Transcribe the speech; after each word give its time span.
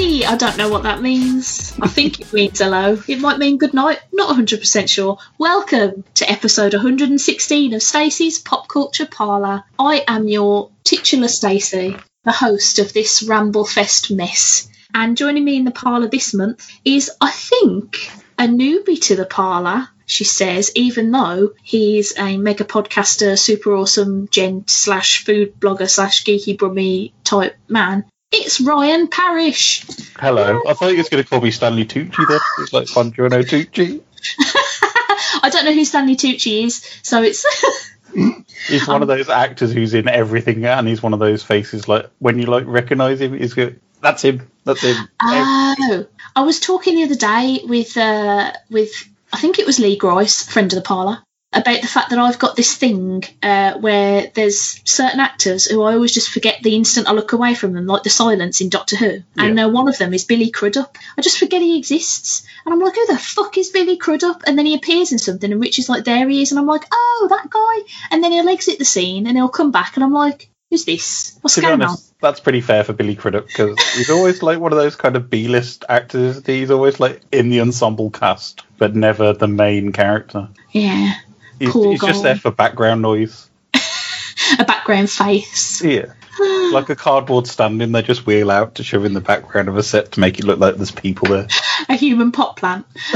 I 0.00 0.34
don't 0.34 0.56
know 0.56 0.70
what 0.70 0.84
that 0.84 1.02
means. 1.02 1.76
I 1.78 1.86
think 1.86 2.20
it 2.20 2.32
means 2.32 2.58
hello. 2.58 2.98
It 3.06 3.20
might 3.20 3.36
mean 3.36 3.58
good 3.58 3.74
night. 3.74 4.00
Not 4.10 4.34
100% 4.34 4.88
sure. 4.88 5.18
Welcome 5.36 6.04
to 6.14 6.30
episode 6.30 6.72
116 6.72 7.74
of 7.74 7.82
Stacey's 7.82 8.38
Pop 8.38 8.66
Culture 8.66 9.04
Parlour. 9.04 9.62
I 9.78 10.02
am 10.08 10.26
your 10.26 10.70
titular 10.84 11.28
Stacey, 11.28 11.98
the 12.24 12.32
host 12.32 12.78
of 12.78 12.94
this 12.94 13.22
Ramblefest 13.22 14.10
mess. 14.16 14.70
And 14.94 15.18
joining 15.18 15.44
me 15.44 15.58
in 15.58 15.66
the 15.66 15.70
parlour 15.70 16.08
this 16.08 16.32
month 16.32 16.66
is, 16.82 17.10
I 17.20 17.30
think, 17.30 18.10
a 18.38 18.44
newbie 18.44 19.02
to 19.02 19.16
the 19.16 19.26
parlour. 19.26 19.86
She 20.06 20.24
says, 20.24 20.72
even 20.74 21.10
though 21.10 21.52
he's 21.62 22.18
a 22.18 22.38
mega 22.38 22.64
podcaster, 22.64 23.38
super 23.38 23.74
awesome 23.74 24.28
gent 24.28 24.70
slash 24.70 25.26
food 25.26 25.60
blogger 25.60 25.90
slash 25.90 26.24
geeky 26.24 26.56
brummy 26.56 27.12
type 27.22 27.56
man, 27.68 28.06
it's 28.32 28.60
Ryan 28.60 29.08
Parrish. 29.08 29.84
Hello. 30.18 30.62
I 30.66 30.74
thought 30.74 30.90
you 30.90 30.98
was 30.98 31.08
going 31.08 31.22
to 31.22 31.28
call 31.28 31.40
me 31.40 31.50
Stanley 31.50 31.84
Tucci 31.84 32.28
then. 32.28 32.40
It's 32.58 32.72
like 32.72 32.86
Buongiorno 32.86 33.42
Tucci. 33.42 34.00
I 35.42 35.50
don't 35.50 35.64
know 35.64 35.72
who 35.72 35.84
Stanley 35.84 36.16
Tucci 36.16 36.64
is, 36.64 36.84
so 37.02 37.22
it's. 37.22 37.44
He's 38.66 38.86
one 38.86 39.02
of 39.02 39.08
those 39.08 39.28
actors 39.28 39.72
who's 39.72 39.94
in 39.94 40.08
everything, 40.08 40.64
and 40.66 40.86
he's 40.86 41.02
one 41.02 41.14
of 41.14 41.20
those 41.20 41.44
faces 41.44 41.88
like 41.88 42.10
when 42.18 42.38
you 42.38 42.46
like 42.46 42.64
recognise 42.66 43.20
him, 43.20 43.38
he's 43.38 43.54
good. 43.54 43.80
That's 44.02 44.22
him. 44.22 44.50
That's 44.64 44.82
him. 44.82 45.08
Oh, 45.22 46.06
I 46.34 46.42
was 46.42 46.58
talking 46.58 46.96
the 46.96 47.04
other 47.04 47.14
day 47.14 47.60
with 47.64 47.96
uh, 47.96 48.52
with 48.68 48.92
I 49.32 49.38
think 49.38 49.58
it 49.58 49.66
was 49.66 49.78
Lee 49.78 49.96
Grice, 49.96 50.42
friend 50.46 50.70
of 50.72 50.76
the 50.76 50.82
parlour, 50.82 51.22
about 51.52 51.80
the 51.80 51.88
fact 51.88 52.10
that 52.10 52.18
I've 52.18 52.38
got 52.38 52.54
this 52.54 52.76
thing 52.76 53.24
uh, 53.42 53.74
where 53.78 54.30
there's 54.34 54.80
certain 54.88 55.18
actors 55.18 55.66
who 55.66 55.82
I 55.82 55.94
always 55.94 56.12
just 56.14 56.30
forget 56.30 56.62
the 56.62 56.76
instant 56.76 57.08
I 57.08 57.12
look 57.12 57.32
away 57.32 57.54
from 57.54 57.72
them, 57.72 57.86
like 57.86 58.04
the 58.04 58.10
silence 58.10 58.60
in 58.60 58.68
Doctor 58.68 58.96
Who. 58.96 59.22
And 59.36 59.56
Yeah. 59.58 59.66
uh, 59.66 59.68
one 59.70 59.88
of 59.88 59.98
them 59.98 60.14
is 60.14 60.24
Billy 60.24 60.50
Crudup. 60.50 60.96
I 61.18 61.22
just 61.22 61.38
forget 61.38 61.60
he 61.60 61.76
exists. 61.78 62.46
And 62.64 62.72
I'm 62.72 62.78
like, 62.80 62.94
who 62.94 63.06
the 63.06 63.18
fuck 63.18 63.58
is 63.58 63.70
Billy 63.70 63.96
Crudup? 63.96 64.42
And 64.46 64.56
then 64.56 64.66
he 64.66 64.74
appears 64.74 65.10
in 65.10 65.18
something, 65.18 65.50
and 65.50 65.60
Rich 65.60 65.78
is 65.80 65.88
like, 65.88 66.04
there 66.04 66.28
he 66.28 66.42
is. 66.42 66.52
And 66.52 66.60
I'm 66.60 66.66
like, 66.66 66.84
oh, 66.92 67.26
that 67.30 67.50
guy. 67.50 67.92
And 68.12 68.22
then 68.22 68.30
he'll 68.32 68.48
exit 68.48 68.78
the 68.78 68.84
scene 68.84 69.26
and 69.26 69.36
he'll 69.36 69.48
come 69.48 69.72
back, 69.72 69.96
and 69.96 70.04
I'm 70.04 70.12
like, 70.12 70.48
who's 70.70 70.84
this? 70.84 71.36
What's 71.40 71.56
To 71.56 71.62
going 71.62 71.82
on? 71.82 71.96
that's 72.20 72.38
pretty 72.38 72.60
fair 72.60 72.84
for 72.84 72.92
Billy 72.92 73.16
Crudup 73.16 73.46
because 73.46 73.76
he's 73.94 74.10
always 74.10 74.42
like 74.42 74.60
one 74.60 74.72
of 74.72 74.78
those 74.78 74.94
kind 74.94 75.16
of 75.16 75.30
B-list 75.30 75.84
actors. 75.88 76.44
He's 76.46 76.70
always 76.70 77.00
like 77.00 77.22
in 77.32 77.48
the 77.48 77.60
ensemble 77.62 78.10
cast, 78.10 78.62
but 78.78 78.94
never 78.94 79.32
the 79.32 79.48
main 79.48 79.90
character. 79.92 80.48
Yeah. 80.70 81.14
He's, 81.60 81.74
he's 81.74 82.00
just 82.00 82.22
there 82.22 82.36
for 82.36 82.50
background 82.50 83.02
noise. 83.02 83.48
A 84.58 84.64
background 84.64 85.10
face. 85.10 85.82
Yeah. 85.84 86.14
like 86.72 86.88
a 86.88 86.96
cardboard 86.96 87.46
stand-in, 87.46 87.92
they 87.92 88.02
just 88.02 88.26
wheel 88.26 88.50
out 88.50 88.76
to 88.76 88.84
show 88.84 89.04
in 89.04 89.14
the 89.14 89.20
background 89.20 89.68
of 89.68 89.76
a 89.76 89.82
set 89.82 90.12
to 90.12 90.20
make 90.20 90.38
it 90.38 90.44
look 90.44 90.58
like 90.58 90.76
there's 90.76 90.90
people 90.90 91.28
there. 91.28 91.48
a 91.88 91.94
human 91.94 92.32
pot 92.32 92.56
plant. 92.56 92.86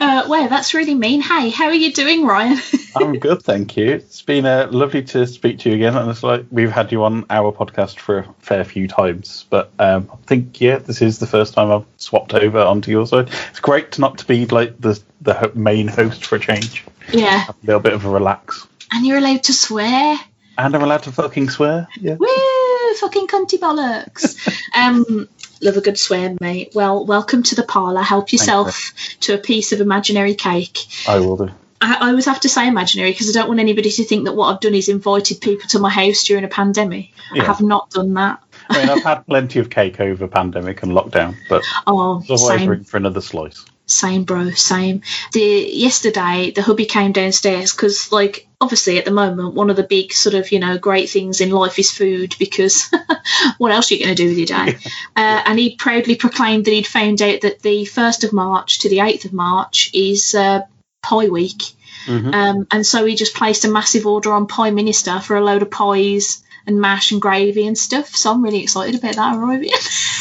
uh, 0.00 0.26
well, 0.28 0.48
that's 0.48 0.74
really 0.74 0.94
mean. 0.94 1.20
Hey, 1.20 1.50
how 1.50 1.66
are 1.66 1.74
you 1.74 1.92
doing, 1.92 2.24
Ryan? 2.24 2.58
I'm 2.96 3.18
good, 3.18 3.42
thank 3.42 3.76
you. 3.76 3.90
It's 3.90 4.22
been 4.22 4.46
uh, 4.46 4.68
lovely 4.70 5.02
to 5.02 5.26
speak 5.26 5.60
to 5.60 5.70
you 5.70 5.76
again, 5.76 5.96
and 5.96 6.10
it's 6.10 6.22
like 6.22 6.46
we've 6.50 6.70
had 6.70 6.92
you 6.92 7.04
on 7.04 7.26
our 7.30 7.52
podcast 7.52 7.98
for 7.98 8.18
a 8.18 8.34
fair 8.40 8.64
few 8.64 8.88
times, 8.88 9.46
but 9.50 9.70
um, 9.78 10.10
I 10.12 10.16
think 10.26 10.60
yeah, 10.60 10.78
this 10.78 11.02
is 11.02 11.18
the 11.18 11.26
first 11.26 11.54
time 11.54 11.70
I've 11.70 11.86
swapped 11.96 12.34
over 12.34 12.60
onto 12.60 12.90
your 12.90 13.06
side. 13.06 13.30
It's 13.50 13.60
great 13.60 13.92
to 13.92 14.00
not 14.00 14.18
to 14.18 14.26
be 14.26 14.46
like 14.46 14.80
the 14.80 15.00
the 15.20 15.52
main 15.54 15.88
host 15.88 16.24
for 16.24 16.36
a 16.36 16.40
change, 16.40 16.84
yeah. 17.12 17.46
a 17.48 17.54
little 17.64 17.80
bit 17.80 17.92
of 17.92 18.04
a 18.04 18.10
relax, 18.10 18.66
And 18.92 19.06
you're 19.06 19.18
allowed 19.18 19.44
to 19.44 19.52
swear. 19.52 20.18
And 20.58 20.74
I'm 20.74 20.82
allowed 20.82 21.04
to 21.04 21.12
fucking 21.12 21.50
swear. 21.50 21.88
Yeah, 22.00 22.16
Woo! 22.18 22.94
Fucking 23.00 23.26
cunty 23.26 23.58
bollocks. 23.58 24.36
um, 24.76 25.28
love 25.60 25.76
a 25.76 25.80
good 25.80 25.98
swear, 25.98 26.36
mate. 26.40 26.72
Well, 26.74 27.06
welcome 27.06 27.42
to 27.44 27.54
the 27.54 27.62
parlour. 27.62 28.02
Help 28.02 28.32
yourself 28.32 28.92
to 29.20 29.34
a 29.34 29.38
piece 29.38 29.72
of 29.72 29.80
imaginary 29.80 30.34
cake. 30.34 30.78
I 31.08 31.18
will 31.20 31.36
do. 31.36 31.50
I, 31.80 31.96
I 32.00 32.10
always 32.10 32.26
have 32.26 32.40
to 32.40 32.48
say 32.48 32.68
imaginary 32.68 33.10
because 33.10 33.34
I 33.34 33.38
don't 33.38 33.48
want 33.48 33.60
anybody 33.60 33.90
to 33.90 34.04
think 34.04 34.24
that 34.24 34.34
what 34.34 34.54
I've 34.54 34.60
done 34.60 34.74
is 34.74 34.88
invited 34.88 35.40
people 35.40 35.68
to 35.70 35.78
my 35.78 35.90
house 35.90 36.24
during 36.24 36.44
a 36.44 36.48
pandemic. 36.48 37.10
Yeah. 37.34 37.42
I 37.42 37.46
have 37.46 37.60
not 37.60 37.90
done 37.90 38.14
that. 38.14 38.42
I 38.68 38.78
mean, 38.78 38.88
I've 38.88 39.02
had 39.02 39.26
plenty 39.26 39.58
of 39.58 39.68
cake 39.70 40.00
over 40.00 40.28
pandemic 40.28 40.82
and 40.82 40.92
lockdown, 40.92 41.34
but 41.48 41.64
Oh, 41.86 42.22
always 42.28 42.66
room 42.66 42.84
for 42.84 42.96
another 42.96 43.20
slice. 43.20 43.64
Same, 43.92 44.24
bro. 44.24 44.50
Same. 44.50 45.02
The 45.32 45.68
yesterday, 45.72 46.50
the 46.50 46.62
hubby 46.62 46.86
came 46.86 47.12
downstairs 47.12 47.72
because, 47.72 48.10
like, 48.10 48.48
obviously 48.60 48.98
at 48.98 49.04
the 49.04 49.10
moment, 49.10 49.54
one 49.54 49.70
of 49.70 49.76
the 49.76 49.82
big 49.82 50.12
sort 50.12 50.34
of 50.34 50.50
you 50.50 50.58
know 50.58 50.78
great 50.78 51.10
things 51.10 51.40
in 51.40 51.50
life 51.50 51.78
is 51.78 51.90
food 51.90 52.34
because 52.38 52.90
what 53.58 53.72
else 53.72 53.90
are 53.90 53.94
you 53.94 54.04
going 54.04 54.16
to 54.16 54.22
do 54.22 54.28
with 54.28 54.38
your 54.38 54.46
day? 54.46 54.76
uh, 55.16 55.42
and 55.46 55.58
he 55.58 55.76
proudly 55.76 56.16
proclaimed 56.16 56.64
that 56.64 56.72
he'd 56.72 56.86
found 56.86 57.20
out 57.20 57.42
that 57.42 57.60
the 57.60 57.84
first 57.84 58.24
of 58.24 58.32
March 58.32 58.80
to 58.80 58.88
the 58.88 59.00
eighth 59.00 59.24
of 59.24 59.32
March 59.32 59.90
is 59.92 60.34
uh, 60.34 60.62
Pie 61.02 61.28
Week, 61.28 61.62
Mhm. 62.06 62.34
um, 62.34 62.66
and 62.70 62.86
so 62.86 63.04
he 63.04 63.14
just 63.14 63.34
placed 63.34 63.64
a 63.64 63.68
massive 63.68 64.06
order 64.06 64.32
on 64.32 64.46
Pieminister 64.48 65.22
for 65.22 65.36
a 65.36 65.44
load 65.44 65.62
of 65.62 65.70
pies 65.70 66.42
and 66.66 66.80
mash 66.80 67.12
and 67.12 67.20
gravy 67.20 67.66
and 67.66 67.76
stuff. 67.76 68.08
So 68.08 68.32
I'm 68.32 68.42
really 68.42 68.62
excited 68.62 68.98
about 68.98 69.16
that 69.16 69.36
arriving. 69.36 69.70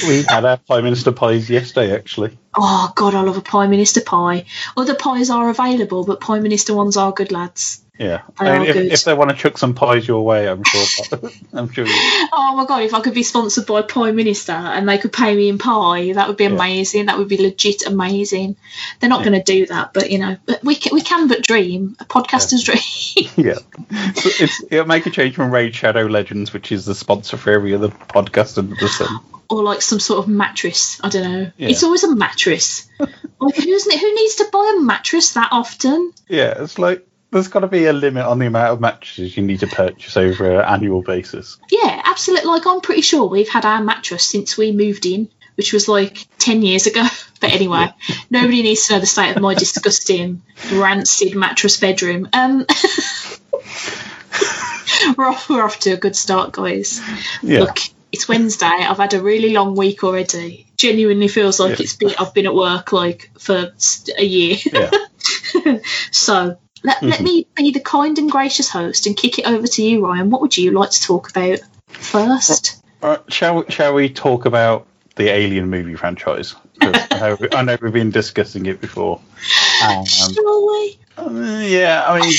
We 0.08 0.24
had 0.24 0.46
our 0.46 0.58
Pieminister 0.58 1.16
pies 1.16 1.50
yesterday, 1.50 1.94
actually. 1.94 2.38
Oh 2.56 2.92
God, 2.96 3.16
I 3.16 3.22
love 3.22 3.38
a 3.38 3.42
Pieminister 3.42 4.04
pie. 4.06 4.46
Other 4.76 4.96
pies 4.96 5.30
are 5.30 5.50
available, 5.50 6.06
but 6.06 6.22
Pieminister 6.22 6.76
ones 6.76 6.98
are 6.98 7.12
good 7.12 7.32
lads. 7.32 7.84
Yeah, 8.02 8.22
I 8.40 8.58
mean, 8.58 8.68
if, 8.68 8.76
if 8.76 9.04
they 9.04 9.14
want 9.14 9.30
to 9.30 9.36
chuck 9.36 9.60
some 9.60 9.76
pies 9.76 10.08
your 10.08 10.26
way, 10.26 10.50
I'm 10.50 10.64
sure. 10.64 11.20
I'm 11.54 11.72
sure. 11.72 11.86
You, 11.86 11.94
Oh 12.34 12.56
my 12.58 12.66
God, 12.66 12.82
if 12.82 12.96
I 12.96 13.00
could 13.02 13.14
be 13.14 13.22
sponsored 13.22 13.68
by 13.68 13.84
Pieminister 13.84 14.50
and 14.54 14.90
they 14.90 14.98
could 14.98 15.14
pay 15.14 15.36
me 15.36 15.50
in 15.50 15.60
pie, 15.60 16.14
that 16.14 16.28
would 16.28 16.38
be 16.38 16.46
Yeah. 16.46 16.52
amazing. 16.52 17.06
That 17.06 17.20
would 17.20 17.28
be 17.28 17.38
legit 17.38 17.86
amazing. 17.86 18.56
They're 19.00 19.10
not 19.10 19.20
Yeah. 19.20 19.30
going 19.30 19.44
to 19.44 19.52
do 19.54 19.66
that, 19.68 19.94
but 19.94 20.10
you 20.10 20.18
know, 20.18 20.36
but 20.48 20.64
we 20.64 20.74
can, 20.74 20.96
we 20.96 21.02
can 21.02 21.28
but 21.28 21.44
dream. 21.44 21.96
A 22.00 22.06
podcaster's 22.06 22.64
dream. 22.64 23.30
yeah, 23.38 23.54
so 24.16 24.30
it's, 24.44 24.64
it'll 24.72 24.88
make 24.88 25.06
a 25.06 25.12
change 25.12 25.36
from 25.36 25.52
Raid 25.52 25.76
Shadow 25.76 26.06
Legends, 26.08 26.54
which 26.54 26.72
is 26.72 26.86
the 26.86 26.96
sponsor 26.96 27.38
for 27.38 27.52
every 27.52 27.76
other 27.76 27.90
podcast 27.90 28.58
under 28.58 28.74
the 28.76 28.88
sun. 28.88 29.20
or 29.48 29.62
like 29.62 29.84
some 29.84 30.00
sort 30.00 30.20
of 30.24 30.28
mattress. 30.28 31.00
I 31.04 31.10
don't 31.10 31.24
know. 31.32 31.52
Yeah. 31.56 31.70
It's 31.70 31.84
always 31.84 32.04
a 32.04 32.16
mattress. 32.16 32.88
like 33.00 33.56
who's 33.56 33.84
who 33.94 34.16
needs 34.16 34.36
to 34.38 34.46
buy 34.52 34.76
a 34.78 34.82
mattress 34.82 35.34
that 35.34 35.50
often? 35.52 36.14
Yeah, 36.28 36.64
it's 36.64 36.80
like 36.80 37.06
there's 37.32 37.48
got 37.48 37.62
to 37.62 37.68
be 37.68 37.86
a 37.86 37.94
limit 37.94 38.26
on 38.26 38.40
the 38.40 38.48
amount 38.48 38.74
of 38.74 38.82
mattresses 38.82 39.36
you 39.38 39.44
need 39.44 39.60
to 39.62 39.68
purchase 39.68 40.18
over 40.18 40.60
an 40.60 40.66
annual 40.66 41.02
basis. 41.02 41.58
Yeah, 41.70 42.02
absolutely. 42.06 42.50
Like 42.50 42.66
I'm 42.68 42.82
pretty 42.82 43.02
sure 43.02 43.28
we've 43.28 43.50
had 43.50 43.66
our 43.66 43.82
mattress 43.84 44.24
since 44.28 44.58
we 44.58 44.72
moved 44.72 45.06
in, 45.06 45.30
which 45.56 45.74
was 45.74 45.88
like 45.88 46.28
ten 46.38 46.62
years 46.62 46.88
ago. 46.88 47.06
But 47.42 47.54
anyway, 47.54 47.88
nobody 48.30 48.62
needs 48.62 48.86
to 48.86 48.94
know 48.94 49.00
the 49.00 49.08
state 49.08 49.36
of 49.36 49.42
my 49.42 49.56
disgusting, 49.56 50.44
rancid 50.74 51.36
mattress 51.36 51.80
bedroom. 51.80 52.30
Um, 52.34 52.60
we're 55.18 55.26
off. 55.28 55.50
We're 55.50 55.64
off 55.64 55.80
to 55.80 55.94
a 55.94 55.98
good 55.98 56.16
start, 56.16 56.52
guys. 56.52 57.02
Yeah, 57.42 57.62
Look, 57.62 57.78
it's 58.12 58.28
Wednesday. 58.28 58.68
I've 58.68 58.98
had 58.98 59.16
a 59.16 59.24
really 59.24 59.54
long 59.54 59.76
week 59.76 60.04
already. 60.04 60.68
Genuinely 60.78 61.28
feels 61.28 61.60
like 61.60 61.80
Yeah. 61.80 61.84
it's 61.84 61.96
been. 61.96 62.14
I've 62.20 62.36
been 62.36 62.46
at 62.46 62.54
work 62.54 62.92
like 62.92 63.32
for 63.40 63.72
a 64.18 64.24
year. 64.24 64.58
yeah. 64.72 64.92
So 66.12 66.60
let, 66.84 67.02
let 67.04 67.20
Mhm. 67.20 67.24
me 67.24 67.48
be 67.56 67.72
the 67.72 67.80
kind 67.80 68.18
and 68.18 68.30
gracious 68.32 68.70
host 68.70 69.06
and 69.08 69.16
kick 69.16 69.40
it 69.40 69.46
over 69.46 69.68
to 69.68 69.84
you, 69.84 70.06
Ryan. 70.06 70.30
What 70.30 70.42
would 70.42 70.58
you 70.58 70.72
like 70.72 70.92
to 70.92 71.02
talk 71.02 71.30
about 71.30 71.60
first? 71.88 72.78
All 73.04 73.12
right, 73.12 73.20
shall 73.30 73.64
we, 73.64 73.72
shall 73.72 73.94
we 73.94 74.10
talk 74.10 74.46
about 74.46 74.88
the 75.16 75.30
Alien 75.30 75.70
movie 75.70 75.96
franchise? 75.96 76.56
I 76.82 77.06
know, 77.12 77.38
I 77.54 77.62
know 77.64 77.78
we've 77.82 77.94
been 77.94 78.12
discussing 78.12 78.66
it 78.66 78.82
before. 78.82 79.22
Um, 79.86 80.06
Surely. 80.06 81.00
uh, 81.18 81.64
yeah, 81.64 82.04
I 82.08 82.20
mean, 82.22 82.34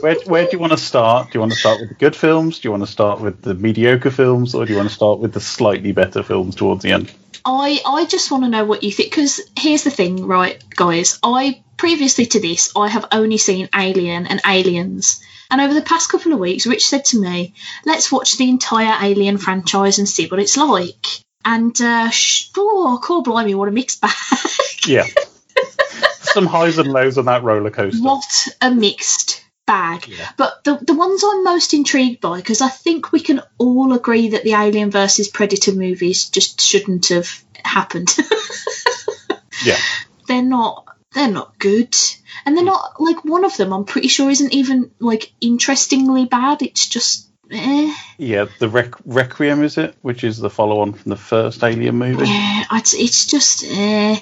where, 0.00 0.16
where 0.26 0.44
do 0.44 0.50
you 0.52 0.58
want 0.58 0.72
to 0.72 0.78
start? 0.78 1.30
Do 1.30 1.36
you 1.36 1.40
want 1.40 1.52
to 1.52 1.58
start 1.58 1.80
with 1.80 1.88
the 1.88 1.94
good 1.94 2.14
films? 2.14 2.58
Do 2.58 2.68
you 2.68 2.72
want 2.72 2.82
to 2.84 2.90
start 2.90 3.20
with 3.20 3.40
the 3.42 3.54
mediocre 3.54 4.10
films, 4.10 4.54
or 4.54 4.66
do 4.66 4.72
you 4.72 4.76
want 4.76 4.88
to 4.88 4.94
start 4.94 5.18
with 5.18 5.32
the 5.32 5.40
slightly 5.40 5.92
better 5.92 6.22
films 6.22 6.54
towards 6.54 6.82
the 6.82 6.92
end? 6.92 7.10
I, 7.44 7.80
I 7.86 8.04
just 8.06 8.30
want 8.30 8.44
to 8.44 8.50
know 8.50 8.64
what 8.64 8.82
you 8.82 8.90
think 8.90 9.10
because 9.10 9.40
here's 9.58 9.84
the 9.84 9.90
thing, 9.90 10.26
right, 10.26 10.62
guys? 10.70 11.18
I 11.22 11.62
previously 11.76 12.26
to 12.26 12.40
this, 12.40 12.72
I 12.76 12.88
have 12.88 13.06
only 13.12 13.38
seen 13.38 13.68
Alien 13.74 14.26
and 14.26 14.40
Aliens. 14.46 15.22
And 15.50 15.60
over 15.60 15.74
the 15.74 15.82
past 15.82 16.10
couple 16.10 16.32
of 16.32 16.38
weeks, 16.38 16.66
Rich 16.66 16.86
said 16.88 17.04
to 17.06 17.20
me, 17.20 17.54
let's 17.84 18.10
watch 18.10 18.36
the 18.36 18.48
entire 18.48 18.96
Alien 19.00 19.38
franchise 19.38 19.98
and 19.98 20.08
see 20.08 20.26
what 20.26 20.40
it's 20.40 20.56
like. 20.56 21.06
And, 21.44 21.80
uh, 21.80 22.10
sh- 22.10 22.50
oh, 22.56 22.98
cool, 23.02 23.22
blimey, 23.22 23.54
what 23.54 23.68
a 23.68 23.72
mixed 23.72 24.00
bag. 24.00 24.12
Yeah, 24.86 25.04
some 26.22 26.46
highs 26.46 26.78
and 26.78 26.92
lows 26.92 27.18
on 27.18 27.24
that 27.24 27.42
roller 27.42 27.70
coaster. 27.70 28.02
what 28.02 28.48
a 28.60 28.70
mixed 28.72 29.44
bag. 29.66 30.06
Yeah. 30.06 30.28
But 30.36 30.62
the, 30.64 30.76
the 30.76 30.94
ones 30.94 31.24
I'm 31.26 31.42
most 31.42 31.74
intrigued 31.74 32.20
by, 32.20 32.36
because 32.36 32.60
I 32.60 32.68
think 32.68 33.10
we 33.10 33.18
can 33.20 33.40
all 33.58 33.92
agree 33.92 34.28
that 34.30 34.44
the 34.44 34.52
Alien 34.52 34.90
versus 34.92 35.28
Predator 35.28 35.72
movies 35.72 36.28
just 36.28 36.60
shouldn't 36.60 37.08
have 37.08 37.42
happened. 37.64 38.16
Yeah. 39.64 39.78
They're 40.28 40.42
not 40.42 40.84
they're 41.16 41.32
not 41.32 41.58
good. 41.58 41.96
And 42.44 42.56
they're 42.56 42.64
not 42.64 43.00
like 43.00 43.24
one 43.24 43.44
of 43.44 43.56
them 43.56 43.72
I'm 43.72 43.84
pretty 43.86 44.08
sure 44.08 44.30
isn't 44.30 44.52
even 44.52 44.90
like 45.00 45.32
interestingly 45.40 46.26
bad. 46.26 46.62
It's 46.62 46.86
just 46.88 47.28
eh. 47.50 47.92
Yeah, 48.18 48.46
the 48.58 48.68
Req- 48.68 49.00
Requiem 49.04 49.62
is 49.64 49.78
it, 49.78 49.94
which 50.02 50.22
is 50.24 50.36
the 50.38 50.50
follow-on 50.50 50.92
from 50.92 51.10
the 51.10 51.16
first 51.16 51.62
Alien 51.64 51.96
movie. 51.96 52.26
Yeah, 52.28 52.64
it's, 52.72 52.92
it's 52.94 53.26
just. 53.26 53.64
Uh, 53.64 54.16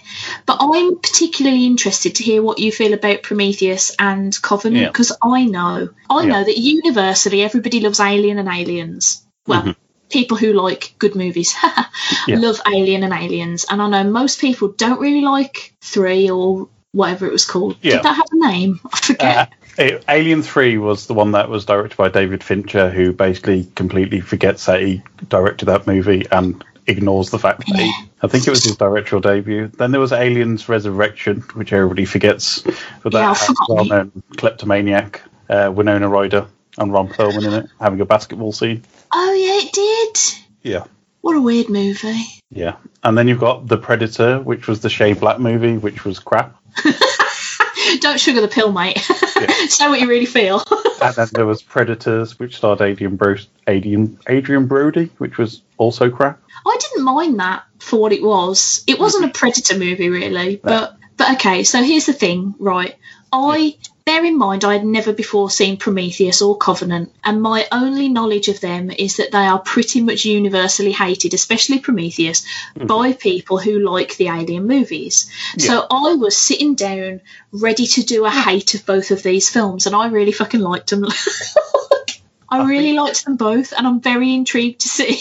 but 0.47 0.59
I'm 0.61 0.99
particularly 1.01 1.67
interested 1.67 2.15
to 2.17 2.23
hear 2.23 2.43
what 2.43 2.59
you 2.61 2.71
feel 2.71 2.93
about 2.95 3.23
Prometheus 3.23 3.95
and 3.99 4.41
Covenant 4.41 4.83
Yeah. 4.83 4.89
because 4.89 5.13
I 5.23 5.45
know, 5.47 5.89
I 6.09 6.23
Yeah. 6.23 6.29
know 6.29 6.45
that 6.45 6.59
universally 6.59 7.43
everybody 7.43 7.81
loves 7.81 8.01
Alien 8.01 8.39
and 8.39 8.49
Aliens. 8.49 9.25
Well, 9.47 9.63
Mhm. 9.63 9.77
people 10.11 10.37
who 10.37 10.53
like 10.53 10.95
good 10.99 11.15
movies 11.17 11.55
Yeah. 12.29 12.39
love 12.39 12.61
Alien 12.67 13.03
and 13.05 13.13
Aliens, 13.13 13.65
and 13.69 13.81
I 13.83 13.89
know 13.89 14.05
most 14.11 14.41
people 14.41 14.69
don't 14.69 15.01
really 15.01 15.23
like 15.23 15.75
three 15.81 16.31
or 16.31 16.69
whatever 16.95 17.27
it 17.27 17.33
was 17.33 17.45
called. 17.45 17.77
Yeah. 17.83 17.97
Did 17.97 18.03
that 18.05 18.15
have 18.17 18.27
a 18.33 18.49
name? 18.49 18.81
I 18.93 18.99
forget. 18.99 19.53
Uh, 19.79 19.83
A- 19.83 20.01
Alien 20.09 20.43
Three 20.43 20.79
was 20.79 21.07
the 21.07 21.15
one 21.15 21.33
that 21.33 21.49
was 21.51 21.65
directed 21.67 21.97
by 21.97 22.09
David 22.09 22.43
Fincher, 22.43 22.89
who 22.91 23.13
basically 23.13 23.67
completely 23.75 24.21
forgets 24.21 24.65
that 24.67 24.81
he 24.81 25.03
directed 25.29 25.67
that 25.67 25.87
movie 25.87 26.25
and 26.31 26.65
ignores 26.87 27.31
the 27.31 27.39
fact 27.39 27.61
that 27.67 27.77
he, 27.79 27.93
I 28.23 28.29
think 28.29 28.47
it 28.47 28.51
was 28.51 28.63
his 28.65 28.77
directorial 28.77 29.21
debut. 29.23 29.69
Then 29.69 29.91
there 29.91 30.01
was 30.01 30.13
Aliens 30.13 30.69
Resurrection, 30.69 31.41
which 31.55 31.73
everybody 31.73 32.05
forgets, 32.05 32.61
but 33.03 33.13
that 33.13 33.19
Yeah, 33.21 33.25
I 33.31 33.35
has 33.35 33.47
forgot. 33.47 33.69
well-known 33.69 34.23
kleptomaniac 34.37 35.23
uh, 35.49 35.73
Winona 35.75 36.09
Ryder 36.09 36.47
and 36.79 36.93
Ron 36.93 37.09
Perlman 37.09 37.47
in 37.47 37.53
it, 37.65 37.71
having 37.81 38.01
a 38.01 38.05
basketball 38.05 38.53
scene. 38.53 38.83
oh 39.13 39.33
yeah, 39.33 39.67
it 39.67 39.73
did. 39.73 40.71
Yeah. 40.73 40.85
What 41.23 41.37
a 41.37 41.41
weird 41.41 41.71
movie. 41.71 42.23
Yeah, 42.51 42.77
and 43.03 43.17
then 43.17 43.29
you've 43.29 43.41
got 43.41 43.67
The 43.67 43.79
Predator, 43.79 44.41
which 44.41 44.69
was 44.69 44.81
the 44.81 44.91
Shane 44.91 45.15
Black 45.17 45.41
movie, 45.41 45.79
which 45.79 46.05
was 46.05 46.19
crap. 46.19 46.55
Don't 48.01 48.19
sugar 48.19 48.41
the 48.41 48.49
pill, 48.49 48.73
mate. 48.73 49.03
Yeah. 49.09 49.47
Say 49.69 49.89
what 49.89 50.01
you 50.01 50.09
really 50.09 50.27
feel. 50.27 50.63
And 51.03 51.15
then 51.17 51.29
there 51.33 51.45
was 51.45 51.61
Predators, 51.61 52.39
which 52.39 52.57
starred 52.57 52.81
Adrian, 52.81 53.17
Bruce, 53.17 53.49
Adrian, 53.67 54.19
Adrien 54.31 54.67
Brody, 54.67 55.11
which 55.19 55.37
was 55.37 55.61
also 55.77 56.09
crap. 56.09 56.41
I 56.65 56.79
didn't 56.81 57.05
mind 57.05 57.41
that 57.41 57.65
for 57.79 58.01
what 58.01 58.13
it 58.13 58.23
was. 58.23 58.83
It 58.87 58.99
wasn't 58.99 59.27
a 59.27 59.29
Predator 59.29 59.77
movie, 59.77 60.09
really. 60.09 60.57
But 60.57 60.97
but 61.19 61.33
okay. 61.35 61.65
So 61.65 61.83
here's 61.83 62.07
the 62.07 62.15
thing, 62.15 62.55
right? 62.59 62.97
I 63.33 63.77
bear 64.05 64.25
in 64.25 64.37
mind 64.37 64.65
I 64.65 64.75
had 64.75 64.85
never 64.85 65.13
before 65.13 65.51
seen 65.51 65.77
Prometheus 65.77 66.43
or 66.43 66.57
Covenant, 66.59 67.13
and 67.25 67.41
my 67.41 67.67
only 67.73 68.09
knowledge 68.09 68.49
of 68.49 68.61
them 68.61 68.91
is 68.91 69.17
that 69.17 69.33
they 69.33 69.47
are 69.47 69.59
pretty 69.59 70.03
much 70.03 70.25
universally 70.25 70.93
hated, 70.93 71.33
especially 71.35 71.79
Prometheus, 71.79 72.45
by 72.77 73.13
people 73.13 73.59
who 73.59 73.79
like 73.79 74.17
the 74.17 74.29
Alien 74.29 74.67
movies. 74.67 75.31
So 75.59 75.87
I 75.91 76.15
was 76.15 76.37
sitting 76.37 76.75
down, 76.75 77.23
ready 77.53 77.87
to 77.87 78.03
do 78.03 78.25
a 78.25 78.31
hate 78.31 78.75
of 78.75 78.85
both 78.85 79.11
of 79.11 79.23
these 79.23 79.49
films, 79.49 79.87
and 79.87 79.97
I 79.97 80.09
really 80.09 80.33
fucking 80.33 80.61
liked 80.61 80.91
them. 80.91 81.05
I 82.49 82.67
really 82.69 82.93
liked 82.93 83.25
them 83.25 83.37
both, 83.37 83.73
and 83.73 83.87
I'm 83.87 84.01
very 84.01 84.35
intrigued 84.35 84.83
to 84.83 84.89
see 84.89 85.21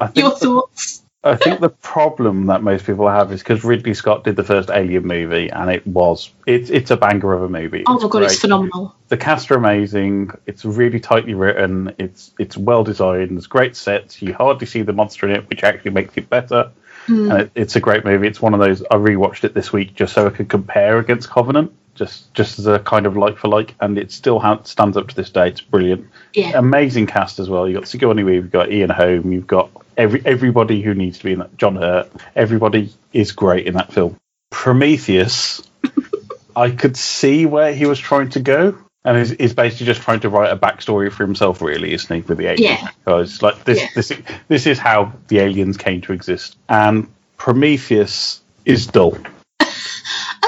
your 0.14 0.30
thoughts. 0.30 1.01
I 1.24 1.36
think 1.36 1.60
the 1.60 1.68
problem 1.68 2.46
that 2.46 2.64
most 2.64 2.84
people 2.84 3.08
have 3.08 3.30
is 3.30 3.40
because 3.40 3.62
Ridley 3.62 3.94
Scott 3.94 4.24
did 4.24 4.34
the 4.34 4.42
first 4.42 4.70
Alien 4.70 5.06
movie, 5.06 5.50
and 5.50 5.70
it 5.70 5.86
was 5.86 6.30
it's 6.46 6.68
it's 6.68 6.90
a 6.90 6.96
banger 6.96 7.32
of 7.32 7.42
a 7.42 7.48
movie. 7.48 7.84
Oh 7.86 8.00
my 8.00 8.08
god, 8.08 8.24
it's 8.24 8.40
phenomenal. 8.40 8.96
The 9.06 9.16
cast 9.16 9.50
are 9.52 9.56
amazing. 9.56 10.32
It's 10.46 10.64
really 10.64 10.98
tightly 10.98 11.34
written. 11.34 11.94
It's 11.98 12.32
it's 12.40 12.56
well 12.56 12.82
designed. 12.82 13.30
There's 13.30 13.46
great 13.46 13.76
sets. 13.76 14.20
You 14.20 14.34
hardly 14.34 14.66
see 14.66 14.82
the 14.82 14.92
monster 14.92 15.28
in 15.28 15.36
it, 15.36 15.48
which 15.48 15.62
actually 15.62 15.92
makes 15.92 16.16
it 16.16 16.28
better. 16.28 16.72
Hmm. 17.06 17.30
And 17.30 17.40
it, 17.42 17.50
it's 17.54 17.76
a 17.76 17.80
great 17.80 18.04
movie. 18.04 18.26
It's 18.26 18.42
one 18.42 18.54
of 18.54 18.60
those. 18.60 18.82
I 18.82 18.96
rewatched 18.96 19.44
it 19.44 19.54
this 19.54 19.72
week 19.72 19.94
just 19.94 20.14
so 20.14 20.26
I 20.26 20.30
could 20.30 20.48
compare 20.48 20.98
against 20.98 21.30
Covenant, 21.30 21.72
just 21.94 22.32
just 22.34 22.58
as 22.58 22.66
a 22.66 22.78
kind 22.78 23.06
of 23.06 23.16
like 23.16 23.36
for 23.38 23.48
like, 23.48 23.74
and 23.80 23.98
it 23.98 24.10
still 24.12 24.38
ha- 24.38 24.62
stands 24.64 24.96
up 24.96 25.08
to 25.08 25.14
this 25.14 25.30
day. 25.30 25.48
It's 25.48 25.60
brilliant. 25.60 26.06
Yeah. 26.34 26.52
Amazing 26.58 27.06
cast 27.06 27.38
as 27.38 27.48
well. 27.50 27.68
You 27.68 27.74
have 27.76 27.82
got 27.84 27.88
Sigourney 27.88 28.24
Weaver, 28.24 28.42
you've 28.44 28.50
got 28.52 28.70
Ian 28.72 28.90
Holm, 28.90 29.32
you've 29.32 29.46
got 29.46 29.70
every 29.96 30.22
everybody 30.24 30.82
who 30.82 30.94
needs 30.94 31.18
to 31.18 31.24
be 31.24 31.32
in 31.32 31.38
that. 31.40 31.56
John 31.56 31.76
Hurt. 31.76 32.10
Everybody 32.34 32.92
is 33.12 33.32
great 33.32 33.66
in 33.66 33.74
that 33.74 33.92
film. 33.92 34.16
Prometheus. 34.50 35.62
I 36.56 36.70
could 36.70 36.96
see 36.96 37.46
where 37.46 37.72
he 37.72 37.86
was 37.86 37.98
trying 37.98 38.30
to 38.30 38.40
go. 38.40 38.78
And 39.04 39.18
he's, 39.18 39.30
he's 39.30 39.54
basically 39.54 39.86
just 39.86 40.02
trying 40.02 40.20
to 40.20 40.28
write 40.28 40.52
a 40.52 40.56
backstory 40.56 41.10
for 41.10 41.24
himself, 41.26 41.60
really, 41.60 41.92
isn't 41.92 42.14
he, 42.14 42.20
with 42.22 42.38
the 42.38 42.46
aliens? 42.46 42.60
Yeah. 42.60 42.88
Because 43.04 43.42
like 43.42 43.64
this, 43.64 43.80
Yeah. 43.80 43.88
this, 43.96 44.12
this 44.48 44.66
is 44.66 44.78
how 44.78 45.12
the 45.28 45.40
aliens 45.40 45.76
came 45.76 46.02
to 46.02 46.12
exist. 46.12 46.56
And 46.68 47.08
Prometheus 47.36 48.40
is 48.64 48.86
dull. 48.86 49.18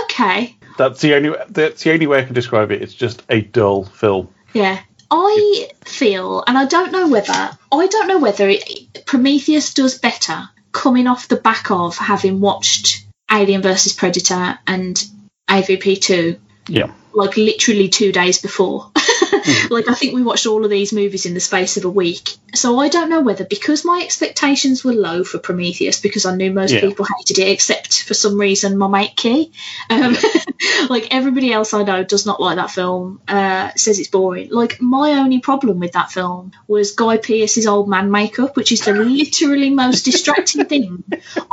Okay. 0.04 0.56
That's 0.76 1.00
the 1.00 1.14
only 1.14 1.36
that's 1.50 1.82
the 1.84 1.92
only 1.92 2.06
way 2.06 2.18
I 2.18 2.24
can 2.24 2.34
describe 2.34 2.70
it. 2.72 2.82
It's 2.82 2.94
just 2.94 3.22
a 3.28 3.40
dull 3.40 3.84
film. 3.84 4.28
Yeah. 4.52 4.80
I 5.10 5.68
feel, 5.84 6.42
and 6.46 6.58
I 6.58 6.64
don't 6.64 6.90
know 6.90 7.08
whether, 7.08 7.32
I 7.32 7.86
don't 7.86 8.08
know 8.08 8.18
whether 8.18 8.48
it, 8.48 9.04
Prometheus 9.06 9.72
does 9.74 9.98
better 9.98 10.48
coming 10.72 11.06
off 11.06 11.28
the 11.28 11.36
back 11.36 11.70
of 11.70 11.96
having 11.96 12.40
watched 12.40 13.06
Alien 13.30 13.62
versus 13.62 13.92
Predator 13.92 14.58
and 14.66 15.00
AVP 15.48 16.00
2 16.00 16.36
Yeah. 16.68 16.90
like 17.12 17.36
literally 17.36 17.88
two 17.88 18.10
days 18.10 18.40
before. 18.40 18.90
like 19.70 19.88
I 19.88 19.94
think 19.94 20.14
we 20.14 20.22
watched 20.22 20.46
all 20.46 20.64
of 20.64 20.70
these 20.70 20.92
movies 20.92 21.26
in 21.26 21.34
the 21.34 21.40
space 21.40 21.76
of 21.76 21.84
a 21.84 21.90
week. 21.90 22.36
So 22.54 22.78
I 22.78 22.88
don't 22.88 23.10
know 23.10 23.20
whether 23.20 23.44
because 23.44 23.84
my 23.84 24.00
expectations 24.04 24.84
were 24.84 24.92
low 24.92 25.24
for 25.24 25.38
Prometheus 25.38 26.00
because 26.00 26.24
I 26.24 26.36
knew 26.36 26.52
most 26.52 26.72
Yeah. 26.72 26.80
people 26.80 27.04
hated 27.18 27.38
it 27.40 27.48
except 27.48 28.02
for 28.04 28.14
some 28.14 28.38
reason 28.38 28.78
my 28.78 28.86
mate 28.88 29.16
Key. 29.16 29.52
Um, 29.90 30.16
like 30.88 31.08
everybody 31.14 31.52
else 31.52 31.74
I 31.74 31.82
know 31.82 32.04
does 32.04 32.26
not 32.26 32.40
like 32.40 32.56
that 32.56 32.70
film. 32.70 33.20
Uh, 33.26 33.70
says 33.76 33.98
it's 33.98 34.08
boring. 34.08 34.50
Like 34.50 34.80
my 34.80 35.12
only 35.14 35.40
problem 35.40 35.80
with 35.80 35.92
that 35.92 36.12
film 36.12 36.52
was 36.68 36.92
Guy 36.92 37.16
Pearce's 37.16 37.66
old 37.66 37.88
man 37.88 38.10
makeup, 38.10 38.56
which 38.56 38.72
is 38.72 38.80
the 38.82 38.92
literally 39.04 39.70
most 39.70 40.04
distracting 40.04 40.64
thing 40.66 41.02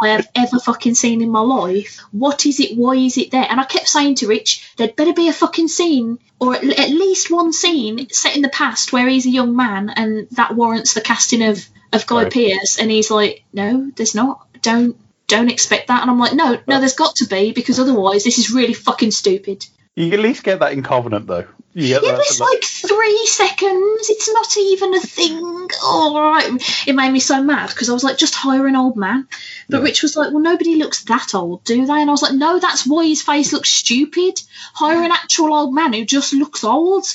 I 0.02 0.10
have 0.10 0.28
ever 0.36 0.60
fucking 0.60 0.96
seen 0.96 1.22
in 1.22 1.30
my 1.30 1.42
life. 1.42 2.00
What 2.12 2.46
is 2.46 2.60
it? 2.60 2.78
Why 2.78 2.94
is 2.96 3.18
it 3.18 3.32
there? 3.32 3.46
And 3.50 3.60
I 3.60 3.64
kept 3.66 3.88
saying 3.88 4.16
to 4.16 4.28
Rich, 4.28 4.74
there'd 4.78 4.96
better 4.96 5.14
be 5.14 5.30
a 5.30 5.34
fucking 5.34 5.68
scene, 5.68 6.20
or 6.40 6.54
at 6.56 6.64
least 6.64 7.32
one 7.32 7.54
scene 7.54 7.81
set 8.12 8.36
in 8.36 8.42
the 8.42 8.50
past 8.50 8.94
where 8.94 9.08
he's 9.08 9.26
a 9.26 9.30
young 9.30 9.56
man 9.56 9.90
and 9.90 10.28
that 10.32 10.56
warrants 10.56 10.94
the 10.94 11.02
casting 11.02 11.44
of, 11.44 11.66
of 11.94 12.06
Guy 12.08 12.24
Right. 12.24 12.34
Pearce. 12.34 12.80
And 12.80 12.90
he's 12.90 13.12
like, 13.12 13.44
no, 13.54 13.92
there's 13.96 14.16
not. 14.16 14.48
Don't 14.62 14.98
don't 15.28 15.50
expect 15.50 15.88
that. 15.88 16.02
And 16.02 16.12
I'm 16.12 16.20
like, 16.20 16.34
no, 16.34 16.60
no, 16.68 16.80
there's 16.80 16.96
got 16.96 17.16
to 17.18 17.26
be 17.26 17.54
because 17.54 17.80
otherwise 17.80 18.24
this 18.24 18.38
is 18.38 18.52
really 18.52 18.74
fucking 18.74 19.12
stupid. 19.12 19.66
You 19.96 20.12
at 20.14 20.20
least 20.20 20.44
get 20.44 20.60
that 20.60 20.74
in 20.74 20.84
Covenant, 20.84 21.28
though. 21.28 21.48
Yeah, 21.74 22.00
it's 22.02 22.40
like 22.40 22.64
three 22.64 23.26
seconds. 23.28 24.10
It's 24.10 24.32
not 24.32 24.58
even 24.58 24.94
a 24.94 25.00
thing. 25.00 25.40
Oh, 25.82 26.14
all 26.16 26.32
right. 26.32 26.86
It 26.86 26.96
made 26.96 27.12
me 27.12 27.22
so 27.22 27.42
mad 27.42 27.70
because 27.70 27.90
I 27.90 27.94
was 27.94 28.04
like, 28.04 28.18
just 28.18 28.36
hire 28.36 28.68
an 28.68 28.76
old 28.76 28.98
man. 28.98 29.28
But 29.70 29.78
Yeah. 29.78 29.84
Rich 29.84 30.04
was 30.04 30.18
like, 30.18 30.32
well, 30.32 30.42
nobody 30.42 30.76
looks 30.76 31.04
that 31.06 31.34
old, 31.34 31.64
do 31.64 31.86
they? 31.86 32.02
And 32.02 32.10
I 32.10 32.12
was 32.12 32.22
like, 32.22 32.34
no, 32.34 32.60
that's 32.60 32.86
why 32.86 33.06
his 33.06 33.22
face 33.22 33.54
looks 33.54 33.70
stupid. 33.70 34.42
Hire 34.74 35.02
an 35.02 35.12
actual 35.12 35.54
old 35.54 35.74
man 35.74 35.94
who 35.94 36.04
just 36.04 36.34
looks 36.34 36.64
old. 36.66 37.06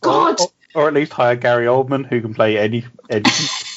God. 0.00 0.40
Or, 0.40 0.48
or 0.74 0.88
at 0.88 0.94
least 0.94 1.12
hire 1.12 1.36
Gary 1.36 1.66
Oldman, 1.66 2.06
who 2.06 2.20
can 2.20 2.34
play 2.34 2.58
any 2.58 2.84
any. 3.10 3.30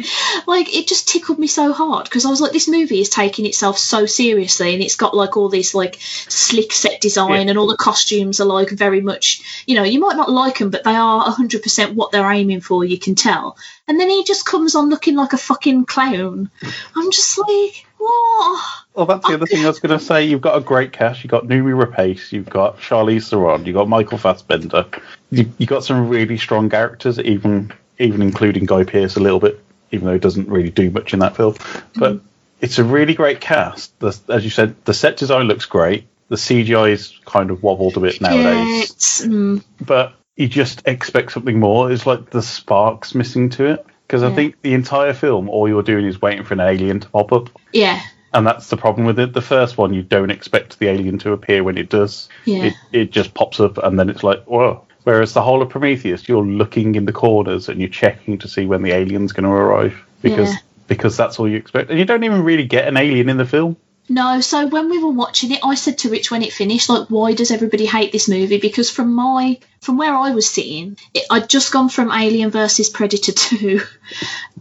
like 0.46 0.74
it 0.74 0.86
just 0.86 1.08
tickled 1.08 1.38
me 1.38 1.46
so 1.46 1.72
hard 1.72 2.04
because 2.04 2.24
I 2.24 2.30
was 2.30 2.40
like, 2.40 2.52
this 2.52 2.68
movie 2.68 3.00
is 3.00 3.08
taking 3.08 3.46
itself 3.46 3.78
so 3.78 4.06
seriously, 4.06 4.74
and 4.74 4.82
it's 4.82 4.96
got 4.96 5.14
like 5.14 5.36
all 5.36 5.48
this 5.48 5.74
like 5.74 5.98
slick 6.00 6.72
set 6.72 7.00
design, 7.00 7.46
Yeah. 7.46 7.50
and 7.50 7.58
all 7.58 7.66
the 7.66 7.76
costumes 7.76 8.40
are 8.40 8.46
like 8.46 8.70
very 8.70 9.00
much, 9.00 9.64
you 9.66 9.74
know, 9.74 9.84
you 9.84 10.00
might 10.00 10.16
not 10.16 10.30
like 10.30 10.58
them, 10.58 10.70
but 10.70 10.84
they 10.84 10.94
are 10.94 11.20
hundred 11.30 11.62
percent 11.62 11.94
what 11.94 12.12
they're 12.12 12.30
aiming 12.30 12.60
for. 12.60 12.84
You 12.84 12.98
can 12.98 13.14
tell. 13.14 13.56
And 13.88 13.98
then 13.98 14.08
he 14.08 14.24
just 14.24 14.46
comes 14.46 14.74
on 14.74 14.88
looking 14.88 15.16
like 15.16 15.32
a 15.32 15.38
fucking 15.38 15.84
clown. 15.86 16.50
I'm 16.94 17.10
just 17.10 17.36
like, 17.38 17.84
what? 17.98 18.62
Well, 18.94 19.04
oh, 19.04 19.04
that's 19.06 19.26
the 19.26 19.34
other 19.34 19.46
thing 19.46 19.64
I 19.64 19.68
was 19.68 19.80
going 19.80 19.98
to 19.98 20.04
say. 20.04 20.24
You've 20.24 20.40
got 20.40 20.56
a 20.56 20.60
great 20.60 20.92
cast. 20.92 21.24
You've 21.24 21.30
got 21.30 21.44
Noomi 21.44 21.74
Rapace. 21.74 22.30
You've 22.30 22.48
got 22.48 22.78
Charlize 22.78 23.30
Theron. 23.30 23.64
You've 23.64 23.74
got 23.74 23.88
Michael 23.88 24.18
Fassbender. 24.18 24.86
You, 25.30 25.50
you've 25.58 25.68
got 25.68 25.84
some 25.84 26.08
really 26.08 26.36
strong 26.36 26.68
characters, 26.68 27.18
even 27.18 27.72
even 27.98 28.22
including 28.22 28.66
Guy 28.66 28.84
Pearce 28.84 29.16
a 29.16 29.20
little 29.20 29.40
bit, 29.40 29.62
even 29.92 30.06
though 30.06 30.14
he 30.14 30.18
doesn't 30.18 30.48
really 30.48 30.70
do 30.70 30.90
much 30.90 31.12
in 31.12 31.20
that 31.20 31.36
film. 31.36 31.54
But 31.94 32.20
it's 32.60 32.78
a 32.78 32.84
really 32.84 33.14
great 33.14 33.40
cast. 33.40 33.98
The, 34.00 34.18
as 34.28 34.44
you 34.44 34.50
said, 34.50 34.74
the 34.84 34.94
set 34.94 35.16
design 35.16 35.46
looks 35.46 35.66
great. 35.66 36.06
The 36.28 36.36
CGI 36.36 36.90
is 36.90 37.18
kind 37.26 37.50
of 37.50 37.62
wobbled 37.62 37.96
a 37.96 38.00
bit 38.00 38.20
nowadays, 38.20 38.90
it's, 38.90 39.26
mm, 39.26 39.62
but 39.80 40.14
you 40.36 40.48
just 40.48 40.82
expect 40.86 41.32
something 41.32 41.60
more. 41.60 41.92
It's 41.92 42.06
like 42.06 42.30
the 42.30 42.40
sparks 42.42 43.14
missing 43.14 43.50
to 43.50 43.66
it. 43.66 43.86
Because 44.06 44.22
I 44.22 44.34
think 44.34 44.60
the 44.60 44.74
entire 44.74 45.14
film, 45.14 45.48
all 45.48 45.66
you're 45.68 45.82
doing 45.82 46.04
is 46.04 46.20
waiting 46.20 46.44
for 46.44 46.52
an 46.52 46.60
alien 46.60 47.00
to 47.00 47.08
pop 47.08 47.32
up. 47.32 47.48
yeah, 47.72 47.98
And 48.34 48.46
that's 48.46 48.68
the 48.68 48.76
problem 48.76 49.06
with 49.06 49.18
it. 49.18 49.32
The 49.32 49.40
first 49.40 49.78
one, 49.78 49.94
you 49.94 50.02
don't 50.02 50.30
expect 50.30 50.78
the 50.78 50.88
alien 50.88 51.18
to 51.20 51.32
appear 51.32 51.64
when 51.64 51.78
it 51.78 51.88
does. 51.88 52.28
Yeah. 52.44 52.64
It, 52.64 52.74
it 52.92 53.10
just 53.10 53.32
pops 53.32 53.58
up 53.58 53.78
and 53.78 53.98
then 53.98 54.10
it's 54.10 54.22
like, 54.22 54.44
whoa. 54.44 54.84
Whereas 55.04 55.32
the 55.34 55.42
whole 55.42 55.62
of 55.62 55.68
Prometheus, 55.68 56.28
you're 56.28 56.44
looking 56.44 56.94
in 56.94 57.04
the 57.04 57.12
corners 57.12 57.68
and 57.68 57.80
you're 57.80 57.88
checking 57.88 58.38
to 58.38 58.48
see 58.48 58.66
when 58.66 58.82
the 58.82 58.92
alien's 58.92 59.32
going 59.32 59.44
to 59.44 59.50
arrive 59.50 60.00
because 60.22 60.50
Yeah. 60.50 60.58
because 60.86 61.16
that's 61.16 61.38
all 61.38 61.48
you 61.48 61.56
expect. 61.56 61.90
And 61.90 61.98
you 61.98 62.04
don't 62.04 62.24
even 62.24 62.42
really 62.42 62.66
get 62.66 62.86
an 62.88 62.96
alien 62.96 63.28
in 63.28 63.36
the 63.36 63.44
film. 63.46 63.76
No, 64.08 64.40
so 64.40 64.66
when 64.66 64.90
we 64.90 65.02
were 65.02 65.12
watching 65.12 65.52
it, 65.52 65.60
I 65.64 65.74
said 65.76 65.98
to 65.98 66.10
Rich 66.10 66.30
when 66.30 66.42
it 66.42 66.52
finished, 66.52 66.88
like, 66.88 67.06
why 67.08 67.34
does 67.34 67.52
everybody 67.52 67.86
hate 67.86 68.10
this 68.12 68.28
movie? 68.28 68.58
Because 68.58 68.90
from 68.90 69.12
my 69.14 69.58
from 69.80 69.96
where 69.96 70.14
I 70.14 70.32
was 70.32 70.50
sitting, 70.50 70.98
it, 71.14 71.24
I'd 71.30 71.48
just 71.48 71.72
gone 71.72 71.88
from 71.88 72.10
Alien 72.10 72.50
versus 72.50 72.90
Predator 72.90 73.32
two 73.36 73.80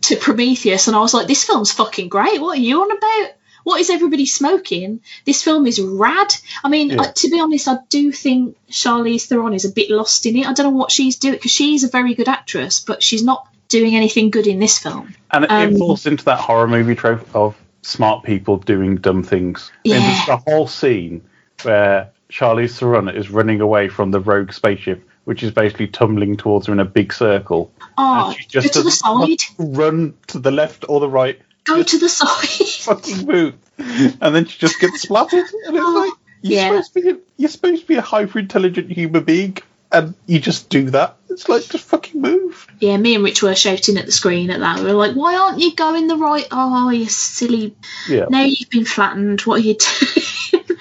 to 0.01 0.15
Prometheus, 0.15 0.87
and 0.87 0.95
I 0.95 0.99
was 0.99 1.13
like, 1.13 1.27
this 1.27 1.43
film's 1.43 1.71
fucking 1.71 2.09
great. 2.09 2.39
What 2.39 2.57
are 2.57 2.61
you 2.61 2.81
on 2.81 2.91
about? 2.91 3.33
What 3.63 3.79
is 3.81 3.89
everybody 3.89 4.25
smoking? 4.25 5.01
This 5.25 5.43
film 5.43 5.67
is 5.67 5.79
rad. 5.81 6.33
I 6.63 6.69
mean, 6.69 6.89
Yeah. 6.91 7.01
uh, 7.01 7.11
to 7.11 7.29
be 7.29 7.39
honest, 7.39 7.67
I 7.67 7.77
do 7.89 8.11
think 8.11 8.57
Charlize 8.69 9.25
Theron 9.27 9.53
is 9.53 9.65
a 9.65 9.71
bit 9.71 9.89
lost 9.89 10.25
in 10.25 10.35
it. 10.37 10.47
I 10.47 10.53
don't 10.53 10.65
know 10.65 10.77
what 10.77 10.91
she's 10.91 11.17
doing 11.17 11.35
because 11.35 11.51
she's 11.51 11.83
a 11.83 11.89
very 11.89 12.13
good 12.15 12.27
actress, 12.27 12.79
but 12.79 13.03
she's 13.03 13.23
not 13.23 13.47
doing 13.69 13.95
anything 13.95 14.29
good 14.31 14.47
in 14.47 14.59
this 14.59 14.77
film. 14.79 15.13
And 15.31 15.45
it, 15.45 15.51
Um, 15.51 15.75
it 15.75 15.77
falls 15.77 16.05
into 16.05 16.25
that 16.25 16.39
horror 16.39 16.67
movie 16.67 16.95
trope 16.95 17.27
of 17.35 17.55
smart 17.83 18.23
people 18.23 18.57
doing 18.57 18.97
dumb 18.97 19.23
things. 19.23 19.71
Yeah. 19.83 19.95
And 19.95 20.03
there's 20.05 20.25
the 20.25 20.37
whole 20.51 20.67
scene 20.67 21.21
where 21.63 22.09
Charlize 22.29 22.77
Theron 22.77 23.09
is 23.09 23.29
running 23.29 23.61
away 23.61 23.87
from 23.89 24.11
the 24.11 24.19
rogue 24.19 24.51
spaceship, 24.53 25.07
which 25.25 25.43
is 25.43 25.51
basically 25.51 25.87
tumbling 25.87 26.35
towards 26.37 26.67
her 26.67 26.73
in 26.73 26.79
a 26.79 26.85
big 26.85 27.13
circle. 27.13 27.71
Oh, 27.97 28.29
and 28.29 28.37
she 28.37 28.47
just 28.47 28.73
to 28.73 28.81
the 28.83 28.91
side. 28.91 29.39
run 29.57 30.15
to 30.27 30.39
the 30.39 30.51
left 30.51 30.85
or 30.89 30.99
the 30.99 31.09
right, 31.09 31.39
Go 31.65 31.83
to 31.83 31.97
the 31.99 32.09
side. 32.09 32.67
fucking 32.81 33.25
move, 33.27 33.55
and 33.77 34.35
then 34.35 34.45
she 34.45 34.57
just 34.59 34.79
gets 34.79 35.01
splattered. 35.03 35.45
And 35.67 35.75
it's 35.77 35.85
like 35.95 36.11
you're 36.41 36.53
Yeah. 36.53 36.67
supposed 36.69 36.93
to 36.93 37.01
be 37.01 37.09
a, 37.09 37.17
you're 37.37 37.49
supposed 37.49 37.81
to 37.83 37.87
be 37.87 37.95
a 37.95 38.01
hyper 38.01 38.39
intelligent 38.39 38.91
human 38.91 39.23
being, 39.23 39.57
and 39.91 40.15
you 40.25 40.39
just 40.39 40.69
do 40.69 40.89
that. 40.91 41.17
It's 41.29 41.47
like 41.47 41.63
just 41.65 41.85
fucking 41.85 42.19
move. 42.19 42.67
Yeah, 42.79 42.97
me 42.97 43.15
and 43.15 43.23
Rich 43.23 43.43
were 43.43 43.55
shouting 43.55 43.97
at 43.97 44.05
the 44.05 44.11
screen 44.11 44.49
at 44.49 44.59
that. 44.59 44.79
We 44.79 44.85
were 44.85 44.93
like, 44.93 45.13
"Why 45.15 45.35
aren't 45.35 45.59
you 45.59 45.75
going 45.75 46.07
the 46.07 46.17
right? 46.17 46.47
Oh, 46.51 46.89
you 46.89 47.05
silly! 47.07 47.75
Yeah. 48.09 48.25
Now 48.29 48.43
you've 48.43 48.69
been 48.69 48.85
flattened. 48.85 49.41
What 49.41 49.59
are 49.59 49.63
you 49.63 49.75
doing?" 49.75 50.63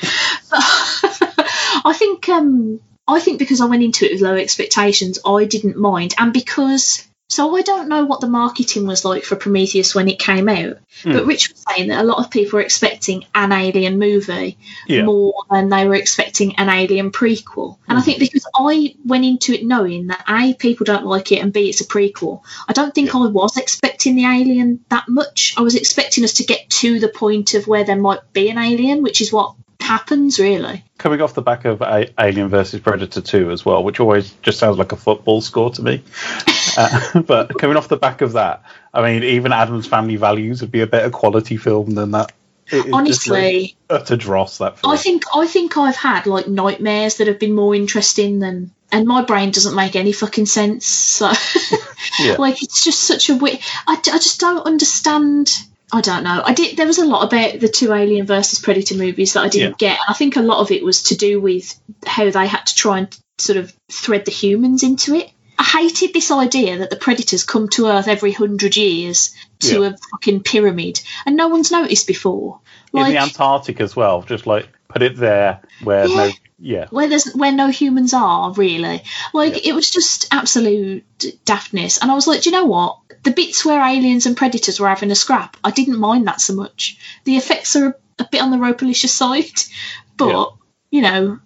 but 0.51 0.61
I 1.85 1.95
think, 1.97 2.29
um, 2.29 2.81
I 3.07 3.21
think 3.21 3.39
because 3.39 3.61
I 3.61 3.67
went 3.67 3.83
into 3.83 4.07
it 4.07 4.13
with 4.13 4.21
low 4.23 4.35
expectations, 4.35 5.19
I 5.27 5.45
didn't 5.45 5.77
mind, 5.77 6.15
and 6.19 6.33
because 6.33 7.07
so 7.31 7.57
I 7.57 7.63
don't 7.63 7.87
know 7.87 8.05
what 8.07 8.21
the 8.21 8.27
marketing 8.27 8.89
was 8.89 9.05
like 9.05 9.23
for 9.23 9.37
Prometheus 9.37 9.95
when 9.95 10.09
it 10.09 10.19
came 10.19 10.49
out. 10.49 10.79
But 11.05 11.23
hmm. 11.23 11.29
Rich 11.29 11.51
was 11.51 11.65
saying 11.69 11.89
that 11.89 12.01
a 12.01 12.05
lot 12.05 12.19
of 12.19 12.29
people 12.29 12.57
were 12.57 12.65
expecting 12.65 13.25
an 13.37 13.53
Alien 13.53 14.01
movie 14.01 14.59
Yeah. 14.89 15.05
more 15.05 15.33
than 15.49 15.69
they 15.69 15.87
were 15.87 15.95
expecting 15.95 16.57
an 16.57 16.69
Alien 16.69 17.13
prequel. 17.13 17.77
And 17.87 17.97
I 17.97 18.01
hmm. 18.01 18.05
think 18.05 18.19
because 18.19 18.45
I 18.53 18.97
went 19.05 19.25
into 19.25 19.53
it 19.53 19.65
knowing 19.65 20.09
that 20.09 20.25
A, 20.29 20.55
people 20.55 20.85
don't 20.85 21.07
like 21.07 21.31
it, 21.31 21.41
and 21.41 21.53
B, 21.53 21.71
it's 21.71 21.81
a 21.81 21.87
prequel, 21.87 22.43
I 22.69 22.73
don't 22.73 22.93
think 22.93 23.15
I 23.15 23.19
was 23.19 23.57
expecting 23.57 24.17
the 24.17 24.27
Alien 24.27 24.85
that 24.89 25.09
much. 25.09 25.55
I 25.57 25.61
was 25.61 25.77
expecting 25.77 26.25
us 26.25 26.33
to 26.35 26.45
get 26.45 26.69
to 26.81 26.99
the 26.99 27.09
point 27.09 27.55
of 27.55 27.69
where 27.69 27.85
there 27.85 27.95
might 27.95 28.33
be 28.33 28.51
an 28.51 28.59
Alien, 28.59 29.05
which 29.05 29.21
is 29.21 29.33
what 29.33 29.55
happens, 29.83 30.39
really. 30.39 30.85
coming 30.99 31.21
off 31.21 31.35
the 31.35 31.43
back 31.43 31.65
of 31.65 31.81
a- 31.83 32.11
Alien 32.19 32.49
versus 32.49 32.81
Predator 32.81 33.21
2 33.21 33.51
as 33.51 33.65
well, 33.65 33.83
which 33.83 34.01
always 34.01 34.33
just 34.43 34.59
sounds 34.59 34.79
like 34.79 34.93
a 34.93 34.97
football 34.97 35.41
score 35.41 35.71
to 35.71 35.83
me. 35.83 36.03
uh, 36.77 37.21
but 37.23 37.59
coming 37.59 37.77
off 37.77 37.89
the 37.89 37.97
back 37.97 38.21
of 38.21 38.33
that, 38.33 38.63
I 38.93 39.03
mean, 39.03 39.23
even 39.23 39.53
Addams 39.53 39.87
Family 39.87 40.17
Values 40.17 40.61
would 40.61 40.73
be 40.73 40.81
a 40.81 40.87
better 40.87 41.11
quality 41.11 41.57
film 41.57 41.91
than 41.91 42.13
that. 42.13 42.33
It 42.73 42.93
Honestly, 42.93 43.77
like, 43.91 44.01
utter 44.03 44.17
dross 44.17 44.59
that 44.59 44.79
film. 44.79 44.93
I 44.93 44.97
think 44.97 45.25
I 45.35 45.47
think 45.49 45.77
I've 45.77 45.97
had 45.97 46.27
like 46.27 46.47
nightmares 46.47 47.17
that 47.17 47.27
have 47.27 47.41
been 47.41 47.55
more 47.55 47.75
interesting 47.75 48.39
than 48.39 48.71
and 48.93 49.07
my 49.07 49.23
brain 49.25 49.51
doesn't 49.51 49.75
make 49.75 49.97
any 49.97 50.13
fucking 50.13 50.47
sense. 50.47 50.87
So 50.87 51.31
Yeah. 52.21 52.37
like 52.39 52.63
it's 52.63 52.85
just 52.85 53.01
such 53.03 53.29
a 53.29 53.37
weird. 53.37 53.59
I, 53.87 53.95
I 53.95 54.19
just 54.19 54.39
don't 54.41 54.65
understand. 54.67 55.53
I 55.93 56.01
don't 56.01 56.23
know. 56.25 56.43
I 56.45 56.55
did. 56.55 56.77
There 56.77 56.87
was 56.87 56.99
a 56.99 57.05
lot 57.07 57.25
about 57.25 57.59
the 57.61 57.69
two 57.69 57.93
Alien 57.93 58.27
versus 58.27 58.59
Predator 58.61 58.95
movies 58.95 59.33
that 59.33 59.41
I 59.45 59.49
didn't 59.49 59.79
get. 59.79 59.99
I 60.09 60.13
think 60.15 60.37
a 60.37 60.41
lot 60.43 60.61
of 60.61 60.71
it 60.71 60.85
was 60.85 61.05
to 61.05 61.17
do 61.17 61.41
with 61.41 61.79
how 62.07 62.31
they 62.31 62.47
had 62.47 62.67
to 62.67 62.75
try 62.75 62.99
and 62.99 63.19
sort 63.39 63.57
of 63.59 63.73
thread 63.91 64.25
the 64.25 64.31
humans 64.31 64.83
into 64.83 65.15
it. 65.15 65.31
I 65.59 65.65
hated 65.65 66.15
this 66.15 66.31
idea 66.31 66.79
that 66.79 66.91
the 66.91 66.97
predators 66.97 67.45
come 67.45 67.69
to 67.71 67.87
Earth 67.89 68.09
every 68.09 68.33
hundred 68.33 68.77
years 68.77 69.35
to 69.61 69.83
Yeah. 69.83 69.89
a 69.89 69.97
fucking 70.13 70.43
pyramid, 70.43 71.01
and 71.27 71.37
no 71.37 71.49
one's 71.49 71.71
noticed 71.71 72.07
before. 72.07 72.61
In 72.95 73.05
the 73.05 73.19
Antarctic 73.19 73.81
as 73.81 73.95
well, 73.95 74.23
just 74.23 74.47
like 74.47 74.69
put 74.89 75.03
it 75.03 75.17
there 75.17 75.61
where 75.83 76.07
Yeah. 76.07 76.17
no. 76.17 76.31
Yeah. 76.63 76.87
where 76.91 77.09
there's 77.09 77.33
where 77.33 77.53
no 77.53 77.69
humans 77.69 78.13
are 78.13 78.53
really 78.53 79.03
like 79.33 79.67
it 79.67 79.73
was 79.75 79.91
just 79.91 80.29
absolute 80.31 81.05
daftness 81.47 81.97
and 82.03 82.11
i 82.11 82.15
was 82.15 82.27
like 82.27 82.43
do 82.43 82.51
you 82.51 82.55
know 82.57 82.67
what 82.67 82.99
the 83.23 83.31
bits 83.33 83.65
where 83.65 83.81
aliens 83.87 84.27
and 84.27 84.37
predators 84.37 84.81
were 84.81 84.89
having 84.89 85.11
a 85.11 85.15
scrap 85.15 85.57
i 85.65 85.71
didn't 85.71 85.99
mind 85.99 86.27
that 86.27 86.41
so 86.41 86.55
much 86.55 86.99
the 87.25 87.37
effects 87.37 87.77
are 87.77 87.87
a, 87.87 87.95
a 88.21 88.29
bit 88.31 88.43
on 88.43 88.51
the 88.51 88.57
ropalicious 88.57 89.09
side 89.11 89.45
but 90.17 90.29
Yeah. 90.29 90.45
you 90.91 91.03
know 91.03 91.41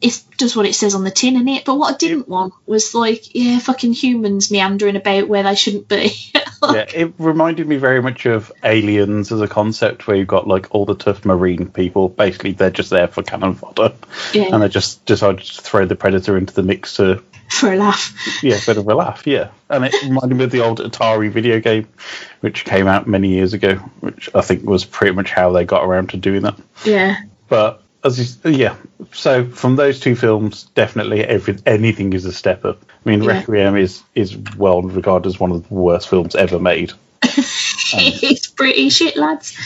it 0.00 0.20
does 0.36 0.56
what 0.56 0.66
it 0.66 0.74
says 0.74 0.96
on 0.96 1.04
the 1.04 1.10
tin 1.10 1.36
in 1.36 1.46
it 1.46 1.64
but 1.64 1.76
what 1.76 1.94
i 1.94 1.96
didn't 1.96 2.28
want 2.28 2.52
was 2.66 2.94
like 2.94 3.34
yeah 3.34 3.58
fucking 3.60 3.92
humans 3.92 4.50
meandering 4.50 4.96
about 4.96 5.28
where 5.28 5.44
they 5.44 5.54
shouldn't 5.54 5.86
be 5.86 6.12
yeah, 6.62 6.86
it 6.92 7.14
reminded 7.18 7.68
me 7.68 7.76
very 7.76 8.02
much 8.02 8.26
of 8.26 8.50
Aliens 8.64 9.30
as 9.30 9.40
a 9.40 9.46
concept, 9.46 10.08
where 10.08 10.16
you've 10.16 10.26
got 10.26 10.48
like 10.48 10.66
all 10.72 10.84
the 10.84 10.96
tough 10.96 11.24
marine 11.24 11.70
people. 11.70 12.08
Basically, 12.08 12.50
they're 12.50 12.70
just 12.70 12.90
there 12.90 13.06
for 13.06 13.22
cannon 13.22 13.54
fodder, 13.54 13.92
Yeah. 14.34 14.52
and 14.52 14.60
they 14.60 14.68
just 14.68 15.04
decided 15.06 15.44
to 15.44 15.62
throw 15.62 15.86
the 15.86 15.94
predator 15.94 16.36
into 16.36 16.52
the 16.52 16.64
mix 16.64 16.96
to 16.96 17.22
for 17.60 17.72
a 17.72 17.76
laugh 17.76 18.42
yeah, 18.42 18.58
bit 18.66 18.76
of 18.76 18.86
a 18.86 18.94
laugh, 18.94 19.26
yeah. 19.26 19.50
And 19.68 19.84
it 19.84 19.94
reminded 20.02 20.36
me 20.36 20.44
of 20.44 20.50
the 20.50 20.64
old 20.64 20.80
Atari 20.80 21.30
video 21.30 21.60
game, 21.60 21.88
which 22.40 22.64
came 22.64 22.86
out 22.86 23.06
many 23.06 23.28
years 23.28 23.52
ago, 23.52 23.76
which 24.00 24.28
I 24.34 24.40
think 24.40 24.64
was 24.64 24.84
pretty 24.84 25.14
much 25.14 25.30
how 25.30 25.52
they 25.52 25.64
got 25.64 25.84
around 25.84 26.10
to 26.10 26.16
doing 26.16 26.42
that. 26.42 26.56
yeah 26.84 27.16
But 27.48 27.82
as 28.04 28.44
you, 28.44 28.50
yeah, 28.52 28.76
so 29.12 29.44
from 29.44 29.76
those 29.76 30.00
two 30.00 30.14
films, 30.14 30.64
definitely 30.74 31.24
every 31.24 31.56
anything 31.66 32.12
is 32.12 32.24
a 32.24 32.32
step 32.32 32.64
up. 32.64 32.82
I 33.04 33.08
mean, 33.08 33.22
Yeah. 33.22 33.38
Requiem 33.38 33.76
is 33.76 34.02
is 34.14 34.36
well 34.56 34.82
regarded 34.82 35.26
as 35.28 35.40
one 35.40 35.50
of 35.50 35.68
the 35.68 35.74
worst 35.74 36.08
films 36.08 36.34
ever 36.34 36.58
made. 36.58 36.92
it's 37.22 38.46
pretty 38.46 38.90
shit 38.90 39.16
lads 39.16 39.56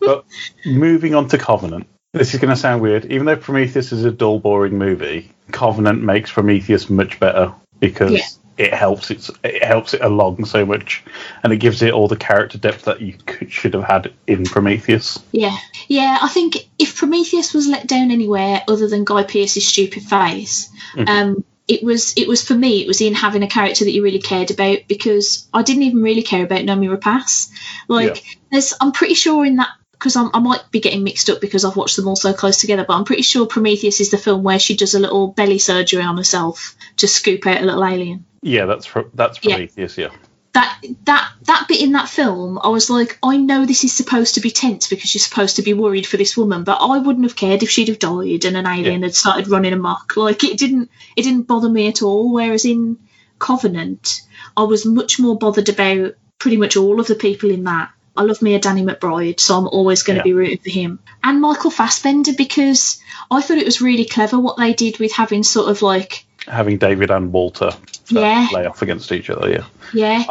but 0.00 0.24
moving 0.64 1.14
on 1.14 1.28
to 1.28 1.38
Covenant. 1.38 1.86
This 2.12 2.34
is 2.34 2.40
going 2.40 2.50
to 2.50 2.56
sound 2.56 2.82
weird. 2.82 3.04
Even 3.06 3.26
though 3.26 3.36
Prometheus 3.36 3.92
is 3.92 4.04
a 4.04 4.10
dull, 4.10 4.40
boring 4.40 4.78
movie, 4.78 5.30
Covenant 5.50 6.02
makes 6.02 6.30
Prometheus 6.32 6.88
much 6.90 7.18
better 7.20 7.52
because 7.78 8.12
Yeah. 8.12 8.66
it 8.66 8.74
helps 8.74 9.10
it. 9.10 9.28
It 9.42 9.64
helps 9.64 9.94
it 9.94 10.00
along 10.02 10.44
so 10.44 10.64
much, 10.66 11.02
and 11.42 11.52
it 11.52 11.56
gives 11.58 11.82
it 11.82 11.92
all 11.92 12.08
the 12.08 12.16
character 12.16 12.58
depth 12.58 12.84
that 12.84 13.00
you 13.00 13.14
could, 13.26 13.50
should 13.52 13.74
have 13.74 13.84
had 13.84 14.12
in 14.26 14.44
Prometheus. 14.44 15.18
Yeah, 15.32 15.56
yeah. 15.88 16.18
I 16.20 16.28
think 16.28 16.56
if 16.78 16.96
Prometheus 16.96 17.54
was 17.54 17.66
let 17.66 17.86
down 17.86 18.10
anywhere 18.10 18.62
other 18.68 18.88
than 18.88 19.04
Guy 19.04 19.22
Pearce's 19.24 19.66
stupid 19.66 20.02
face, 20.02 20.68
um, 21.06 21.44
it 21.68 21.82
was 21.84 22.14
it 22.16 22.26
was 22.28 22.42
for 22.46 22.54
me. 22.54 22.80
It 22.82 22.88
was 22.88 23.00
in 23.00 23.14
having 23.14 23.42
a 23.42 23.46
character 23.48 23.84
that 23.84 23.92
you 23.92 24.02
really 24.02 24.18
cared 24.18 24.50
about 24.50 24.80
because 24.88 25.46
I 25.54 25.62
didn't 25.62 25.84
even 25.84 26.02
really 26.02 26.22
care 26.22 26.44
about 26.44 26.60
Noomi 26.60 26.94
Rapace. 26.94 27.50
Like, 27.88 28.16
Yeah. 28.16 28.32
there's, 28.50 28.74
I'm 28.80 28.92
pretty 28.92 29.14
sure 29.14 29.44
in 29.46 29.56
that 29.56 29.68
because 30.00 30.16
I 30.16 30.38
might 30.38 30.62
be 30.70 30.80
getting 30.80 31.04
mixed 31.04 31.28
up 31.28 31.42
because 31.42 31.64
I've 31.64 31.76
watched 31.76 31.96
them 31.96 32.08
all 32.08 32.16
so 32.16 32.32
close 32.32 32.58
together. 32.58 32.86
But 32.88 32.94
I'm 32.96 33.04
pretty 33.04 33.20
sure 33.22 33.46
Prometheus 33.46 34.00
is 34.00 34.10
the 34.10 34.16
film 34.18 34.42
where 34.42 34.58
she 34.58 34.74
does 34.74 34.94
a 34.94 34.98
little 34.98 35.28
belly 35.28 35.58
surgery 35.58 36.02
on 36.02 36.16
herself 36.16 36.74
to 36.96 37.06
scoop 37.06 37.46
out 37.46 37.60
a 37.60 37.64
little 37.66 37.84
alien. 37.84 38.24
Yeah, 38.40 38.64
that's 38.64 38.88
that's 39.12 39.38
Yeah. 39.42 39.56
Prometheus. 39.56 39.98
Yeah, 39.98 40.08
that 40.54 40.82
that 41.04 41.30
that 41.44 41.66
bit 41.68 41.82
in 41.82 41.92
that 41.92 42.08
film, 42.08 42.58
I 42.62 42.68
was 42.68 42.88
like, 42.88 43.18
I 43.22 43.36
know 43.36 43.66
this 43.66 43.84
is 43.84 43.92
supposed 43.94 44.36
to 44.36 44.40
be 44.40 44.50
tense 44.50 44.88
because 44.88 45.14
you're 45.14 45.20
supposed 45.20 45.56
to 45.56 45.62
be 45.62 45.74
worried 45.74 46.06
for 46.06 46.16
this 46.16 46.34
woman, 46.34 46.64
but 46.64 46.78
I 46.80 46.96
wouldn't 46.96 47.26
have 47.26 47.36
cared 47.36 47.62
if 47.62 47.68
she'd 47.68 47.88
have 47.88 47.98
died 47.98 48.46
and 48.46 48.56
an 48.56 48.66
alien 48.66 49.00
Yeah. 49.02 49.06
had 49.08 49.14
started 49.14 49.48
running 49.48 49.74
amok. 49.74 50.16
Like 50.16 50.42
it 50.44 50.56
didn't 50.58 50.90
it 51.14 51.22
didn't 51.24 51.42
bother 51.46 51.68
me 51.68 51.88
at 51.88 52.00
all. 52.02 52.32
Whereas 52.32 52.64
in 52.64 52.96
Covenant, 53.38 54.22
I 54.56 54.62
was 54.64 54.84
much 54.86 55.18
more 55.18 55.36
bothered 55.36 55.68
about 55.68 56.14
pretty 56.38 56.56
much 56.56 56.76
all 56.76 57.00
of 57.00 57.06
the 57.06 57.14
people 57.14 57.50
in 57.50 57.64
that. 57.64 57.90
I 58.16 58.22
love 58.22 58.42
me 58.42 58.54
a 58.54 58.58
Danny 58.58 58.82
McBride, 58.82 59.40
so 59.40 59.56
I'm 59.56 59.68
always 59.68 60.02
going 60.02 60.16
to 60.16 60.20
Yeah. 60.20 60.24
be 60.24 60.32
rooting 60.32 60.58
for 60.58 60.70
him. 60.70 60.98
And 61.22 61.40
Michael 61.40 61.70
Fassbender 61.70 62.32
because 62.36 63.00
I 63.30 63.40
thought 63.40 63.58
it 63.58 63.64
was 63.64 63.80
really 63.80 64.04
clever 64.04 64.38
what 64.38 64.56
they 64.56 64.72
did 64.72 64.98
with 64.98 65.12
having 65.12 65.42
sort 65.44 65.68
of 65.70 65.82
like 65.82 66.24
having 66.46 66.78
David 66.78 67.10
and 67.10 67.32
Walter 67.32 67.66
uh, 67.66 67.76
Yeah. 68.08 68.46
play 68.50 68.66
off 68.66 68.82
against 68.82 69.12
each 69.12 69.30
other. 69.30 69.48
Yeah, 69.50 69.64
Yeah. 69.92 70.24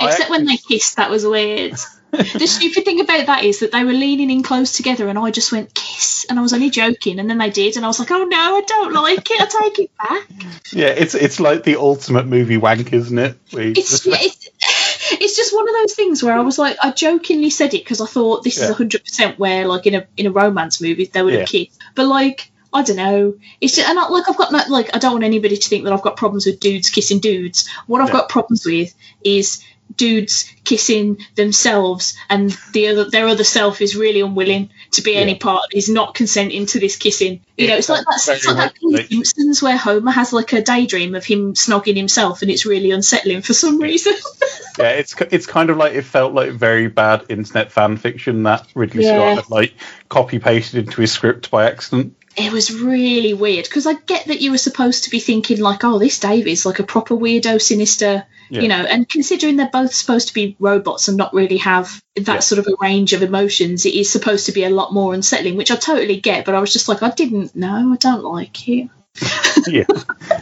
I 0.00 0.06
Except 0.08 0.30
when 0.30 0.44
they 0.46 0.56
kissed, 0.56 0.96
that 0.96 1.10
was 1.10 1.24
weird. 1.24 1.74
the 2.12 2.46
stupid 2.46 2.84
thing 2.84 3.00
about 3.00 3.26
that 3.26 3.44
is 3.44 3.60
that 3.60 3.72
they 3.72 3.84
were 3.84 3.92
leaning 3.92 4.30
in 4.30 4.42
close 4.42 4.76
together 4.76 5.08
and 5.08 5.18
I 5.18 5.30
just 5.30 5.50
went 5.52 5.72
kiss 5.72 6.26
and 6.28 6.38
I 6.38 6.42
was 6.42 6.52
only 6.52 6.68
joking 6.70 7.18
and 7.18 7.30
then 7.30 7.38
they 7.38 7.48
did 7.50 7.76
and 7.76 7.84
I 7.86 7.88
was 7.88 7.98
like, 8.00 8.10
oh 8.10 8.24
no, 8.24 8.36
I 8.56 8.60
don't 8.66 8.92
like 8.92 9.30
it. 9.30 9.40
I 9.40 9.46
take 9.62 9.78
it 9.78 9.90
back. 9.96 10.28
yeah. 10.72 10.88
It's 10.88 11.14
it's 11.14 11.40
like 11.40 11.62
the 11.62 11.76
ultimate 11.76 12.26
movie 12.26 12.58
wank, 12.58 12.92
isn't 12.92 13.18
it? 13.18 13.38
It's 13.52 13.90
just- 13.90 14.06
yeah, 14.06 14.16
it's, 14.18 14.48
it's 15.20 15.36
just 15.36 15.54
one 15.54 15.68
of 15.68 15.74
those 15.74 15.94
things 15.94 16.22
where 16.22 16.34
I 16.34 16.40
was 16.40 16.58
like, 16.58 16.76
I 16.82 16.90
jokingly 16.90 17.50
said 17.50 17.74
it 17.74 17.84
because 17.84 18.00
I 18.00 18.06
thought 18.06 18.42
this 18.44 18.58
Yeah. 18.58 18.70
is 18.70 18.76
hundred 18.76 19.04
percent 19.04 19.38
where 19.38 19.66
like 19.66 19.86
in 19.86 19.94
a 19.94 20.06
in 20.16 20.26
a 20.26 20.30
romance 20.30 20.80
movie 20.80 21.06
they 21.06 21.22
would 21.22 21.34
have 21.34 21.42
Yeah. 21.42 21.46
kissed, 21.64 21.80
but 21.94 22.06
like. 22.06 22.48
I 22.74 22.82
don't 22.82 22.96
know. 22.96 23.34
It's 23.60 23.76
just, 23.76 23.86
and 23.86 23.98
I, 23.98 24.08
like 24.08 24.30
I've 24.30 24.36
got 24.38 24.50
no, 24.50 24.60
like 24.70 24.96
I 24.96 24.98
don't 24.98 25.12
want 25.12 25.24
anybody 25.24 25.58
to 25.58 25.68
think 25.68 25.84
that 25.84 25.92
I've 25.92 26.00
got 26.00 26.16
problems 26.16 26.46
with 26.46 26.58
dudes 26.58 26.88
kissing 26.88 27.18
dudes. 27.18 27.68
What 27.86 28.00
I've 28.00 28.06
Yeah. 28.08 28.12
got 28.14 28.30
problems 28.30 28.64
with 28.64 28.94
is 29.22 29.62
dudes 29.94 30.50
kissing 30.64 31.18
themselves, 31.34 32.16
and 32.30 32.56
the 32.72 32.88
other 32.88 33.10
their 33.10 33.28
other 33.28 33.44
self 33.44 33.80
is 33.82 33.94
really 33.94 34.20
unwilling 34.20 34.70
to 34.92 35.02
be 35.02 35.14
any 35.16 35.32
Yeah. 35.32 35.38
part. 35.38 35.66
Is 35.74 35.88
not 35.88 36.14
consenting 36.14 36.66
to 36.66 36.80
this 36.80 36.96
kissing. 36.96 37.40
You 37.58 37.68
know, 37.68 37.76
it's 37.76 37.88
like 37.90 38.00
that. 38.06 38.22
that's 38.26 38.28
It's 38.28 38.46
like 38.46 38.56
that 38.56 38.74
in 38.82 39.06
Simpsons 39.06 39.62
where 39.62 39.76
Homer 39.76 40.10
has 40.10 40.32
like 40.32 40.52
a 40.54 40.62
daydream 40.62 41.14
of 41.14 41.24
him 41.26 41.52
snogging 41.54 41.96
himself, 41.96 42.42
and 42.42 42.50
it's 42.50 42.64
really 42.64 42.90
unsettling 42.90 43.42
for 43.42 43.54
some 43.54 43.78
reason. 43.78 44.14
Yeah, 44.78 44.92
it's 44.92 45.14
it's 45.30 45.44
kind 45.46 45.68
of 45.68 45.76
like 45.76 45.92
it 45.92 46.02
felt 46.06 46.32
like 46.32 46.52
very 46.52 46.88
bad 46.88 47.26
internet 47.28 47.70
fan 47.70 47.98
fiction 47.98 48.44
that 48.44 48.66
Ridley 48.74 49.04
Yeah. 49.04 49.16
Scott 49.16 49.44
had 49.44 49.50
like 49.50 49.74
copy 50.08 50.38
pasted 50.38 50.86
into 50.86 51.02
his 51.02 51.12
script 51.12 51.50
by 51.50 51.66
accident. 51.68 52.16
it 52.38 52.50
was 52.50 52.72
really 52.72 53.34
weird 53.34 53.64
because 53.66 53.86
I 53.86 53.92
get 53.92 54.28
that 54.28 54.40
you 54.40 54.50
were 54.50 54.56
supposed 54.56 55.04
to 55.04 55.10
be 55.10 55.20
thinking 55.20 55.60
like, 55.60 55.84
oh, 55.84 55.98
this 55.98 56.18
Dave 56.18 56.46
is 56.46 56.64
like 56.64 56.78
a 56.78 56.84
proper 56.84 57.14
weirdo, 57.14 57.60
sinister, 57.60 58.24
Yeah. 58.52 58.60
you 58.60 58.68
know, 58.68 58.84
and 58.84 59.08
considering 59.08 59.56
they're 59.56 59.70
both 59.72 59.94
supposed 59.94 60.28
to 60.28 60.34
be 60.34 60.56
robots 60.60 61.08
and 61.08 61.16
not 61.16 61.32
really 61.32 61.56
have 61.56 62.02
that 62.16 62.26
Yeah. 62.26 62.38
sort 62.40 62.58
of 62.58 62.66
a 62.66 62.76
range 62.82 63.14
of 63.14 63.22
emotions, 63.22 63.86
it 63.86 63.94
is 63.94 64.12
supposed 64.12 64.44
to 64.46 64.52
be 64.52 64.64
a 64.64 64.68
lot 64.70 64.92
more 64.92 65.14
unsettling, 65.14 65.56
which 65.56 65.70
I 65.70 65.76
totally 65.76 66.20
get. 66.20 66.44
But 66.44 66.54
I 66.54 66.60
was 66.60 66.70
just 66.70 66.86
like, 66.86 67.02
I 67.02 67.08
didn't 67.10 67.56
know, 67.56 67.90
I 67.92 67.96
don't 67.96 68.24
like 68.24 68.68
it. 68.68 68.90
yeah, 69.66 69.84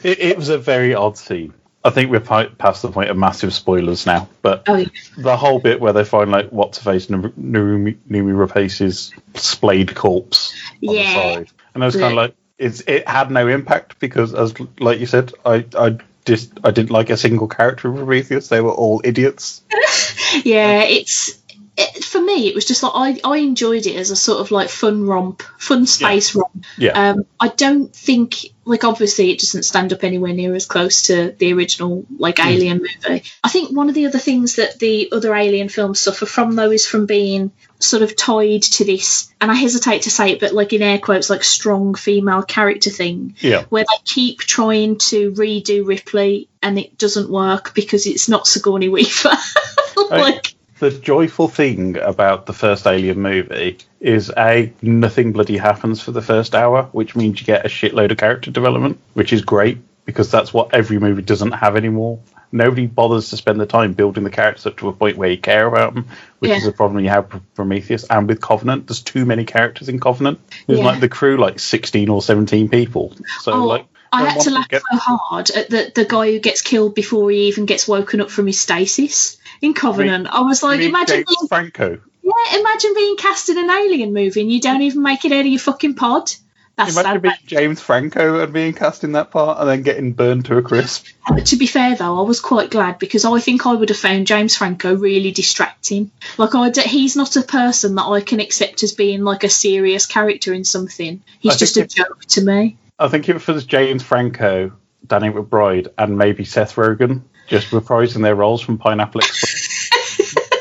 it, 0.02 0.18
it 0.20 0.36
was 0.36 0.48
a 0.48 0.58
very 0.58 0.92
odd 0.94 1.18
scene. 1.18 1.54
I 1.84 1.90
think 1.90 2.10
we're 2.10 2.18
past 2.20 2.82
the 2.82 2.90
point 2.90 3.10
of 3.10 3.16
massive 3.16 3.54
spoilers 3.54 4.04
now, 4.06 4.28
but 4.42 4.64
Oh, 4.68 4.74
yeah. 4.74 4.86
the 5.16 5.36
whole 5.36 5.60
bit 5.60 5.80
where 5.80 5.92
they 5.92 6.04
find 6.04 6.32
like 6.32 6.50
what's 6.50 6.78
her 6.78 6.92
face 6.92 7.06
Noomi 7.06 7.96
Rapace's 8.08 9.12
splayed 9.34 9.94
corpse 9.94 10.52
on 10.86 10.94
Yeah. 10.94 11.02
the 11.14 11.34
side, 11.34 11.48
and 11.74 11.82
I 11.82 11.86
was 11.86 11.94
kind 11.94 12.12
of 12.12 12.16
like, 12.16 12.34
it's 12.58 12.80
it 12.82 13.08
had 13.08 13.30
no 13.30 13.46
impact 13.48 13.98
because 14.00 14.34
as 14.34 14.52
like 14.80 14.98
you 15.00 15.06
said, 15.06 15.32
I 15.46 15.64
I 15.78 15.96
just 16.24 16.52
I 16.64 16.70
didn't 16.70 16.90
like 16.90 17.10
a 17.10 17.16
single 17.16 17.48
character 17.48 17.88
of 17.88 17.96
Prometheus. 17.96 18.48
They 18.48 18.60
were 18.60 18.72
all 18.72 19.00
idiots. 19.04 19.62
yeah, 20.44 20.82
it's. 20.82 21.38
It, 21.76 22.04
for 22.04 22.20
me, 22.20 22.48
it 22.48 22.54
was 22.54 22.66
just 22.66 22.82
like 22.82 22.92
I, 22.94 23.20
I 23.24 23.38
enjoyed 23.38 23.86
it 23.86 23.96
as 23.96 24.10
a 24.10 24.16
sort 24.16 24.40
of 24.40 24.50
like 24.50 24.68
fun 24.68 25.06
romp, 25.06 25.42
fun 25.58 25.86
space 25.86 26.34
romp. 26.34 26.64
Yeah. 26.76 26.92
Um, 26.92 27.26
I 27.38 27.48
don't 27.48 27.94
think, 27.94 28.36
like, 28.70 28.84
obviously, 28.84 29.30
it 29.30 29.40
doesn't 29.40 29.64
stand 29.64 29.92
up 29.92 30.04
anywhere 30.04 30.32
near 30.32 30.54
as 30.54 30.64
close 30.64 31.02
to 31.02 31.34
the 31.38 31.52
original, 31.52 32.06
like, 32.18 32.38
Hmm. 32.38 32.48
Alien 32.48 32.78
movie. 32.78 33.24
I 33.44 33.48
think 33.48 33.70
one 33.76 33.88
of 33.88 33.94
the 33.94 34.06
other 34.06 34.18
things 34.18 34.56
that 34.56 34.78
the 34.78 35.08
other 35.12 35.34
Alien 35.34 35.68
films 35.68 35.98
suffer 36.00 36.24
from, 36.24 36.54
though, 36.54 36.70
is 36.70 36.86
from 36.86 37.06
being 37.06 37.50
sort 37.80 38.02
of 38.02 38.14
tied 38.14 38.62
to 38.62 38.84
this, 38.84 39.32
and 39.40 39.50
I 39.50 39.54
hesitate 39.54 40.02
to 40.02 40.10
say 40.10 40.30
it, 40.32 40.40
but 40.40 40.52
like 40.52 40.72
in 40.72 40.82
air 40.82 40.98
quotes, 40.98 41.30
like 41.30 41.42
strong 41.42 41.94
female 41.94 42.42
character 42.42 42.90
thing, 42.90 43.34
Yeah. 43.40 43.64
where 43.70 43.84
they 43.84 43.98
keep 44.04 44.38
trying 44.40 44.98
to 44.98 45.32
redo 45.32 45.86
Ripley 45.86 46.48
and 46.62 46.78
it 46.78 46.96
doesn't 46.98 47.30
work 47.30 47.74
because 47.74 48.06
it's 48.06 48.28
not 48.28 48.46
Sigourney 48.46 48.88
Weaver. 48.90 49.32
like, 50.10 50.54
the 50.80 50.90
joyful 50.90 51.46
thing 51.46 51.98
about 51.98 52.46
the 52.46 52.52
first 52.52 52.86
Alien 52.86 53.20
movie 53.20 53.78
is 54.00 54.32
a 54.36 54.72
nothing 54.82 55.32
bloody 55.32 55.58
happens 55.58 56.00
for 56.00 56.10
the 56.10 56.22
first 56.22 56.54
hour, 56.54 56.84
which 56.92 57.14
means 57.14 57.38
you 57.40 57.46
get 57.46 57.64
a 57.66 57.68
shitload 57.68 58.10
of 58.10 58.16
character 58.16 58.50
development, 58.50 58.98
which 59.14 59.32
is 59.32 59.42
great 59.42 59.78
because 60.06 60.30
that's 60.30 60.52
what 60.52 60.74
every 60.74 60.98
movie 60.98 61.22
doesn't 61.22 61.52
have 61.52 61.76
anymore. 61.76 62.18
Nobody 62.50 62.86
bothers 62.86 63.30
to 63.30 63.36
spend 63.36 63.60
the 63.60 63.66
time 63.66 63.92
building 63.92 64.24
the 64.24 64.30
characters 64.30 64.66
up 64.66 64.78
to 64.78 64.88
a 64.88 64.92
point 64.92 65.16
where 65.18 65.30
you 65.30 65.38
care 65.38 65.66
about 65.66 65.94
them, 65.94 66.06
which 66.40 66.48
Yeah. 66.50 66.56
is 66.56 66.66
a 66.66 66.72
problem 66.72 67.04
you 67.04 67.10
have 67.10 67.32
with 67.32 67.54
Prometheus 67.54 68.04
and 68.04 68.26
with 68.26 68.40
Covenant. 68.40 68.88
There's 68.88 69.02
too 69.02 69.24
many 69.26 69.44
characters 69.44 69.88
in 69.88 70.00
Covenant. 70.00 70.40
There's 70.66 70.80
Yeah. 70.80 70.86
like 70.86 71.00
the 71.00 71.08
crew, 71.08 71.36
like 71.36 71.60
16 71.60 72.08
or 72.08 72.22
17 72.22 72.68
people. 72.70 73.12
So 73.42 73.52
Oh, 73.52 73.66
like, 73.66 73.84
I 74.12 74.24
had 74.24 74.40
to 74.40 74.50
laugh 74.50 74.66
so 74.72 74.80
hard 74.96 75.50
at 75.50 75.70
the 75.70 75.92
the 75.94 76.04
guy 76.04 76.32
who 76.32 76.40
gets 76.40 76.62
killed 76.62 76.94
before 76.96 77.30
he 77.30 77.48
even 77.48 77.66
gets 77.66 77.86
woken 77.86 78.20
up 78.20 78.30
from 78.30 78.48
his 78.48 78.60
stasis 78.60 79.36
in 79.60 79.74
Covenant. 79.74 80.28
I 80.30 80.40
was 80.40 80.62
like, 80.62 80.80
imagine 80.80 81.16
James 81.16 81.26
being 81.28 81.48
Franco. 81.48 82.00
yeah, 82.22 82.58
imagine 82.58 82.94
being 82.94 83.16
cast 83.16 83.48
in 83.48 83.58
an 83.58 83.70
alien 83.70 84.12
movie 84.12 84.40
and 84.40 84.52
you 84.52 84.60
don't 84.60 84.82
even 84.82 85.02
make 85.02 85.24
it 85.24 85.32
out 85.32 85.40
of 85.40 85.46
your 85.46 85.58
fucking 85.60 85.94
pod. 85.94 86.30
That's 86.76 86.96
Imagine 86.96 87.20
being 87.20 87.34
James 87.46 87.80
Franco 87.80 88.40
and 88.42 88.52
being 88.54 88.72
cast 88.72 89.04
in 89.04 89.12
that 89.12 89.30
part 89.30 89.58
and 89.60 89.68
then 89.68 89.82
getting 89.82 90.12
burned 90.12 90.46
to 90.46 90.56
a 90.56 90.62
crisp. 90.62 91.06
To 91.44 91.56
be 91.56 91.66
fair 91.66 91.94
though, 91.94 92.18
I 92.18 92.22
was 92.22 92.40
quite 92.40 92.70
glad 92.70 92.98
because 92.98 93.24
I 93.24 93.38
think 93.38 93.66
I 93.66 93.74
would 93.74 93.90
have 93.90 93.98
found 93.98 94.26
James 94.26 94.56
Franco 94.56 94.94
really 94.96 95.30
distracting. 95.30 96.10
Like 96.38 96.54
I, 96.54 96.70
he's 96.70 97.16
not 97.16 97.36
a 97.36 97.42
person 97.42 97.96
that 97.96 98.04
I 98.04 98.20
can 98.20 98.40
accept 98.40 98.82
as 98.82 98.92
being 98.92 99.22
like 99.22 99.44
a 99.44 99.50
serious 99.50 100.06
character 100.06 100.52
in 100.54 100.64
something. 100.64 101.22
He's 101.38 101.54
I 101.54 101.56
just 101.56 101.76
a 101.76 101.80
think 101.80 101.94
joke 101.94 102.24
to 102.30 102.44
me. 102.44 102.78
I 102.98 103.08
think 103.08 103.28
if 103.28 103.48
it 103.48 103.52
was 103.52 103.64
James 103.64 104.02
Franco, 104.02 104.72
Danny 105.06 105.30
McBride, 105.30 105.88
and 105.98 106.18
maybe 106.18 106.44
Seth 106.44 106.74
Rogen 106.74 107.22
just 107.50 107.70
reprising 107.70 108.22
their 108.22 108.36
roles 108.36 108.62
from 108.62 108.78
Pineapple 108.78 109.20
Express 109.20 109.90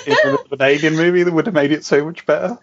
in 0.07 0.37
an 0.51 0.61
alien 0.61 0.95
movie, 0.95 1.23
that 1.23 1.31
would 1.31 1.45
have 1.45 1.55
made 1.55 1.71
it 1.71 1.85
so 1.85 2.03
much 2.03 2.25
better. 2.25 2.57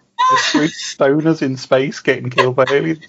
Three 0.51 0.67
stoners 0.67 1.41
in 1.41 1.55
space 1.55 2.01
getting 2.01 2.29
killed 2.29 2.57
by 2.57 2.65
aliens. 2.69 3.05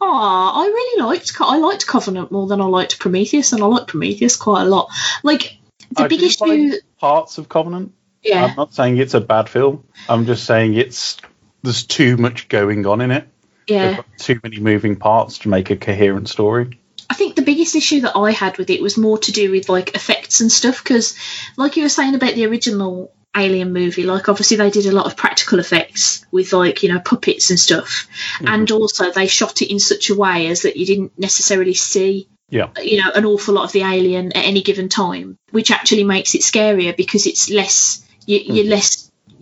Ah, 0.00 0.62
I 0.62 0.66
really 0.66 1.02
liked 1.02 1.32
I 1.40 1.58
liked 1.58 1.86
Covenant 1.86 2.30
more 2.30 2.46
than 2.46 2.60
I 2.60 2.66
liked 2.66 3.00
Prometheus, 3.00 3.52
and 3.52 3.62
I 3.62 3.66
liked 3.66 3.88
Prometheus 3.88 4.36
quite 4.36 4.62
a 4.62 4.66
lot. 4.66 4.88
Like 5.24 5.56
the 5.90 6.04
I 6.04 6.08
big 6.08 6.22
issue, 6.22 6.74
parts 6.98 7.38
of 7.38 7.48
Covenant. 7.48 7.92
yeah, 8.22 8.44
I'm 8.44 8.56
not 8.56 8.72
saying 8.72 8.98
it's 8.98 9.14
a 9.14 9.20
bad 9.20 9.48
film. 9.48 9.84
I'm 10.08 10.26
just 10.26 10.44
saying 10.44 10.74
it's 10.74 11.16
there's 11.62 11.84
too 11.84 12.16
much 12.16 12.48
going 12.48 12.86
on 12.86 13.00
in 13.00 13.10
it. 13.10 13.26
Yeah. 13.66 14.02
too 14.18 14.38
many 14.42 14.60
moving 14.60 14.94
parts 14.96 15.38
to 15.38 15.48
make 15.48 15.70
a 15.70 15.76
coherent 15.76 16.28
story. 16.28 16.78
I 17.14 17.16
think 17.16 17.36
the 17.36 17.42
biggest 17.42 17.76
issue 17.76 18.00
that 18.00 18.16
I 18.16 18.32
had 18.32 18.58
with 18.58 18.70
it 18.70 18.82
was 18.82 18.98
more 18.98 19.18
to 19.18 19.30
do 19.30 19.52
with 19.52 19.68
like 19.68 19.94
effects 19.94 20.40
and 20.40 20.50
stuff 20.50 20.82
because, 20.82 21.16
like 21.56 21.76
you 21.76 21.84
were 21.84 21.88
saying 21.88 22.16
about 22.16 22.34
the 22.34 22.44
original 22.44 23.12
Alien 23.36 23.72
movie, 23.72 24.02
like 24.02 24.28
obviously 24.28 24.56
they 24.56 24.68
did 24.68 24.86
a 24.86 24.92
lot 24.92 25.06
of 25.06 25.16
practical 25.16 25.60
effects 25.60 26.26
with 26.32 26.52
like 26.52 26.82
you 26.82 26.88
know 26.88 26.98
puppets 26.98 27.50
and 27.50 27.60
stuff, 27.60 28.08
mm-hmm. 28.38 28.48
and 28.48 28.68
also 28.72 29.12
they 29.12 29.28
shot 29.28 29.62
it 29.62 29.70
in 29.70 29.78
such 29.78 30.10
a 30.10 30.16
way 30.16 30.48
as 30.48 30.62
that 30.62 30.76
you 30.76 30.86
didn't 30.86 31.16
necessarily 31.16 31.74
see 31.74 32.26
Yeah. 32.48 32.70
you 32.82 33.00
know 33.00 33.12
an 33.14 33.24
awful 33.24 33.54
lot 33.54 33.62
of 33.62 33.70
the 33.70 33.82
alien 33.82 34.32
at 34.32 34.44
any 34.44 34.62
given 34.62 34.88
time, 34.88 35.38
which 35.52 35.70
actually 35.70 36.02
makes 36.02 36.34
it 36.34 36.40
scarier 36.40 36.96
because 36.96 37.28
it's 37.28 37.48
less 37.48 38.04
you, 38.26 38.38
you're 38.38 38.64
mm-hmm. 38.64 38.70
less. 38.70 38.93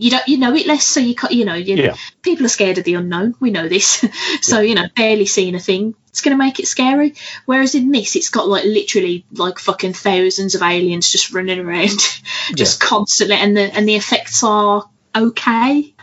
You 0.03 0.11
don't, 0.11 0.27
you 0.29 0.39
know 0.39 0.55
it 0.55 0.67
less, 0.67 0.85
so 0.85 1.01
you, 1.01 1.15
you 1.31 1.45
know, 1.45 1.55
you, 1.55 1.77
Yeah. 1.77 1.97
people 2.23 2.45
are 2.45 2.49
scared 2.51 2.79
of 2.79 2.85
the 2.85 2.95
unknown. 2.95 3.35
We 3.41 3.51
know 3.51 3.69
this, 3.69 4.05
so 4.41 4.61
you 4.61 4.75
know, 4.75 4.87
barely 4.97 5.27
seeing 5.27 5.55
a 5.55 5.61
thing, 5.61 5.95
it's 6.09 6.21
going 6.21 6.37
to 6.37 6.43
make 6.45 6.59
it 6.59 6.67
scary. 6.67 7.15
Whereas 7.47 7.75
in 7.75 7.91
this, 7.93 8.17
it's 8.17 8.31
got 8.31 8.49
like 8.49 8.65
literally 8.65 9.25
like 9.33 9.59
fucking 9.59 9.93
thousands 9.95 10.55
of 10.55 10.63
aliens 10.63 11.11
just 11.11 11.33
running 11.33 11.61
around, 11.61 12.01
just 12.55 12.81
constantly, 12.81 13.37
and 13.37 13.57
the 13.57 13.63
and 13.75 13.89
the 13.89 13.95
effects 13.97 14.43
are 14.43 14.89
okay. 15.15 15.95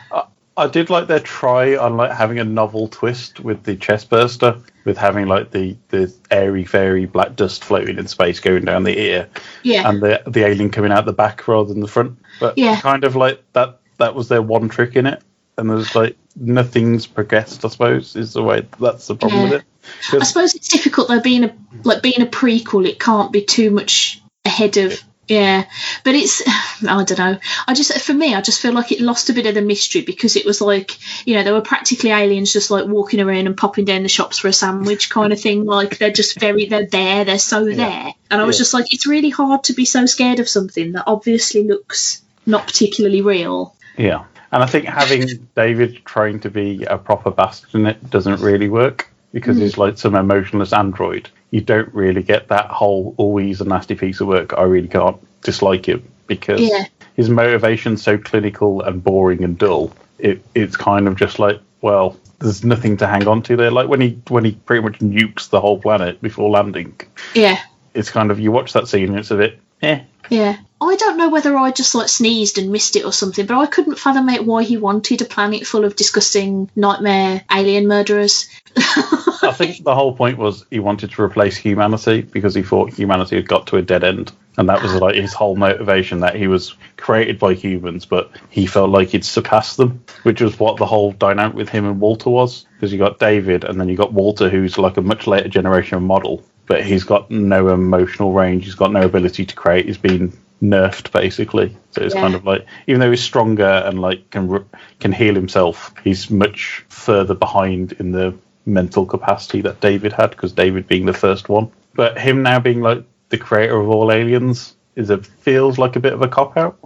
I 0.59 0.67
did 0.67 0.89
like 0.89 1.07
their 1.07 1.21
try 1.21 1.77
on 1.77 1.95
like 1.95 2.11
having 2.11 2.37
a 2.37 2.43
novel 2.43 2.89
twist 2.89 3.39
with 3.39 3.63
the 3.63 3.77
chest 3.77 4.09
burster, 4.09 4.57
with 4.83 4.97
having 4.97 5.25
like 5.27 5.51
the 5.51 5.77
the 5.87 6.13
airy 6.29 6.65
fairy 6.65 7.05
black 7.05 7.37
dust 7.37 7.63
floating 7.63 7.97
in 7.97 8.07
space 8.07 8.41
going 8.41 8.65
down 8.65 8.83
the 8.83 8.99
ear, 8.99 9.29
Yeah, 9.63 9.89
and 9.89 10.01
the 10.01 10.21
the 10.27 10.45
alien 10.45 10.69
coming 10.69 10.91
out 10.91 11.05
the 11.05 11.13
back 11.13 11.47
rather 11.47 11.69
than 11.71 11.79
the 11.79 11.87
front. 11.87 12.17
But 12.41 12.57
Yeah. 12.57 12.77
kind 12.81 13.05
of 13.05 13.15
like 13.15 13.41
that 13.53 13.78
that 13.99 14.15
was 14.15 14.27
their 14.27 14.41
one 14.41 14.69
trick 14.69 14.95
in 14.95 15.05
it, 15.05 15.21
and 15.57 15.69
there's 15.69 15.95
like 15.95 16.17
nothing's 16.35 17.05
progressed. 17.05 17.63
I 17.65 17.67
suppose 17.69 18.15
is 18.15 18.33
the 18.33 18.43
way 18.43 18.65
that's 18.79 19.07
the 19.07 19.15
problem 19.15 19.41
Yeah. 19.43 19.49
with 19.51 19.61
it. 19.61 20.21
I 20.21 20.23
suppose 20.23 20.55
it's 20.55 20.67
difficult 20.67 21.07
though. 21.07 21.21
Being 21.21 21.43
a 21.45 21.55
like 21.83 22.01
being 22.01 22.21
a 22.21 22.25
prequel, 22.25 22.87
it 22.87 22.99
can't 22.99 23.31
be 23.31 23.43
too 23.43 23.71
much 23.71 24.21
ahead 24.45 24.77
of. 24.77 24.99
Yeah, 25.27 25.65
but 26.03 26.15
it's 26.15 26.41
I 26.87 27.03
don't 27.03 27.17
know. 27.19 27.37
I 27.67 27.73
just 27.75 27.91
for 28.01 28.13
me, 28.13 28.33
I 28.33 28.41
just 28.41 28.61
feel 28.61 28.73
like 28.73 28.91
it 28.91 28.99
lost 28.99 29.29
a 29.29 29.33
bit 29.33 29.45
of 29.45 29.53
the 29.53 29.61
mystery 29.61 30.01
because 30.01 30.35
it 30.35 30.45
was 30.45 30.59
like 30.59 30.97
you 31.27 31.35
know 31.35 31.43
there 31.43 31.53
were 31.53 31.61
practically 31.61 32.09
aliens 32.11 32.51
just 32.53 32.71
like 32.71 32.85
walking 32.87 33.19
around 33.19 33.45
and 33.45 33.55
popping 33.57 33.85
down 33.85 34.01
the 34.03 34.09
shops 34.09 34.39
for 34.39 34.47
a 34.47 34.53
sandwich 34.53 35.09
kind 35.11 35.31
of 35.33 35.39
thing. 35.39 35.65
Like 35.65 35.97
they're 35.99 36.11
just 36.11 36.39
very 36.39 36.65
they're 36.65 36.87
there, 36.87 37.25
they're 37.25 37.37
so 37.39 37.63
there, 37.65 38.13
and 38.31 38.41
I 38.41 38.45
was 38.45 38.57
Yeah. 38.57 38.61
just 38.61 38.73
like 38.73 38.93
it's 38.93 39.05
really 39.07 39.29
hard 39.29 39.65
to 39.65 39.73
be 39.73 39.85
so 39.85 40.05
scared 40.07 40.39
of 40.39 40.49
something 40.49 40.93
that 40.93 41.03
obviously 41.07 41.63
looks 41.63 42.21
not 42.47 42.65
particularly 42.65 43.21
real. 43.21 43.75
Yeah, 43.99 44.23
and 44.51 44.63
I 44.63 44.65
think 44.65 44.85
having 44.85 45.47
David 45.55 46.01
trying 46.05 46.39
to 46.41 46.49
be 46.49 46.85
a 46.85 46.97
proper 46.97 47.31
bastard 47.31 47.75
in 47.75 47.85
it 47.85 48.09
doesn't 48.09 48.39
really 48.41 48.69
work 48.69 49.11
because 49.33 49.57
Mm. 49.57 49.61
he's 49.61 49.77
like 49.77 49.97
some 49.97 50.15
emotionless 50.15 50.73
android. 50.73 51.29
You 51.51 51.61
don't 51.61 51.93
really 51.93 52.23
get 52.23 52.47
that 52.47 52.67
whole 52.67 53.13
always 53.17 53.59
a 53.61 53.65
nasty 53.65 53.95
piece 53.95 54.21
of 54.21 54.27
work. 54.27 54.53
I 54.57 54.63
really 54.63 54.87
can't 54.87 55.17
dislike 55.41 55.87
him 55.87 56.01
because 56.27 56.61
Yeah. 56.61 56.85
his 57.15 57.29
motivation's 57.29 58.01
so 58.01 58.17
clinical 58.17 58.81
and 58.81 59.03
boring 59.03 59.43
and 59.43 59.57
dull. 59.57 59.91
It 60.17 60.41
it's 60.55 60.77
kind 60.77 61.07
of 61.07 61.15
just 61.15 61.37
like 61.37 61.59
well, 61.81 62.17
there's 62.39 62.63
nothing 62.63 62.97
to 62.97 63.07
hang 63.07 63.25
on 63.27 63.41
to 63.43 63.55
there. 63.55 63.71
Like 63.71 63.87
when 63.89 64.01
he 64.01 64.17
when 64.29 64.45
he 64.45 64.53
pretty 64.53 64.81
much 64.83 64.99
nukes 64.99 65.49
the 65.49 65.59
whole 65.61 65.79
planet 65.79 66.21
before 66.21 66.49
landing. 66.49 66.93
Yeah, 67.33 67.57
It's 67.93 68.09
kind 68.09 68.31
of 68.31 68.39
you 68.39 68.51
watch 68.51 68.73
that 68.73 68.87
scene 68.87 69.09
and 69.09 69.19
it's 69.19 69.31
a 69.31 69.37
bit 69.37 69.59
eh. 69.81 70.01
Yeah. 70.29 70.57
I 70.81 70.95
don't 70.95 71.17
know 71.17 71.29
whether 71.29 71.57
I 71.57 71.71
just 71.71 71.93
like 71.93 72.07
sneezed 72.07 72.57
and 72.57 72.71
missed 72.71 72.95
it 72.95 73.03
or 73.03 73.11
something, 73.11 73.45
but 73.45 73.57
I 73.57 73.65
couldn't 73.65 73.99
fathom 73.99 74.29
out 74.29 74.45
why 74.45 74.63
he 74.63 74.77
wanted 74.77 75.21
a 75.21 75.25
planet 75.25 75.67
full 75.67 75.83
of 75.83 75.97
disgusting 75.97 76.69
nightmare 76.75 77.43
alien 77.51 77.87
murderers. 77.87 78.47
I 78.77 79.53
think 79.53 79.83
the 79.83 79.95
whole 79.95 80.15
point 80.15 80.37
was 80.37 80.65
he 80.69 80.79
wanted 80.79 81.11
to 81.11 81.21
replace 81.21 81.57
humanity 81.57 82.21
because 82.21 82.55
he 82.55 82.63
thought 82.63 82.93
humanity 82.93 83.35
had 83.35 83.47
got 83.47 83.67
to 83.67 83.77
a 83.77 83.81
dead 83.81 84.05
end 84.05 84.31
and 84.59 84.67
that 84.67 84.83
was 84.83 84.93
like 84.95 85.15
his 85.15 85.33
whole 85.33 85.55
motivation 85.55 86.19
that 86.19 86.35
he 86.35 86.47
was 86.47 86.75
created 86.97 87.39
by 87.39 87.53
humans, 87.53 88.05
but 88.05 88.29
he 88.49 88.65
felt 88.65 88.89
like 88.89 89.07
he'd 89.07 89.23
surpassed 89.23 89.77
them, 89.77 90.03
which 90.23 90.41
was 90.41 90.59
what 90.59 90.75
the 90.75 90.85
whole 90.85 91.13
dynamic 91.13 91.55
with 91.55 91.69
him 91.69 91.85
and 91.85 92.01
Walter 92.01 92.29
was. 92.29 92.65
Because 92.73 92.91
you 92.91 92.99
got 92.99 93.19
David, 93.19 93.63
and 93.63 93.79
then 93.79 93.87
you 93.87 93.95
got 93.95 94.11
Walter, 94.11 94.49
who's 94.49 94.77
like 94.77 94.97
a 94.97 95.01
much 95.01 95.27
later 95.27 95.47
generation 95.47 96.03
model, 96.03 96.43
but 96.69 96.85
he's 96.85 97.03
got 97.03 97.29
no 97.31 97.69
emotional 97.69 98.31
range. 98.31 98.63
He's 98.63 98.75
got 98.75 98.93
no 98.93 99.01
ability 99.01 99.45
to 99.47 99.55
create. 99.55 99.87
He's 99.87 99.97
been 99.97 100.31
nerfed 100.61 101.11
basically. 101.11 101.75
So 101.91 102.03
it's 102.03 102.13
Yeah. 102.13 102.21
kind 102.21 102.35
of 102.35 102.45
like 102.45 102.65
even 102.87 102.99
though 103.01 103.09
he's 103.09 103.23
stronger 103.23 103.63
and 103.85 103.99
like 103.99 104.29
can 104.29 104.65
can 104.99 105.11
heal 105.11 105.33
himself, 105.33 105.93
he's 106.03 106.29
much 106.29 106.85
further 106.89 107.33
behind 107.33 107.93
in 107.93 108.11
the 108.11 108.35
mental 108.65 109.05
capacity 109.05 109.61
that 109.61 109.81
David 109.81 110.13
had 110.13 110.29
because 110.29 110.51
David 110.53 110.87
being 110.87 111.05
the 111.05 111.13
first 111.13 111.49
one. 111.49 111.71
But 111.95 112.19
him 112.19 112.43
now 112.43 112.59
being 112.59 112.81
like 112.81 113.03
the 113.29 113.37
creator 113.37 113.79
of 113.79 113.89
all 113.89 114.11
aliens 114.11 114.75
is 114.95 115.09
a 115.09 115.17
feels 115.17 115.77
like 115.79 115.95
a 115.95 115.99
bit 115.99 116.13
of 116.13 116.21
a 116.21 116.27
cop 116.27 116.55
out. 116.55 116.77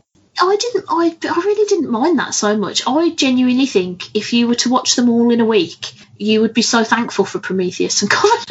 Oh, 0.42 0.50
I 0.50 0.56
didn't. 0.56 0.86
I 0.90 1.16
I 1.30 1.42
really 1.46 1.68
didn't 1.68 1.92
mind 1.92 2.20
that 2.20 2.34
so 2.34 2.56
much. 2.56 2.84
I 2.88 3.10
genuinely 3.10 3.66
think 3.66 4.16
if 4.16 4.32
you 4.32 4.48
were 4.48 4.56
to 4.64 4.70
watch 4.70 4.96
them 4.96 5.10
all 5.10 5.30
in 5.30 5.42
a 5.42 5.46
week, 5.46 5.92
you 6.18 6.40
would 6.42 6.54
be 6.54 6.62
so 6.62 6.84
thankful 6.86 7.26
for 7.26 7.40
Prometheus 7.40 8.02
and 8.02 8.10
God. 8.10 8.40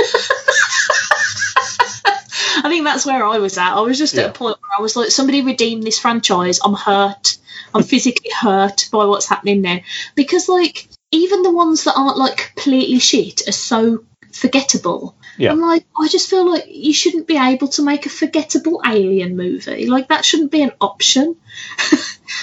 I 2.63 2.69
think 2.69 2.85
that's 2.85 3.05
where 3.05 3.25
I 3.25 3.39
was 3.39 3.59
at. 3.59 3.75
I 3.75 3.81
was 3.81 3.99
just 3.99 4.17
at 4.17 4.31
a 4.31 4.33
point 4.33 4.57
where 4.61 4.79
I 4.79 4.83
was 4.83 4.95
like, 4.97 5.11
somebody 5.11 5.43
redeem 5.43 5.83
this 5.83 5.99
franchise. 5.99 6.61
I'm 6.65 6.75
hurt. 6.75 7.39
I'm 7.75 7.83
physically 7.83 8.31
hurt 8.31 8.89
by 8.93 9.05
what's 9.07 9.29
happening 9.29 9.63
now 9.63 9.79
because 10.15 10.49
like 10.49 10.89
even 11.11 11.43
the 11.43 11.53
ones 11.53 11.85
that 11.85 11.95
aren't 11.97 12.19
like 12.19 12.53
completely 12.55 12.99
shit 12.99 13.49
are 13.49 13.53
so 13.53 14.05
forgettable. 14.33 15.17
Yeah. 15.39 15.53
I'm 15.53 15.61
like, 15.61 15.85
I 15.99 16.09
just 16.09 16.29
feel 16.29 16.51
like 16.51 16.67
you 16.69 16.93
shouldn't 16.93 17.27
be 17.27 17.37
able 17.37 17.69
to 17.69 17.83
make 17.83 18.07
a 18.07 18.11
forgettable 18.11 18.83
alien 18.87 19.37
movie. 19.37 19.87
Like 19.87 20.09
that 20.09 20.25
shouldn't 20.25 20.51
be 20.51 20.63
an 20.63 20.73
option. 20.81 21.37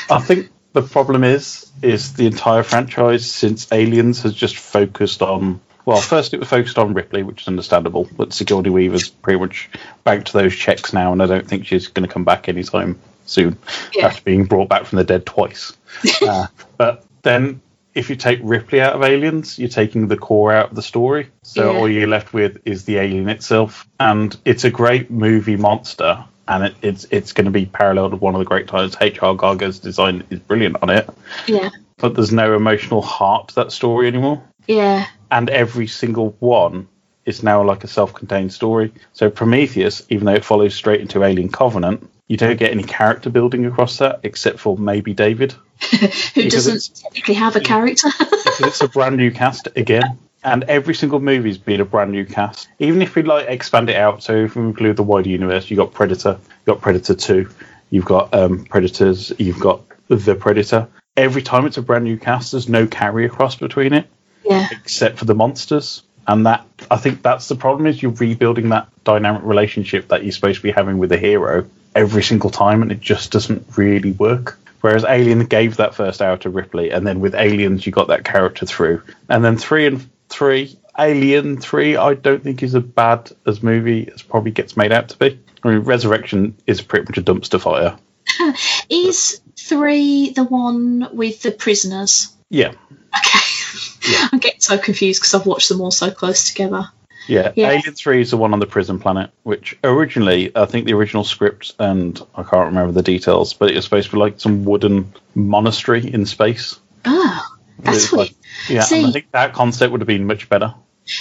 I 0.09 0.19
think 0.19 0.49
the 0.73 0.81
problem 0.81 1.23
is 1.23 1.71
is 1.81 2.13
the 2.13 2.25
entire 2.25 2.63
franchise 2.63 3.29
since 3.29 3.71
Aliens 3.71 4.23
has 4.23 4.33
just 4.33 4.57
focused 4.57 5.21
on 5.21 5.61
well, 5.89 6.01
first 6.01 6.33
it 6.33 6.39
was 6.39 6.47
focused 6.49 6.77
on 6.77 6.93
Ripley, 6.93 7.23
which 7.23 7.41
is 7.41 7.47
understandable, 7.47 8.07
but 8.15 8.31
Sigourney 8.33 8.69
Weaver's 8.69 9.09
pretty 9.09 9.39
much 9.39 9.69
banked 10.03 10.31
those 10.33 10.55
checks 10.55 10.93
now, 10.93 11.11
and 11.11 11.21
I 11.21 11.25
don't 11.25 11.47
think 11.47 11.65
she's 11.65 11.87
going 11.87 12.07
to 12.07 12.13
come 12.13 12.23
back 12.23 12.47
anytime 12.47 12.99
soon 13.25 13.57
Yeah. 13.93 14.07
after 14.07 14.21
being 14.23 14.45
brought 14.45 14.69
back 14.69 14.85
from 14.85 14.97
the 14.97 15.03
dead 15.03 15.25
twice. 15.25 15.73
uh, 16.21 16.47
but 16.77 17.03
then, 17.23 17.61
if 17.95 18.09
you 18.09 18.15
take 18.15 18.39
Ripley 18.43 18.81
out 18.81 18.93
of 18.93 19.03
Aliens, 19.03 19.57
you're 19.57 19.67
taking 19.69 20.07
the 20.07 20.15
core 20.17 20.51
out 20.53 20.69
of 20.69 20.75
the 20.75 20.81
story. 20.81 21.29
So 21.43 21.71
Yeah. 21.71 21.79
all 21.79 21.89
you're 21.89 22.07
left 22.07 22.33
with 22.33 22.59
is 22.65 22.85
the 22.85 22.97
alien 22.97 23.27
itself, 23.29 23.87
and 23.99 24.35
it's 24.45 24.63
a 24.63 24.69
great 24.69 25.09
movie 25.11 25.57
monster. 25.57 26.23
And 26.47 26.63
it, 26.65 26.75
it's 26.81 27.05
it's 27.11 27.31
going 27.33 27.45
to 27.45 27.51
be 27.51 27.67
paralleled 27.67 28.11
with 28.13 28.21
one 28.21 28.33
of 28.33 28.39
the 28.39 28.45
great 28.45 28.67
times. 28.67 28.95
H.R. 28.99 29.35
Giger's 29.35 29.77
design 29.79 30.23
is 30.31 30.39
brilliant 30.39 30.77
on 30.81 30.89
it, 30.89 31.07
Yeah. 31.47 31.69
but 31.97 32.15
there's 32.15 32.31
no 32.31 32.55
emotional 32.55 33.01
heart 33.03 33.49
to 33.49 33.55
that 33.55 33.71
story 33.71 34.07
anymore 34.07 34.41
Yeah. 34.67 35.05
And 35.31 35.49
every 35.49 35.87
single 35.87 36.35
one 36.39 36.87
is 37.25 37.43
now 37.43 37.63
like 37.63 37.83
a 37.83 37.87
self-contained 37.87 38.51
story. 38.51 38.91
So 39.13 39.29
Prometheus, 39.29 40.05
even 40.09 40.25
though 40.25 40.33
it 40.33 40.45
follows 40.45 40.73
straight 40.73 41.01
into 41.01 41.23
Alien 41.23 41.49
Covenant, 41.49 42.09
you 42.27 42.37
don't 42.37 42.57
get 42.57 42.71
any 42.71 42.83
character 42.83 43.29
building 43.29 43.65
across 43.65 43.97
that 43.97 44.19
except 44.23 44.59
for 44.59 44.77
maybe 44.77 45.13
David, 45.13 45.53
Who 46.35 46.49
doesn't 46.49 46.95
technically 46.95 47.35
have 47.35 47.55
a 47.55 47.61
character. 47.61 48.09
it's 48.19 48.81
a 48.81 48.87
brand 48.87 49.17
new 49.17 49.31
cast 49.31 49.67
again. 49.75 50.17
And 50.43 50.63
every 50.65 50.93
single 50.93 51.19
movie's 51.19 51.57
been 51.57 51.81
a 51.81 51.85
brand 51.85 52.11
new 52.11 52.25
cast. 52.25 52.69
Even 52.79 53.01
if 53.01 53.15
we 53.15 53.23
like 53.23 53.47
expand 53.47 53.89
it 53.89 53.95
out, 53.95 54.23
so 54.23 54.35
if 54.35 54.55
we 54.55 54.61
include 54.61 54.95
the 54.95 55.03
wider 55.03 55.29
universe, 55.29 55.69
you 55.69 55.75
got 55.75 55.93
Predator, 55.93 56.39
you 56.39 56.73
got 56.73 56.81
Predator 56.81 57.13
Two, 57.13 57.49
you've 57.89 58.05
got 58.05 58.33
um, 58.33 58.63
Predators, 58.65 59.33
you've 59.37 59.59
got 59.59 59.81
the 60.07 60.35
Predator. 60.35 60.87
Every 61.17 61.41
time 61.41 61.65
it's 61.65 61.77
a 61.77 61.81
brand 61.81 62.05
new 62.05 62.17
cast, 62.17 62.53
there's 62.53 62.69
no 62.69 62.87
carry 62.87 63.25
across 63.25 63.55
between 63.55 63.91
it. 63.91 64.07
Yeah. 64.49 64.67
except 64.71 65.17
for 65.17 65.25
the 65.25 65.35
monsters. 65.35 66.03
And 66.27 66.45
that 66.45 66.65
I 66.91 66.97
think 66.97 67.21
that's 67.23 67.47
the 67.47 67.55
problem 67.55 67.87
is 67.87 68.01
you're 68.01 68.11
rebuilding 68.11 68.69
that 68.69 68.87
dynamic 69.03 69.41
relationship 69.43 70.09
that 70.09 70.23
you're 70.23 70.31
supposed 70.31 70.57
to 70.57 70.63
be 70.63 70.71
having 70.71 70.97
with 70.97 71.09
the 71.09 71.17
hero 71.17 71.65
every 71.95 72.21
single 72.21 72.49
time, 72.49 72.81
and 72.81 72.91
it 72.91 73.01
just 73.01 73.31
doesn't 73.31 73.65
really 73.77 74.11
work. 74.11 74.59
Whereas 74.81 75.03
Alien 75.03 75.45
gave 75.45 75.77
that 75.77 75.95
first 75.95 76.21
hour 76.21 76.37
to 76.37 76.49
Ripley, 76.49 76.91
and 76.91 77.05
then 77.05 77.19
with 77.19 77.33
Aliens 77.33 77.85
you 77.85 77.91
got 77.91 78.09
that 78.09 78.25
character 78.25 78.65
through, 78.65 79.01
and 79.27 79.43
then 79.43 79.57
three 79.57 79.87
and 79.87 80.07
three, 80.29 80.77
Alien 80.97 81.57
three, 81.57 81.97
I 81.97 82.13
don't 82.13 82.43
think 82.43 82.61
is 82.61 82.75
as 82.75 82.83
bad 82.83 83.31
as 83.47 83.63
movie 83.63 84.09
as 84.13 84.21
probably 84.21 84.51
gets 84.51 84.77
made 84.77 84.91
out 84.91 85.09
to 85.09 85.17
be. 85.17 85.39
I 85.63 85.67
mean, 85.67 85.79
Resurrection 85.79 86.55
is 86.67 86.81
pretty 86.81 87.05
much 87.09 87.17
a 87.17 87.23
dumpster 87.23 87.59
fire. 87.59 87.97
Is 88.89 89.41
three 89.57 90.29
the 90.29 90.43
one 90.43 91.09
with 91.11 91.41
the 91.41 91.51
prisoners? 91.51 92.31
Yeah, 92.49 92.73
Okay. 93.17 93.39
I'm 94.31 94.39
getting 94.39 94.61
so 94.61 94.77
confused 94.77 95.21
because 95.21 95.33
I've 95.33 95.45
watched 95.45 95.69
them 95.69 95.81
all 95.81 95.91
so 95.91 96.11
close 96.11 96.47
together. 96.49 96.89
Yeah, 97.27 97.51
Yeah. 97.55 97.69
Alien 97.69 97.93
Three 97.93 98.21
is 98.21 98.31
the 98.31 98.37
one 98.37 98.53
on 98.53 98.59
the 98.59 98.65
prison 98.65 98.99
planet, 98.99 99.29
which 99.43 99.77
originally 99.83 100.51
I 100.55 100.65
think 100.65 100.85
the 100.85 100.93
original 100.93 101.23
script 101.23 101.75
and 101.77 102.19
I 102.33 102.41
can't 102.43 102.67
remember 102.67 102.91
the 102.91 103.03
details, 103.03 103.53
but 103.53 103.69
it 103.69 103.75
was 103.75 103.83
supposed 103.85 104.07
to 104.09 104.13
be 104.13 104.19
like 104.19 104.39
some 104.39 104.65
wooden 104.65 105.13
monastery 105.35 106.11
in 106.11 106.25
space. 106.25 106.79
Oh, 107.05 107.45
that's 107.79 108.11
weird. 108.11 108.29
like- 108.29 108.35
yeah, 108.67 108.81
See- 108.81 108.97
and 108.97 109.07
I 109.07 109.11
think 109.11 109.31
that 109.31 109.53
concept 109.53 109.91
would 109.91 110.01
have 110.01 110.07
been 110.07 110.25
much 110.25 110.49
better. 110.49 110.73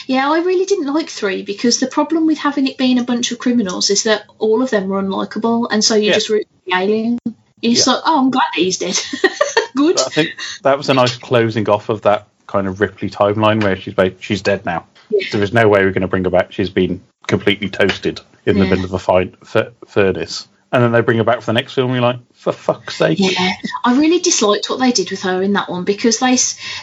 Yeah, 0.06 0.30
I 0.30 0.40
really 0.40 0.64
didn't 0.66 0.92
like 0.92 1.08
three 1.08 1.42
because 1.42 1.80
the 1.80 1.86
problem 1.86 2.26
with 2.26 2.38
having 2.38 2.66
it 2.66 2.76
being 2.78 2.98
a 2.98 3.04
bunch 3.04 3.30
of 3.32 3.38
criminals 3.38 3.88
is 3.90 4.02
that 4.04 4.24
all 4.38 4.62
of 4.62 4.70
them 4.70 4.88
were 4.88 5.02
unlikable, 5.02 5.68
and 5.70 5.82
so 5.84 5.94
you 5.94 6.08
Yeah. 6.08 6.14
just 6.14 6.28
root 6.30 6.46
for 6.64 6.70
the 6.70 6.76
alien. 6.76 7.18
You're 7.60 7.74
just 7.74 7.86
Yeah. 7.86 7.94
like, 7.94 8.02
oh, 8.06 8.18
I'm 8.18 8.30
glad 8.30 8.44
that 8.54 8.60
he's 8.62 8.78
dead. 8.78 8.98
Good. 9.76 9.96
But 9.96 10.06
I 10.06 10.10
think 10.10 10.30
that 10.62 10.76
was 10.78 10.88
a 10.90 10.94
nice 10.94 11.16
closing 11.16 11.68
off 11.70 11.88
of 11.90 12.02
that 12.02 12.28
kind 12.48 12.66
of 12.66 12.80
Ripley 12.80 13.08
timeline 13.08 13.62
where 13.62 13.76
she's 13.76 13.94
ba- 13.94 14.14
she's 14.20 14.42
dead 14.42 14.66
now. 14.66 14.86
Yeah. 15.10 15.28
There 15.30 15.42
is 15.42 15.52
no 15.52 15.68
way 15.68 15.84
we're 15.84 15.92
going 15.92 16.02
to 16.02 16.08
bring 16.08 16.24
her 16.24 16.30
back. 16.30 16.50
She's 16.52 16.70
been 16.70 17.00
completely 17.28 17.68
toasted 17.70 18.20
in 18.44 18.58
the 18.58 18.64
Yeah. 18.64 18.70
middle 18.70 18.84
of 18.86 18.92
a 18.94 18.98
fine 18.98 19.36
f- 19.42 19.72
furnace, 19.86 20.48
and 20.72 20.82
then 20.82 20.92
they 20.92 21.00
bring 21.02 21.18
her 21.18 21.24
back 21.24 21.40
for 21.40 21.46
the 21.46 21.52
next 21.52 21.74
film. 21.74 21.92
You're 21.92 22.00
like, 22.02 22.18
for 22.34 22.52
fuck's 22.52 22.96
sake! 22.96 23.18
Yeah, 23.20 23.52
I 23.84 23.98
really 23.98 24.18
disliked 24.18 24.68
what 24.68 24.80
they 24.80 24.92
did 24.92 25.10
with 25.10 25.22
her 25.22 25.42
in 25.42 25.52
that 25.54 25.68
one 25.70 25.84
because 25.84 26.18
they 26.18 26.36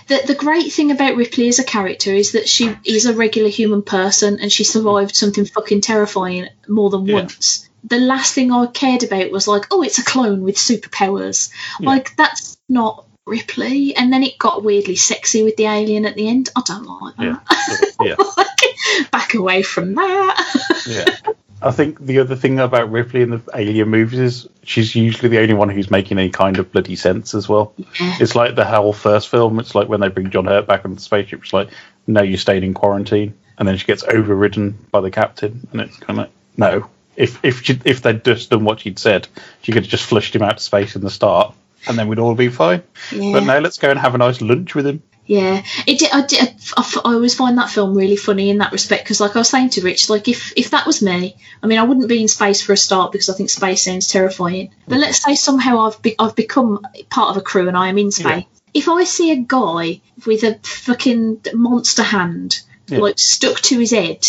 the 0.08 0.22
the 0.26 0.36
great 0.36 0.72
thing 0.72 0.92
about 0.92 1.16
Ripley 1.18 1.48
as 1.50 1.60
a 1.60 1.64
character 1.64 2.12
is 2.14 2.32
that 2.34 2.48
she 2.48 2.76
is 2.86 3.06
a 3.06 3.14
regular 3.14 3.50
human 3.50 3.82
person 3.82 4.40
and 4.40 4.52
she 4.52 4.64
survived 4.64 5.16
something 5.16 5.46
fucking 5.46 5.82
terrifying 5.82 6.48
more 6.68 6.90
than 6.90 7.06
Yeah. 7.06 7.16
once. 7.16 7.68
The 7.88 8.00
last 8.00 8.34
thing 8.34 8.52
I 8.52 8.66
cared 8.66 9.04
about 9.04 9.30
was 9.32 9.48
like, 9.48 9.68
oh, 9.70 9.84
it's 9.84 10.00
a 10.00 10.04
clone 10.04 10.42
with 10.42 10.56
superpowers. 10.56 11.52
Yeah. 11.80 11.90
Like 11.90 12.16
that's 12.16 12.58
not 12.68 13.06
Ripley. 13.26 13.96
And 13.96 14.12
then 14.14 14.24
it 14.24 14.38
got 14.38 14.64
weirdly 14.64 14.96
sexy 14.96 15.44
with 15.44 15.58
the 15.58 15.66
alien 15.66 16.06
at 16.06 16.16
the 16.16 16.28
end. 16.28 16.50
I 16.56 16.62
don't 16.66 16.86
like 16.86 17.16
Yeah, 17.20 17.40
that. 17.50 17.96
yeah. 18.02 19.06
Back 19.12 19.34
away 19.34 19.64
from 19.64 19.96
that. 19.96 20.84
Yeah. 20.88 21.32
I 21.62 21.72
think 21.72 22.00
the 22.06 22.20
other 22.20 22.36
thing 22.36 22.60
about 22.60 22.92
Ripley 22.92 23.22
in 23.24 23.32
the 23.32 23.42
Alien 23.56 23.90
movies 23.90 24.20
is 24.20 24.48
she's 24.64 24.94
usually 24.94 25.30
the 25.30 25.40
only 25.40 25.54
one 25.56 25.70
who's 25.70 25.90
making 25.90 26.20
any 26.20 26.30
kind 26.30 26.60
of 26.60 26.72
bloody 26.72 26.96
sense 26.96 27.34
as 27.34 27.50
well. 27.50 27.74
Yeah. 27.78 28.18
It's 28.20 28.36
like 28.36 28.56
the 28.56 28.66
whole 28.66 28.94
first 28.94 29.30
film. 29.30 29.60
It's 29.60 29.74
like 29.74 29.88
when 29.90 30.02
they 30.02 30.10
bring 30.10 30.30
John 30.30 30.46
Hurt 30.46 30.68
back 30.68 30.86
on 30.86 30.94
the 30.94 31.02
spaceship. 31.02 31.42
It's 31.44 31.54
like, 31.54 31.70
no, 32.06 32.22
you're 32.22 32.38
staying 32.38 32.64
in 32.64 32.74
quarantine, 32.76 33.34
and 33.58 33.68
then 33.68 33.78
she 33.78 33.88
gets 33.88 34.04
overridden 34.04 34.78
by 34.92 35.02
the 35.02 35.10
captain, 35.10 35.68
and 35.72 35.82
it's 35.82 35.98
kind 35.98 36.12
of 36.20 36.26
like, 36.26 36.32
no. 36.56 36.88
If 37.16 37.44
if 37.44 37.64
she, 37.64 37.80
if 37.86 38.02
they'd 38.02 38.24
just 38.24 38.50
done 38.52 38.66
what 38.66 38.82
she'd 38.82 39.00
said, 39.00 39.28
she 39.64 39.72
could 39.72 39.84
have 39.84 39.90
just 39.92 40.06
flushed 40.06 40.36
him 40.36 40.44
out 40.44 40.58
to 40.58 40.64
space 40.64 40.96
in 40.96 41.02
the 41.02 41.10
start, 41.10 41.56
and 41.88 41.98
then 41.98 42.08
we'd 42.08 42.20
all 42.20 42.36
be 42.36 42.50
fine. 42.50 42.84
Yeah. 43.12 43.34
But 43.34 43.44
now 43.46 43.60
let's 43.60 43.78
go 43.78 43.90
and 43.90 44.00
have 44.00 44.16
a 44.16 44.18
nice 44.18 44.42
lunch 44.42 44.76
with 44.76 44.86
him. 44.88 45.02
Yeah, 45.28 45.64
it. 45.88 45.98
did- 45.98 46.12
I, 46.12 46.22
did, 46.26 46.40
I, 46.40 46.82
f- 46.82 46.98
I 47.04 47.14
always 47.14 47.34
find 47.34 47.58
that 47.58 47.72
film 47.72 47.96
really 47.98 48.16
funny 48.16 48.52
in 48.52 48.60
that 48.60 48.72
respect 48.72 49.04
because, 49.06 49.20
like 49.20 49.36
I 49.36 49.40
was 49.40 49.50
saying 49.50 49.72
to 49.72 49.82
Rich, 49.82 50.08
like 50.10 50.28
if 50.28 50.54
if 50.56 50.70
that 50.70 50.86
was 50.86 51.02
me, 51.02 51.36
I 51.64 51.68
mean, 51.68 51.80
I 51.80 51.84
wouldn't 51.84 52.08
be 52.08 52.22
in 52.22 52.28
space 52.28 52.62
for 52.62 52.74
a 52.74 52.78
start 52.78 53.12
because 53.12 53.30
I 53.30 53.34
think 53.34 53.50
space 53.50 53.82
sounds 53.84 54.08
terrifying. 54.08 54.70
But 54.88 55.00
let's 55.00 55.24
say 55.24 55.34
somehow 55.34 55.80
I've 55.88 56.00
be, 56.04 56.14
I've 56.20 56.36
become 56.36 56.86
part 57.10 57.32
of 57.32 57.38
a 57.38 57.42
crew 57.42 57.68
and 57.68 57.76
I 57.76 57.88
am 57.90 57.98
in 57.98 58.12
space. 58.12 58.46
If 58.76 58.88
I 58.88 59.04
see 59.06 59.32
a 59.32 59.38
guy 59.38 60.02
with 60.28 60.44
a 60.44 60.60
fucking 60.62 61.42
monster 61.56 62.04
hand 62.04 62.60
Yeah. 62.88 63.00
like 63.00 63.18
stuck 63.18 63.62
to 63.62 63.80
his 63.80 63.92
head, 63.92 64.28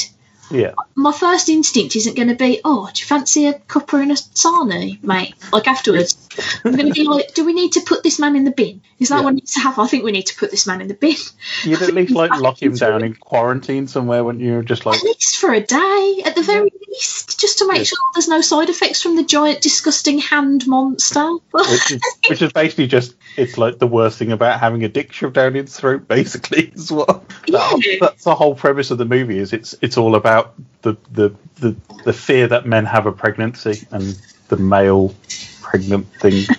Yeah, 0.50 0.74
my 0.94 1.12
first 1.12 1.48
instinct 1.48 1.96
isn't 1.96 2.14
going 2.16 2.28
to 2.28 2.34
be, 2.36 2.60
oh, 2.64 2.88
do 2.92 3.00
you 3.00 3.06
fancy 3.06 3.46
a 3.46 3.54
cuppa 3.54 4.00
and 4.00 4.12
a 4.12 4.14
sarnie, 4.14 5.02
mate? 5.02 5.34
Like 5.52 5.66
afterwards, 5.66 6.28
I'm 6.64 6.72
going 6.72 6.86
to 6.86 6.92
be 6.92 7.04
like, 7.04 7.34
do 7.34 7.44
we 7.44 7.52
need 7.52 7.72
to 7.72 7.80
put 7.80 8.02
this 8.02 8.18
man 8.18 8.36
in 8.36 8.44
the 8.44 8.50
bin? 8.52 8.80
Is 8.98 9.08
that 9.08 9.16
Yeah. 9.18 9.24
what 9.24 9.34
needs 9.34 9.54
to 9.54 9.60
happen? 9.60 9.82
I 9.84 9.88
think 9.88 10.04
we 10.04 10.12
need 10.12 10.26
to 10.26 10.36
put 10.36 10.50
this 10.50 10.66
man 10.66 10.80
in 10.80 10.88
the 10.88 10.94
bin. 10.94 11.16
you'd 11.64 11.82
at 11.82 11.92
least 11.94 12.12
like 12.12 12.30
lock 12.40 12.62
him 12.62 12.74
down 12.74 13.02
in 13.04 13.14
quarantine 13.14 13.86
somewhere, 13.88 14.22
wouldn't 14.22 14.42
you? 14.44 14.62
Just 14.62 14.86
like 14.86 14.98
At 14.98 15.02
least 15.04 15.38
for 15.38 15.52
a 15.52 15.60
day, 15.60 16.22
at 16.24 16.34
the 16.34 16.42
very 16.42 16.70
least, 16.88 17.40
just 17.40 17.58
to 17.58 17.66
make 17.66 17.78
Yeah. 17.78 17.84
sure 17.84 17.98
there's 18.14 18.28
no 18.28 18.40
side 18.40 18.68
effects 18.68 19.02
from 19.02 19.16
the 19.16 19.24
giant, 19.24 19.60
disgusting 19.62 20.18
hand 20.18 20.66
monster. 20.66 21.26
which 21.50 21.90
is, 21.92 22.00
which 22.28 22.42
is 22.42 22.52
basically 22.52 22.86
just 22.86 23.14
it's 23.36 23.58
like 23.58 23.78
the 23.78 23.86
worst 23.86 24.18
thing 24.18 24.32
about 24.32 24.60
having 24.60 24.84
a 24.84 24.88
dick 24.88 25.12
shoved 25.12 25.34
down 25.34 25.56
its 25.56 25.78
throat 25.78 26.06
basically 26.08 26.72
as 26.74 26.90
well 26.92 27.24
That- 27.48 27.98
that's 28.00 28.24
the 28.24 28.34
whole 28.34 28.54
premise 28.54 28.90
of 28.90 28.98
the 28.98 29.04
movie 29.04 29.38
is 29.38 29.52
it's 29.52 29.74
it's 29.82 29.96
all 29.96 30.14
about 30.14 30.35
the 30.82 30.96
the, 31.12 31.34
the 31.56 31.76
the 32.04 32.12
fear 32.12 32.48
that 32.48 32.66
men 32.66 32.84
have 32.86 33.06
a 33.06 33.12
pregnancy 33.12 33.86
and 33.90 34.18
the 34.48 34.56
male 34.56 35.14
pregnant 35.62 36.06
thing. 36.20 36.44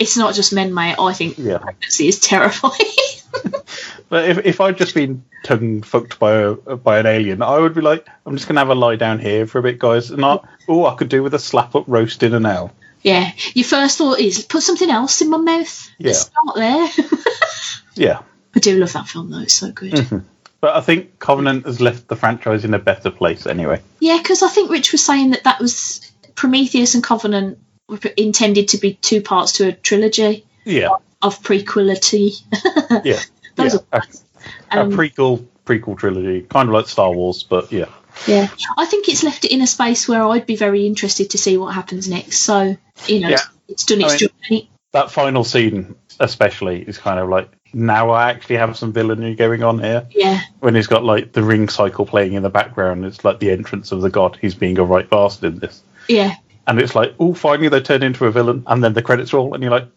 It's 0.00 0.16
not 0.16 0.34
just 0.34 0.52
men, 0.52 0.72
mate. 0.72 0.96
I 0.98 1.12
think 1.12 1.36
Yeah. 1.38 1.58
pregnancy 1.58 2.08
is 2.08 2.20
terrifying. 2.20 2.72
But 4.08 4.26
if, 4.30 4.38
if 4.46 4.60
I'd 4.62 4.78
just 4.78 4.94
been 4.94 5.22
tongue 5.44 5.82
fucked 5.82 6.18
by 6.18 6.32
a, 6.36 6.54
by 6.54 6.98
an 6.98 7.04
alien, 7.04 7.42
I 7.42 7.58
would 7.58 7.74
be 7.74 7.82
like, 7.82 8.06
I'm 8.24 8.34
just 8.36 8.48
gonna 8.48 8.60
have 8.60 8.70
a 8.70 8.74
lie 8.74 8.96
down 8.96 9.18
here 9.18 9.46
for 9.46 9.58
a 9.58 9.62
bit, 9.62 9.78
guys. 9.78 10.10
And 10.10 10.24
I, 10.24 10.38
oh, 10.66 10.86
I 10.86 10.94
could 10.94 11.10
do 11.10 11.22
with 11.22 11.34
a 11.34 11.38
slap 11.38 11.74
up 11.74 11.84
roast 11.86 12.22
in 12.22 12.32
an 12.32 12.46
yeah. 13.02 13.32
Your 13.54 13.64
first 13.64 13.98
thought 13.98 14.18
is 14.18 14.44
put 14.44 14.62
something 14.62 14.90
else 14.90 15.20
in 15.20 15.30
my 15.30 15.36
mouth. 15.36 15.90
Yeah. 15.98 16.12
Start 16.12 16.56
there. 16.56 16.88
Yeah. 17.94 18.22
I 18.54 18.60
do 18.60 18.78
love 18.78 18.92
that 18.92 19.08
film 19.08 19.30
though. 19.30 19.40
It's 19.40 19.54
so 19.54 19.72
good. 19.72 19.92
Mm-hmm. 19.92 20.18
But 20.60 20.74
I 20.76 20.80
think 20.80 21.18
Covenant 21.20 21.66
has 21.66 21.80
left 21.80 22.08
the 22.08 22.16
franchise 22.16 22.64
in 22.64 22.74
a 22.74 22.78
better 22.78 23.10
place 23.10 23.46
anyway. 23.46 23.80
Yeah, 24.00 24.18
because 24.18 24.42
I 24.42 24.48
think 24.48 24.70
Rich 24.70 24.92
was 24.92 25.04
saying 25.04 25.30
that 25.30 25.44
that 25.44 25.60
was 25.60 26.10
Prometheus 26.34 26.94
and 26.94 27.04
Covenant 27.04 27.58
were 27.88 27.98
intended 28.16 28.68
to 28.68 28.78
be 28.78 28.94
two 28.94 29.22
parts 29.22 29.52
to 29.54 29.68
a 29.68 29.72
trilogy 29.72 30.44
Yeah. 30.64 30.90
of 31.22 31.40
prequelity. 31.42 32.32
Yeah. 33.04 33.20
Those 33.54 33.74
yeah. 33.74 33.80
are 33.92 34.02
a, 34.72 34.80
Um, 34.80 34.92
a 34.92 34.96
prequel 34.96 35.46
prequel 35.66 35.98
trilogy, 35.98 36.42
kind 36.42 36.68
of 36.68 36.74
like 36.74 36.88
Star 36.88 37.12
Wars, 37.12 37.42
but 37.42 37.70
yeah. 37.72 37.86
Yeah, 38.26 38.48
I 38.76 38.86
think 38.86 39.08
it's 39.08 39.22
left 39.22 39.44
it 39.44 39.52
in 39.52 39.60
a 39.62 39.66
space 39.66 40.08
where 40.08 40.24
I'd 40.26 40.46
be 40.46 40.56
very 40.56 40.86
interested 40.86 41.30
to 41.30 41.38
see 41.38 41.56
what 41.56 41.74
happens 41.74 42.08
next. 42.08 42.38
So 42.40 42.76
you 43.06 43.20
know, 43.20 43.28
Yeah. 43.28 43.42
it's 43.68 43.84
done 43.84 44.00
its 44.00 44.14
I 44.14 44.16
mean- 44.16 44.30
journey. 44.48 44.70
That 44.92 45.10
final 45.10 45.44
scene, 45.44 45.96
especially, 46.18 46.80
is 46.80 46.96
kind 46.96 47.20
of 47.20 47.28
like 47.28 47.50
now 47.72 48.10
I 48.10 48.30
actually 48.30 48.56
have 48.56 48.76
some 48.76 48.92
villainy 48.92 49.34
going 49.34 49.62
on 49.62 49.78
here. 49.78 50.06
Yeah, 50.10 50.40
When 50.60 50.74
he's 50.74 50.86
got 50.86 51.04
like 51.04 51.32
the 51.32 51.42
ring 51.42 51.68
cycle 51.68 52.06
playing 52.06 52.32
in 52.34 52.42
the 52.42 52.50
background, 52.50 53.04
it's 53.04 53.24
like 53.24 53.38
the 53.40 53.50
entrance 53.50 53.92
of 53.92 54.00
the 54.00 54.10
god. 54.10 54.38
He's 54.40 54.54
being 54.54 54.78
a 54.78 54.84
right 54.84 55.08
bastard 55.08 55.54
in 55.54 55.58
this, 55.60 55.82
yeah, 56.08 56.34
and 56.66 56.80
it's 56.80 56.94
like, 56.94 57.14
oh, 57.18 57.34
finally 57.34 57.68
they 57.68 57.80
turn 57.80 58.02
into 58.02 58.26
a 58.26 58.30
villain, 58.30 58.64
and 58.66 58.82
then 58.82 58.92
the 58.94 59.02
credits 59.02 59.32
roll, 59.32 59.54
and 59.54 59.62
you're 59.62 59.72
like, 59.72 59.88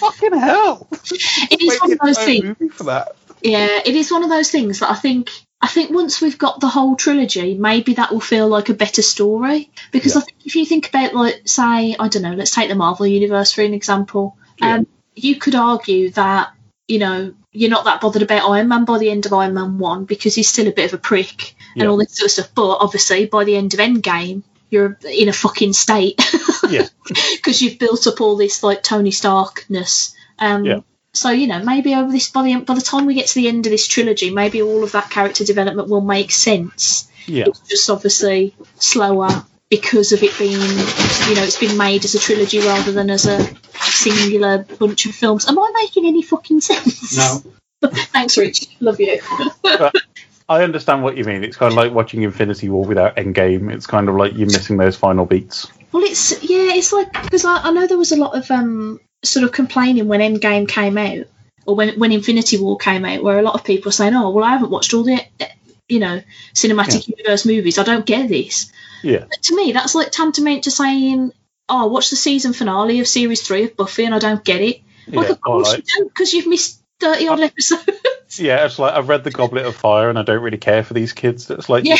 fucking 0.00 0.38
hell! 0.38 0.86
it 0.92 1.62
is 1.62 1.80
one 1.80 1.92
of 1.92 1.98
those 1.98 2.18
things. 2.18 2.74
for 2.74 2.84
that. 2.84 3.16
Yeah, 3.42 3.80
it 3.84 3.94
is 3.94 4.10
one 4.12 4.22
of 4.22 4.30
those 4.30 4.50
things 4.50 4.80
that 4.80 4.90
I 4.90 4.94
think. 4.94 5.30
I 5.64 5.68
think 5.68 5.90
once 5.92 6.20
we've 6.20 6.38
got 6.38 6.58
the 6.58 6.66
whole 6.68 6.96
trilogy, 6.96 7.54
maybe 7.54 7.94
that 7.94 8.10
will 8.10 8.18
feel 8.18 8.48
like 8.48 8.68
a 8.68 8.74
better 8.74 9.00
story. 9.00 9.70
Because 9.92 10.16
Yeah. 10.16 10.20
I 10.22 10.24
think 10.24 10.38
if 10.44 10.56
you 10.56 10.66
think 10.66 10.88
about, 10.88 11.14
like, 11.14 11.42
say, 11.44 11.94
I 11.96 12.08
don't 12.08 12.22
know, 12.22 12.32
let's 12.34 12.50
take 12.52 12.68
the 12.68 12.74
Marvel 12.74 13.06
universe 13.06 13.52
for 13.52 13.62
an 13.62 13.72
example. 13.72 14.36
Yeah. 14.58 14.78
Um, 14.78 14.88
you 15.14 15.36
could 15.36 15.54
argue 15.54 16.10
that 16.10 16.52
you 16.92 16.98
know 16.98 17.34
you're 17.52 17.70
not 17.70 17.84
that 17.84 18.00
bothered 18.00 18.22
about 18.22 18.48
Iron 18.50 18.68
Man 18.68 18.84
by 18.84 18.98
the 18.98 19.10
end 19.10 19.26
of 19.26 19.32
Iron 19.32 19.54
Man 19.54 19.78
one 19.78 20.04
because 20.04 20.34
he's 20.34 20.48
still 20.48 20.68
a 20.68 20.72
bit 20.72 20.92
of 20.92 20.98
a 20.98 21.02
prick 21.02 21.54
and 21.74 21.82
Yeah. 21.82 21.88
all 21.88 21.96
this 21.98 22.16
sort 22.16 22.26
of 22.26 22.32
stuff. 22.32 22.50
But 22.54 22.78
obviously, 22.86 23.26
by 23.26 23.44
the 23.44 23.56
end 23.56 23.74
of 23.74 23.80
Endgame, 23.80 24.42
you're 24.70 24.98
in 25.04 25.28
a 25.28 25.32
fucking 25.32 25.72
state. 25.74 26.20
Yeah. 26.68 26.86
because 27.36 27.60
you've 27.60 27.78
built 27.78 28.06
up 28.06 28.20
all 28.20 28.36
this 28.36 28.62
like 28.62 28.82
Tony 28.82 29.10
Starkness. 29.10 30.14
Um, 30.38 30.64
Yeah. 30.64 30.80
So 31.14 31.28
you 31.30 31.46
know, 31.46 31.62
maybe 31.62 31.94
over 31.94 32.10
this 32.10 32.30
by 32.30 32.42
the 32.42 32.56
by 32.56 32.74
the 32.74 32.80
time 32.80 33.04
we 33.06 33.14
get 33.14 33.26
to 33.28 33.34
the 33.34 33.48
end 33.48 33.66
of 33.66 33.70
this 33.70 33.86
trilogy, 33.86 34.30
maybe 34.30 34.62
all 34.62 34.82
of 34.82 34.92
that 34.92 35.10
character 35.10 35.44
development 35.44 35.88
will 35.88 36.00
make 36.00 36.30
sense. 36.30 37.08
Yeah, 37.26 37.44
It's 37.48 37.60
just 37.68 37.90
obviously 37.90 38.54
slower 38.78 39.44
because 39.72 40.12
of 40.12 40.22
it 40.22 40.38
being, 40.38 40.60
you 40.60 41.34
know, 41.34 41.42
it's 41.42 41.58
been 41.58 41.78
made 41.78 42.04
as 42.04 42.14
a 42.14 42.18
trilogy 42.18 42.58
rather 42.58 42.92
than 42.92 43.08
as 43.08 43.24
a 43.24 43.42
singular 43.72 44.66
bunch 44.78 45.06
of 45.06 45.14
films. 45.14 45.48
Am 45.48 45.58
I 45.58 45.72
making 45.74 46.04
any 46.04 46.20
fucking 46.20 46.60
sense? 46.60 47.16
No. 47.16 47.42
Thanks, 47.90 48.36
Rich. 48.36 48.66
Love 48.80 49.00
you. 49.00 49.18
I 50.46 50.62
understand 50.62 51.02
what 51.02 51.16
you 51.16 51.24
mean. 51.24 51.42
It's 51.42 51.56
kind 51.56 51.72
of 51.72 51.78
like 51.78 51.90
watching 51.90 52.20
Infinity 52.20 52.68
War 52.68 52.84
without 52.84 53.16
Endgame. 53.16 53.72
It's 53.72 53.86
kind 53.86 54.10
of 54.10 54.14
like 54.16 54.34
you're 54.34 54.44
missing 54.44 54.76
those 54.76 54.94
final 54.94 55.24
beats. 55.24 55.66
Well, 55.90 56.02
it's 56.02 56.32
yeah, 56.44 56.74
it's 56.74 56.92
like 56.92 57.10
because 57.22 57.46
I, 57.46 57.62
I 57.62 57.70
know 57.70 57.86
there 57.86 57.96
was 57.96 58.12
a 58.12 58.16
lot 58.16 58.36
of 58.36 58.50
um 58.50 59.00
sort 59.24 59.44
of 59.46 59.52
complaining 59.52 60.06
when 60.06 60.20
Endgame 60.20 60.68
came 60.68 60.98
out 60.98 61.28
or 61.64 61.76
when 61.76 61.98
when 61.98 62.12
Infinity 62.12 62.58
War 62.58 62.76
came 62.76 63.06
out, 63.06 63.22
where 63.22 63.38
a 63.38 63.42
lot 63.42 63.54
of 63.54 63.64
people 63.64 63.88
were 63.88 63.92
saying, 63.92 64.12
"Oh, 64.14 64.28
well, 64.32 64.44
I 64.44 64.50
haven't 64.50 64.70
watched 64.70 64.92
all 64.92 65.04
the 65.04 65.18
you 65.88 66.00
know 66.00 66.20
cinematic 66.54 67.08
universe 67.08 67.46
movies. 67.46 67.78
I 67.78 67.84
don't 67.84 68.04
get 68.04 68.28
this." 68.28 68.70
Yeah, 69.02 69.24
But 69.28 69.42
to 69.42 69.56
me, 69.56 69.72
that's 69.72 69.94
like 69.94 70.10
tantamount 70.12 70.64
to 70.64 70.70
saying, 70.70 71.32
"Oh, 71.68 71.82
I 71.84 71.86
watched 71.86 72.10
the 72.10 72.16
season 72.16 72.52
finale 72.52 73.00
of 73.00 73.08
series 73.08 73.42
three 73.42 73.64
of 73.64 73.76
Buffy 73.76 74.04
and 74.04 74.14
I 74.14 74.18
don't 74.18 74.44
get 74.44 74.60
it." 74.60 74.80
Like, 75.08 75.26
yeah, 75.26 75.32
of 75.32 75.40
course 75.40 75.68
like- 75.68 75.78
you 75.78 75.84
don't, 75.98 76.08
because 76.08 76.32
you've 76.32 76.46
missed 76.46 76.80
thirty 77.00 77.26
odd 77.28 77.40
episodes. 77.40 77.82
yeah. 78.38 78.64
It's 78.64 78.78
like 78.78 78.94
I've 78.94 79.08
read 79.08 79.24
the 79.24 79.30
Goblet 79.32 79.66
of 79.66 79.74
Fire 79.74 80.08
and 80.08 80.16
I 80.18 80.22
don't 80.22 80.40
really 80.42 80.58
care 80.58 80.84
for 80.84 80.94
these 80.94 81.12
kids. 81.12 81.50
It's 81.50 81.68
like 81.68 81.84
Yeah. 81.84 81.96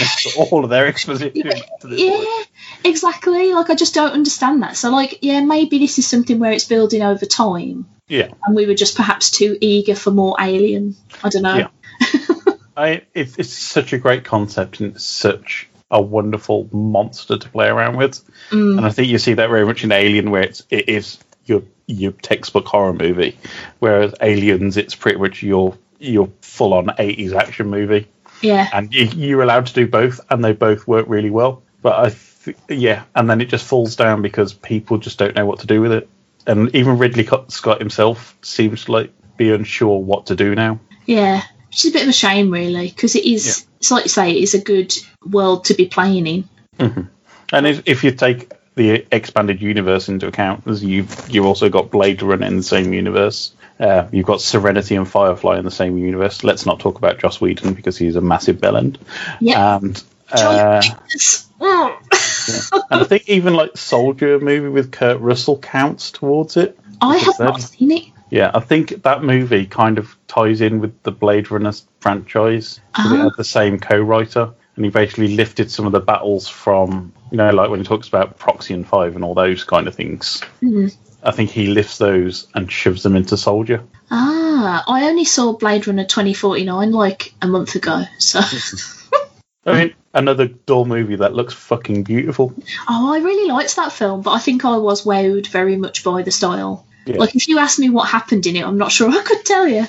all 0.51 0.63
of 0.65 0.71
their 0.71 0.87
exposition. 0.87 1.35
to 1.81 1.87
this 1.89 2.01
point. 2.09 2.29
yeah, 2.29 2.45
exactly. 2.91 3.53
Like 3.53 3.71
I 3.71 3.75
just 3.75 3.95
don't 3.95 4.13
understand 4.13 4.63
that. 4.63 4.77
So 4.77 4.91
like, 4.91 5.19
yeah, 5.23 5.41
maybe 5.41 5.79
this 5.79 5.99
is 5.99 6.07
something 6.07 6.39
where 6.39 6.53
it's 6.53 6.65
building 6.65 7.03
over 7.03 7.27
time. 7.27 7.87
Yeah. 8.09 8.29
and 8.45 8.55
we 8.55 8.67
were 8.67 8.75
just 8.75 8.97
perhaps 8.97 9.31
too 9.31 9.57
eager 9.61 9.95
for 9.95 10.11
more 10.11 10.37
alien. 10.39 10.95
I 11.25 11.29
don't 11.31 11.43
know. 11.43 11.57
Yeah. 11.57 11.69
I 12.77 13.03
it's, 13.15 13.37
it's 13.39 13.53
such 13.53 13.93
a 13.93 13.99
great 13.99 14.25
concept 14.25 14.81
and 14.81 14.95
it's 14.95 15.05
such 15.05 15.69
a 15.93 16.01
wonderful 16.01 16.69
monster 16.73 17.37
to 17.39 17.49
play 17.51 17.69
around 17.69 17.97
with. 17.97 18.25
Mm. 18.51 18.79
And 18.79 18.87
I 18.87 18.91
think 18.91 19.09
you 19.09 19.19
see 19.19 19.35
that 19.35 19.51
very 19.51 19.65
much 19.65 19.85
in 19.85 19.93
Alien, 19.93 20.31
where 20.31 20.43
it's 20.43 20.65
it 20.71 20.89
is 20.89 21.19
your 21.45 21.63
your 21.87 22.13
textbook 22.13 22.67
horror 22.67 22.95
movie, 22.95 23.39
whereas 23.79 24.15
Aliens, 24.21 24.77
it's 24.77 24.95
pretty 24.95 25.19
much 25.19 25.43
your 25.43 25.77
your 26.01 26.31
full 26.41 26.73
on 26.73 26.91
eighties 26.99 27.33
action 27.33 27.69
movie, 27.71 28.09
Yeah, 28.41 28.69
and 28.73 28.93
you, 28.93 29.05
you're 29.05 29.43
allowed 29.43 29.67
to 29.67 29.75
do 29.75 29.87
both, 29.87 30.21
and 30.31 30.43
they 30.45 30.53
both 30.53 30.89
work 30.89 31.07
really 31.09 31.31
well. 31.31 31.63
But 31.83 31.99
I, 32.07 32.17
th- 32.45 32.57
yeah, 32.69 33.05
and 33.15 33.29
then 33.29 33.41
it 33.41 33.47
just 33.47 33.67
falls 33.67 33.95
down 33.97 34.23
because 34.23 34.53
people 34.53 34.99
just 34.99 35.19
don't 35.19 35.37
know 35.37 35.47
what 35.47 35.61
to 35.61 35.67
do 35.67 35.81
with 35.81 35.93
it, 35.93 36.09
and 36.47 36.75
even 36.75 36.99
Ridley 36.99 37.29
Scott 37.49 37.79
himself 37.81 38.37
seems 38.43 38.87
to 38.87 38.93
like 38.93 39.13
be 39.37 39.53
unsure 39.53 39.99
what 39.99 40.27
to 40.27 40.37
do 40.37 40.55
now. 40.55 40.81
yeah. 41.07 41.43
Which 41.69 41.87
is 41.87 41.91
a 41.91 41.95
bit 41.95 42.03
of 42.03 42.09
a 42.11 42.13
shame, 42.13 42.51
really, 42.51 42.89
because 42.89 43.17
it 43.17 43.25
is. 43.25 43.67
It's 43.83 43.91
like 43.91 44.05
you 44.05 44.11
say, 44.11 44.31
it 44.31 44.41
is 44.41 44.55
a 44.55 44.61
good 44.61 44.95
world 45.29 45.65
to 45.65 45.75
be 45.75 45.87
playing 45.87 46.29
in. 46.29 46.49
And 47.53 47.67
if, 47.67 47.83
if 47.85 48.05
you 48.05 48.13
take 48.13 48.49
the 48.77 49.05
expanded 49.11 49.61
universe 49.61 50.09
into 50.09 50.29
account, 50.29 50.69
as 50.69 50.85
you've 50.85 51.29
you've 51.29 51.45
also 51.45 51.69
got 51.69 51.91
Blade 51.91 52.23
Runner 52.23 52.47
in 52.47 52.59
the 52.59 52.63
same 52.63 52.93
universe. 52.93 53.53
Uh, 53.81 54.07
you've 54.13 54.25
got 54.25 54.41
Serenity 54.41 54.95
and 54.95 55.09
Firefly 55.09 55.59
in 55.59 55.65
the 55.65 55.73
same 55.73 55.99
universe. 55.99 56.45
Let's 56.45 56.65
not 56.65 56.79
talk 56.79 56.99
about 56.99 57.19
Joss 57.19 57.41
Whedon 57.41 57.75
because 57.75 57.99
he's 57.99 58.15
a 58.15 58.21
massive 58.21 58.59
bellend. 58.59 58.99
Yeah. 59.41 59.79
And 59.79 60.01
uh, 60.31 60.81
and 61.61 63.01
I 63.01 63.05
think 63.05 63.29
even 63.29 63.55
like 63.55 63.77
Soldier 63.77 64.39
movie 64.39 64.69
with 64.69 64.93
Kurt 64.93 65.19
Russell 65.19 65.59
counts 65.59 66.13
towards 66.13 66.57
it. 66.57 66.79
I 67.01 67.17
have 67.17 67.41
not 67.41 67.61
seen 67.61 67.91
it. 67.91 68.05
Yeah, 68.33 68.51
I 68.55 68.61
think 68.61 69.03
that 69.03 69.23
movie 69.23 69.67
kind 69.67 69.99
of 69.99 70.17
ties 70.27 70.63
in 70.63 70.81
with 70.81 71.03
the 71.03 71.13
Blade 71.13 71.51
Runner 71.51 71.75
franchise. 72.01 72.81
Ah. 72.95 73.25
had 73.25 73.33
the 73.37 73.45
same 73.45 73.79
co-writer, 73.79 74.55
and 74.75 74.85
he 74.87 74.91
basically 74.91 75.37
lifted 75.37 75.71
some 75.71 75.85
of 75.85 75.93
the 75.93 76.01
battles 76.01 76.49
from, 76.49 77.13
you 77.31 77.37
know, 77.37 77.51
like 77.51 77.69
when 77.69 77.81
he 77.81 77.85
talks 77.85 78.09
about 78.09 78.39
Proxy 78.39 78.73
and 78.73 78.89
Five 78.89 79.17
and 79.17 79.23
all 79.23 79.35
those 79.35 79.65
kind 79.65 79.87
of 79.87 79.95
things. 79.95 80.41
Mhm. 80.63 80.97
I 81.23 81.33
think 81.33 81.51
he 81.51 81.67
lifts 81.67 81.99
those 81.99 82.47
and 82.55 82.73
shoves 82.73 83.03
them 83.03 83.17
into 83.17 83.37
Soldier. 83.37 83.85
Ah, 84.11 84.83
I 84.89 85.11
only 85.11 85.27
saw 85.27 85.53
Blade 85.53 85.87
Runner 85.87 86.07
2049 86.07 86.91
like 86.91 87.35
a 87.43 87.47
month 87.47 87.75
ago. 87.75 88.05
So, 88.19 88.41
I 89.67 89.79
mean, 89.79 89.95
another 90.15 90.47
dull 90.47 90.87
movie 90.87 91.17
that 91.17 91.35
looks 91.35 91.53
fucking 91.53 92.05
beautiful. 92.05 92.55
oh, 92.89 93.13
I 93.13 93.19
really 93.19 93.53
liked 93.53 93.77
that 93.77 93.93
film, 93.93 94.23
but 94.23 94.31
I 94.31 94.39
think 94.39 94.65
I 94.65 94.79
was 94.79 95.05
wowed 95.05 95.49
very 95.49 95.77
much 95.77 96.03
by 96.03 96.23
the 96.23 96.31
style. 96.31 96.87
Yeah. 97.07 97.17
Like, 97.17 97.35
if 97.35 97.49
you 97.49 97.59
asked 97.59 97.79
me 97.79 97.91
what 97.91 98.09
happened 98.09 98.47
in 98.47 98.57
it, 98.57 98.65
I'm 98.65 98.79
not 98.79 98.93
sure 98.93 99.11
I 99.19 99.23
could 99.23 99.45
tell 99.45 99.67
you. 99.67 99.87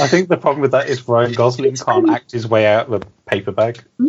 I 0.00 0.06
think 0.08 0.28
the 0.28 0.36
problem 0.36 0.60
with 0.62 0.72
that 0.72 0.88
is 0.88 1.06
Ryan 1.08 1.32
Gosling 1.36 1.74
can't 1.76 2.08
act 2.10 2.32
his 2.32 2.46
way 2.46 2.66
out 2.66 2.86
of 2.92 3.02
a 3.02 3.06
paper 3.26 3.52
bag. 3.52 3.82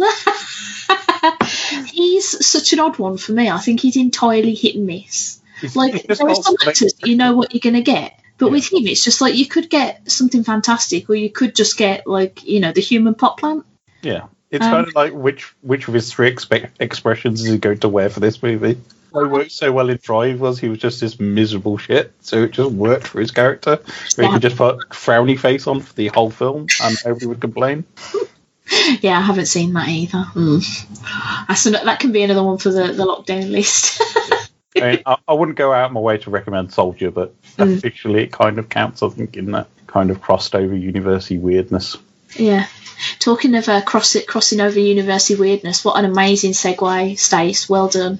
he's 1.91 2.45
such 2.45 2.73
an 2.73 2.79
odd 2.79 2.97
one 2.99 3.17
for 3.17 3.31
me. 3.31 3.49
I 3.49 3.57
think 3.59 3.79
he's 3.79 3.97
entirely 3.97 4.53
hit 4.53 4.75
and 4.75 4.85
miss. 4.85 5.39
He's- 5.61 5.75
Like 5.75 5.93
he's 5.93 6.17
there 6.19 6.27
are 6.29 6.35
some 6.35 6.55
actors 6.65 6.93
that 6.93 7.07
you 7.07 7.15
know 7.15 7.35
what 7.35 7.53
you're 7.53 7.61
gonna 7.61 7.81
get, 7.81 8.19
but 8.37 8.47
Yeah. 8.47 8.51
with 8.53 8.71
him 8.71 8.87
it's 8.87 9.03
just 9.03 9.21
like 9.21 9.35
you 9.35 9.45
could 9.47 9.69
get 9.69 10.09
something 10.11 10.43
fantastic, 10.43 11.09
or 11.09 11.15
you 11.15 11.29
could 11.29 11.55
just 11.55 11.77
get 11.77 12.05
like 12.07 12.43
you 12.45 12.59
know 12.59 12.71
the 12.71 12.81
human 12.81 13.15
pot 13.15 13.37
plant. 13.37 13.65
Yeah, 14.01 14.25
it's 14.51 14.65
Um, 14.65 14.71
kind 14.71 14.87
of 14.87 14.93
like 14.95 15.13
which 15.13 15.53
which 15.61 15.87
of 15.87 15.93
his 15.93 16.11
three 16.11 16.31
expe- 16.31 16.69
expressions 16.79 17.41
is 17.41 17.47
he 17.51 17.57
going 17.57 17.79
to 17.79 17.89
wear 17.89 18.09
for 18.09 18.19
this 18.19 18.43
movie? 18.43 18.77
What 19.15 19.31
worked 19.31 19.51
so 19.51 19.71
well 19.71 19.89
in 19.89 19.97
Drive 20.01 20.39
was 20.39 20.59
he 20.59 20.69
was 20.69 20.79
just 20.79 20.99
this 21.01 21.19
miserable 21.19 21.77
shit, 21.77 22.13
so 22.21 22.43
it 22.43 22.51
just 22.51 22.71
worked 22.71 23.07
for 23.07 23.19
his 23.19 23.31
character. 23.31 23.79
Where 24.15 24.27
he 24.27 24.33
could 24.33 24.41
just 24.41 24.57
put 24.57 24.89
frowny 24.89 25.39
face 25.39 25.67
on 25.67 25.79
for 25.81 25.93
the 25.93 26.07
whole 26.09 26.29
film, 26.29 26.67
and 26.81 26.97
nobody 27.05 27.25
would 27.25 27.41
complain. 27.41 27.85
Yeah, 29.01 29.19
I 29.19 29.21
haven't 29.21 29.45
seen 29.45 29.73
that 29.73 29.87
either. 29.89 30.25
Mm. 30.33 31.83
That 31.85 31.99
can 31.99 32.11
be 32.11 32.23
another 32.23 32.41
one 32.41 32.57
for 32.57 32.71
the, 32.71 32.93
the 32.93 33.05
lockdown 33.05 33.51
list. 33.51 34.01
I, 34.75 34.79
mean, 34.81 35.01
I, 35.05 35.17
I 35.27 35.33
wouldn't 35.33 35.55
go 35.55 35.71
out 35.71 35.85
of 35.85 35.91
my 35.91 35.99
way 35.99 36.17
to 36.17 36.31
recommend 36.31 36.73
Soldier, 36.73 37.11
but 37.11 37.35
Mm. 37.57 37.77
officially 37.77 38.23
it 38.23 38.31
kind 38.31 38.57
of 38.59 38.67
counts. 38.67 39.01
I 39.03 39.09
think 39.09 39.37
in 39.37 39.51
that 39.51 39.67
kind 39.87 40.09
of 40.09 40.19
crossed 40.21 40.55
over 40.55 40.75
university 40.75 41.37
weirdness. 41.37 41.95
Yeah. 42.35 42.67
talking 43.19 43.55
of 43.55 43.67
uh, 43.69 43.81
cross 43.81 44.15
it 44.15 44.27
crossing 44.27 44.61
over 44.61 44.79
university 44.79 45.35
weirdness, 45.35 45.83
what 45.83 45.97
an 45.97 46.05
amazing 46.05 46.51
segue, 46.51 47.17
Stace. 47.17 47.67
Well 47.69 47.87
done. 47.89 48.19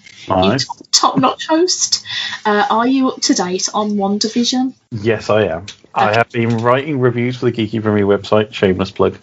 Top 0.92 1.18
notch 1.18 1.48
host. 1.48 2.06
Uh, 2.46 2.66
are 2.70 2.88
you 2.88 3.10
up 3.10 3.22
to 3.22 3.34
date 3.34 3.70
on 3.74 3.92
WandaVision? 3.92 4.74
Yes, 4.92 5.30
I 5.30 5.44
am. 5.44 5.66
I 5.94 6.14
have 6.14 6.30
been 6.30 6.58
writing 6.58 7.00
reviews 7.00 7.38
for 7.38 7.50
the 7.50 7.52
Geeky 7.52 7.82
for 7.82 7.92
website. 7.92 8.54
Shameless 8.54 8.92
plug. 8.92 9.18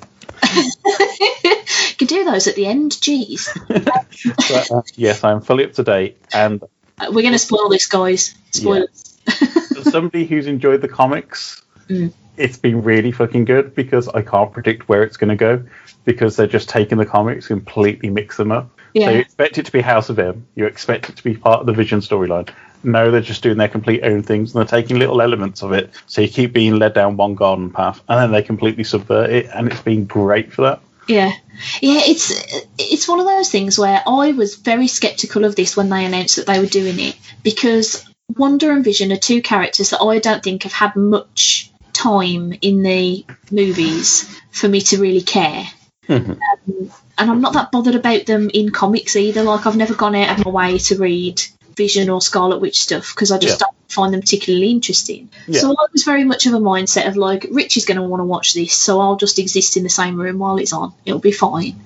you 0.55 0.71
can 1.99 2.07
do 2.07 2.25
those 2.25 2.47
at 2.47 2.55
the 2.55 2.67
end. 2.67 2.93
Jeez. 2.93 3.49
But, 4.25 4.71
uh, 4.71 4.83
yes, 4.95 5.25
I'm 5.25 5.41
fully 5.41 5.65
up 5.65 5.73
to 5.75 5.83
date. 5.83 6.17
And 6.33 6.63
Uh, 6.99 7.07
We're 7.11 7.23
going 7.23 7.33
to 7.33 7.39
spoil 7.39 7.69
this, 7.69 7.87
guys. 7.87 8.35
Spoilers. 8.53 9.19
as 9.27 9.91
somebody 9.91 10.27
who's 10.27 10.47
enjoyed 10.47 10.81
the 10.81 10.89
comics, 10.89 11.63
Mm. 11.89 12.13
It's 12.43 12.59
been 12.59 12.83
really 12.83 13.13
fucking 13.13 13.45
good 13.45 13.75
because 13.75 14.09
I 14.09 14.23
can't 14.23 14.53
predict 14.53 14.89
where 14.89 15.03
it's 15.03 15.17
going 15.17 15.31
to 15.31 15.37
go 15.37 15.65
because 16.05 16.37
they're 16.37 16.47
just 16.47 16.69
taking 16.69 16.99
the 16.99 17.07
comics 17.07 17.47
completely 17.47 18.11
mix 18.11 18.37
them 18.37 18.53
up. 18.53 18.71
So 18.95 19.11
you 19.11 19.21
expect 19.21 19.57
it 19.59 19.67
to 19.67 19.73
be 19.73 19.81
House 19.81 20.11
of 20.11 20.19
M, 20.19 20.47
you 20.55 20.67
expect 20.67 21.09
it 21.09 21.17
to 21.17 21.25
be 21.25 21.35
part 21.35 21.61
of 21.61 21.67
the 21.67 21.73
Vision 21.73 22.01
storyline. 22.01 22.51
No, 22.85 23.11
they're 23.11 23.21
just 23.21 23.43
doing 23.43 23.57
their 23.57 23.69
complete 23.69 24.03
own 24.03 24.23
things 24.23 24.55
and 24.55 24.61
they're 24.61 24.81
taking 24.81 24.99
little 24.99 25.23
elements 25.23 25.63
of 25.63 25.73
it. 25.73 25.91
So 26.07 26.21
you 26.21 26.29
keep 26.29 26.53
being 26.53 26.77
led 26.77 26.95
down 26.95 27.17
one 27.17 27.35
garden 27.35 27.71
path 27.71 28.03
and 28.09 28.21
then 28.21 28.33
they 28.33 28.43
completely 28.43 28.85
subvert 28.85 29.31
it, 29.31 29.47
and 29.55 29.69
it's 29.69 29.81
been 29.81 30.05
great 30.05 30.53
for 30.53 30.63
that. 30.63 30.81
Yeah, 31.09 31.33
yeah. 31.81 32.01
It's 32.05 32.33
it's 32.79 33.09
one 33.09 33.19
of 33.19 33.27
those 33.27 33.51
things 33.51 33.79
where 33.79 34.03
I 34.07 34.33
was 34.33 34.57
very 34.57 34.89
skeptical 34.89 35.45
of 35.45 35.57
this 35.57 35.77
when 35.77 35.89
they 35.89 36.05
announced 36.05 36.37
that 36.37 36.47
they 36.47 36.61
were 36.61 36.67
doing 36.67 36.99
it 36.99 37.17
because 37.43 38.09
Wanda 38.37 38.71
and 38.71 38.85
Vision 38.85 39.11
are 39.13 39.17
two 39.17 39.43
characters 39.43 39.91
that 39.91 40.01
I 40.01 40.19
don't 40.19 40.43
think 40.43 40.63
have 40.63 40.73
had 40.73 40.97
much 40.97 41.72
time 41.93 42.55
in 42.61 42.83
the 42.83 43.25
movies 43.51 44.29
for 44.51 44.69
me 44.69 44.81
to 44.83 44.99
really 45.01 45.23
care. 45.23 45.65
Mhm. 46.09 46.31
Um, 46.31 46.91
and 47.19 47.31
I'm 47.31 47.41
not 47.41 47.53
that 47.55 47.71
bothered 47.73 47.95
about 47.95 48.27
them 48.27 48.51
in 48.53 48.71
comics 48.71 49.17
either. 49.17 49.43
Like 49.43 49.67
I've 49.67 49.77
never 49.77 49.95
gone 49.95 50.15
out 50.17 50.39
of 50.39 50.45
my 50.45 50.51
way 50.51 50.79
to 50.79 50.97
read 50.99 51.41
Vision 51.77 52.11
or 52.11 52.21
Scarlet 52.21 52.61
Witch 52.61 52.81
stuff 52.81 53.15
because 53.15 53.31
I 53.31 53.39
just 53.39 53.55
Yeah. 53.61 53.67
don't 53.67 53.77
find 53.89 54.13
them 54.15 54.21
particularly 54.21 54.71
interesting. 54.71 55.29
Yeah. 55.47 55.61
So 55.61 55.71
I 55.73 55.87
was 55.93 56.03
very 56.05 56.25
much 56.25 56.47
of 56.47 56.55
a 56.55 56.59
mindset 56.59 57.07
of 57.09 57.17
like, 57.17 57.47
Rich 57.51 57.77
is 57.77 57.85
going 57.85 57.97
to 57.99 58.03
want 58.03 58.21
to 58.21 58.25
watch 58.25 58.55
this, 58.55 58.73
so 58.75 59.01
I'll 59.01 59.17
just 59.17 59.39
exist 59.39 59.77
in 59.77 59.83
the 59.83 59.89
same 59.91 60.17
room 60.17 60.39
while 60.39 60.57
it's 60.59 60.73
on. 60.73 60.93
It'll 61.05 61.21
be 61.21 61.33
fine. 61.33 61.79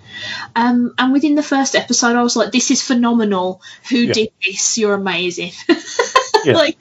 Um, 0.55 0.95
and 0.99 1.13
within 1.13 1.35
the 1.35 1.43
first 1.43 1.75
episode, 1.75 2.17
I 2.17 2.23
was 2.23 2.37
like, 2.37 2.51
this 2.53 2.71
is 2.71 2.81
phenomenal. 2.81 3.61
Who 3.91 3.99
Yeah. 3.99 4.13
did 4.13 4.29
this? 4.45 4.79
You're 4.79 4.95
amazing. 4.95 5.53
Yeah. 6.47 6.55
like, 6.57 6.79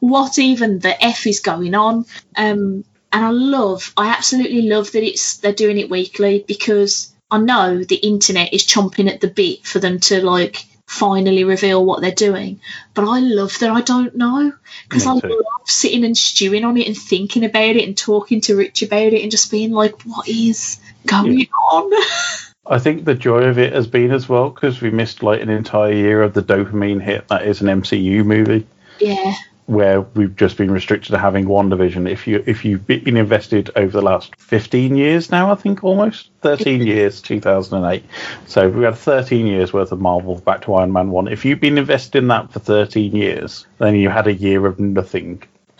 what 0.00 0.38
even 0.38 0.78
the 0.78 1.02
F 1.04 1.26
is 1.26 1.40
going 1.40 1.74
on? 1.74 2.06
Um, 2.36 2.84
and 3.12 3.24
I 3.24 3.30
love, 3.30 3.92
I 3.96 4.08
absolutely 4.08 4.62
love 4.62 4.92
that 4.92 5.02
it's 5.02 5.38
they're 5.38 5.52
doing 5.52 5.78
it 5.78 5.90
weekly 5.90 6.44
because 6.46 7.12
I 7.30 7.38
know 7.38 7.82
the 7.82 7.96
internet 7.96 8.52
is 8.52 8.66
chomping 8.66 9.10
at 9.10 9.20
the 9.20 9.28
bit 9.28 9.64
for 9.66 9.78
them 9.78 9.98
to 10.00 10.24
like 10.24 10.64
finally 10.86 11.44
reveal 11.44 11.84
what 11.84 12.00
they're 12.00 12.10
doing. 12.10 12.60
But 12.94 13.08
I 13.08 13.20
love 13.20 13.58
that 13.60 13.70
I 13.70 13.82
don't 13.82 14.16
know 14.16 14.52
because 14.88 15.06
I 15.06 15.20
too. 15.20 15.28
love 15.28 15.68
sitting 15.68 16.04
and 16.04 16.16
stewing 16.16 16.64
on 16.64 16.76
it 16.76 16.86
and 16.86 16.96
thinking 16.96 17.44
about 17.44 17.76
it 17.76 17.86
and 17.86 17.96
talking 17.96 18.40
to 18.42 18.56
Rich 18.56 18.82
about 18.82 19.12
it 19.12 19.22
and 19.22 19.30
just 19.30 19.50
being 19.50 19.70
like, 19.70 20.00
what 20.02 20.26
is 20.28 20.80
going 21.06 21.46
on? 21.70 21.92
I 22.66 22.78
think 22.78 23.04
the 23.04 23.14
joy 23.14 23.44
of 23.44 23.58
it 23.58 23.72
has 23.72 23.86
been 23.86 24.10
as 24.10 24.28
well 24.28 24.50
because 24.50 24.80
we 24.80 24.90
missed 24.90 25.22
like 25.22 25.40
an 25.40 25.48
entire 25.48 25.92
year 25.92 26.22
of 26.22 26.34
the 26.34 26.42
dopamine 26.42 27.00
hit 27.00 27.28
that 27.28 27.46
is 27.46 27.62
an 27.62 27.68
MCU 27.68 28.24
movie. 28.24 28.66
Yeah, 29.00 29.34
where 29.68 30.00
we've 30.00 30.34
just 30.34 30.56
been 30.56 30.70
restricted 30.70 31.10
to 31.10 31.18
having 31.18 31.44
WandaVision. 31.44 32.10
If 32.10 32.26
you 32.26 32.42
if 32.46 32.64
you've 32.64 32.86
been 32.86 33.18
invested 33.18 33.70
over 33.76 33.92
the 33.92 34.02
last 34.02 34.34
fifteen 34.36 34.96
years 34.96 35.30
now, 35.30 35.52
I 35.52 35.56
think 35.56 35.84
almost 35.84 36.30
thirteen 36.40 36.80
years, 36.86 37.20
two 37.20 37.38
thousand 37.38 37.84
and 37.84 37.94
eight. 37.94 38.04
So 38.46 38.68
we 38.68 38.84
had 38.84 38.96
thirteen 38.96 39.46
years 39.46 39.72
worth 39.72 39.92
of 39.92 40.00
Marvel 40.00 40.36
back 40.40 40.62
to 40.62 40.74
Iron 40.74 40.92
Man 40.92 41.10
one. 41.10 41.28
If 41.28 41.44
you've 41.44 41.60
been 41.60 41.76
invested 41.76 42.18
in 42.18 42.28
that 42.28 42.50
for 42.50 42.60
thirteen 42.60 43.14
years, 43.14 43.66
then 43.78 43.94
you 43.94 44.08
had 44.08 44.26
a 44.26 44.32
year 44.34 44.66
of 44.66 44.80
nothing, 44.80 45.42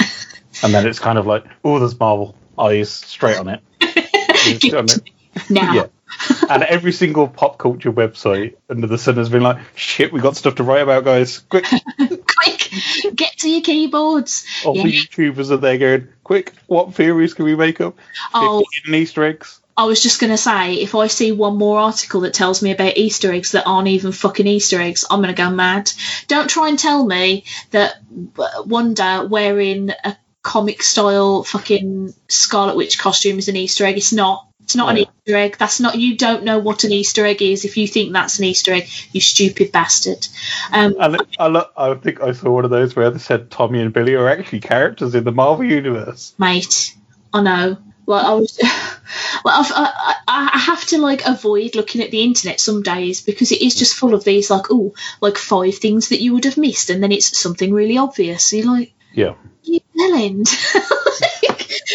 and 0.62 0.74
then 0.74 0.86
it's 0.86 0.98
kind 0.98 1.18
of 1.18 1.26
like, 1.26 1.44
oh, 1.64 1.78
there's 1.78 1.98
Marvel 1.98 2.34
eyes 2.58 2.90
straight 2.90 3.38
on 3.38 3.48
it. 3.48 3.62
Just 4.60 4.74
on 4.74 4.84
it. 4.84 5.50
now. 5.50 5.72
Yeah. 5.72 5.86
And 6.48 6.62
every 6.62 6.92
single 6.92 7.28
pop 7.28 7.58
culture 7.58 7.92
website 7.92 8.56
under 8.70 8.86
the 8.86 8.98
sun 8.98 9.16
has 9.16 9.28
been 9.28 9.42
like, 9.42 9.58
shit, 9.74 10.12
we 10.12 10.20
got 10.20 10.36
stuff 10.36 10.56
to 10.56 10.62
write 10.62 10.82
about, 10.82 11.04
guys. 11.04 11.40
Quick, 11.40 11.64
Quick, 11.98 12.70
get 13.14 13.36
to 13.38 13.50
your 13.50 13.62
keyboards. 13.62 14.44
all 14.64 14.76
Yeah. 14.76 14.84
the 14.84 14.92
YouTubers 14.92 15.50
are 15.50 15.56
there 15.58 15.78
going, 15.78 16.08
quick, 16.24 16.52
what 16.66 16.94
theories 16.94 17.34
can 17.34 17.44
we 17.44 17.54
make 17.56 17.80
up? 17.80 17.96
Oh. 18.32 18.64
50 18.84 18.96
Easter 18.96 19.24
eggs. 19.24 19.60
I 19.76 19.84
was 19.84 20.02
just 20.02 20.20
going 20.20 20.32
to 20.32 20.36
say, 20.36 20.74
if 20.74 20.96
I 20.96 21.06
see 21.06 21.30
one 21.30 21.56
more 21.56 21.78
article 21.78 22.22
that 22.22 22.34
tells 22.34 22.62
me 22.62 22.72
about 22.72 22.96
Easter 22.96 23.30
eggs 23.32 23.52
that 23.52 23.62
aren't 23.64 23.86
even 23.88 24.10
fucking 24.10 24.46
Easter 24.46 24.80
eggs, 24.80 25.04
I'm 25.08 25.20
going 25.22 25.32
to 25.34 25.40
go 25.40 25.50
mad. 25.50 25.92
Don't 26.26 26.50
try 26.50 26.68
and 26.68 26.78
tell 26.78 27.04
me 27.04 27.44
that 27.70 27.94
Wanda 28.66 29.28
wearing 29.30 29.90
a 30.02 30.16
comic 30.42 30.82
style 30.82 31.44
fucking 31.44 32.12
Scarlet 32.26 32.74
Witch 32.76 32.98
costume 32.98 33.38
is 33.38 33.48
an 33.48 33.54
Easter 33.56 33.84
egg. 33.84 33.96
It's 33.98 34.12
not. 34.12 34.47
It's 34.68 34.76
not 34.76 34.90
an 34.90 34.98
Easter 34.98 35.34
egg. 35.34 35.56
That's 35.58 35.80
not. 35.80 35.96
You 35.98 36.14
don't 36.18 36.44
know 36.44 36.58
what 36.58 36.84
an 36.84 36.92
Easter 36.92 37.24
egg 37.24 37.40
is. 37.40 37.64
If 37.64 37.78
you 37.78 37.88
think 37.88 38.12
that's 38.12 38.38
an 38.38 38.44
Easter 38.44 38.74
egg, 38.74 38.86
you 39.12 39.20
stupid 39.22 39.72
bastard. 39.72 40.28
Um, 40.70 40.94
And 41.00 41.16
I, 41.38 41.46
lo- 41.46 41.70
I 41.74 41.94
think 41.94 42.20
I 42.20 42.32
saw 42.32 42.50
one 42.50 42.66
of 42.66 42.70
those 42.70 42.94
where 42.94 43.10
they 43.10 43.18
said 43.18 43.50
Tommy 43.50 43.80
and 43.80 43.94
Billy 43.94 44.14
are 44.14 44.28
actually 44.28 44.60
characters 44.60 45.14
in 45.14 45.24
the 45.24 45.32
Marvel 45.32 45.64
Universe. 45.64 46.34
mate. 46.36 46.94
I 47.32 47.40
know. 47.40 47.78
Well, 48.04 48.26
I 48.26 48.34
was. 48.34 48.60
Well, 49.42 49.58
I've, 49.58 49.72
I, 49.74 50.14
I 50.26 50.50
I 50.54 50.58
have 50.58 50.84
to 50.88 50.98
like 50.98 51.24
avoid 51.24 51.74
looking 51.74 52.02
at 52.02 52.10
the 52.10 52.22
internet 52.22 52.60
some 52.60 52.82
days 52.82 53.22
because 53.22 53.52
it 53.52 53.62
is 53.62 53.74
just 53.74 53.94
full 53.94 54.12
of 54.12 54.22
these 54.24 54.50
like 54.50 54.66
oh 54.70 54.92
like 55.22 55.38
five 55.38 55.76
things 55.76 56.10
that 56.10 56.20
you 56.20 56.34
would 56.34 56.44
have 56.44 56.58
missed 56.58 56.90
and 56.90 57.02
then 57.02 57.12
it's 57.12 57.38
something 57.40 57.72
really 57.72 57.96
obvious. 57.96 58.44
So 58.44 58.56
you're 58.56 58.66
like, 58.66 58.92
Yeah. 59.14 59.34
you 59.62 59.80
bellend. 59.96 60.48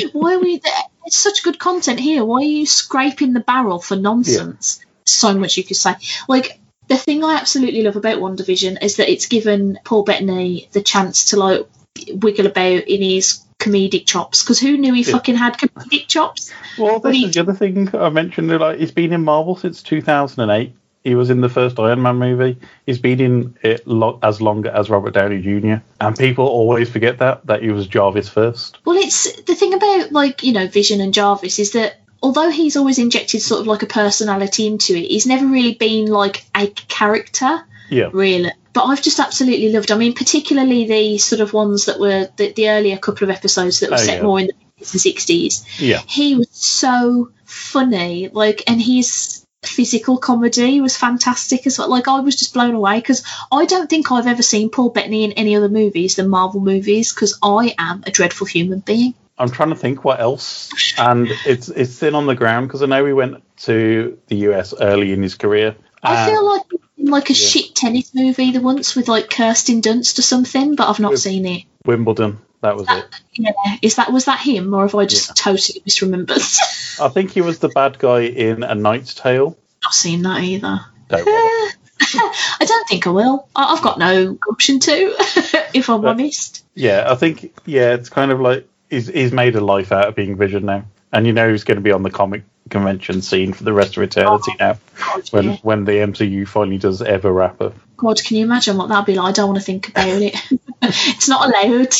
why 0.13 0.35
are 0.35 0.39
we? 0.39 0.59
It's 1.05 1.17
such 1.17 1.43
good 1.43 1.59
content 1.59 1.99
here. 1.99 2.23
Why 2.23 2.37
are 2.37 2.43
you 2.43 2.65
scraping 2.65 3.33
the 3.33 3.39
barrel 3.41 3.79
for 3.79 3.95
nonsense? 3.95 4.79
So 5.05 5.33
much 5.33 5.57
you 5.57 5.63
could 5.63 5.77
say. 5.77 5.95
Like 6.27 6.59
the 6.87 6.97
thing 6.97 7.23
I 7.23 7.35
absolutely 7.35 7.81
love 7.83 7.95
about 7.95 8.19
WandaVision 8.19 8.81
is 8.83 8.97
that 8.97 9.11
it's 9.11 9.27
given 9.27 9.79
Paul 9.83 10.03
Bettany 10.03 10.69
the 10.71 10.81
chance 10.81 11.25
to 11.31 11.37
like 11.37 11.67
wiggle 12.13 12.47
about 12.47 12.83
in 12.87 13.01
his 13.01 13.41
comedic 13.59 14.05
chops 14.05 14.43
because 14.43 14.59
who 14.59 14.77
knew 14.77 14.93
he 14.93 15.01
Yeah. 15.03 15.11
fucking 15.13 15.35
had 15.35 15.57
comedic 15.57 16.07
chops? 16.07 16.51
Well, 16.77 16.99
this 16.99 17.15
he- 17.15 17.25
is 17.25 17.33
the 17.33 17.41
other 17.41 17.53
thing 17.53 17.93
I 17.95 18.09
mentioned. 18.09 18.49
Like, 18.49 18.79
he's 18.79 18.91
been 18.91 19.13
in 19.13 19.23
Marvel 19.23 19.55
since 19.55 19.81
2008. 19.83 20.73
He 21.03 21.15
was 21.15 21.29
in 21.29 21.41
the 21.41 21.49
first 21.49 21.79
Iron 21.79 22.01
Man 22.01 22.15
movie. 22.15 22.57
He's 22.85 22.99
been 22.99 23.19
in 23.19 23.57
it 23.61 23.85
lo- 23.85 24.19
as 24.23 24.41
long 24.41 24.65
as 24.67 24.89
Robert 24.89 25.13
Downey 25.13 25.41
Jr. 25.41 25.83
And 25.99 26.17
people 26.17 26.45
always 26.47 26.89
forget 26.89 27.19
that 27.19 27.45
that 27.47 27.61
he 27.61 27.69
was 27.71 27.87
Jarvis 27.87 28.29
first. 28.29 28.77
Well, 28.85 28.95
it's 28.97 29.41
the 29.41 29.55
thing 29.55 29.73
about 29.73 30.11
like 30.11 30.43
you 30.43 30.53
know 30.53 30.67
Vision 30.67 31.01
and 31.01 31.13
Jarvis 31.13 31.59
is 31.59 31.71
that 31.73 31.99
although 32.21 32.49
he's 32.49 32.77
always 32.77 32.99
injected 32.99 33.41
sort 33.41 33.61
of 33.61 33.67
like 33.67 33.83
a 33.83 33.87
personality 33.87 34.65
into 34.65 34.93
it, 34.95 35.07
he's 35.11 35.27
never 35.27 35.45
really 35.45 35.73
been 35.73 36.05
like 36.07 36.45
a 36.55 36.67
character. 36.67 37.63
Yeah. 37.89 38.09
really. 38.13 38.49
But 38.71 38.85
I've 38.85 39.03
just 39.03 39.19
absolutely 39.19 39.71
loved. 39.71 39.91
I 39.91 39.97
mean, 39.97 40.13
particularly 40.13 40.87
the 40.87 41.17
sort 41.19 41.41
of 41.41 41.53
ones 41.53 41.85
that 41.85 41.99
were 41.99 42.27
the, 42.37 42.51
the 42.53 42.69
earlier 42.69 42.97
couple 42.97 43.29
of 43.29 43.35
episodes 43.35 43.81
that 43.81 43.89
were 43.91 43.95
Oh, 43.97 43.99
set 43.99 44.17
yeah. 44.17 44.23
more 44.23 44.39
in 44.39 44.47
the 44.47 44.53
50s 44.85 44.99
sixties. 44.99 45.65
Yeah. 45.79 45.99
He 46.07 46.33
was 46.35 46.47
so 46.51 47.29
funny, 47.45 48.29
like, 48.29 48.63
and 48.67 48.81
his 48.81 49.42
physical 49.65 50.17
comedy 50.17 50.81
was 50.81 50.97
fantastic 50.97 51.65
as 51.67 51.77
well. 51.77 51.89
Like, 51.89 52.07
I 52.07 52.19
was 52.19 52.35
just 52.35 52.53
blown 52.53 52.75
away 52.75 52.99
because 52.99 53.23
I 53.51 53.65
don't 53.65 53.89
think 53.89 54.11
I've 54.11 54.27
ever 54.27 54.43
seen 54.43 54.69
Paul 54.69 54.89
Bettany 54.89 55.23
in 55.23 55.33
any 55.33 55.55
other 55.55 55.69
movies 55.69 56.15
than 56.15 56.29
Marvel 56.29 56.61
movies 56.61 57.13
because 57.13 57.37
I 57.41 57.75
am 57.77 58.03
a 58.05 58.11
dreadful 58.11 58.47
human 58.47 58.79
being. 58.79 59.13
I'm 59.37 59.49
trying 59.49 59.69
to 59.69 59.75
think 59.75 60.03
what 60.03 60.19
else, 60.19 60.69
and 60.97 61.27
it's 61.45 61.67
it's 61.67 61.97
thin 61.97 62.13
on 62.13 62.27
the 62.27 62.35
ground 62.35 62.67
because 62.67 62.83
I 62.83 62.85
know 62.85 63.03
we 63.03 63.13
went 63.13 63.43
to 63.61 64.19
the 64.27 64.35
US 64.49 64.75
early 64.79 65.11
in 65.11 65.23
his 65.23 65.35
career. 65.35 65.75
I 66.03 66.29
feel 66.29 66.45
like 66.45 66.61
in 66.97 67.07
like 67.07 67.29
a 67.29 67.33
yeah. 67.33 67.47
shit 67.47 67.75
tennis 67.75 68.13
movie 68.13 68.51
the 68.51 68.61
once 68.61 68.95
with 68.95 69.07
like 69.07 69.29
Kirsten 69.29 69.81
Dunst 69.81 70.19
or 70.19 70.21
something, 70.21 70.75
but 70.75 70.87
I've 70.89 70.99
not 70.99 71.11
With- 71.11 71.21
seen 71.21 71.45
it. 71.45 71.63
Wimbledon. 71.85 72.39
That 72.63 72.75
was 72.77 72.87
it. 72.89 73.05
Yeah, 73.33 73.51
is 73.81 73.95
that 73.97 74.11
was 74.11 74.25
that 74.25 74.39
him 74.39 74.73
or 74.73 74.83
have 74.83 74.95
I 74.95 75.05
just 75.05 75.29
Yeah. 75.29 75.33
totally 75.51 75.81
misremembered? 75.85 76.99
I 77.01 77.09
think 77.09 77.31
he 77.31 77.41
was 77.41 77.59
the 77.59 77.69
bad 77.69 77.99
guy 77.99 78.21
in 78.21 78.63
A 78.63 78.73
Knight's 78.73 79.13
Tale. 79.13 79.57
not 79.83 79.93
seen 79.93 80.21
that 80.23 80.41
either. 80.41 80.79
Don't. 81.09 81.27
I 82.01 82.65
don't 82.65 82.87
think 82.87 83.05
I 83.05 83.09
will. 83.09 83.47
I- 83.55 83.73
I've 83.73 83.83
got 83.83 83.99
no 83.99 84.37
option 84.49 84.79
to, 84.79 85.15
if 85.73 85.89
I'm 85.89 86.01
But- 86.01 86.11
honest. 86.11 86.63
Yeah, 86.75 87.05
I 87.07 87.15
think 87.15 87.53
yeah, 87.65 87.93
it's 87.93 88.09
kind 88.09 88.31
of 88.31 88.39
like 88.39 88.67
he's 88.89 89.07
he's 89.07 89.31
made 89.31 89.55
a 89.55 89.61
life 89.61 89.91
out 89.91 90.07
of 90.07 90.15
being 90.15 90.37
Vision 90.37 90.65
now, 90.65 90.85
and 91.11 91.27
you 91.27 91.33
know 91.33 91.51
he's 91.51 91.63
going 91.65 91.75
to 91.77 91.81
be 91.81 91.91
on 91.91 92.01
the 92.01 92.09
comic 92.09 92.43
convention 92.73 93.21
scene 93.21 93.53
for 93.53 93.63
the 93.63 93.71
rest 93.71 93.95
of 93.95 94.03
eternity 94.03 94.51
oh, 94.53 94.55
now. 94.59 94.77
God, 94.97 95.29
When 95.29 95.43
yeah. 95.45 95.57
when 95.61 95.85
the 95.85 95.93
MCU 95.93 96.45
finally 96.47 96.77
does 96.77 97.01
ever 97.01 97.31
wrap 97.31 97.61
up. 97.61 97.75
God, 97.95 98.21
can 98.21 98.35
you 98.35 98.43
imagine 98.43 98.75
what 98.75 98.89
that'd 98.89 99.05
be 99.05 99.15
like? 99.15 99.29
I 99.29 99.31
don't 99.31 99.47
want 99.47 99.59
to 99.59 99.65
think 99.65 99.87
about 99.87 100.21
it. 100.21 100.35
it's 100.81 101.29
not 101.29 101.47
allowed. 101.47 101.93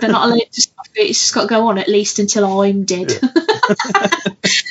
They're 0.00 0.10
not 0.10 0.28
allowed 0.28 0.52
to 0.52 0.60
stop 0.60 0.86
it. 0.94 1.08
It's 1.08 1.20
just 1.20 1.34
got 1.34 1.42
to 1.42 1.48
go 1.48 1.68
on 1.68 1.78
at 1.78 1.88
least 1.88 2.18
until 2.18 2.60
I'm 2.60 2.84
dead. 2.84 3.08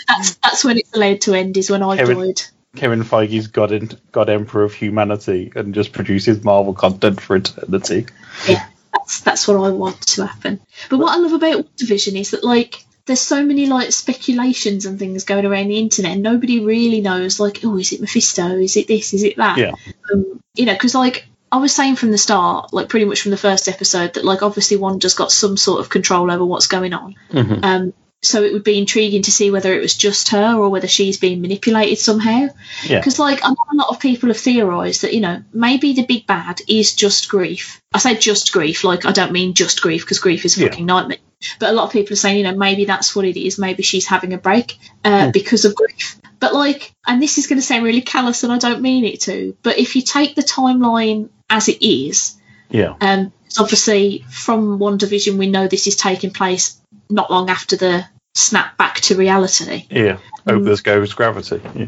that's 0.08 0.36
that's 0.43 0.64
when 0.64 0.78
it's 0.78 0.93
allowed 0.93 1.22
to 1.22 1.34
end. 1.34 1.58
Is 1.58 1.72
when 1.72 1.82
I 1.82 1.95
Kevin- 1.95 2.20
died. 2.20 2.41
Kevin 2.76 3.04
Feige's 3.04 3.48
God, 3.48 3.72
in, 3.72 3.89
God 4.12 4.30
Emperor 4.30 4.64
of 4.64 4.74
humanity 4.74 5.52
and 5.56 5.74
just 5.74 5.93
produces 5.93 6.43
Marvel 6.43 6.76
content 6.76 7.20
for 7.20 7.38
eternity. 7.38 8.06
Yeah, 8.48 8.68
that's 8.93 9.22
that's 9.22 9.48
what 9.48 9.58
I 9.58 9.70
want 9.70 10.00
to 10.08 10.28
happen. 10.28 10.60
But 10.89 11.00
what 11.00 11.12
I 11.12 11.18
love 11.18 11.34
about 11.34 11.76
Division 11.76 12.16
is 12.18 12.32
that 12.32 12.43
like 12.43 12.86
there's 13.08 13.22
so 13.22 13.43
many 13.43 13.66
like 13.66 13.91
speculations 13.91 14.86
and 14.86 14.99
things 14.99 15.24
going 15.24 15.45
around 15.45 15.70
the 15.70 15.80
internet, 15.80 16.12
and 16.14 16.24
nobody 16.24 16.60
really 16.64 17.01
knows 17.01 17.39
like, 17.39 17.62
oh, 17.64 17.78
is 17.78 17.91
it 17.93 18.01
Mephisto? 18.01 18.58
Is 18.58 18.78
it 18.78 18.88
this? 18.88 19.14
Is 19.14 19.24
it 19.24 19.38
that? 19.38 19.58
Yeah. 19.58 19.72
Um, 20.14 20.39
you 20.55 20.66
know, 20.66 20.74
because 20.74 20.93
like 20.95 21.26
I 21.51 21.58
was 21.58 21.74
saying 21.74 21.95
from 21.95 22.12
the 22.12 22.18
start, 22.18 22.74
like 22.74 22.89
pretty 22.89 23.05
much 23.05 23.22
from 23.22 23.32
the 23.32 23.38
first 23.38 23.68
episode, 23.68 24.14
that 24.16 24.26
like 24.26 24.43
obviously 24.43 24.78
one 24.78 24.99
just 24.99 25.18
got 25.18 25.32
some 25.32 25.58
sort 25.58 25.80
of 25.80 25.89
control 25.89 26.30
over 26.32 26.45
what's 26.45 26.68
going 26.68 26.93
on. 26.93 27.16
Mhm. 27.32 27.64
Um, 27.64 27.93
so 28.24 28.43
it 28.43 28.51
would 28.51 28.64
be 28.64 28.80
intriguing 28.80 29.22
to 29.22 29.32
see 29.32 29.51
whether 29.51 29.72
it 29.74 29.80
was 29.82 29.95
just 29.95 30.30
her 30.30 30.55
or 30.55 30.70
whether 30.70 30.88
she's 30.88 31.18
being 31.20 31.39
manipulated 31.39 31.99
somehow. 31.99 32.47
Yeah. 32.84 32.97
Because 32.99 33.20
like 33.20 33.39
I 33.45 33.49
know 33.49 33.55
a 33.72 33.76
lot 33.76 33.89
of 33.89 33.99
people 33.99 34.30
have 34.30 34.38
theorised 34.38 35.03
that 35.03 35.14
you 35.14 35.22
know 35.22 35.43
maybe 35.53 35.93
the 35.93 36.03
big 36.05 36.26
bad 36.28 36.60
is 36.68 36.93
just 36.95 37.30
grief. 37.30 37.80
I 37.93 37.99
say 37.99 38.16
just 38.16 38.51
grief, 38.51 38.84
like 38.84 39.05
I 39.05 39.12
don't 39.12 39.32
mean 39.32 39.53
just 39.53 39.82
grief 39.82 40.01
because 40.01 40.20
grief 40.20 40.43
is 40.45 40.58
a 40.58 40.62
Yeah. 40.62 40.68
fucking 40.70 40.86
nightmare. 40.88 41.18
But 41.60 41.70
a 41.70 41.74
lot 41.74 41.86
of 41.86 41.92
people 41.92 42.14
are 42.14 42.18
saying 42.18 42.38
you 42.38 42.44
know 42.44 42.56
maybe 42.58 42.86
that's 42.86 43.16
what 43.16 43.26
it 43.26 43.38
is. 43.40 43.58
Maybe 43.60 43.84
she's 43.84 44.08
having 44.08 44.34
a 44.34 44.38
break 44.38 44.78
uh, 45.04 45.32
because 45.32 45.66
of 45.66 45.76
grief. 45.76 46.20
But 46.40 46.54
like, 46.54 46.92
and 47.06 47.22
this 47.22 47.38
is 47.38 47.48
going 47.48 47.60
to 47.60 47.66
sound 47.66 47.84
really 47.84 48.02
callous, 48.02 48.44
and 48.44 48.54
I 48.54 48.58
don't 48.58 48.82
mean 48.82 49.06
it 49.06 49.22
to. 49.22 49.56
But 49.64 49.78
if 49.78 49.96
you 49.96 50.02
take 50.02 50.36
the 50.36 50.42
timeline 50.44 51.30
as 51.50 51.68
it 51.68 51.82
is, 51.86 52.36
Yeah. 52.70 52.94
um, 53.02 53.32
it's 53.46 53.60
obviously 53.60 54.26
from 54.30 54.78
WandaVision 54.80 55.38
we 55.38 55.50
know 55.50 55.68
this 55.68 55.88
is 55.88 55.96
taking 55.96 56.32
place 56.32 56.80
not 57.10 57.32
long 57.32 57.50
after 57.50 57.76
the 57.76 58.06
snap 58.36 58.78
back 58.78 58.96
to 59.02 59.16
reality. 59.16 59.86
Yeah. 59.90 60.18
Over 60.46 60.64
this 60.70 60.82
goes 60.82 61.14
gravity. 61.14 61.62
Yeah. 61.76 61.88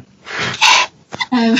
Um, 1.31 1.57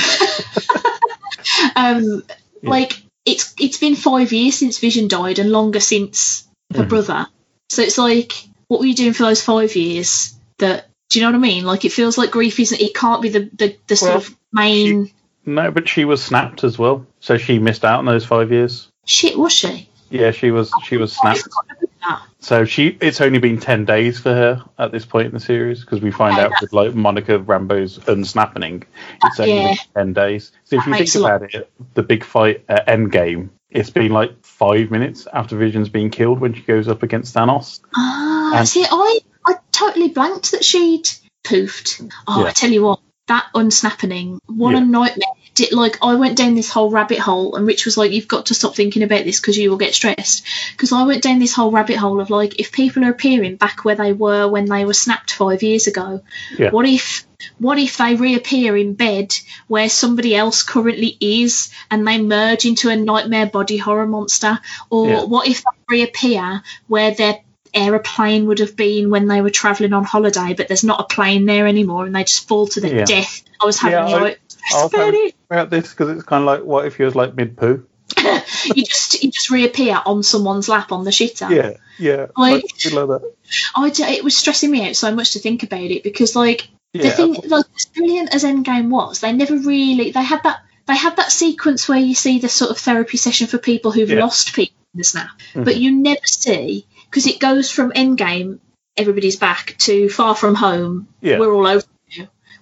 um, 1.75 2.23
Like 2.63 3.01
it's 3.25 3.53
it's 3.59 3.77
been 3.77 3.95
five 3.95 4.31
years 4.33 4.55
since 4.55 4.79
Vision 4.79 5.07
died, 5.07 5.39
and 5.39 5.51
longer 5.51 5.79
since 5.79 6.47
her 6.75 6.83
Mhm. 6.83 6.89
brother. 6.89 7.27
So 7.69 7.81
it's 7.81 7.97
like, 7.97 8.33
what 8.67 8.79
were 8.79 8.85
you 8.85 8.95
doing 8.95 9.13
for 9.13 9.23
those 9.23 9.41
five 9.43 9.75
years? 9.75 10.35
That 10.57 10.87
do 11.09 11.19
you 11.19 11.25
know 11.25 11.31
what 11.31 11.37
I 11.37 11.41
mean? 11.41 11.63
Like 11.65 11.85
it 11.85 11.91
feels 11.93 12.17
like 12.17 12.31
grief 12.31 12.59
isn't. 12.59 12.81
It 12.81 12.93
can't 12.93 13.21
be 13.21 13.29
the 13.29 13.49
the, 13.53 13.77
the 13.87 13.95
sort 13.95 14.09
Well, 14.11 14.17
of 14.17 14.35
main 14.51 15.11
No, 15.45 15.71
but 15.71 15.87
she 15.87 16.05
was 16.05 16.23
snapped 16.23 16.63
as 16.63 16.77
well, 16.77 17.05
so 17.19 17.37
she 17.37 17.59
missed 17.59 17.85
out 17.85 17.99
on 17.99 18.05
those 18.05 18.25
five 18.25 18.51
years. 18.51 18.89
shit. 19.05 19.37
Was 19.37 19.53
she? 19.53 19.87
Yeah, 20.09 20.31
she 20.31 20.51
was 20.51 20.73
she 20.83 20.97
was 20.97 21.13
snapped. 21.13 21.39
forgot 21.43 21.65
about 21.65 21.89
that. 22.07 22.21
So 22.39 22.65
she 22.65 22.97
it's 23.01 23.21
only 23.21 23.39
been 23.39 23.59
ten 23.59 23.85
days 23.85 24.19
for 24.19 24.33
her 24.33 24.63
at 24.77 24.91
this 24.91 25.05
point 25.05 25.27
in 25.27 25.33
the 25.33 25.39
series 25.39 25.81
because 25.81 26.01
we 26.01 26.11
find 26.11 26.37
Okay, 26.37 26.41
out 26.45 26.61
with 26.61 26.73
like 26.73 26.95
Monica 26.95 27.39
Rambeau's 27.39 27.99
unsnapping, 28.07 28.83
it's 29.23 29.39
only 29.39 29.53
Yeah. 29.53 29.67
been 29.69 29.77
ten 29.95 30.13
days. 30.13 30.51
So 30.65 30.75
if 30.77 30.85
That 30.85 30.99
you 30.99 31.05
think 31.05 31.15
about 31.15 31.53
it, 31.53 31.71
the 31.93 32.03
big 32.03 32.23
fight 32.23 32.63
at 32.69 32.87
Endgame, 32.87 33.49
it's 33.69 33.89
been 33.89 34.11
like 34.11 34.31
five 34.59 34.91
minutes 34.91 35.25
after 35.33 35.57
Vision's 35.57 35.89
been 35.89 36.09
killed 36.09 36.39
when 36.41 36.53
she 36.53 36.61
goes 36.61 36.87
up 36.89 37.01
against 37.01 37.33
Thanos. 37.33 37.79
Ah, 37.95 38.57
And- 38.59 38.67
see, 38.67 38.85
I 38.89 39.19
I 39.47 39.55
totally 39.71 40.09
blanked 40.09 40.51
that 40.51 40.63
she'd 40.65 41.07
poofed. 41.45 42.11
Oh, 42.27 42.41
Yeah. 42.41 42.47
I 42.47 42.51
tell 42.51 42.69
you 42.69 42.83
what, 42.83 42.99
that 43.27 43.45
unsnapping, 43.55 44.39
what 44.47 44.71
Yeah. 44.71 44.77
a 44.79 44.81
nightmare! 44.85 45.29
Did, 45.59 45.73
like 45.73 45.97
I 46.01 46.15
went 46.15 46.37
down 46.37 46.55
this 46.55 46.69
whole 46.69 46.89
rabbit 46.89 47.19
hole, 47.19 47.55
and 47.55 47.67
Rich 47.67 47.83
was 47.83 47.97
like, 47.97 48.11
"You've 48.13 48.29
got 48.29 48.45
to 48.45 48.53
stop 48.53 48.75
thinking 48.75 49.03
about 49.03 49.25
this 49.25 49.41
because 49.41 49.57
you 49.57 49.69
will 49.69 49.77
get 49.77 49.93
stressed." 49.93 50.45
Because 50.71 50.93
I 50.93 51.03
went 51.03 51.21
down 51.21 51.39
this 51.39 51.53
whole 51.53 51.69
rabbit 51.69 51.97
hole 51.97 52.21
of 52.21 52.29
like, 52.29 52.59
if 52.61 52.71
people 52.71 53.03
are 53.03 53.09
appearing 53.09 53.57
back 53.57 53.83
where 53.83 53.95
they 53.95 54.13
were 54.13 54.47
when 54.47 54.65
they 54.65 54.85
were 54.85 54.93
snapped 54.93 55.33
five 55.33 55.61
years 55.61 55.87
ago, 55.87 56.21
Yeah. 56.57 56.69
what 56.69 56.85
if? 56.87 57.25
What 57.57 57.77
if 57.77 57.97
they 57.97 58.15
reappear 58.15 58.77
in 58.77 58.93
bed 58.93 59.33
where 59.67 59.89
somebody 59.89 60.33
else 60.35 60.63
currently 60.63 61.17
is 61.19 61.69
and 61.91 62.07
they 62.07 62.21
merge 62.21 62.65
into 62.65 62.89
a 62.89 62.95
nightmare 62.95 63.45
body 63.47 63.75
horror 63.77 64.07
monster? 64.07 64.59
Or 64.89 65.07
Yeah. 65.09 65.23
what 65.23 65.47
if 65.47 65.61
they 65.63 65.97
reappear 65.97 66.63
where 66.87 67.11
their 67.11 67.39
aeroplane 67.73 68.45
would 68.47 68.59
have 68.59 68.75
been 68.75 69.09
when 69.09 69.27
they 69.27 69.41
were 69.41 69.49
travelling 69.49 69.93
on 69.93 70.03
holiday, 70.03 70.53
but 70.53 70.67
there's 70.67 70.83
not 70.83 70.99
a 71.01 71.13
plane 71.13 71.45
there 71.45 71.67
anymore 71.67 72.05
and 72.05 72.15
they 72.15 72.23
just 72.23 72.47
fall 72.47 72.67
to 72.67 72.81
their 72.81 72.99
Yeah. 72.99 73.05
death? 73.05 73.43
I 73.61 73.65
was 73.65 73.77
having 73.77 74.09
Yeah, 74.09 74.15
I- 74.15 74.21
like 74.21 74.41
I'll 74.73 74.89
stress 74.89 75.09
about. 75.09 75.31
About 75.49 75.69
this 75.69 75.89
because 75.89 76.09
it's 76.09 76.23
kind 76.23 76.41
of 76.41 76.45
like 76.47 76.63
what 76.63 76.85
if 76.85 76.99
you 76.99 77.05
was 77.05 77.15
like 77.15 77.35
mid 77.35 77.57
poo? 77.57 77.85
You 78.65 78.83
just 78.83 79.23
you 79.23 79.31
just 79.31 79.49
reappear 79.51 80.01
on 80.05 80.21
someone's 80.23 80.67
lap 80.67 80.91
on 80.91 81.03
the 81.05 81.11
shitter. 81.11 81.49
Yeah, 81.49 81.77
yeah, 81.97 82.27
Like- 82.35 82.65
something 82.77 82.99
like 83.07 83.21
that. 83.21 83.33
I 83.75 83.89
d- 83.89 84.03
it 84.03 84.23
was 84.23 84.35
stressing 84.35 84.69
me 84.71 84.87
out 84.89 84.95
so 84.95 85.13
much 85.15 85.33
to 85.33 85.39
think 85.39 85.63
about 85.63 85.81
it 85.81 86.03
because 86.03 86.35
like 86.35 86.67
the 86.93 87.03
Yeah, 87.05 87.09
thing 87.11 87.33
like 87.47 87.65
as 87.77 87.85
brilliant 87.85 88.33
as 88.33 88.43
Endgame 88.43 88.89
was, 88.89 89.19
they 89.21 89.31
never 89.31 89.55
really 89.55 90.11
they 90.11 90.23
had 90.23 90.43
that 90.43 90.59
they 90.87 90.95
had 90.97 91.15
that 91.17 91.31
sequence 91.31 91.87
where 91.87 91.99
you 91.99 92.15
see 92.15 92.39
the 92.39 92.49
sort 92.49 92.71
of 92.71 92.77
therapy 92.79 93.17
session 93.17 93.47
for 93.47 93.59
people 93.59 93.91
who've 93.91 94.09
Yeah. 94.09 94.19
lost 94.19 94.53
people 94.53 94.75
in 94.93 94.97
the 94.97 95.03
snap, 95.03 95.29
Mhm. 95.53 95.65
but 95.65 95.77
you 95.77 95.91
never 95.95 96.25
see 96.25 96.85
because 97.05 97.27
it 97.27 97.39
goes 97.39 97.69
from 97.71 97.91
Endgame, 97.91 98.59
everybody's 98.97 99.37
back 99.37 99.75
to 99.79 100.09
Far 100.09 100.35
From 100.35 100.55
Home. 100.55 101.07
Yeah. 101.21 101.39
We're 101.39 101.53
all 101.53 101.67
over. 101.67 101.83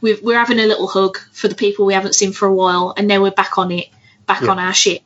We've, 0.01 0.21
we're 0.21 0.37
having 0.37 0.59
a 0.59 0.65
little 0.67 0.87
hug 0.87 1.17
for 1.33 1.47
the 1.47 1.55
people 1.55 1.85
we 1.85 1.93
haven't 1.93 2.15
seen 2.15 2.31
for 2.33 2.47
a 2.47 2.53
while, 2.53 2.93
and 2.95 3.07
now 3.07 3.21
we're 3.21 3.31
back 3.31 3.57
on 3.57 3.71
it, 3.71 3.87
back 4.25 4.41
Yeah. 4.41 4.51
on 4.51 4.59
our 4.59 4.73
shit. 4.73 5.01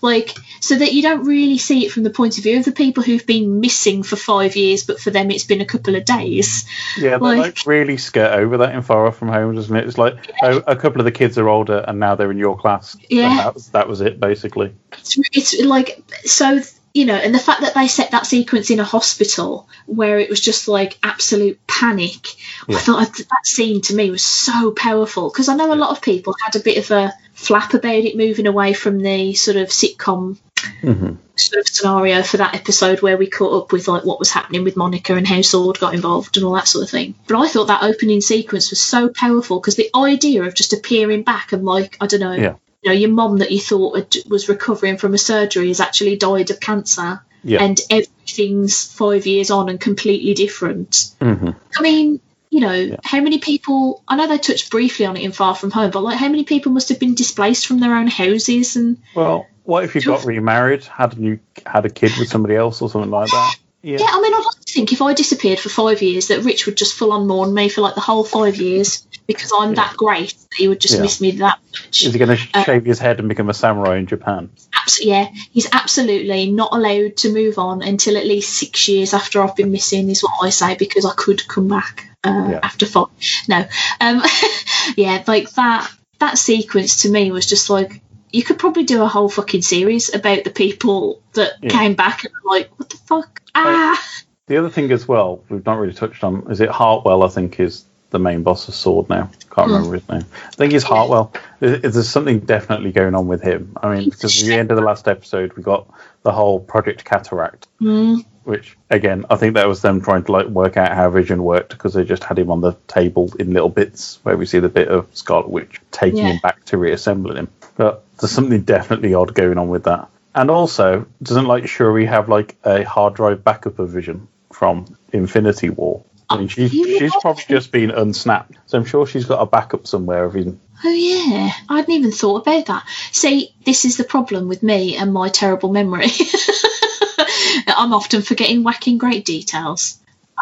Like 0.00 0.30
so 0.62 0.74
that 0.78 0.94
you 0.94 1.02
don't 1.02 1.24
really 1.26 1.58
see 1.58 1.84
it 1.84 1.92
from 1.92 2.02
the 2.02 2.08
point 2.08 2.38
of 2.38 2.44
view 2.44 2.58
of 2.58 2.64
the 2.64 2.72
people 2.72 3.02
who've 3.02 3.26
been 3.26 3.60
missing 3.60 4.02
for 4.02 4.16
five 4.16 4.56
years, 4.56 4.84
but 4.84 4.98
for 4.98 5.10
them 5.10 5.30
it's 5.30 5.44
been 5.44 5.60
a 5.60 5.66
couple 5.66 5.94
of 5.96 6.06
days. 6.06 6.64
Yeah, 6.96 7.18
they 7.18 7.24
Like- 7.26 7.38
like 7.38 7.66
really 7.66 7.98
skirt 7.98 8.32
over 8.32 8.56
that 8.56 8.74
in 8.74 8.80
Far 8.80 9.06
Off 9.06 9.18
from 9.18 9.28
Home, 9.28 9.54
doesn't 9.54 9.76
it? 9.76 9.86
It's 9.86 9.98
like 9.98 10.14
oh, 10.42 10.62
a 10.66 10.76
couple 10.76 11.02
of 11.02 11.04
the 11.04 11.12
kids 11.12 11.36
are 11.36 11.46
older 11.48 11.84
and 11.86 12.00
now 12.00 12.14
they're 12.14 12.30
in 12.30 12.38
your 12.38 12.56
class. 12.56 12.96
Yeah. 13.10 13.28
And 13.28 13.38
that 13.38 13.54
was 13.54 13.68
that 13.68 13.86
was 13.88 14.00
it 14.00 14.18
basically. 14.18 14.74
it's, 14.92 15.18
it's 15.32 15.62
like 15.62 16.02
so 16.24 16.62
you 16.96 17.04
know 17.04 17.14
and 17.14 17.34
the 17.34 17.38
fact 17.38 17.60
that 17.60 17.74
they 17.74 17.88
set 17.88 18.10
that 18.12 18.26
sequence 18.26 18.70
in 18.70 18.80
a 18.80 18.84
hospital 18.84 19.68
where 19.86 20.18
it 20.18 20.30
was 20.30 20.40
just 20.40 20.66
like 20.66 20.98
absolute 21.02 21.58
panic 21.66 22.28
Yeah. 22.68 22.76
i 22.76 22.80
thought 22.80 23.16
that 23.16 23.46
scene 23.46 23.80
to 23.82 23.94
me 23.94 24.10
was 24.10 24.22
so 24.24 24.70
powerful 24.70 25.28
because 25.30 25.48
i 25.48 25.54
know 25.54 25.72
a 25.72 25.76
lot 25.84 25.90
of 25.90 26.00
people 26.02 26.34
had 26.42 26.56
a 26.56 26.64
bit 26.64 26.78
of 26.78 26.90
a 26.90 27.12
flap 27.34 27.74
about 27.74 27.94
it 27.94 28.16
moving 28.16 28.46
away 28.46 28.72
from 28.72 28.98
the 29.00 29.34
sort 29.34 29.56
of 29.58 29.68
sitcom 29.68 30.38
hmm 30.80 31.14
sort 31.38 31.60
of 31.60 31.68
scenario 31.68 32.22
for 32.22 32.38
that 32.38 32.54
episode 32.54 33.02
where 33.02 33.18
we 33.18 33.26
caught 33.28 33.64
up 33.64 33.70
with 33.70 33.86
like 33.88 34.06
what 34.06 34.18
was 34.18 34.30
happening 34.30 34.64
with 34.64 34.74
Monica 34.74 35.14
and 35.14 35.26
how 35.26 35.42
Sword 35.42 35.78
got 35.78 35.92
involved 35.94 36.38
and 36.38 36.46
all 36.46 36.54
that 36.54 36.66
sort 36.66 36.82
of 36.84 36.88
thing. 36.90 37.14
But 37.28 37.36
I 37.38 37.46
thought 37.48 37.66
that 37.66 37.82
opening 37.82 38.22
sequence 38.22 38.70
was 38.70 38.80
so 38.80 39.10
powerful 39.10 39.60
because 39.60 39.76
the 39.76 39.90
idea 39.94 40.44
of 40.44 40.54
just 40.54 40.72
appearing 40.72 41.24
back 41.24 41.52
and 41.52 41.62
like 41.62 41.98
I 42.00 42.06
don't 42.06 42.20
know, 42.20 42.32
Yeah. 42.32 42.54
You 42.86 42.92
know, 42.92 42.98
your 42.98 43.10
mom 43.10 43.38
that 43.38 43.50
you 43.50 43.60
thought 43.60 43.96
had, 43.96 44.16
was 44.28 44.48
recovering 44.48 44.96
from 44.96 45.12
a 45.14 45.18
surgery 45.18 45.68
has 45.68 45.80
actually 45.80 46.16
died 46.16 46.50
of 46.50 46.60
cancer, 46.60 47.20
Yeah. 47.42 47.62
and 47.62 47.80
everything's 47.90 48.84
five 48.84 49.26
years 49.26 49.50
on 49.50 49.68
and 49.68 49.80
completely 49.80 50.34
different. 50.34 51.10
hmm 51.20 51.50
I 51.78 51.82
mean. 51.82 52.20
You 52.48 52.60
know, 52.60 52.96
how 53.02 53.20
many 53.20 53.38
people? 53.38 54.02
I 54.06 54.14
know 54.16 54.28
they 54.28 54.38
touched 54.38 54.70
briefly 54.70 55.04
on 55.04 55.16
it 55.16 55.24
in 55.24 55.32
Far 55.32 55.54
From 55.56 55.72
Home, 55.72 55.90
but 55.90 56.04
like, 56.04 56.16
how 56.16 56.28
many 56.28 56.44
people 56.44 56.70
must 56.70 56.88
have 56.90 57.00
been 57.00 57.16
displaced 57.16 57.66
from 57.66 57.80
their 57.80 57.94
own 57.94 58.06
houses 58.06 58.76
and 58.76 58.98
Well, 59.16 59.46
what 59.64 59.84
if 59.84 59.94
you 59.96 60.00
got 60.00 60.24
remarried, 60.24 60.84
had 60.84 61.14
a 61.14 61.20
new 61.20 61.38
had 61.66 61.84
a 61.84 61.90
kid 61.90 62.12
with 62.18 62.28
somebody 62.28 62.54
else 62.54 62.80
or 62.80 62.88
something 62.88 63.10
like 63.10 63.28
that? 63.30 63.56
Yeah. 63.82 63.98
Yeah, 63.98 64.06
I 64.10 64.20
mean, 64.22 64.32
I'd 64.32 64.44
like 64.44 64.64
to 64.64 64.72
think 64.72 64.92
if 64.92 65.02
I 65.02 65.12
disappeared 65.12 65.58
for 65.58 65.68
five 65.68 66.00
years, 66.02 66.28
that 66.28 66.44
Rich 66.44 66.66
would 66.66 66.76
just 66.76 66.94
full 66.94 67.12
on 67.12 67.26
mourn 67.26 67.52
me 67.52 67.68
for 67.68 67.80
like 67.80 67.96
the 67.96 68.00
whole 68.00 68.24
five 68.24 68.56
years 68.56 69.06
because 69.26 69.52
I'm 69.58 69.74
that 69.74 69.96
great 69.96 70.30
that 70.38 70.54
he 70.56 70.68
would 70.68 70.80
just 70.80 70.94
Yeah. 70.94 71.02
miss 71.02 71.20
me 71.20 71.32
that 71.32 71.58
much. 71.72 72.04
Is 72.04 72.12
he 72.12 72.18
going 72.18 72.36
to 72.36 72.42
Uh, 72.54 72.64
shave 72.64 72.84
his 72.84 72.98
head 72.98 73.18
and 73.18 73.28
become 73.28 73.48
a 73.50 73.54
samurai 73.54 73.96
in 73.96 74.06
Japan? 74.06 74.50
Abs- 74.74 75.04
yeah, 75.04 75.28
he's 75.52 75.68
absolutely 75.72 76.50
not 76.50 76.70
allowed 76.72 77.16
to 77.18 77.32
move 77.32 77.58
on 77.58 77.82
until 77.82 78.16
at 78.16 78.26
least 78.26 78.54
six 78.54 78.88
years 78.88 79.12
after 79.14 79.42
I've 79.42 79.56
been 79.56 79.72
missing, 79.72 80.08
is 80.10 80.22
what 80.22 80.32
I 80.42 80.50
say, 80.50 80.74
because 80.76 81.04
I 81.04 81.12
could 81.14 81.46
come 81.48 81.68
back 81.68 82.08
uh, 82.24 82.48
Yeah. 82.50 82.60
after 82.62 82.86
five. 82.86 83.06
No, 83.48 83.64
um, 84.00 84.22
yeah, 84.96 85.22
like 85.26 85.50
that. 85.52 85.90
That 86.18 86.38
sequence 86.38 87.02
to 87.02 87.10
me 87.10 87.30
was 87.30 87.46
just 87.46 87.68
like 87.68 88.00
you 88.32 88.42
could 88.42 88.58
probably 88.58 88.84
do 88.84 89.02
a 89.02 89.06
whole 89.06 89.28
fucking 89.28 89.62
series 89.62 90.12
about 90.14 90.44
the 90.44 90.50
people 90.50 91.20
that 91.34 91.52
Yeah. 91.62 91.70
came 91.70 91.94
back 91.94 92.24
and 92.24 92.32
were 92.44 92.50
like, 92.58 92.70
what 92.76 92.88
the 92.90 92.96
fuck? 92.96 93.40
Ah, 93.54 94.02
The 94.48 94.56
other 94.58 94.70
thing 94.70 94.90
as 94.92 95.06
well, 95.06 95.42
we've 95.48 95.64
not 95.64 95.78
really 95.78 95.92
touched 95.94 96.22
on, 96.24 96.50
is 96.50 96.60
it 96.60 96.68
Hartwell? 96.68 97.22
I 97.22 97.28
think 97.28 97.60
is 97.60 97.84
the 98.10 98.18
main 98.18 98.42
boss 98.42 98.68
of 98.68 98.74
Sword 98.74 99.08
now. 99.08 99.30
Can't 99.50 99.68
remember 99.68 99.94
his 99.94 100.08
name. 100.08 100.24
I 100.32 100.50
think 100.52 100.72
he's 100.72 100.82
Hartwell. 100.82 101.32
There's 101.60 102.08
something 102.08 102.40
definitely 102.40 102.92
going 102.92 103.14
on 103.14 103.26
with 103.26 103.42
him. 103.42 103.76
I 103.82 103.94
mean, 103.94 104.10
because 104.10 104.42
at 104.42 104.46
the 104.46 104.54
end 104.54 104.70
of 104.70 104.76
the 104.76 104.82
last 104.82 105.08
episode, 105.08 105.54
we 105.54 105.62
got 105.62 105.88
the 106.22 106.32
whole 106.32 106.60
Project 106.60 107.04
Cataract, 107.04 107.66
Mm, 107.80 108.24
which 108.44 108.76
again, 108.90 109.24
I 109.30 109.36
think 109.36 109.54
that 109.54 109.66
was 109.66 109.82
them 109.82 110.00
trying 110.00 110.24
to 110.24 110.32
like 110.32 110.46
work 110.46 110.76
out 110.76 110.92
how 110.92 111.08
Vision 111.10 111.42
worked 111.42 111.70
because 111.70 111.94
they 111.94 112.04
just 112.04 112.22
had 112.24 112.38
him 112.38 112.50
on 112.50 112.60
the 112.60 112.72
table 112.86 113.32
in 113.38 113.52
little 113.52 113.68
bits 113.70 114.18
where 114.22 114.36
we 114.36 114.46
see 114.46 114.58
the 114.58 114.68
bit 114.68 114.88
of 114.88 115.08
Scarlet 115.16 115.48
Witch 115.48 115.80
taking 115.90 116.18
Yeah. 116.18 116.32
him 116.32 116.40
back 116.42 116.64
to 116.66 116.78
reassembling 116.78 117.36
him. 117.38 117.48
But 117.76 118.04
there's 118.18 118.30
something 118.32 118.62
definitely 118.62 119.14
odd 119.14 119.34
going 119.34 119.58
on 119.58 119.68
with 119.68 119.84
that. 119.84 120.08
And 120.34 120.50
also, 120.50 121.06
doesn't 121.22 121.46
like 121.46 121.66
Shuri 121.66 122.04
have 122.06 122.28
like 122.28 122.56
a 122.64 122.82
hard 122.84 123.14
drive 123.14 123.42
backup 123.42 123.78
of 123.78 123.88
Vision 123.88 124.28
from 124.52 124.96
Infinity 125.12 125.70
War? 125.70 126.02
I 126.28 126.38
mean, 126.38 126.48
she's, 126.48 126.72
You 126.72 126.98
she's 126.98 127.12
probably 127.20 127.44
just 127.48 127.70
been 127.70 127.90
unsnapped, 127.90 128.56
so 128.66 128.78
I'm 128.78 128.84
sure 128.84 129.06
she's 129.06 129.26
got 129.26 129.40
a 129.40 129.46
backup 129.46 129.86
somewhere 129.86 130.24
of 130.24 130.34
his 130.34 130.52
Oh 130.84 130.90
yeah, 130.90 131.52
I 131.68 131.76
hadn't 131.76 131.94
even 131.94 132.12
thought 132.12 132.42
about 132.42 132.66
that. 132.66 132.84
See, 133.12 133.54
this 133.64 133.84
is 133.84 133.96
the 133.96 134.04
problem 134.04 134.48
with 134.48 134.62
me 134.62 134.96
and 134.96 135.12
my 135.12 135.28
terrible 135.28 135.72
memory. 135.72 136.08
I'm 137.68 137.94
often 137.94 138.22
forgetting 138.22 138.62
whacking 138.62 138.98
great 138.98 139.24
details. 139.24 139.98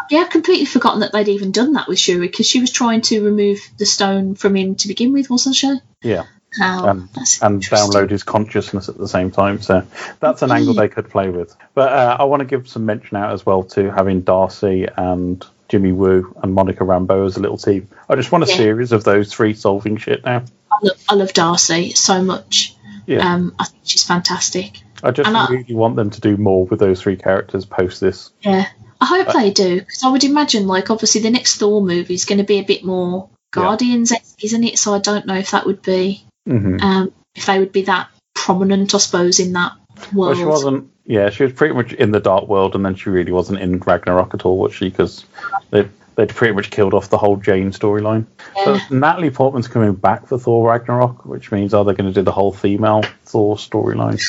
Yeah, 0.09 0.19
I've 0.19 0.29
completely 0.29 0.65
forgotten 0.65 0.99
that 0.99 1.13
they'd 1.13 1.29
even 1.29 1.51
done 1.51 1.73
that 1.73 1.87
with 1.87 1.99
Shuri 1.99 2.27
because 2.27 2.47
she 2.47 2.59
was 2.59 2.71
trying 2.71 3.01
to 3.01 3.23
remove 3.23 3.59
the 3.77 3.85
stone 3.85 4.35
from 4.35 4.55
him 4.55 4.75
to 4.75 4.87
begin 4.87 5.13
with, 5.13 5.29
wasn't 5.29 5.55
she? 5.55 5.77
Yeah. 6.01 6.25
Oh, 6.61 6.87
and, 6.87 7.09
and 7.41 7.61
download 7.63 8.09
his 8.09 8.23
consciousness 8.23 8.87
at 8.87 8.97
the 8.97 9.07
same 9.07 9.31
time. 9.31 9.61
So 9.61 9.85
that's 10.19 10.41
an 10.41 10.51
angle 10.51 10.73
they 10.73 10.87
could 10.87 11.09
play 11.09 11.29
with. 11.29 11.55
But 11.73 11.91
uh, 11.91 12.17
I 12.19 12.23
want 12.25 12.41
to 12.41 12.45
give 12.45 12.67
some 12.67 12.85
mention 12.85 13.17
out 13.17 13.33
as 13.33 13.45
well 13.45 13.63
to 13.63 13.91
having 13.91 14.21
Darcy 14.21 14.87
and 14.95 15.45
Jimmy 15.69 15.91
Woo 15.91 16.35
and 16.43 16.53
Monica 16.53 16.83
Rambeau 16.83 17.25
as 17.25 17.37
a 17.37 17.39
little 17.39 17.57
team. 17.57 17.87
I 18.09 18.15
just 18.15 18.31
want 18.31 18.43
a 18.43 18.47
Yeah. 18.47 18.55
series 18.57 18.91
of 18.91 19.03
those 19.03 19.31
three 19.33 19.53
solving 19.53 19.97
shit 19.97 20.23
now. 20.23 20.43
I 20.71 20.77
love, 20.85 21.03
I 21.09 21.15
love 21.15 21.33
Darcy 21.33 21.91
so 21.91 22.21
much. 22.23 22.75
Yeah. 23.07 23.33
Um, 23.33 23.55
I 23.59 23.65
think 23.65 23.81
she's 23.85 24.03
fantastic. 24.03 24.79
I 25.03 25.11
just 25.11 25.27
and 25.27 25.37
I- 25.37 25.47
really 25.47 25.73
want 25.75 25.95
them 25.95 26.09
to 26.11 26.21
do 26.21 26.37
more 26.37 26.65
with 26.65 26.79
those 26.79 27.01
three 27.01 27.15
characters 27.15 27.65
post 27.65 28.01
this. 28.01 28.31
Yeah, 28.41 28.65
I 29.01 29.05
hope 29.05 29.33
they 29.33 29.51
do 29.51 29.79
because 29.79 30.03
I 30.03 30.09
would 30.09 30.23
imagine, 30.23 30.67
like, 30.67 30.89
obviously 30.89 31.21
the 31.21 31.29
next 31.29 31.57
Thor 31.57 31.81
movie 31.81 32.13
is 32.15 32.25
going 32.25 32.39
to 32.39 32.43
be 32.43 32.59
a 32.59 32.63
bit 32.63 32.83
more 32.83 33.29
Yeah. 33.55 33.61
Guardians, 33.63 34.11
isn't 34.41 34.63
it? 34.63 34.79
So 34.79 34.93
I 34.93 34.99
don't 34.99 35.25
know 35.25 35.35
if 35.35 35.51
that 35.51 35.65
would 35.65 35.81
be, 35.81 36.23
hmm 36.47 36.77
um, 36.81 37.11
if 37.35 37.45
they 37.45 37.59
would 37.59 37.71
be 37.71 37.83
that 37.83 38.07
prominent, 38.33 38.93
I 38.95 38.97
suppose, 38.99 39.39
in 39.39 39.53
that 39.53 39.73
Well, 40.13 40.29
world. 40.29 40.37
she 40.37 40.45
wasn't. 40.45 40.89
Yeah, 41.05 41.29
she 41.29 41.43
was 41.43 41.53
pretty 41.53 41.75
much 41.75 41.93
in 41.93 42.11
the 42.11 42.19
Dark 42.19 42.47
World, 42.47 42.75
and 42.75 42.83
then 42.83 42.95
she 42.95 43.09
really 43.09 43.31
wasn't 43.31 43.59
in 43.59 43.79
Ragnarok 43.79 44.33
at 44.33 44.45
all, 44.45 44.57
was 44.57 44.73
she? 44.73 44.89
Because 44.89 45.25
they 45.69 45.87
they'd 46.15 46.29
pretty 46.29 46.53
much 46.53 46.71
killed 46.71 46.93
off 46.93 47.09
the 47.09 47.17
whole 47.17 47.37
Jane 47.37 47.71
storyline. 47.71 48.25
Yeah. 48.55 48.79
But 48.89 48.91
Natalie 48.91 49.29
Portman's 49.29 49.67
coming 49.67 49.93
back 49.93 50.27
for 50.27 50.39
Thor 50.39 50.67
Ragnarok, 50.69 51.25
which 51.25 51.51
means 51.51 51.73
are 51.73 51.83
they 51.83 51.93
going 51.93 52.11
to 52.11 52.13
do 52.13 52.23
the 52.23 52.31
whole 52.31 52.53
female 52.53 53.03
Thor 53.25 53.55
storyline? 53.57 54.21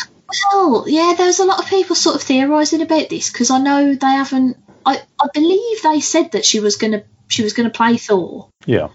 Well, 0.53 0.85
yeah, 0.89 1.14
there's 1.16 1.39
a 1.39 1.45
lot 1.45 1.61
of 1.61 1.70
people 1.70 1.95
sort 1.95 2.16
of 2.16 2.22
theorising 2.22 2.83
about 2.83 3.09
this 3.09 3.31
because 3.31 3.51
I 3.51 3.59
know 3.59 3.95
they 3.95 4.07
haven't. 4.07 4.57
I, 4.85 5.01
I 5.20 5.29
believe 5.33 5.83
they 5.83 6.01
said 6.01 6.33
that 6.33 6.45
she 6.45 6.61
was 6.61 6.77
gonna 6.77 7.05
she 7.29 7.43
was 7.43 7.53
gonna 7.53 7.70
play 7.70 7.97
Thor, 7.97 8.49
Yeah, 8.66 8.89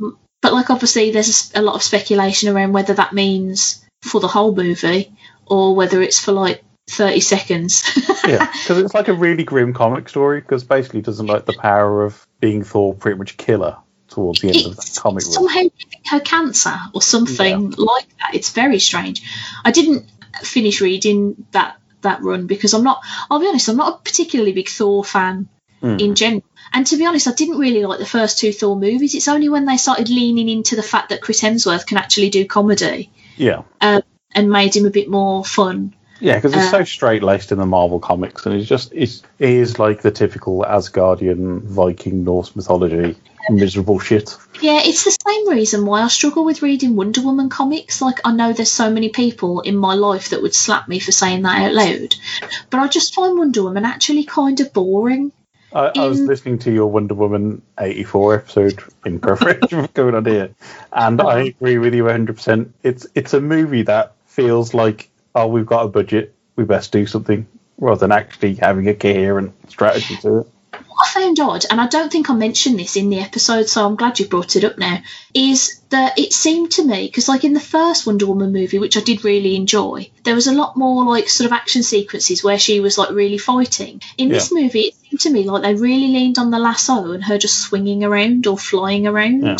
um, 0.00 0.18
but 0.40 0.52
like 0.52 0.70
obviously 0.70 1.10
there's 1.10 1.52
a 1.54 1.62
lot 1.62 1.74
of 1.74 1.82
speculation 1.82 2.54
around 2.54 2.72
whether 2.72 2.94
that 2.94 3.12
means 3.12 3.84
for 4.02 4.20
the 4.20 4.28
whole 4.28 4.54
movie 4.54 5.12
or 5.46 5.74
whether 5.74 6.00
it's 6.00 6.18
for 6.22 6.32
like 6.32 6.62
30 6.88 7.20
seconds. 7.20 7.82
yeah, 8.26 8.46
because 8.46 8.78
it's 8.78 8.94
like 8.98 9.08
a 9.08 9.14
really 9.14 9.44
grim 9.44 9.72
comic 9.74 10.08
story. 10.08 10.40
Because 10.40 10.64
basically, 10.64 11.02
doesn't 11.02 11.26
like 11.26 11.44
the 11.46 11.52
power 11.54 12.04
of 12.04 12.26
being 12.40 12.64
Thor 12.64 12.94
pretty 12.94 13.18
much 13.18 13.36
kill 13.36 13.62
her 13.62 13.78
towards 14.08 14.40
the 14.40 14.48
end 14.48 14.66
of 14.66 14.76
that 14.76 14.86
it's 14.86 14.98
comic 14.98 15.22
book. 15.24 15.32
somehow 15.34 15.60
giving 15.60 16.00
her 16.06 16.20
cancer 16.20 16.74
or 16.94 17.02
something 17.02 17.70
like 17.70 18.08
that. 18.18 18.34
It's 18.34 18.50
very 18.52 18.78
strange. 18.78 19.22
I 19.64 19.70
didn't 19.70 20.06
finish 20.42 20.80
reading 20.80 21.46
that 21.52 21.76
that 22.02 22.22
run 22.22 22.46
because 22.46 22.74
I'm 22.74 22.84
not. 22.84 23.02
I'll 23.30 23.40
be 23.40 23.48
honest. 23.48 23.68
I'm 23.68 23.76
not 23.76 23.94
a 24.00 24.02
particularly 24.02 24.52
big 24.52 24.68
Thor 24.68 25.04
fan 25.04 25.48
Mm. 25.80 26.00
in 26.00 26.14
general. 26.16 26.42
And 26.72 26.84
to 26.88 26.96
be 26.96 27.06
honest, 27.06 27.28
I 27.28 27.32
didn't 27.34 27.56
really 27.58 27.86
like 27.86 28.00
the 28.00 28.04
first 28.04 28.40
two 28.40 28.52
Thor 28.52 28.74
movies. 28.74 29.14
It's 29.14 29.28
only 29.28 29.48
when 29.48 29.64
they 29.64 29.76
started 29.76 30.08
leaning 30.08 30.48
into 30.48 30.74
the 30.74 30.82
fact 30.82 31.10
that 31.10 31.20
Chris 31.20 31.40
Hemsworth 31.40 31.86
can 31.86 31.98
actually 31.98 32.30
do 32.30 32.44
comedy 32.46 33.12
Yeah, 33.36 33.62
and 33.80 34.50
made 34.50 34.76
him 34.76 34.86
a 34.86 34.90
bit 34.90 35.08
more 35.08 35.44
fun. 35.44 35.94
Yeah, 36.20 36.36
because 36.36 36.54
it's 36.54 36.72
Uh, 36.72 36.78
so 36.78 36.84
straight 36.84 37.22
laced 37.22 37.52
in 37.52 37.58
the 37.58 37.66
Marvel 37.66 38.00
comics, 38.00 38.46
and 38.46 38.54
it's 38.54 38.68
just 38.68 38.92
it's, 38.92 39.22
it 39.38 39.50
is 39.50 39.78
like 39.78 40.02
the 40.02 40.10
typical 40.10 40.64
Asgardian 40.66 41.62
Viking 41.62 42.24
Norse 42.24 42.54
mythology 42.54 43.16
miserable 43.50 43.98
shit. 43.98 44.36
Yeah, 44.60 44.80
it's 44.84 45.04
the 45.04 45.16
same 45.26 45.48
reason 45.48 45.86
why 45.86 46.02
I 46.02 46.08
struggle 46.08 46.44
with 46.44 46.62
reading 46.62 46.96
Wonder 46.96 47.22
Woman 47.22 47.48
comics. 47.48 48.02
Like, 48.02 48.20
I 48.24 48.32
know 48.32 48.52
there's 48.52 48.70
so 48.70 48.90
many 48.90 49.08
people 49.08 49.60
in 49.60 49.76
my 49.76 49.94
life 49.94 50.30
that 50.30 50.42
would 50.42 50.54
slap 50.54 50.88
me 50.88 50.98
for 50.98 51.12
saying 51.12 51.42
that 51.42 51.62
out 51.62 51.72
loud, 51.72 52.14
but 52.70 52.78
I 52.78 52.88
just 52.88 53.14
find 53.14 53.38
Wonder 53.38 53.62
Woman 53.62 53.84
actually 53.84 54.24
kind 54.24 54.60
of 54.60 54.72
boring. 54.72 55.32
I, 55.72 55.92
I 55.94 56.06
was 56.06 56.20
listening 56.20 56.58
to 56.60 56.72
your 56.72 56.86
Wonder 56.86 57.14
Woman 57.14 57.60
84 57.78 58.34
episode 58.36 58.82
in 59.04 59.20
preparation 59.20 59.82
for 59.86 59.88
going 59.88 60.14
on 60.14 60.24
here, 60.24 60.50
and 60.92 61.20
I 61.20 61.40
agree 61.40 61.78
with 61.78 61.94
you 61.94 62.04
100%. 62.04 62.70
It's 62.82 63.06
it's 63.14 63.34
a 63.34 63.40
movie 63.40 63.82
that 63.82 64.14
feels 64.26 64.72
like, 64.72 65.10
oh, 65.34 65.46
we've 65.46 65.66
got 65.66 65.84
a 65.84 65.88
budget, 65.88 66.34
we 66.56 66.64
best 66.64 66.92
do 66.92 67.06
something, 67.06 67.46
rather 67.78 68.00
than 68.00 68.12
actually 68.12 68.54
having 68.54 68.88
a 68.88 68.94
coherent 68.94 69.54
strategy 69.70 70.16
to 70.16 70.38
it. 70.38 70.46
What 70.72 71.06
I 71.06 71.20
found 71.20 71.40
odd, 71.40 71.64
and 71.70 71.80
I 71.80 71.86
don't 71.86 72.10
think 72.10 72.28
I 72.28 72.34
mentioned 72.34 72.78
this 72.78 72.96
in 72.96 73.08
the 73.08 73.20
episode, 73.20 73.68
so 73.68 73.86
I'm 73.86 73.94
glad 73.94 74.18
you 74.18 74.26
brought 74.26 74.56
it 74.56 74.64
up 74.64 74.78
now, 74.78 74.98
is 75.32 75.80
that 75.90 76.18
it 76.18 76.32
seemed 76.32 76.72
to 76.72 76.84
me, 76.84 77.06
because 77.06 77.28
like 77.28 77.44
in 77.44 77.52
the 77.52 77.60
first 77.60 78.06
Wonder 78.06 78.26
Woman 78.26 78.52
movie, 78.52 78.78
which 78.78 78.96
I 78.96 79.00
did 79.00 79.24
really 79.24 79.54
enjoy, 79.54 80.10
there 80.24 80.34
was 80.34 80.48
a 80.48 80.52
lot 80.52 80.76
more 80.76 81.04
like 81.04 81.28
sort 81.28 81.46
of 81.46 81.52
action 81.52 81.82
sequences 81.84 82.42
where 82.42 82.58
she 82.58 82.80
was 82.80 82.98
like 82.98 83.10
really 83.10 83.38
fighting. 83.38 84.02
In 84.18 84.28
this 84.28 84.52
movie, 84.52 84.80
it 84.80 84.94
seemed 84.96 85.20
to 85.20 85.30
me 85.30 85.44
like 85.44 85.62
they 85.62 85.74
really 85.74 86.08
leaned 86.08 86.38
on 86.38 86.50
the 86.50 86.58
lasso 86.58 87.12
and 87.12 87.24
her 87.24 87.38
just 87.38 87.60
swinging 87.60 88.02
around 88.02 88.46
or 88.46 88.58
flying 88.58 89.06
around. 89.06 89.42
Yeah. 89.42 89.56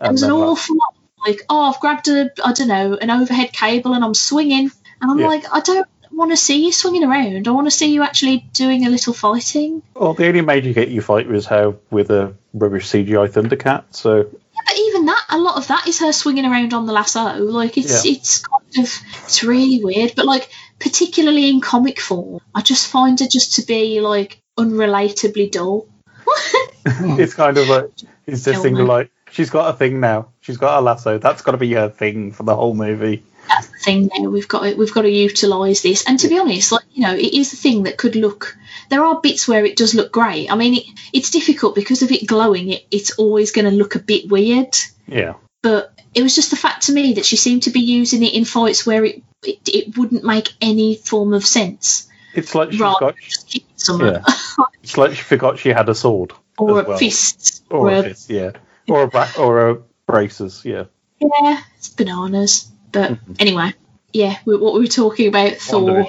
There 0.00 0.12
was 0.12 0.22
an 0.22 0.32
awful 0.32 0.76
lot 0.76 0.94
like, 1.26 1.42
oh, 1.50 1.62
I've 1.62 1.80
grabbed 1.80 2.08
a, 2.08 2.30
I 2.44 2.52
don't 2.52 2.68
know, 2.68 2.94
an 2.94 3.10
overhead 3.10 3.52
cable 3.52 3.92
and 3.92 4.04
I'm 4.04 4.14
swinging. 4.14 4.70
And 5.00 5.10
I'm 5.10 5.18
Yeah. 5.18 5.26
like, 5.28 5.44
I 5.52 5.60
don't 5.60 5.86
want 6.12 6.30
to 6.32 6.36
see 6.36 6.64
you 6.64 6.72
swinging 6.72 7.04
around. 7.04 7.46
I 7.46 7.50
want 7.52 7.66
to 7.66 7.70
see 7.70 7.92
you 7.92 8.02
actually 8.02 8.44
doing 8.52 8.86
a 8.86 8.90
little 8.90 9.12
fighting. 9.12 9.82
well, 9.94 10.14
the 10.14 10.26
only 10.26 10.40
major 10.40 10.72
get 10.72 10.88
you 10.88 11.00
fight 11.00 11.28
was 11.28 11.46
her 11.46 11.74
with 11.90 12.10
a 12.10 12.34
rubbish 12.54 12.88
CGI 12.88 13.28
Thundercat, 13.30 13.84
so 13.90 14.16
yeah, 14.18 14.60
But 14.66 14.78
even 14.78 15.04
that, 15.06 15.24
a 15.30 15.38
lot 15.38 15.56
of 15.56 15.68
that 15.68 15.86
is 15.86 16.00
her 16.00 16.12
swinging 16.12 16.44
around 16.46 16.74
on 16.74 16.86
the 16.86 16.92
lasso. 16.92 17.36
Like 17.38 17.78
it's 17.78 18.04
Yeah. 18.04 18.12
it's 18.12 18.38
kind 18.38 18.84
of 18.86 18.92
it's 19.24 19.44
really 19.44 19.84
weird. 19.84 20.14
But 20.16 20.26
like 20.26 20.48
particularly 20.80 21.48
in 21.50 21.60
comic 21.60 22.00
form, 22.00 22.40
I 22.54 22.62
just 22.62 22.88
find 22.88 23.20
her 23.20 23.26
just 23.28 23.56
to 23.56 23.62
be 23.66 24.00
like 24.00 24.40
unrelatably 24.58 25.52
dull. 25.52 25.86
it's 26.86 27.34
kind 27.34 27.58
of 27.58 27.68
like 27.68 27.90
it's 28.26 28.44
this 28.44 28.56
Kill 28.56 28.62
thing 28.62 28.74
like 28.74 29.10
she's 29.30 29.50
got 29.50 29.72
a 29.72 29.76
thing 29.76 30.00
now, 30.00 30.28
she's 30.40 30.56
got 30.56 30.78
a 30.78 30.80
lasso, 30.80 31.18
that's 31.18 31.42
got 31.42 31.52
to 31.52 31.58
be 31.58 31.72
her 31.74 31.88
thing 31.88 32.32
for 32.32 32.42
the 32.42 32.56
whole 32.56 32.74
movie. 32.74 33.22
That's 33.48 33.68
the 33.68 33.78
thing 33.78 34.10
now. 34.16 34.28
We've 34.28 34.48
got 34.48 34.62
to, 34.62 34.74
we've 34.74 34.92
got 34.94 35.02
to 35.02 35.10
utilise 35.10 35.82
this. 35.82 36.04
And 36.06 36.18
to 36.20 36.28
be 36.28 36.38
honest, 36.38 36.72
like 36.72 36.84
you 36.92 37.02
know, 37.02 37.14
it 37.14 37.34
is 37.34 37.52
a 37.52 37.56
thing 37.56 37.84
that 37.84 37.96
could 37.98 38.16
look. 38.16 38.56
There 38.90 39.04
are 39.04 39.20
bits 39.20 39.48
where 39.48 39.64
it 39.64 39.76
does 39.76 39.94
look 39.94 40.12
great. 40.12 40.50
I 40.50 40.56
mean, 40.56 40.74
it, 40.74 40.84
it's 41.12 41.30
difficult 41.30 41.74
because 41.74 42.02
of 42.02 42.12
it 42.12 42.26
glowing. 42.26 42.70
It, 42.70 42.86
it's 42.90 43.12
always 43.18 43.50
going 43.52 43.64
to 43.64 43.70
look 43.76 43.94
a 43.94 44.00
bit 44.00 44.28
weird. 44.30 44.74
Yeah. 45.06 45.34
but 45.62 45.92
it 46.14 46.22
was 46.22 46.34
just 46.34 46.50
the 46.50 46.56
fact 46.56 46.82
to 46.86 46.92
me 46.92 47.14
that 47.14 47.24
she 47.24 47.36
seemed 47.36 47.62
to 47.64 47.70
be 47.70 47.80
using 47.80 48.22
it 48.22 48.34
in 48.34 48.44
fights 48.44 48.84
where 48.86 49.04
it 49.04 49.22
it, 49.42 49.58
it 49.66 49.96
wouldn't 49.96 50.24
make 50.24 50.52
any 50.60 50.96
form 50.96 51.32
of 51.32 51.46
sense. 51.46 52.08
It's 52.34 52.54
like 52.54 52.72
she's 52.72 52.80
Rather 52.80 53.00
got 53.00 53.14
than 53.14 53.24
just 53.24 53.48
kicking 53.48 53.68
someone 53.76 54.14
Yeah. 54.14 54.64
It's 54.82 54.98
like 54.98 55.14
she 55.14 55.22
forgot 55.22 55.58
she 55.58 55.70
had 55.70 55.88
a 55.88 55.94
sword. 55.94 56.32
or 56.58 56.80
a 56.80 56.84
well. 56.88 56.98
fist 56.98 57.64
Or 57.70 57.78
or 57.78 57.90
a 57.90 57.98
a, 57.98 58.02
fist, 58.02 58.30
yeah. 58.30 58.50
Or 58.88 59.02
a 59.02 59.08
bra- 59.08 59.32
or 59.38 59.70
a 59.70 59.78
braces, 60.06 60.62
yeah. 60.64 60.84
yeah, 61.20 61.60
it's 61.76 61.88
bananas. 61.90 62.70
But 62.92 63.18
anyway, 63.38 63.74
yeah, 64.12 64.36
we, 64.44 64.56
what 64.56 64.74
we 64.74 64.80
were 64.80 64.86
talking 64.86 65.28
about 65.28 65.56
Thor 65.56 66.06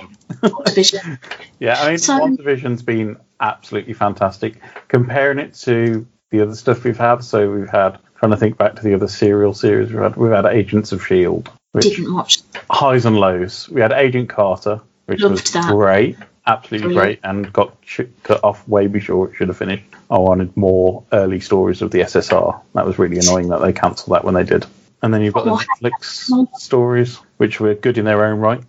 division. 0.65 1.19
Yeah, 1.59 1.75
I 1.77 1.89
mean, 1.89 1.97
So- 1.97 2.17
WandaVision's 2.19 2.83
been 2.83 3.17
absolutely 3.41 3.93
fantastic. 3.93 4.61
Comparing 4.87 5.39
it 5.39 5.55
to 5.55 6.07
the 6.29 6.39
other 6.41 6.55
stuff 6.55 6.85
we've 6.85 6.97
had, 6.97 7.21
so 7.21 7.51
we've 7.51 7.67
had 7.69 7.97
trying 8.17 8.31
to 8.31 8.37
think 8.37 8.57
back 8.57 8.75
to 8.77 8.81
the 8.83 8.93
other 8.93 9.09
serial 9.09 9.53
series 9.53 9.91
we've 9.91 10.01
had. 10.01 10.15
We've 10.15 10.31
had 10.31 10.45
Agents 10.45 10.93
of 10.93 11.05
Shield, 11.05 11.49
which 11.73 11.83
Didn't 11.83 12.13
watch. 12.13 12.39
highs 12.69 13.05
and 13.05 13.17
lows. 13.17 13.67
We 13.67 13.81
had 13.81 13.91
Agent 13.91 14.29
Carter, 14.29 14.79
which 15.07 15.21
was 15.21 15.43
that. 15.51 15.69
great, 15.69 16.15
absolutely 16.47 16.93
Brilliant. 16.93 17.21
great, 17.21 17.29
and 17.29 17.51
got 17.51 17.75
cut 18.23 18.41
off 18.41 18.65
way 18.65 18.87
before 18.87 19.29
it 19.29 19.35
should 19.35 19.49
have 19.49 19.57
finished. 19.57 19.83
I 20.09 20.17
wanted 20.17 20.55
more 20.55 21.03
early 21.11 21.41
stories 21.41 21.81
of 21.81 21.91
the 21.91 21.99
SSR. 21.99 22.61
That 22.73 22.85
was 22.85 22.97
really 22.97 23.19
annoying 23.19 23.49
that 23.49 23.59
they 23.59 23.73
cancelled 23.73 24.15
that 24.15 24.23
when 24.23 24.33
they 24.35 24.43
did. 24.45 24.65
And 25.01 25.13
then 25.13 25.21
you've 25.21 25.33
got 25.33 25.45
the 25.45 25.51
Oh, 25.51 25.61
Netflix 25.81 26.55
stories, 26.59 27.19
which 27.37 27.59
were 27.59 27.73
good 27.73 27.97
in 27.97 28.05
their 28.05 28.25
own 28.25 28.39
right. 28.39 28.61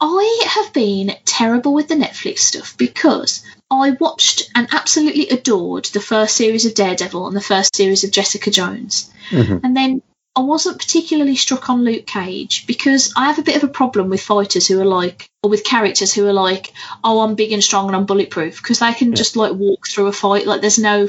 I 0.00 0.46
have 0.50 0.72
been 0.72 1.14
terrible 1.24 1.74
with 1.74 1.88
the 1.88 1.96
Netflix 1.96 2.38
stuff 2.38 2.76
because 2.78 3.44
I 3.70 3.90
watched 3.90 4.50
and 4.54 4.68
absolutely 4.70 5.28
adored 5.28 5.86
the 5.86 6.00
first 6.00 6.36
series 6.36 6.64
of 6.64 6.74
Daredevil 6.74 7.26
and 7.26 7.36
the 7.36 7.40
first 7.40 7.74
series 7.74 8.04
of 8.04 8.12
Jessica 8.12 8.50
Jones. 8.50 9.10
Mhm. 9.30 9.60
And 9.64 9.76
then 9.76 10.02
I 10.36 10.40
wasn't 10.40 10.78
particularly 10.78 11.36
struck 11.36 11.70
on 11.70 11.84
Luke 11.84 12.06
Cage 12.06 12.66
because 12.66 13.12
I 13.16 13.26
have 13.26 13.38
a 13.38 13.42
bit 13.42 13.56
of 13.56 13.64
a 13.64 13.68
problem 13.68 14.10
with 14.10 14.20
fighters 14.20 14.66
who 14.66 14.80
are 14.80 14.84
like, 14.84 15.28
or 15.42 15.50
with 15.50 15.64
characters 15.64 16.12
who 16.12 16.26
are 16.26 16.32
like, 16.32 16.72
oh, 17.02 17.20
I'm 17.20 17.34
big 17.36 17.52
and 17.52 17.62
strong 17.62 17.86
and 17.86 17.96
I'm 17.96 18.06
bulletproof 18.06 18.56
because 18.56 18.80
they 18.80 18.92
can 18.94 19.14
just 19.14 19.36
like 19.36 19.52
walk 19.52 19.86
through 19.86 20.06
a 20.06 20.12
fight. 20.12 20.46
Like 20.46 20.60
there's 20.60 20.78
no, 20.78 21.08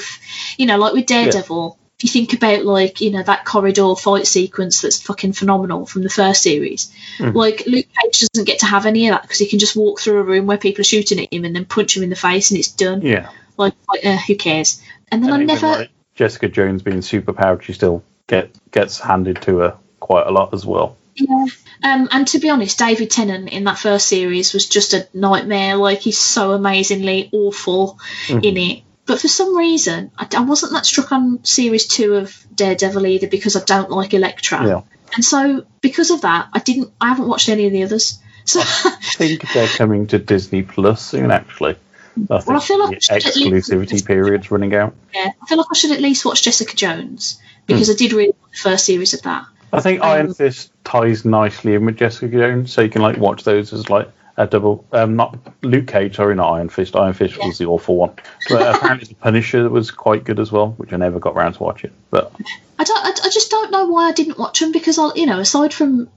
you 0.58 0.66
know, 0.66 0.78
like 0.78 0.94
with 0.94 1.08
Daredevil. 1.08 1.78
If 1.98 2.04
you 2.04 2.10
think 2.10 2.34
about 2.34 2.66
like 2.66 3.00
you 3.00 3.12
know 3.12 3.24
that 3.24 3.46
corridor 3.46 3.96
fight 3.96 4.28
sequence 4.28 4.82
that's 4.82 5.02
fucking 5.02 5.34
phenomenal 5.34 5.86
from 5.86 6.04
the 6.04 6.10
first 6.10 6.44
series, 6.44 6.92
like 7.20 7.66
Luke 7.66 7.86
Cage 8.02 8.28
doesn't 8.34 8.46
get 8.46 8.60
to 8.60 8.66
have 8.66 8.86
any 8.86 9.08
of 9.08 9.14
that 9.14 9.22
because 9.22 9.40
he 9.40 9.48
can 9.48 9.60
just 9.60 9.78
walk 9.78 10.02
through 10.02 10.20
a 10.20 10.24
room 10.24 10.46
where 10.46 10.58
people 10.58 10.82
are 10.82 10.86
shooting 10.86 11.22
at 11.22 11.34
him 11.34 11.46
and 11.46 11.56
then 11.56 11.66
punch 11.66 11.96
him 11.96 12.04
in 12.04 12.10
the 12.10 12.16
face 12.16 12.52
and 12.52 12.60
it's 12.60 12.72
done. 12.72 13.02
Yeah. 13.02 13.30
Like, 13.58 13.74
like 13.88 14.06
uh, 14.06 14.18
who 14.18 14.36
cares? 14.36 14.82
And 15.10 15.24
then 15.24 15.32
And 15.32 15.44
I 15.44 15.46
never. 15.46 15.68
like, 15.68 15.92
Jessica 16.16 16.50
Jones 16.50 16.82
being 16.82 17.02
super 17.02 17.32
powered, 17.32 17.64
she 17.64 17.74
still 17.74 18.04
get 18.28 18.52
gets 18.72 19.00
handed 19.00 19.42
to 19.44 19.60
her 19.60 19.78
quite 20.00 20.28
a 20.28 20.32
lot 20.32 20.54
as 20.54 20.66
well. 20.66 20.98
Yeah. 21.16 21.46
Um, 21.84 22.10
and 22.12 22.28
to 22.30 22.40
be 22.40 22.50
honest, 22.50 22.78
David 22.78 23.10
Tennant 23.10 23.50
in 23.50 23.64
that 23.66 23.80
first 23.80 24.08
series 24.08 24.54
was 24.54 24.68
just 24.68 24.94
a 24.94 25.08
nightmare. 25.14 25.76
Like 25.76 26.00
he's 26.00 26.18
so 26.18 26.52
amazingly 26.52 27.30
awful 27.32 28.00
in 28.30 28.58
it. 28.58 28.84
But 29.06 29.20
for 29.22 29.28
some 29.28 29.56
reason, 29.56 30.12
I, 30.18 30.28
I 30.36 30.42
wasn't 30.42 30.72
that 30.74 30.86
struck 30.86 31.12
on 31.12 31.44
series 31.44 31.88
two 31.88 32.16
of 32.16 32.36
Daredevil 32.56 33.06
either 33.06 33.28
because 33.28 33.56
I 33.56 33.64
don't 33.64 33.92
like 33.92 34.14
Elektra. 34.14 34.66
Yeah. 34.68 34.82
And 35.14 35.24
so 35.24 35.66
because 35.82 36.10
of 36.12 36.22
that, 36.22 36.50
I 36.54 36.60
didn't. 36.60 36.92
I 37.00 37.10
haven't 37.10 37.28
watched 37.28 37.50
any 37.50 37.66
of 37.68 37.72
the 37.72 37.84
others. 37.84 38.20
So 38.48 38.60
I 38.62 38.96
think 39.16 39.44
they're 39.56 39.68
coming 39.68 40.06
to 40.08 40.20
Disney 40.20 40.62
Plus 40.62 41.02
soon, 41.04 41.32
actually. 41.32 41.72
I 41.72 42.38
think 42.38 42.48
Well, 42.48 42.58
I 42.58 42.60
feel 42.60 42.80
like 42.80 43.00
the 43.00 43.20
should 43.20 43.36
least- 43.52 43.72
exclusivity 43.72 44.06
period's 44.06 44.52
running 44.52 44.76
out. 44.76 44.94
yeah, 45.16 45.32
I 45.42 45.46
feel 45.48 45.58
like 45.58 45.66
I 45.72 45.76
should 45.76 45.90
at 45.92 46.00
least 46.00 46.24
watch 46.26 46.44
Jessica 46.44 46.76
Jones 46.76 47.42
because 47.66 47.90
I 47.90 47.94
did 47.96 48.14
really 48.14 48.28
like 48.28 48.52
the 48.52 48.58
first 48.58 48.86
series 48.86 49.16
of 49.16 49.24
that. 49.24 49.46
I 49.74 49.82
think 49.82 50.02
Um, 50.02 50.10
Iron 50.10 50.34
Fist 50.36 50.72
ties 50.84 51.26
nicely 51.26 51.74
in 51.74 51.86
with 51.88 51.98
Jessica 51.98 52.28
Jones, 52.38 52.72
so 52.72 52.82
you 52.84 52.90
can 52.90 53.02
like 53.02 53.18
watch 53.18 53.44
those 53.44 53.74
as 53.74 53.90
like 53.90 54.10
a 54.38 54.48
double. 54.48 54.86
Um, 54.92 55.16
not 55.16 55.38
Luke 55.62 55.88
Cage, 55.88 56.16
sorry, 56.16 56.36
not 56.36 56.52
Iron 56.54 56.70
Fist. 56.70 56.96
Iron 56.96 57.14
Fist 57.14 57.38
was 57.38 57.58
the 57.58 57.66
awful 57.66 57.96
one, 57.96 58.14
but 58.50 58.76
apparently 58.76 59.08
the 59.08 59.16
Punisher 59.16 59.70
was 59.70 59.92
quite 59.92 60.24
good 60.24 60.40
as 60.40 60.52
well, 60.52 60.72
which 60.72 60.94
I 60.94 60.98
never 60.98 61.20
got 61.20 61.36
round 61.36 61.56
to 61.56 61.64
watching. 61.64 61.92
But 62.10 62.34
I 62.78 62.84
don't. 62.84 63.06
I, 63.06 63.10
I 63.10 63.30
just 63.30 63.52
don't 63.52 63.72
know 63.72 63.86
why 63.86 64.10
I 64.10 64.12
didn't 64.12 64.38
watch 64.38 64.60
them 64.60 64.72
because 64.72 65.00
I, 65.00 65.12
you 65.16 65.26
know, 65.26 65.40
aside 65.40 65.74
from 65.74 66.10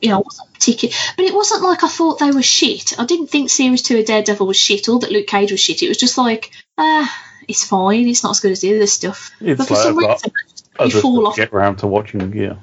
you 0.00 0.08
know, 0.08 0.18
I 0.18 0.22
wasn't 0.22 0.52
particular, 0.54 0.94
but 1.16 1.24
it 1.24 1.34
wasn't 1.34 1.62
like 1.62 1.84
I 1.84 1.88
thought 1.88 2.18
they 2.18 2.32
were 2.32 2.42
shit. 2.42 2.98
I 2.98 3.04
didn't 3.04 3.28
think 3.28 3.50
series 3.50 3.82
two 3.82 3.98
of 3.98 4.06
Daredevil 4.06 4.46
was 4.46 4.56
shit 4.56 4.88
or 4.88 4.98
that 5.00 5.12
Luke 5.12 5.26
Cage 5.26 5.52
was 5.52 5.60
shit. 5.60 5.82
It 5.82 5.88
was 5.88 5.98
just 5.98 6.18
like, 6.18 6.50
ah, 6.78 7.24
it's 7.46 7.64
fine. 7.64 8.08
It's 8.08 8.24
not 8.24 8.30
as 8.30 8.40
good 8.40 8.52
as 8.52 8.60
the 8.60 8.74
other 8.74 8.86
stuff. 8.86 9.30
It's 9.40 9.58
but 9.58 9.68
for 9.68 9.74
like 9.74 9.82
some 9.82 9.96
reason, 9.96 10.96
you 10.96 11.00
fall 11.00 11.28
off. 11.28 11.36
get 11.36 11.52
round 11.52 11.78
to 11.78 11.86
watching. 11.86 12.32
Yeah, 12.32 12.56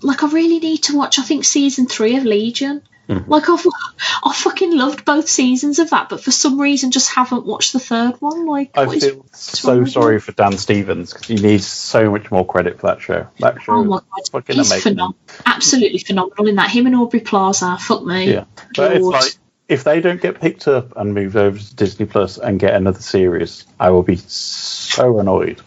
Like 0.00 0.22
I 0.22 0.30
really 0.30 0.58
need 0.58 0.84
to 0.84 0.96
watch. 0.96 1.18
I 1.18 1.22
think 1.22 1.44
season 1.44 1.86
three 1.86 2.16
of 2.16 2.24
Legion. 2.24 2.82
Mm-hmm. 3.08 3.30
Like 3.30 3.48
I've, 3.48 3.66
I 4.24 4.32
fucking 4.32 4.76
loved 4.76 5.04
both 5.04 5.28
seasons 5.28 5.78
of 5.78 5.90
that, 5.90 6.08
but 6.08 6.22
for 6.22 6.30
some 6.30 6.60
reason 6.60 6.92
just 6.92 7.12
haven't 7.12 7.44
watched 7.44 7.72
the 7.72 7.80
third 7.80 8.20
one. 8.20 8.46
Like, 8.46 8.70
I 8.78 8.86
feel 8.98 9.26
so 9.32 9.84
sorry 9.84 10.20
for 10.20 10.32
Dan 10.32 10.56
Stevens 10.56 11.12
because 11.12 11.28
he 11.28 11.34
needs 11.34 11.66
so 11.66 12.10
much 12.10 12.30
more 12.30 12.46
credit 12.46 12.80
for 12.80 12.86
that 12.86 13.00
show. 13.00 13.26
That 13.40 13.60
show 13.60 13.72
Oh 13.74 13.84
my 13.84 13.96
is 13.96 14.02
god, 14.02 14.28
fucking 14.30 14.56
he's 14.56 14.70
amazing. 14.70 14.92
phenomenal, 14.92 15.18
absolutely 15.44 15.98
phenomenal 15.98 16.48
in 16.48 16.56
that. 16.56 16.70
Him 16.70 16.86
and 16.86 16.94
Aubrey 16.94 17.20
Plaza, 17.20 17.76
fuck 17.78 18.04
me. 18.04 18.32
Yeah, 18.32 18.44
but 18.76 18.92
it's 18.96 19.04
like 19.04 19.34
if 19.68 19.84
they 19.84 20.00
don't 20.00 20.20
get 20.20 20.40
picked 20.40 20.68
up 20.68 20.96
and 20.96 21.14
moved 21.14 21.36
over 21.36 21.58
to 21.58 21.74
Disney 21.74 22.06
Plus 22.06 22.38
and 22.38 22.60
get 22.60 22.74
another 22.74 23.00
series, 23.00 23.64
I 23.80 23.90
will 23.90 24.02
be 24.02 24.16
so 24.16 25.18
annoyed 25.18 25.60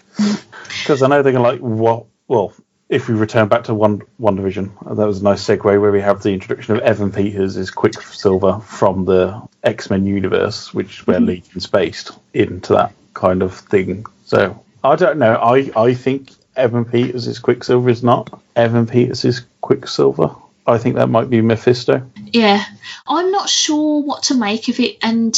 because 0.80 1.02
I 1.02 1.08
know 1.08 1.22
they're 1.22 1.34
gonna 1.34 1.44
like 1.44 1.60
what. 1.60 2.06
Well, 2.28 2.54
if 2.88 3.08
we 3.08 3.16
return 3.16 3.48
back 3.48 3.64
to 3.66 3.74
one 3.74 4.04
WandaVision, 4.20 4.72
uh, 4.86 4.94
that 4.94 5.08
was 5.08 5.22
a 5.22 5.24
nice 5.24 5.44
segue 5.44 5.64
where 5.64 5.92
we 5.92 6.02
have 6.02 6.22
the 6.22 6.34
introduction 6.34 6.76
of 6.76 6.84
Evan 6.84 7.12
Peters 7.12 7.58
as 7.58 7.72
Quicksilver 7.72 8.60
from 8.60 9.06
the 9.06 9.42
X 9.64 9.90
Men 9.90 10.06
universe, 10.06 10.74
which 10.74 11.08
where 11.08 11.18
mm-hmm. 11.18 11.28
Legion's 11.28 11.68
based, 11.68 12.12
into 12.34 12.74
that 12.74 12.94
kind 13.14 13.42
of 13.42 13.56
thing. 13.56 14.06
So 14.26 14.64
I 14.84 14.96
don't 14.96 15.18
know. 15.18 15.36
I 15.36 15.72
I 15.76 15.94
think 15.96 16.30
Evan 16.56 16.86
Peters 16.86 17.28
is 17.28 17.40
Quicksilver 17.40 17.90
is 17.90 18.04
not. 18.04 18.42
Evan 18.56 18.86
Peters 18.86 19.26
is 19.26 19.46
Quicksilver. 19.62 20.36
I 20.68 20.78
think 20.78 20.96
that 20.96 21.10
might 21.10 21.30
be 21.30 21.42
Mephisto. 21.42 22.10
Yeah, 22.16 22.64
I'm 23.08 23.32
not 23.32 23.50
sure 23.50 24.02
what 24.02 24.24
to 24.24 24.36
make 24.36 24.68
of 24.68 24.80
it, 24.80 24.98
and 25.02 25.36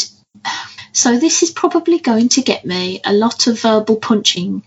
so 0.91 1.17
this 1.17 1.43
is 1.43 1.51
probably 1.51 1.99
going 1.99 2.29
to 2.29 2.41
get 2.41 2.65
me 2.65 3.01
a 3.05 3.13
lot 3.13 3.47
of 3.47 3.61
verbal 3.61 3.97
punching. 3.97 4.63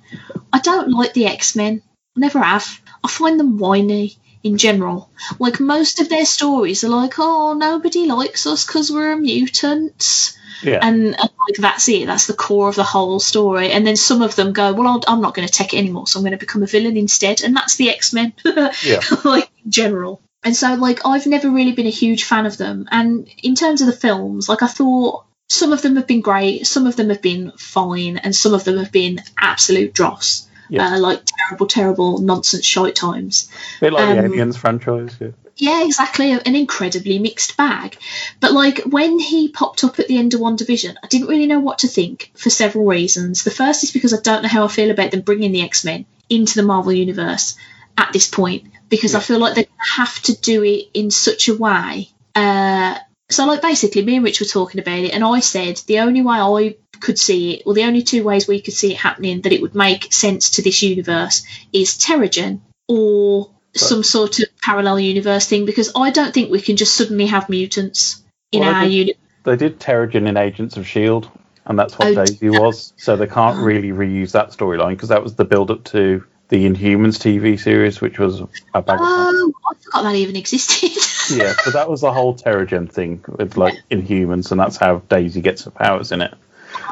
I 0.52 0.60
don't 0.60 0.90
like 0.90 1.12
the 1.12 1.26
X 1.26 1.56
Men, 1.56 1.82
never 2.16 2.40
have. 2.40 2.80
I 3.04 3.08
find 3.08 3.38
them 3.38 3.58
whiny 3.58 4.16
in 4.42 4.56
general. 4.56 5.10
Like 5.38 5.60
most 5.60 6.00
of 6.00 6.08
their 6.08 6.24
stories 6.24 6.84
are 6.84 6.88
like, 6.88 7.14
oh, 7.18 7.54
nobody 7.54 8.06
likes 8.06 8.46
us 8.46 8.66
because 8.66 8.90
we're 8.90 9.16
mutants. 9.16 10.36
Yeah. 10.62 10.78
And, 10.82 11.06
and 11.06 11.16
like 11.16 11.56
that's 11.58 11.88
it. 11.88 12.06
That's 12.06 12.26
the 12.26 12.34
core 12.34 12.68
of 12.68 12.76
the 12.76 12.84
whole 12.84 13.20
story. 13.20 13.70
And 13.70 13.86
then 13.86 13.96
some 13.96 14.22
of 14.22 14.36
them 14.36 14.52
go, 14.52 14.72
well, 14.72 14.86
I'll, 14.86 15.02
I'm 15.08 15.20
not 15.20 15.34
going 15.34 15.48
to 15.48 15.52
take 15.52 15.74
it 15.74 15.78
anymore, 15.78 16.06
so 16.06 16.18
I'm 16.18 16.24
going 16.24 16.32
to 16.32 16.38
become 16.38 16.62
a 16.62 16.66
villain 16.66 16.96
instead. 16.96 17.42
And 17.42 17.56
that's 17.56 17.76
the 17.76 17.90
X 17.90 18.12
Men. 18.12 18.32
Yeah. 18.84 19.00
like 19.24 19.50
in 19.64 19.70
general. 19.70 20.20
And 20.42 20.56
so, 20.56 20.74
like, 20.74 21.04
I've 21.04 21.26
never 21.26 21.50
really 21.50 21.72
been 21.72 21.86
a 21.86 21.90
huge 21.90 22.24
fan 22.24 22.46
of 22.46 22.56
them. 22.56 22.88
And 22.90 23.28
in 23.42 23.54
terms 23.54 23.82
of 23.82 23.86
the 23.86 23.92
films, 23.92 24.48
like, 24.48 24.62
I 24.62 24.68
thought 24.68 25.24
some 25.50 25.72
of 25.72 25.82
them 25.82 25.96
have 25.96 26.06
been 26.06 26.22
great, 26.22 26.66
some 26.66 26.86
of 26.86 26.96
them 26.96 27.10
have 27.10 27.20
been 27.20 27.52
fine, 27.58 28.16
and 28.16 28.34
some 28.34 28.54
of 28.54 28.64
them 28.64 28.78
have 28.78 28.90
been 28.90 29.20
absolute 29.38 29.92
dross. 29.92 30.48
Yeah. 30.70 30.94
Uh, 30.94 30.98
like 30.98 31.22
terrible, 31.26 31.66
terrible 31.66 32.18
nonsense 32.18 32.64
shite 32.64 32.96
times. 32.96 33.50
A 33.78 33.80
bit 33.80 33.92
like 33.92 34.14
the 34.14 34.20
Um, 34.20 34.32
Aliens 34.32 34.56
franchise. 34.56 35.16
Yeah. 35.20 35.28
Yeah, 35.56 35.84
exactly. 35.84 36.30
An 36.32 36.56
incredibly 36.56 37.18
mixed 37.18 37.56
bag. 37.58 37.98
But 38.40 38.52
like 38.52 38.78
when 38.84 39.18
he 39.18 39.48
popped 39.48 39.84
up 39.84 39.98
at 39.98 40.08
the 40.08 40.16
end 40.16 40.32
of 40.32 40.40
WandaVision, 40.40 40.96
I 41.02 41.06
didn't 41.08 41.28
really 41.28 41.46
know 41.46 41.60
what 41.60 41.80
to 41.80 41.88
think 41.88 42.30
for 42.34 42.48
several 42.48 42.86
reasons. 42.86 43.44
The 43.44 43.50
first 43.50 43.84
is 43.84 43.90
because 43.90 44.14
I 44.14 44.20
don't 44.22 44.42
know 44.42 44.48
how 44.48 44.64
I 44.64 44.68
feel 44.68 44.90
about 44.90 45.10
them 45.10 45.20
bringing 45.20 45.52
the 45.52 45.62
X 45.62 45.84
Men 45.84 46.06
into 46.30 46.54
the 46.54 46.62
Marvel 46.62 46.92
universe 46.92 47.56
at 47.98 48.12
this 48.14 48.26
point 48.26 48.68
because 48.88 49.14
I 49.14 49.20
feel 49.20 49.38
like 49.38 49.54
they 49.54 49.66
have 49.76 50.20
to 50.22 50.40
do 50.40 50.62
it 50.64 50.88
in 50.94 51.10
such 51.10 51.48
a 51.48 51.54
way. 51.54 52.08
Uh, 52.34 52.96
so 53.28 53.46
like 53.46 53.60
basically, 53.60 54.02
me 54.02 54.16
and 54.16 54.24
Rich 54.24 54.40
were 54.40 54.46
talking 54.46 54.80
about 54.80 54.98
it, 54.98 55.12
and 55.12 55.22
I 55.22 55.40
said 55.40 55.76
the 55.86 55.98
only 56.00 56.22
way 56.22 56.36
I 56.38 56.76
could 57.00 57.18
see 57.18 57.54
it, 57.54 57.62
or 57.66 57.74
the 57.74 57.84
only 57.84 58.02
two 58.02 58.22
ways 58.24 58.46
we 58.46 58.60
could 58.60 58.74
see 58.74 58.92
it 58.92 58.98
happening 58.98 59.40
that 59.42 59.52
it 59.52 59.62
would 59.62 59.74
make 59.74 60.12
sense 60.12 60.50
to 60.50 60.62
this 60.62 60.82
universe 60.82 61.42
is 61.72 61.96
Terrigen 61.96 62.60
or 62.88 63.50
some 63.74 64.02
sort 64.02 64.40
of 64.40 64.46
parallel 64.62 64.98
universe 64.98 65.46
thing 65.46 65.64
because 65.64 65.92
I 65.94 66.10
don't 66.10 66.34
think 66.34 66.50
we 66.50 66.60
can 66.60 66.76
just 66.76 66.94
suddenly 66.94 67.26
have 67.26 67.48
mutants 67.48 68.22
in 68.52 68.60
Well, 68.60 68.74
our 68.74 68.84
universe. 68.84 69.16
They 69.44 69.56
did 69.56 69.80
Terrigen 69.80 70.28
in 70.28 70.36
Agents 70.36 70.76
of 70.76 70.82
S.H.I.E.L.D., 70.84 71.28
and 71.66 71.78
that's 71.78 71.98
what 71.98 72.08
Oh, 72.08 72.24
Daisy 72.24 72.50
was. 72.50 72.92
So 72.96 73.16
they 73.16 73.26
can't 73.26 73.58
oh. 73.58 73.62
really 73.62 73.90
reuse 73.90 74.32
that 74.32 74.50
storyline 74.50 74.90
because 74.90 75.10
that 75.10 75.22
was 75.22 75.34
the 75.36 75.44
build 75.44 75.70
up 75.70 75.84
to 75.84 76.24
the 76.48 76.66
Inhumans 76.66 77.16
TV 77.16 77.58
series, 77.58 78.00
which 78.00 78.18
was 78.18 78.40
a 78.74 78.82
bag 78.82 78.98
of 78.98 79.06
Oh, 79.06 79.52
I 79.70 79.74
forgot 79.80 80.02
that 80.02 80.16
even 80.16 80.36
existed. 80.36 80.90
Yeah, 81.30 81.52
so 81.62 81.70
that 81.70 81.88
was 81.88 82.00
the 82.00 82.12
whole 82.12 82.34
Terrigen 82.34 82.90
thing 82.90 83.24
with 83.28 83.56
like 83.56 83.74
Inhumans, 83.88 84.50
and 84.50 84.58
that's 84.58 84.76
how 84.76 84.98
Daisy 85.08 85.40
gets 85.40 85.62
her 85.62 85.70
powers 85.70 86.10
in 86.10 86.22
it. 86.22 86.34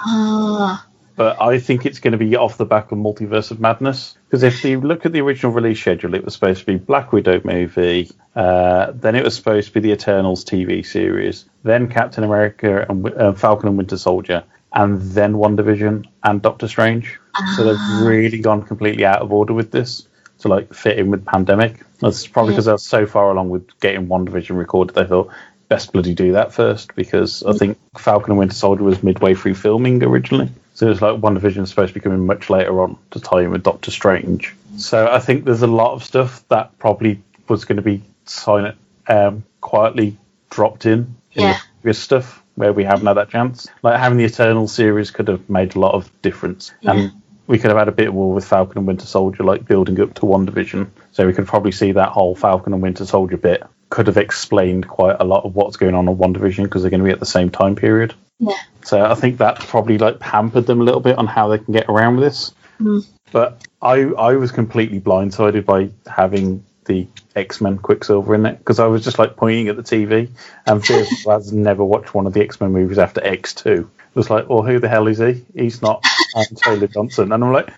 Ah, 0.07 0.86
But 1.16 1.40
I 1.40 1.59
think 1.59 1.84
it's 1.86 1.99
going 1.99 2.12
to 2.12 2.18
be 2.18 2.36
off 2.36 2.59
the 2.59 2.64
back 2.64 2.92
of 2.92 2.99
Multiverse 2.99 3.51
of 3.51 3.61
Madness. 3.61 4.16
Because 4.28 4.42
if 4.42 4.64
you 4.64 4.80
look 4.80 5.05
at 5.07 5.12
the 5.12 5.20
original 5.20 5.53
release 5.53 5.80
schedule, 5.80 6.14
it 6.14 6.24
was 6.24 6.34
supposed 6.34 6.61
to 6.61 6.66
be 6.66 6.76
Black 6.76 7.12
Widow 7.12 7.40
movie, 7.44 8.11
uh, 8.36 8.92
then 8.94 9.14
it 9.16 9.24
was 9.24 9.34
supposed 9.34 9.68
to 9.68 9.74
be 9.74 9.80
the 9.80 9.92
Eternals 9.92 10.44
TV 10.44 10.84
series, 10.86 11.46
then 11.64 11.88
Captain 11.88 12.24
America 12.24 12.86
and 12.88 13.07
uh, 13.14 13.32
Falcon 13.32 13.68
and 13.68 13.78
Winter 13.78 13.96
Soldier, 13.99 14.44
and 14.72 15.01
then 15.01 15.34
WandaVision 15.34 16.05
and 16.22 16.42
Doctor 16.42 16.68
Strange. 16.68 17.18
So 17.57 17.64
they've 17.64 18.07
really 18.07 18.38
gone 18.40 18.62
completely 18.62 19.05
out 19.05 19.22
of 19.22 19.32
order 19.32 19.55
with 19.55 19.70
this 19.70 20.07
to 20.40 20.49
like 20.49 20.72
fit 20.72 20.99
in 20.99 21.11
with 21.11 21.24
pandemic. 21.24 21.80
That's 22.01 22.26
probably 22.28 22.53
because 22.53 22.66
they're 22.66 22.78
so 22.78 23.07
far 23.07 23.30
along 23.30 23.49
with 23.51 23.66
getting 23.80 24.07
WandaVision 24.07 24.57
recorded. 24.57 24.94
They 24.94 25.05
thought 25.07 25.30
best 25.68 25.92
bloody 25.92 26.14
do 26.14 26.32
that 26.32 26.52
first 26.52 26.94
because 26.94 27.42
I 27.42 27.52
think 27.52 27.78
Falcon 27.96 28.32
and 28.32 28.38
Winter 28.38 28.54
Soldier 28.54 28.82
was 28.84 29.02
midway 29.02 29.34
through 29.34 29.54
filming 29.54 30.02
originally. 30.02 30.50
So 30.74 30.86
it 30.86 30.90
was 30.90 31.02
like 31.02 31.20
WandaVision 31.20 31.62
is 31.62 31.70
supposed 31.70 31.92
to 31.92 31.94
be 31.94 32.00
coming 32.00 32.24
much 32.24 32.48
later 32.50 32.80
on 32.80 32.96
to 33.10 33.20
tie 33.20 33.42
in 33.42 33.50
with 33.50 33.64
Doctor 33.64 33.90
Strange. 33.90 34.54
So 34.76 35.08
I 35.10 35.18
think 35.18 35.44
there's 35.44 35.62
a 35.62 35.66
lot 35.66 35.92
of 35.94 36.04
stuff 36.04 36.46
that 36.48 36.78
probably 36.78 37.20
was 37.48 37.64
going 37.64 37.76
to 37.76 37.82
be 37.82 38.02
silent, 38.24 38.76
um, 39.08 39.44
quietly 39.60 40.16
dropped 40.50 40.86
in 40.86 41.16
in 41.34 41.42
Yeah. 41.42 41.52
the 41.54 41.58
previous 41.82 41.98
stuff 41.98 42.42
where 42.54 42.72
we 42.72 42.84
haven't 42.84 43.06
had 43.06 43.14
that 43.14 43.30
chance. 43.30 43.66
Like 43.82 43.98
having 43.98 44.18
the 44.18 44.24
Eternal 44.24 44.68
series 44.68 45.10
could 45.10 45.28
have 45.28 45.48
made 45.50 45.74
a 45.76 45.80
lot 45.80 45.94
of 45.94 46.10
difference. 46.22 46.72
And 46.82 47.12
we 47.46 47.58
could 47.58 47.70
have 47.70 47.78
had 47.78 47.88
a 47.88 47.92
bit 47.92 48.12
more 48.12 48.32
with 48.32 48.44
Falcon 48.44 48.78
and 48.78 48.86
Winter 48.86 49.06
Soldier, 49.06 49.42
like 49.42 49.66
building 49.66 50.00
up 50.00 50.14
to 50.14 50.22
WandaVision. 50.22 50.88
So 51.12 51.26
we 51.26 51.32
could 51.32 51.46
probably 51.46 51.72
see 51.72 51.92
that 51.92 52.10
whole 52.10 52.34
Falcon 52.34 52.72
and 52.72 52.82
Winter 52.82 53.04
Soldier 53.06 53.36
bit 53.36 53.62
could 53.91 54.07
have 54.07 54.16
explained 54.16 54.86
quite 54.86 55.16
a 55.18 55.24
lot 55.24 55.45
of 55.45 55.55
what's 55.55 55.76
going 55.76 55.95
on 55.95 56.09
in 56.09 56.16
WandaVision 56.16 56.64
because 56.64 56.82
they're 56.82 56.91
going 56.91 57.01
to 57.01 57.07
be 57.07 57.12
at 57.12 57.20
the 57.20 57.26
same 57.26 57.51
time 57.51 57.74
period. 57.76 58.14
yeah. 58.39 58.53
So 58.84 59.05
I 59.05 59.14
think 59.14 59.39
that 59.39 59.61
probably 59.61 59.99
like 59.99 60.20
hampered 60.20 60.66
them 60.66 60.80
a 60.80 60.84
little 60.84 61.01
bit 61.01 61.18
on 61.18 61.26
how 61.26 61.49
they 61.49 61.59
can 61.59 61.72
get 61.72 61.86
around 61.89 62.16
with 62.16 62.24
this. 62.24 62.53
Mm. 62.80 63.07
But 63.32 63.66
I 63.82 64.03
I 64.05 64.36
was 64.36 64.53
completely 64.53 65.01
blindsided 65.01 65.64
by 65.66 65.91
having 66.11 66.64
the 66.86 67.07
X 67.36 67.61
Men 67.61 67.76
Quicksilver 67.78 68.34
in 68.34 68.47
it 68.47 68.59
because 68.59 68.78
I 68.78 68.86
was 68.86 69.05
just 69.05 69.18
like 69.18 69.36
pointing 69.36 69.68
at 69.68 69.76
the 69.76 69.82
TV 69.82 70.30
and 70.66 70.84
Fierce 70.84 71.24
has 71.26 71.53
never 71.53 71.84
watched 71.84 72.14
one 72.14 72.26
of 72.26 72.32
the 72.32 72.41
X 72.43 72.61
Men 72.61 72.72
movies 72.72 72.99
after 72.99 73.22
X 73.22 73.55
two. 73.55 73.91
It 74.11 74.16
was 74.16 74.30
like, 74.30 74.49
well, 74.49 74.62
who 74.62 74.78
the 74.78 74.89
hell 74.89 75.07
is 75.07 75.18
he? 75.18 75.45
He's 75.55 75.82
not 75.82 76.03
um, 76.34 76.45
Taylor 76.57 76.86
Johnson, 76.86 77.30
and 77.32 77.45
I'm 77.45 77.53
like, 77.53 77.68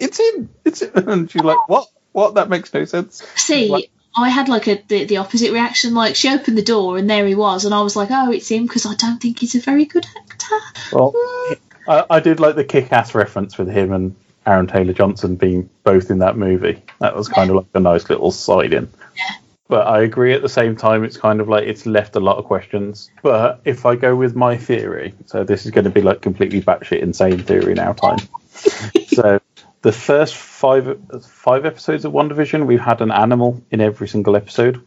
it's 0.00 0.18
him, 0.18 0.48
it's 0.64 0.82
him. 0.82 0.90
And 1.08 1.30
she's 1.30 1.42
like, 1.44 1.68
what? 1.68 1.88
What? 2.12 2.34
That 2.34 2.48
makes 2.48 2.72
no 2.72 2.84
sense. 2.86 3.22
See, 3.34 3.68
Like- 3.68 3.90
I 4.16 4.30
had 4.30 4.48
like 4.48 4.66
a 4.66 4.82
the, 4.88 5.04
the 5.04 5.18
opposite 5.18 5.52
reaction. 5.52 5.94
Like 5.94 6.16
she 6.16 6.32
opened 6.32 6.56
the 6.56 6.62
door 6.62 6.98
and 6.98 7.08
there 7.08 7.26
he 7.26 7.34
was, 7.34 7.64
and 7.64 7.74
I 7.74 7.82
was 7.82 7.96
like, 7.96 8.10
oh, 8.10 8.32
it's 8.32 8.48
him 8.48 8.64
because 8.64 8.86
I 8.86 8.94
don't 8.94 9.20
think 9.20 9.38
he's 9.38 9.54
a 9.54 9.60
very 9.60 9.84
good 9.84 10.06
actor. 10.16 10.56
Well, 10.92 11.12
hmm. 11.16 11.54
I, 11.88 12.04
I 12.10 12.20
did 12.20 12.40
like 12.40 12.56
the 12.56 12.64
kick-ass 12.64 13.14
reference 13.14 13.58
with 13.58 13.68
him 13.68 13.92
and 13.92 14.16
Aaron 14.46 14.66
Taylor 14.66 14.92
Johnson 14.92 15.36
being 15.36 15.68
both 15.84 16.10
in 16.10 16.18
that 16.20 16.36
movie. 16.36 16.82
That 17.00 17.14
was 17.14 17.28
kind 17.28 17.50
of 17.50 17.56
like 17.56 17.66
a 17.74 17.80
nice 17.80 18.08
little 18.08 18.32
side 18.32 18.72
in. 18.72 18.88
Yeah. 19.16 19.34
But 19.68 19.88
I 19.88 20.02
agree 20.02 20.32
at 20.32 20.42
the 20.42 20.48
same 20.48 20.76
time, 20.76 21.02
it's 21.02 21.16
kind 21.16 21.40
of 21.40 21.48
like 21.48 21.66
it's 21.66 21.86
left 21.86 22.14
a 22.14 22.20
lot 22.20 22.38
of 22.38 22.44
questions. 22.44 23.10
But 23.22 23.60
if 23.64 23.84
I 23.84 23.96
go 23.96 24.14
with 24.14 24.36
my 24.36 24.56
theory, 24.56 25.14
so 25.26 25.42
this 25.42 25.64
is 25.64 25.72
going 25.72 25.84
to 25.84 25.90
be 25.90 26.02
like 26.02 26.22
completely 26.22 26.62
batshit 26.62 27.00
insane 27.00 27.40
theory 27.40 27.74
now 27.74 27.92
time. 27.92 28.18
so 29.08 29.40
the 29.86 29.92
first 29.92 30.34
five 30.34 30.98
five 31.22 31.64
episodes 31.64 32.04
of 32.04 32.12
WandaVision, 32.12 32.66
we've 32.66 32.80
had 32.80 33.00
an 33.00 33.12
animal 33.12 33.62
in 33.70 33.80
every 33.80 34.08
single 34.08 34.34
episode. 34.34 34.84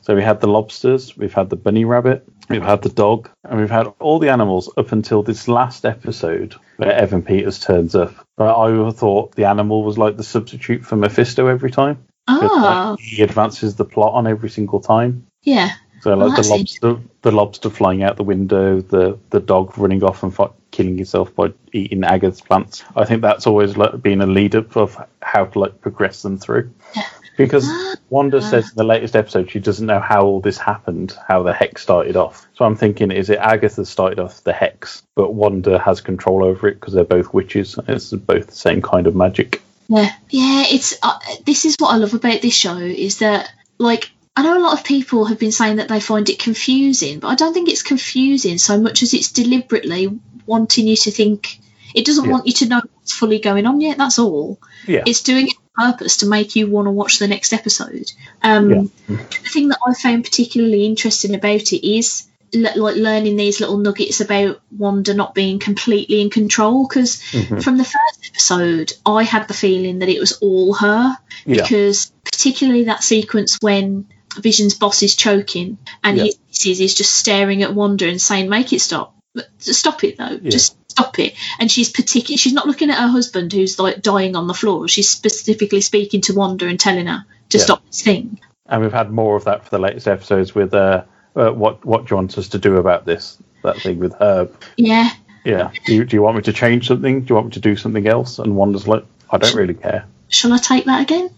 So 0.00 0.16
we 0.16 0.22
had 0.24 0.40
the 0.40 0.48
lobsters, 0.48 1.16
we've 1.16 1.32
had 1.32 1.48
the 1.48 1.54
bunny 1.54 1.84
rabbit, 1.84 2.24
we've 2.50 2.64
had 2.64 2.82
the 2.82 2.88
dog, 2.88 3.30
and 3.44 3.60
we've 3.60 3.70
had 3.70 3.86
all 4.00 4.18
the 4.18 4.30
animals 4.30 4.68
up 4.76 4.90
until 4.90 5.22
this 5.22 5.46
last 5.46 5.84
episode 5.84 6.56
where 6.78 6.92
Evan 6.92 7.22
Peters 7.22 7.60
turns 7.60 7.94
up. 7.94 8.12
But 8.36 8.52
I 8.58 8.90
thought 8.90 9.36
the 9.36 9.44
animal 9.44 9.84
was 9.84 9.96
like 9.96 10.16
the 10.16 10.24
substitute 10.24 10.84
for 10.84 10.96
Mephisto 10.96 11.46
every 11.46 11.70
time. 11.70 12.04
Ah, 12.26 12.96
he 12.98 13.22
advances 13.22 13.76
the 13.76 13.84
plot 13.84 14.14
on 14.14 14.26
every 14.26 14.50
single 14.50 14.80
time. 14.80 15.24
yeah. 15.44 15.70
So 16.00 16.16
Well, 16.16 16.30
like 16.30 16.42
the 16.42 16.48
lobster, 16.48 16.96
the 17.20 17.30
lobster 17.30 17.70
flying 17.70 18.02
out 18.02 18.16
the 18.16 18.24
window, 18.24 18.80
the 18.80 19.20
the 19.30 19.38
dog 19.38 19.78
running 19.78 20.02
off 20.02 20.24
and 20.24 20.34
killing 20.72 20.98
yourself 20.98 21.34
by 21.36 21.52
eating 21.72 22.02
Agatha's 22.02 22.40
plants. 22.40 22.82
I 22.96 23.04
think 23.04 23.22
that's 23.22 23.46
always 23.46 23.76
like 23.76 24.02
been 24.02 24.20
a 24.20 24.26
lead 24.26 24.56
up 24.56 24.76
of 24.76 25.00
how 25.20 25.44
to 25.44 25.58
like 25.58 25.80
progress 25.80 26.22
them 26.22 26.38
through. 26.38 26.72
Because 27.34 27.66
Wanda 28.10 28.42
says 28.42 28.68
in 28.68 28.76
the 28.76 28.84
latest 28.84 29.16
episode 29.16 29.50
she 29.50 29.58
doesn't 29.58 29.86
know 29.86 30.00
how 30.00 30.22
all 30.22 30.40
this 30.40 30.58
happened, 30.58 31.16
how 31.26 31.42
the 31.42 31.54
hex 31.54 31.82
started 31.82 32.14
off. 32.14 32.46
So 32.54 32.66
I'm 32.66 32.76
thinking, 32.76 33.10
is 33.10 33.30
it 33.30 33.38
Agatha 33.38 33.86
started 33.86 34.18
off 34.18 34.44
the 34.44 34.52
hex, 34.52 35.02
but 35.14 35.32
Wanda 35.32 35.78
has 35.78 36.02
control 36.02 36.44
over 36.44 36.68
it 36.68 36.74
because 36.74 36.92
they're 36.92 37.04
both 37.04 37.32
witches. 37.32 37.78
It's 37.88 38.10
both 38.10 38.48
the 38.48 38.54
same 38.54 38.82
kind 38.82 39.06
of 39.06 39.16
magic. 39.16 39.62
Yeah, 39.88 40.10
yeah. 40.28 40.64
It's 40.70 40.98
uh, 41.02 41.18
this 41.46 41.64
is 41.64 41.76
what 41.78 41.94
I 41.94 41.96
love 41.96 42.14
about 42.14 42.42
this 42.42 42.54
show 42.54 42.76
is 42.76 43.18
that 43.18 43.50
like 43.78 44.11
I 44.34 44.42
know 44.42 44.56
a 44.58 44.64
lot 44.64 44.78
of 44.78 44.84
people 44.84 45.26
have 45.26 45.38
been 45.38 45.52
saying 45.52 45.76
that 45.76 45.88
they 45.88 46.00
find 46.00 46.28
it 46.30 46.38
confusing, 46.38 47.18
but 47.18 47.28
I 47.28 47.34
don't 47.34 47.52
think 47.52 47.68
it's 47.68 47.82
confusing 47.82 48.56
so 48.58 48.80
much 48.80 49.02
as 49.02 49.12
it's 49.12 49.30
deliberately 49.32 50.18
wanting 50.46 50.86
you 50.86 50.96
to 50.96 51.10
think. 51.10 51.58
It 51.94 52.06
doesn't 52.06 52.24
Yeah. 52.24 52.30
want 52.30 52.46
you 52.46 52.54
to 52.54 52.66
know 52.66 52.80
what's 52.94 53.12
fully 53.12 53.38
going 53.40 53.66
on 53.66 53.80
yet. 53.82 53.98
That's 53.98 54.18
all. 54.18 54.58
Yeah. 54.88 55.02
It's 55.06 55.22
doing 55.22 55.48
it 55.48 55.54
on 55.76 55.92
purpose 55.92 56.18
to 56.18 56.26
make 56.26 56.56
you 56.56 56.66
want 56.66 56.86
to 56.86 56.90
watch 56.90 57.18
the 57.18 57.28
next 57.28 57.52
episode. 57.52 58.10
Um, 58.42 58.70
Yeah. 58.70 58.82
The 59.08 59.48
thing 59.50 59.68
that 59.68 59.78
I 59.86 59.92
found 59.92 60.24
particularly 60.24 60.86
interesting 60.86 61.34
about 61.34 61.72
it 61.74 61.86
is 61.86 62.22
le- 62.54 62.72
like 62.76 62.96
learning 62.96 63.36
these 63.36 63.60
little 63.60 63.76
nuggets 63.76 64.22
about 64.22 64.62
Wanda 64.76 65.12
not 65.12 65.34
being 65.34 65.58
completely 65.58 66.22
in 66.22 66.30
control. 66.30 66.86
Because 66.88 67.20
Mhm. 67.32 67.62
from 67.62 67.76
the 67.76 67.84
first 67.84 68.18
episode, 68.30 68.94
I 69.04 69.24
had 69.24 69.46
the 69.48 69.54
feeling 69.54 69.98
that 69.98 70.08
it 70.08 70.18
was 70.20 70.32
all 70.40 70.72
her. 70.72 71.18
Yeah. 71.44 71.60
Because 71.62 72.10
particularly 72.24 72.84
that 72.84 73.04
sequence 73.04 73.58
when 73.60 74.06
Vision's 74.40 74.74
boss 74.74 75.02
is 75.02 75.14
choking 75.14 75.78
and 76.02 76.16
Yeah. 76.18 76.24
he 76.50 76.74
he's 76.74 76.94
just 76.94 77.12
staring 77.14 77.62
at 77.62 77.74
Wanda 77.74 78.08
and 78.08 78.20
saying, 78.20 78.48
"Make 78.48 78.72
it 78.72 78.80
stop." 78.80 79.14
Stop 79.58 80.04
it 80.04 80.18
though. 80.18 80.38
Yeah. 80.42 80.50
Just 80.50 80.76
stop 80.90 81.18
it. 81.18 81.34
And 81.58 81.70
she's 81.70 81.90
particular. 81.90 82.36
She's 82.36 82.52
not 82.52 82.66
looking 82.66 82.90
at 82.90 82.98
her 82.98 83.08
husband 83.08 83.52
who's 83.52 83.78
like 83.78 84.02
dying 84.02 84.36
on 84.36 84.46
the 84.46 84.54
floor. 84.54 84.88
She's 84.88 85.08
specifically 85.08 85.80
speaking 85.80 86.20
to 86.22 86.34
Wanda 86.34 86.66
and 86.66 86.78
telling 86.78 87.06
her 87.06 87.24
to 87.50 87.58
Yeah. 87.58 87.64
stop 87.64 87.86
this 87.86 88.02
thing. 88.02 88.38
and 88.68 88.82
we've 88.82 88.92
had 88.92 89.10
more 89.10 89.36
of 89.36 89.44
that 89.44 89.64
for 89.64 89.70
the 89.70 89.78
latest 89.78 90.06
episodes 90.08 90.54
with 90.54 90.72
uh, 90.72 91.02
uh 91.36 91.50
what 91.50 91.84
what 91.84 92.06
do 92.06 92.12
you 92.12 92.16
want 92.16 92.36
us 92.38 92.48
to 92.48 92.58
do 92.58 92.76
about 92.76 93.04
this 93.06 93.36
that 93.62 93.76
thing 93.78 93.98
with 93.98 94.14
Herb. 94.20 94.54
Yeah. 94.76 95.10
Yeah. 95.44 95.70
Do 95.86 95.94
you, 95.94 96.04
do 96.04 96.16
you 96.16 96.22
want 96.22 96.36
me 96.36 96.42
to 96.42 96.52
change 96.52 96.86
something? 96.88 97.20
Do 97.22 97.26
you 97.30 97.34
want 97.34 97.46
me 97.48 97.52
to 97.52 97.60
do 97.60 97.74
something 97.76 98.06
else? 98.06 98.38
And 98.38 98.54
Wanda's 98.56 98.86
like, 98.86 99.04
I 99.30 99.38
don't 99.38 99.54
really 99.54 99.74
care. 99.74 100.04
Shall 100.28 100.52
I 100.52 100.58
take 100.58 100.84
that 100.86 101.02
again? 101.02 101.30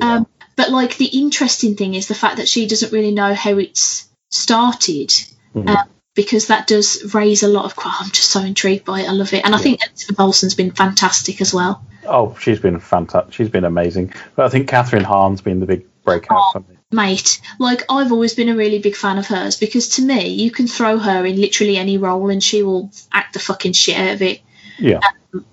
Um, 0.00 0.26
but 0.58 0.70
like 0.70 0.96
the 0.98 1.06
interesting 1.06 1.74
thing 1.76 1.94
is 1.94 2.06
the 2.08 2.14
fact 2.14 2.36
that 2.36 2.48
she 2.48 2.66
doesn't 2.68 2.92
really 2.92 3.12
know 3.12 3.32
how 3.32 3.56
it's 3.56 4.06
started. 4.30 5.08
Mhm. 5.54 5.68
Um, 5.68 5.88
because 6.14 6.48
that 6.48 6.66
does 6.66 7.14
raise 7.14 7.44
a 7.44 7.48
lot 7.48 7.64
of. 7.64 7.74
oh, 7.78 7.96
I'm 8.00 8.10
just 8.10 8.30
so 8.32 8.40
intrigued 8.40 8.84
by 8.84 9.02
it. 9.02 9.08
I 9.08 9.12
love 9.12 9.32
it, 9.32 9.44
and 9.44 9.54
I 9.54 9.58
think 9.58 9.80
Elizabeth 9.86 10.18
Olsen's 10.18 10.54
been 10.56 10.72
fantastic 10.72 11.40
as 11.40 11.54
well. 11.54 11.84
Oh, 12.08 12.36
she's 12.40 12.58
been 12.58 12.80
fantastic. 12.80 13.32
She's 13.34 13.48
been 13.48 13.64
amazing. 13.64 14.12
But 14.34 14.46
I 14.46 14.48
think 14.48 14.68
Kathryn 14.68 15.04
Hahn's 15.04 15.40
been 15.42 15.60
the 15.60 15.66
big 15.66 15.86
breakout 16.04 16.38
Oh. 16.40 16.50
for 16.54 16.60
me. 16.60 16.76
mate. 16.90 17.40
Like 17.60 17.84
I've 17.88 18.10
always 18.10 18.34
been 18.34 18.48
a 18.48 18.56
really 18.56 18.80
big 18.80 18.96
fan 18.96 19.18
of 19.18 19.26
hers 19.28 19.56
because 19.56 19.90
to 19.96 20.02
me, 20.02 20.30
you 20.30 20.50
can 20.50 20.66
throw 20.66 20.98
her 20.98 21.24
in 21.24 21.40
literally 21.40 21.76
any 21.76 21.98
role 21.98 22.30
and 22.30 22.42
she 22.42 22.62
will 22.64 22.90
act 23.12 23.34
the 23.34 23.38
fucking 23.40 23.74
shit 23.74 23.96
out 23.96 24.14
of 24.14 24.22
it. 24.22 24.40
Yeah. 24.78 25.00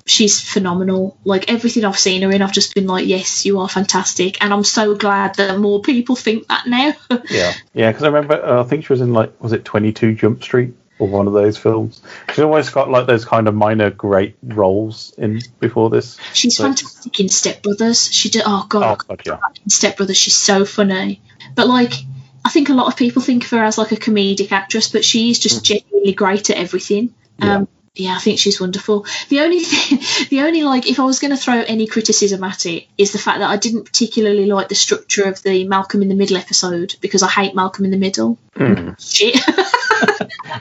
She's 0.05 0.39
phenomenal. 0.39 1.17
Like 1.25 1.51
everything 1.51 1.83
I've 1.83 1.99
seen 1.99 2.21
her 2.21 2.31
in, 2.31 2.41
I've 2.41 2.53
just 2.53 2.73
been 2.75 2.87
like, 2.87 3.05
yes, 3.07 3.45
you 3.45 3.59
are 3.59 3.67
fantastic, 3.69 4.41
and 4.41 4.53
I'm 4.53 4.63
so 4.63 4.95
glad 4.95 5.35
that 5.35 5.59
more 5.59 5.81
people 5.81 6.15
think 6.15 6.47
that 6.47 6.65
now. 6.67 6.93
Yeah. 7.29 7.53
Yeah. 7.73 7.91
Because 7.91 8.03
I 8.03 8.07
remember, 8.07 8.35
uh, 8.43 8.61
I 8.61 8.63
think 8.63 8.85
she 8.85 8.93
was 8.93 9.01
in 9.01 9.13
like, 9.13 9.41
was 9.41 9.51
it 9.51 9.65
22 9.65 10.15
Jump 10.15 10.43
Street? 10.43 10.75
Or 10.97 11.09
one 11.09 11.27
of 11.27 11.33
those 11.33 11.57
films. 11.57 12.01
She's 12.29 12.39
always 12.39 12.69
got 12.69 12.89
like 12.89 13.05
those 13.05 13.25
kind 13.25 13.49
of 13.49 13.53
minor 13.53 13.89
great 13.89 14.37
roles 14.41 15.13
in 15.17 15.41
before 15.59 15.89
this. 15.89 16.17
She's 16.31 16.57
But- 16.57 16.63
fantastic 16.67 17.19
in 17.19 17.27
Step 17.27 17.61
Brothers. 17.63 18.09
She 18.13 18.29
did. 18.29 18.43
Oh 18.45 18.65
god, 18.69 18.83
Oh, 19.09 19.15
God, 19.15 19.21
yeah. 19.25 19.37
in 19.61 19.69
Step 19.69 19.97
Brothers, 19.97 20.15
she's 20.15 20.35
so 20.37 20.63
funny. 20.63 21.19
But 21.53 21.67
like, 21.67 21.91
I 22.45 22.49
think 22.49 22.69
a 22.69 22.73
lot 22.73 22.87
of 22.87 22.95
people 22.95 23.21
think 23.21 23.43
of 23.43 23.49
her 23.49 23.61
as 23.65 23.77
like 23.77 23.91
a 23.91 23.97
comedic 23.97 24.53
actress, 24.53 24.89
but 24.89 25.03
she 25.03 25.29
is 25.31 25.37
just 25.37 25.65
genuinely 25.65 26.13
great 26.13 26.49
at 26.49 26.55
everything. 26.55 27.13
Um, 27.41 27.67
yeah, 27.95 28.15
I 28.15 28.19
think 28.19 28.39
she's 28.39 28.59
wonderful. 28.59 29.05
The 29.29 29.41
only 29.41 29.59
thing, 29.63 29.99
the 30.29 30.41
only 30.41 30.63
like, 30.63 30.87
if 30.89 30.99
I 30.99 31.03
was 31.03 31.19
going 31.19 31.31
to 31.31 31.37
throw 31.37 31.61
any 31.61 31.87
criticism 31.87 32.43
at 32.43 32.65
it, 32.65 32.87
is 32.97 33.11
the 33.11 33.17
fact 33.17 33.39
that 33.39 33.49
I 33.49 33.57
didn't 33.57 33.85
particularly 33.85 34.45
like 34.45 34.69
the 34.69 34.75
structure 34.75 35.23
of 35.23 35.41
the 35.43 35.67
Malcolm 35.67 36.01
in 36.01 36.09
the 36.09 36.15
Middle 36.15 36.37
episode 36.37 36.95
because 37.01 37.23
I 37.23 37.29
hate 37.29 37.55
Malcolm 37.55 37.85
in 37.85 37.91
the 37.91 37.97
Middle. 37.97 38.37
Hmm. 38.55 38.91
Shit. 38.99 39.39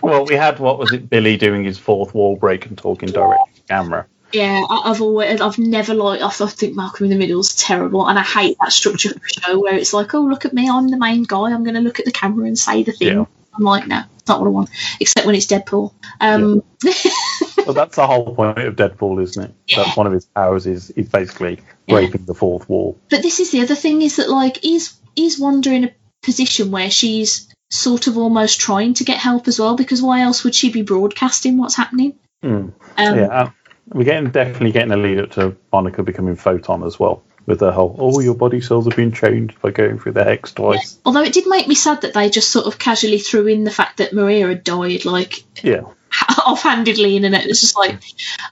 Well, 0.02 0.26
we 0.26 0.34
had, 0.34 0.58
what 0.58 0.78
was 0.78 0.92
it, 0.92 1.08
Billy 1.08 1.36
doing 1.36 1.64
his 1.64 1.78
fourth 1.78 2.14
wall 2.14 2.36
break 2.36 2.66
and 2.66 2.76
talking 2.76 3.08
direct 3.08 3.56
to 3.56 3.62
camera. 3.62 4.06
Yeah, 4.32 4.62
I, 4.68 4.90
I've 4.90 5.00
always, 5.00 5.40
I've 5.40 5.58
never 5.58 5.94
liked. 5.94 6.22
I 6.22 6.28
think 6.28 6.74
Malcolm 6.74 7.04
in 7.04 7.10
the 7.10 7.16
Middle 7.16 7.40
is 7.40 7.54
terrible, 7.54 8.06
and 8.06 8.18
I 8.18 8.22
hate 8.22 8.56
that 8.60 8.72
structure 8.72 9.10
of 9.10 9.14
the 9.14 9.40
show 9.40 9.58
where 9.58 9.74
it's 9.74 9.94
like, 9.94 10.12
oh, 10.14 10.22
look 10.22 10.44
at 10.44 10.52
me, 10.52 10.68
I'm 10.68 10.88
the 10.88 10.98
main 10.98 11.22
guy. 11.22 11.52
I'm 11.52 11.64
going 11.64 11.74
to 11.74 11.80
look 11.80 12.00
at 12.00 12.04
the 12.04 12.12
camera 12.12 12.46
and 12.46 12.58
say 12.58 12.82
the 12.82 12.92
thing. 12.92 13.16
Yeah. 13.16 13.24
I'm 13.56 13.64
like, 13.64 13.86
no, 13.86 14.02
it's 14.16 14.28
not 14.28 14.40
what 14.40 14.46
I 14.46 14.50
want. 14.50 14.70
Except 15.00 15.26
when 15.26 15.34
it's 15.34 15.46
Deadpool. 15.46 15.92
Um, 16.20 16.62
Well, 17.66 17.72
that's 17.74 17.96
the 17.96 18.06
whole 18.06 18.34
point 18.34 18.58
of 18.58 18.76
Deadpool, 18.76 19.22
isn't 19.22 19.42
it? 19.42 19.54
Yeah. 19.68 19.84
That's 19.84 19.96
one 19.96 20.06
of 20.06 20.12
his 20.12 20.26
powers 20.26 20.66
is 20.66 20.92
he's 20.94 21.08
basically 21.08 21.60
Yeah. 21.86 21.94
breaking 21.96 22.26
the 22.26 22.34
fourth 22.34 22.68
wall. 22.68 22.98
but 23.08 23.22
this 23.22 23.40
is 23.40 23.50
the 23.52 23.62
other 23.62 23.74
thing: 23.74 24.02
is 24.02 24.16
that 24.16 24.28
like, 24.28 24.64
is 24.64 24.94
is 25.16 25.38
Wanda 25.38 25.72
in 25.72 25.84
a 25.84 25.90
position 26.22 26.70
where 26.70 26.90
she's 26.90 27.48
sort 27.70 28.06
of 28.06 28.18
almost 28.18 28.60
trying 28.60 28.94
to 28.94 29.04
get 29.04 29.16
help 29.18 29.48
as 29.48 29.58
well? 29.58 29.76
Because 29.76 30.02
why 30.02 30.20
else 30.20 30.44
would 30.44 30.54
she 30.54 30.70
be 30.70 30.82
broadcasting 30.82 31.56
what's 31.56 31.74
happening? 31.76 32.14
Mm. 32.44 32.72
Um, 32.98 33.18
yeah, 33.18 33.26
uh, 33.26 33.50
we're 33.88 34.04
getting 34.04 34.30
definitely 34.30 34.72
getting 34.72 34.92
a 34.92 34.96
lead 34.98 35.18
up 35.20 35.30
to 35.32 35.56
Monica 35.72 36.02
becoming 36.02 36.36
Photon 36.36 36.82
as 36.82 36.98
well, 37.00 37.22
with 37.46 37.58
the 37.60 37.72
whole 37.72 37.94
"oh, 37.98 38.20
your 38.20 38.34
body 38.34 38.60
cells 38.60 38.86
have 38.86 38.96
been 38.96 39.12
changed 39.12 39.60
by 39.60 39.70
going 39.70 39.98
through 39.98 40.12
the 40.12 40.24
hex 40.24 40.52
twice." 40.52 40.98
Although 41.04 41.22
it 41.22 41.32
did 41.34 41.46
make 41.46 41.68
me 41.68 41.74
sad 41.74 42.02
that 42.02 42.14
they 42.14 42.30
just 42.30 42.50
sort 42.50 42.66
of 42.66 42.78
casually 42.78 43.18
threw 43.18 43.46
in 43.46 43.64
the 43.64 43.70
fact 43.70 43.98
that 43.98 44.12
Maria 44.12 44.48
had 44.48 44.64
died, 44.64 45.04
like 45.04 45.44
Yeah, 45.62 45.82
offhandedly 46.46 47.16
in 47.16 47.24
and 47.24 47.34
it 47.34 47.46
was 47.46 47.60
just 47.60 47.76
like, 47.76 47.98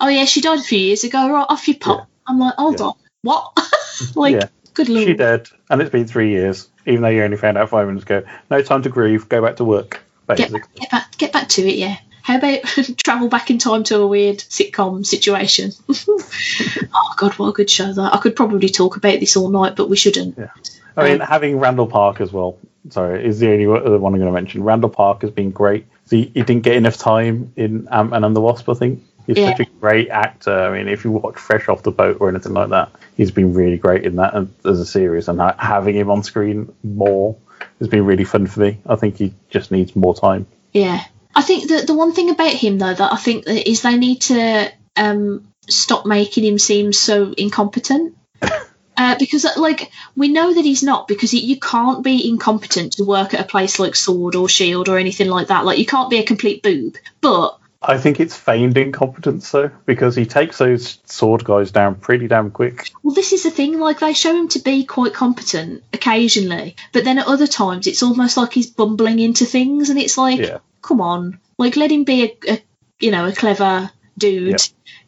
oh 0.01 0.09
yeah, 0.09 0.25
she 0.25 0.41
died 0.41 0.59
a 0.59 0.63
few 0.63 0.79
years 0.79 1.05
ago. 1.05 1.31
Right 1.31 1.47
off 1.49 1.69
you 1.69 1.77
pop. 1.77 2.09
I'm 2.27 2.39
like, 2.39 2.55
hold 2.55 2.79
Yeah. 2.81 2.87
on, 2.87 2.93
what? 3.23 3.59
like, 4.15 4.35
Yeah. 4.35 4.49
good 4.75 4.89
lord. 4.89 5.07
she 5.07 5.15
dead, 5.15 5.49
and 5.71 5.81
it's 5.81 5.91
been 5.91 6.07
three 6.07 6.31
years. 6.31 6.69
Even 6.87 7.03
though 7.03 7.09
you 7.09 7.23
only 7.23 7.37
found 7.37 7.57
out 7.59 7.69
five 7.69 7.87
minutes 7.87 8.05
ago, 8.05 8.25
no 8.51 8.61
time 8.63 8.83
to 8.83 8.89
grieve. 8.89 9.29
Go 9.29 9.41
back 9.41 9.57
to 9.57 9.65
work. 9.65 10.03
Get 10.29 10.51
Basically, 10.51 10.59
back, 10.61 10.75
get 10.75 10.91
back, 10.91 11.19
get 11.19 11.33
back 11.33 11.49
to 11.51 11.63
it. 11.63 11.75
Yeah. 11.77 11.97
How 12.23 12.39
about 12.39 12.63
travel 13.05 13.29
back 13.29 13.51
in 13.51 13.59
time 13.59 13.85
to 13.85 13.99
a 14.01 14.07
weird 14.07 14.39
sitcom 14.39 15.05
situation? 15.05 15.73
oh 15.89 17.15
god, 17.17 17.33
what 17.35 17.49
a 17.49 17.53
good 17.53 17.71
show 17.71 17.93
that! 17.93 18.15
I 18.15 18.19
could 18.19 18.37
probably 18.37 18.69
talk 18.69 18.97
about 18.97 19.21
this 19.21 19.37
all 19.37 19.49
night, 19.51 19.77
but 19.77 19.89
we 19.91 19.97
shouldn't. 19.97 20.39
Yeah. 20.39 20.51
I 20.97 21.05
mean, 21.05 21.21
um, 21.23 21.27
having 21.29 21.59
Randall 21.59 21.87
Park 21.87 22.21
as 22.21 22.33
well. 22.33 22.59
Sorry, 22.91 23.25
is 23.25 23.39
the 23.39 23.51
only 23.51 23.67
other 23.67 23.99
one 23.99 24.13
I'm 24.13 24.21
going 24.21 24.33
to 24.33 24.35
mention. 24.35 24.63
Randall 24.65 24.91
Park 24.91 25.23
has 25.23 25.31
been 25.31 25.51
great. 25.53 25.87
See, 26.07 26.31
he 26.35 26.43
didn't 26.43 26.63
get 26.63 26.77
enough 26.77 26.97
time 26.97 27.53
in 27.57 27.89
Ant 27.91 28.11
Man 28.11 28.25
and 28.25 28.35
the 28.37 28.41
Wasp. 28.41 28.69
I 28.69 28.75
think 28.75 29.03
he's 29.27 29.37
Yeah. 29.39 29.51
such 29.57 29.61
a 29.67 29.71
great 29.81 30.09
actor. 30.11 30.53
I 30.53 30.77
mean, 30.77 30.89
if 30.89 31.05
you 31.05 31.13
watch 31.13 31.37
Fresh 31.39 31.69
Off 31.69 31.85
the 31.85 31.93
Boat 31.93 32.19
or 32.21 32.29
anything 32.29 32.53
like 32.55 32.71
that, 32.71 32.91
he's 33.17 33.31
been 33.31 33.55
really 33.55 33.79
great 33.79 34.05
in 34.05 34.17
that 34.17 34.35
and- 34.35 34.53
as 34.65 34.81
a 34.81 34.85
series. 34.85 35.29
And 35.29 35.41
ha- 35.41 35.55
having 35.59 35.95
him 35.95 36.11
on 36.11 36.25
screen 36.25 36.73
more 36.83 37.37
has 37.79 37.87
been 37.89 38.05
really 38.05 38.25
fun 38.25 38.47
for 38.49 38.61
me. 38.61 38.79
I 38.85 38.97
think 38.97 39.17
he 39.17 39.33
just 39.49 39.71
needs 39.71 39.95
more 39.95 40.15
time. 40.15 40.47
Yeah, 40.73 41.05
I 41.35 41.43
think 41.43 41.69
that 41.69 41.87
the 41.87 41.95
one 41.95 42.13
thing 42.13 42.31
about 42.31 42.53
him 42.53 42.79
though 42.79 42.95
that 42.95 43.13
I 43.13 43.17
think 43.17 43.45
that 43.45 43.69
is 43.69 43.83
they 43.83 43.97
need 43.97 44.23
to 44.23 44.73
um, 44.97 45.47
stop 45.69 46.07
making 46.07 46.45
him 46.45 46.59
seem 46.59 46.93
so 46.93 47.33
incompetent. 47.37 48.17
Uh, 48.95 49.17
because 49.19 49.47
like 49.57 49.91
we 50.15 50.29
know 50.29 50.53
that 50.53 50.67
he's 50.67 50.83
not 50.83 51.09
because 51.09 51.33
you 51.33 51.59
can't 51.59 52.05
be 52.05 52.29
incompetent 52.29 52.93
to 52.93 53.05
work 53.05 53.33
at 53.33 53.41
a 53.41 53.45
place 53.45 53.79
like 53.79 53.97
Sword 53.97 54.35
or 54.35 54.51
Shield 54.51 54.91
or 54.91 54.99
anything 54.99 55.29
like 55.29 55.49
that. 55.49 55.65
Like 55.65 55.79
you 55.79 55.87
can't 55.87 56.11
be 56.11 56.19
a 56.19 56.27
complete 56.27 56.63
boob. 56.63 56.97
But 57.23 57.59
I 57.85 57.99
think 57.99 58.21
it's 58.21 58.37
feigned 58.37 58.79
incompetence 58.79 59.51
though, 59.51 59.71
because 59.87 60.15
he 60.15 60.25
takes 60.25 60.59
those 60.59 60.99
sword 61.05 61.45
guys 61.45 61.73
down 61.73 61.97
pretty 61.97 62.29
damn 62.29 62.51
quick. 62.53 62.91
well, 63.03 63.15
this 63.15 63.33
is 63.33 63.43
the 63.43 63.51
thing. 63.51 63.81
Like 63.81 63.99
they 63.99 64.13
show 64.13 64.35
him 64.37 64.49
to 64.49 64.61
be 64.61 64.85
quite 64.85 65.15
competent 65.15 65.83
occasionally, 65.93 66.77
but 66.93 67.05
then 67.05 67.19
at 67.19 67.27
other 67.27 67.47
times 67.49 67.87
it's 67.89 68.03
almost 68.03 68.37
like 68.37 68.53
he's 68.53 68.71
bumbling 68.71 69.19
into 69.19 69.45
things, 69.45 69.91
and 69.91 69.99
it's 69.99 70.17
like, 70.17 70.39
Yeah. 70.39 70.59
come 70.81 71.01
on, 71.01 71.41
like 71.59 71.77
let 71.77 71.91
him 71.91 72.05
be 72.05 72.25
a, 72.25 72.53
a 72.53 72.63
you 73.01 73.11
know 73.11 73.27
a 73.27 73.33
clever 73.33 73.91
dude. 74.17 74.51
Yeah. 74.51 74.57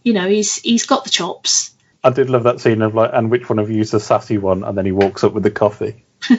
You 0.03 0.13
know 0.15 0.29
he's 0.29 0.57
he's 0.57 0.87
got 0.87 1.05
the 1.05 1.11
chops. 1.11 1.71
I 2.03 2.11
did 2.11 2.29
love 2.29 2.43
that 2.43 2.61
scene 2.61 2.83
of 2.83 2.95
like, 2.95 3.11
and 3.15 3.31
which 3.31 3.49
one 3.49 3.59
of 3.61 3.71
you 3.71 3.81
is 3.81 3.93
the 3.93 4.01
sassy 4.01 4.37
one? 4.37 4.65
And 4.65 4.77
then 4.77 4.85
he 4.85 4.93
walks 4.93 5.23
up 5.25 5.33
with 5.33 5.43
the 5.45 5.51
coffee. 5.51 6.05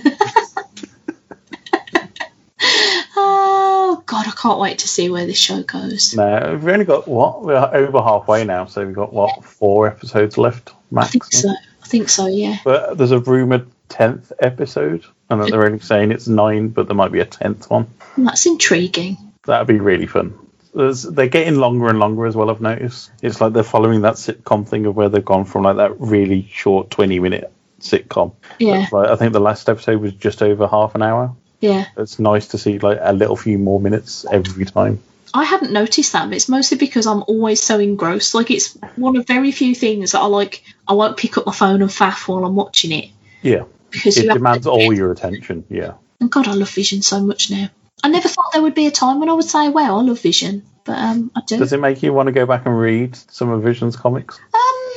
Oh 3.18 4.04
God, 4.06 4.28
I 4.28 4.32
can't 4.46 4.60
wait 4.60 4.80
to 4.80 4.88
see 4.88 5.10
where 5.10 5.26
this 5.26 5.38
show 5.38 5.64
goes. 5.64 6.14
Now 6.16 6.52
we've 6.52 6.68
only 6.68 6.86
got 6.86 7.08
what 7.08 7.44
we're 7.44 7.56
over 7.56 8.02
halfway 8.02 8.44
now, 8.44 8.66
so 8.66 8.86
we've 8.86 8.96
got 8.96 9.12
what 9.12 9.44
four 9.44 9.88
episodes 9.88 10.38
left 10.38 10.72
I 10.96 11.06
think 11.06 11.24
so. 11.26 11.50
I 11.50 11.88
think 11.88 12.10
so. 12.10 12.28
Yeah. 12.28 12.58
But 12.64 12.98
there's 12.98 13.12
a 13.12 13.20
rumored 13.20 13.68
tenth 13.90 14.32
episode, 14.40 15.06
and 15.30 15.42
that 15.42 15.52
they're 15.52 15.66
only 15.66 15.80
saying 15.80 16.12
it's 16.12 16.28
nine, 16.28 16.70
but 16.70 16.88
there 16.88 16.96
might 16.96 17.12
be 17.12 17.20
a 17.20 17.26
tenth 17.26 17.70
one. 17.70 17.88
That's 18.18 18.46
intriguing. 18.46 19.18
That'd 19.46 19.68
be 19.68 19.80
really 19.80 20.08
fun. 20.08 20.38
There's, 20.74 21.04
they're 21.04 21.28
getting 21.28 21.56
longer 21.56 21.88
and 21.88 22.00
longer 22.00 22.26
as 22.26 22.36
well. 22.36 22.50
I've 22.50 22.62
noticed. 22.62 23.12
It's 23.22 23.40
like 23.40 23.54
they're 23.54 23.64
following 23.64 24.02
that 24.02 24.16
sitcom 24.16 24.68
thing 24.68 24.86
of 24.86 24.96
where 24.96 25.10
they've 25.10 25.24
gone 25.24 25.46
from 25.46 25.64
like 25.64 25.78
that 25.78 26.00
really 26.00 26.48
short 26.52 26.90
twenty 26.90 27.20
minute 27.20 27.52
sitcom. 27.80 28.34
Yeah. 28.60 28.88
Like, 28.92 29.10
I 29.10 29.16
think 29.16 29.34
the 29.34 29.40
last 29.40 29.70
episode 29.70 30.02
was 30.02 30.14
just 30.14 30.42
over 30.42 30.68
half 30.68 30.96
an 30.96 31.02
hour. 31.02 31.36
Yeah. 31.66 31.86
It's 31.98 32.20
nice 32.20 32.48
to 32.50 32.58
see 32.58 32.80
like 32.80 33.00
a 33.02 33.14
little 33.14 33.36
few 33.36 33.58
more 33.58 33.80
minutes 33.80 34.26
every 34.32 34.66
time. 34.66 35.02
I 35.34 35.44
hadn't 35.44 35.74
noticed 35.74 36.14
that, 36.14 36.30
but 36.30 36.36
it's 36.36 36.48
mostly 36.48 36.78
because 36.78 37.06
I'm 37.06 37.24
always 37.28 37.62
so 37.62 37.80
engrossed. 37.80 38.34
Like 38.36 38.52
it's 38.52 38.78
one 38.96 39.18
of 39.18 39.28
very 39.28 39.52
few 39.52 39.76
things 39.76 40.14
that 40.14 40.20
I 40.20 40.28
like. 40.28 40.64
I 40.88 40.94
won't 40.94 41.18
pick 41.18 41.38
up 41.38 41.46
my 41.46 41.52
phone 41.52 41.82
and 41.82 41.92
faff 41.92 42.28
while 42.28 42.46
I'm 42.46 42.56
watching 42.56 42.92
it 42.94 43.10
Yeah, 43.42 43.64
because 43.90 44.18
it 44.18 44.32
demands 44.32 44.66
all 44.68 44.94
your 44.94 45.12
attention. 45.12 45.66
Yeah, 45.70 45.94
And 46.22 46.32
God, 46.32 46.48
I 46.48 46.54
love 46.54 46.70
Vision 46.70 47.02
so 47.02 47.20
much 47.20 47.52
now. 47.52 47.70
I 48.04 48.08
never 48.08 48.30
thought 48.30 48.52
there 48.54 48.62
would 48.62 48.76
be 48.76 48.88
a 48.88 48.92
time 48.92 49.20
when 49.20 49.30
I 49.30 49.34
would 49.34 49.46
say, 49.46 49.70
"Well, 49.70 49.98
I 49.98 50.02
love 50.04 50.22
Vision," 50.22 50.64
but 50.84 50.98
um, 50.98 51.32
I 51.36 51.42
do. 51.46 51.58
does 51.58 51.74
it 51.74 51.80
make 51.80 52.04
you 52.04 52.14
want 52.14 52.28
to 52.28 52.34
go 52.34 52.46
back 52.46 52.66
and 52.66 52.80
read 52.80 53.16
some 53.32 53.50
of 53.50 53.64
Vision's 53.64 53.96
comics? 53.96 54.40
Um, 54.54 54.94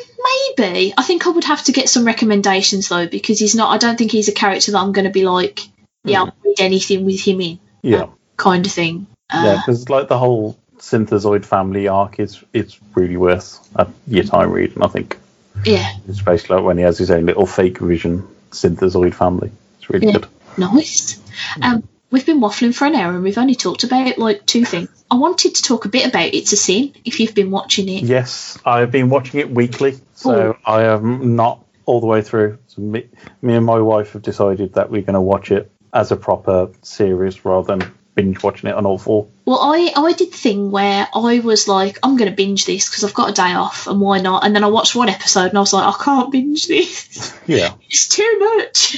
maybe. 0.56 0.94
I 0.96 1.02
think 1.02 1.26
I 1.26 1.30
would 1.30 1.44
have 1.44 1.64
to 1.64 1.72
get 1.72 1.88
some 1.88 2.04
recommendations 2.04 2.88
though, 2.88 3.06
because 3.08 3.38
he's 3.38 3.54
not. 3.54 3.70
I 3.74 3.78
don't 3.78 3.96
think 3.96 4.12
he's 4.12 4.28
a 4.28 4.32
character 4.32 4.72
that 4.72 4.78
I'm 4.78 4.92
going 4.92 5.06
to 5.06 5.10
be 5.10 5.24
like, 5.24 5.60
yeah, 6.08 6.20
I'll 6.22 6.32
read 6.44 6.60
anything 6.60 7.04
with 7.04 7.20
him 7.20 7.40
in, 7.40 7.58
Yeah, 7.82 8.06
kind 8.36 8.64
of 8.66 8.72
thing. 8.72 9.06
Uh, 9.30 9.42
yeah, 9.44 9.56
because 9.56 9.88
like 9.88 10.08
the 10.08 10.18
whole 10.18 10.58
Synthezoid 10.78 11.44
family 11.44 11.88
arc 11.88 12.18
is 12.20 12.42
it's 12.52 12.78
really 12.94 13.16
worth 13.16 13.58
a, 13.76 13.86
your 14.06 14.24
time 14.24 14.50
reading. 14.52 14.82
I 14.82 14.88
think 14.88 15.18
yeah, 15.64 15.92
it's 16.08 16.22
basically 16.22 16.56
like 16.56 16.64
when 16.64 16.78
he 16.78 16.84
has 16.84 16.98
his 16.98 17.10
own 17.10 17.26
little 17.26 17.46
fake 17.46 17.78
Vision 17.78 18.26
Synthezoid 18.50 19.14
family. 19.14 19.50
It's 19.78 19.90
really 19.90 20.06
Yeah. 20.06 20.12
good. 20.12 20.26
nice. 20.56 21.20
Um, 21.62 21.88
we've 22.10 22.24
been 22.26 22.40
waffling 22.40 22.74
for 22.74 22.86
an 22.86 22.94
hour 22.94 23.14
and 23.14 23.22
we've 23.22 23.38
only 23.38 23.54
talked 23.54 23.84
about 23.84 24.18
like 24.18 24.46
two 24.46 24.64
things. 24.64 24.88
I 25.10 25.16
wanted 25.16 25.54
to 25.56 25.62
talk 25.62 25.84
a 25.84 25.88
bit 25.88 26.06
about 26.06 26.34
It's 26.34 26.52
a 26.52 26.56
Sin 26.56 26.92
if 27.04 27.20
you've 27.20 27.34
been 27.34 27.50
watching 27.50 27.88
it. 27.88 28.04
Yes, 28.04 28.58
I've 28.64 28.90
been 28.90 29.08
watching 29.08 29.40
it 29.40 29.50
weekly, 29.50 29.98
so 30.14 30.56
I 30.64 30.84
am 30.84 31.36
not 31.36 31.64
all 31.86 32.00
the 32.00 32.06
way 32.06 32.22
through. 32.22 32.58
So 32.68 32.82
me, 32.82 33.08
me 33.42 33.54
and 33.54 33.64
my 33.64 33.80
wife 33.80 34.12
have 34.12 34.22
decided 34.22 34.74
that 34.74 34.90
we're 34.90 35.02
going 35.02 35.14
to 35.14 35.20
watch 35.20 35.50
it 35.50 35.70
as 35.98 36.12
a 36.12 36.16
proper 36.16 36.70
series 36.82 37.44
rather 37.44 37.76
than 37.76 37.92
binge 38.14 38.42
watching 38.42 38.68
it 38.70 38.74
on 38.74 38.84
all 38.86 38.98
four. 38.98 39.28
Well, 39.44 39.60
I, 39.60 39.92
I 39.96 40.12
did 40.12 40.32
the 40.32 40.36
thing 40.36 40.70
where 40.70 41.06
I 41.14 41.38
was 41.40 41.68
like, 41.68 41.98
I'm 42.02 42.16
going 42.16 42.30
to 42.30 42.36
binge 42.36 42.66
this 42.66 42.88
because 42.88 43.04
I've 43.04 43.14
got 43.14 43.30
a 43.30 43.32
day 43.32 43.52
off 43.54 43.86
and 43.86 44.00
why 44.00 44.20
not? 44.20 44.44
And 44.44 44.54
then 44.54 44.64
I 44.64 44.68
watched 44.68 44.94
one 44.96 45.08
episode 45.08 45.46
and 45.50 45.56
I 45.56 45.60
was 45.60 45.72
like, 45.72 45.86
I 45.86 46.04
can't 46.04 46.32
binge 46.32 46.66
this. 46.66 47.34
Yeah, 47.46 47.72
It's 47.88 48.08
too 48.08 48.38
much. 48.38 48.96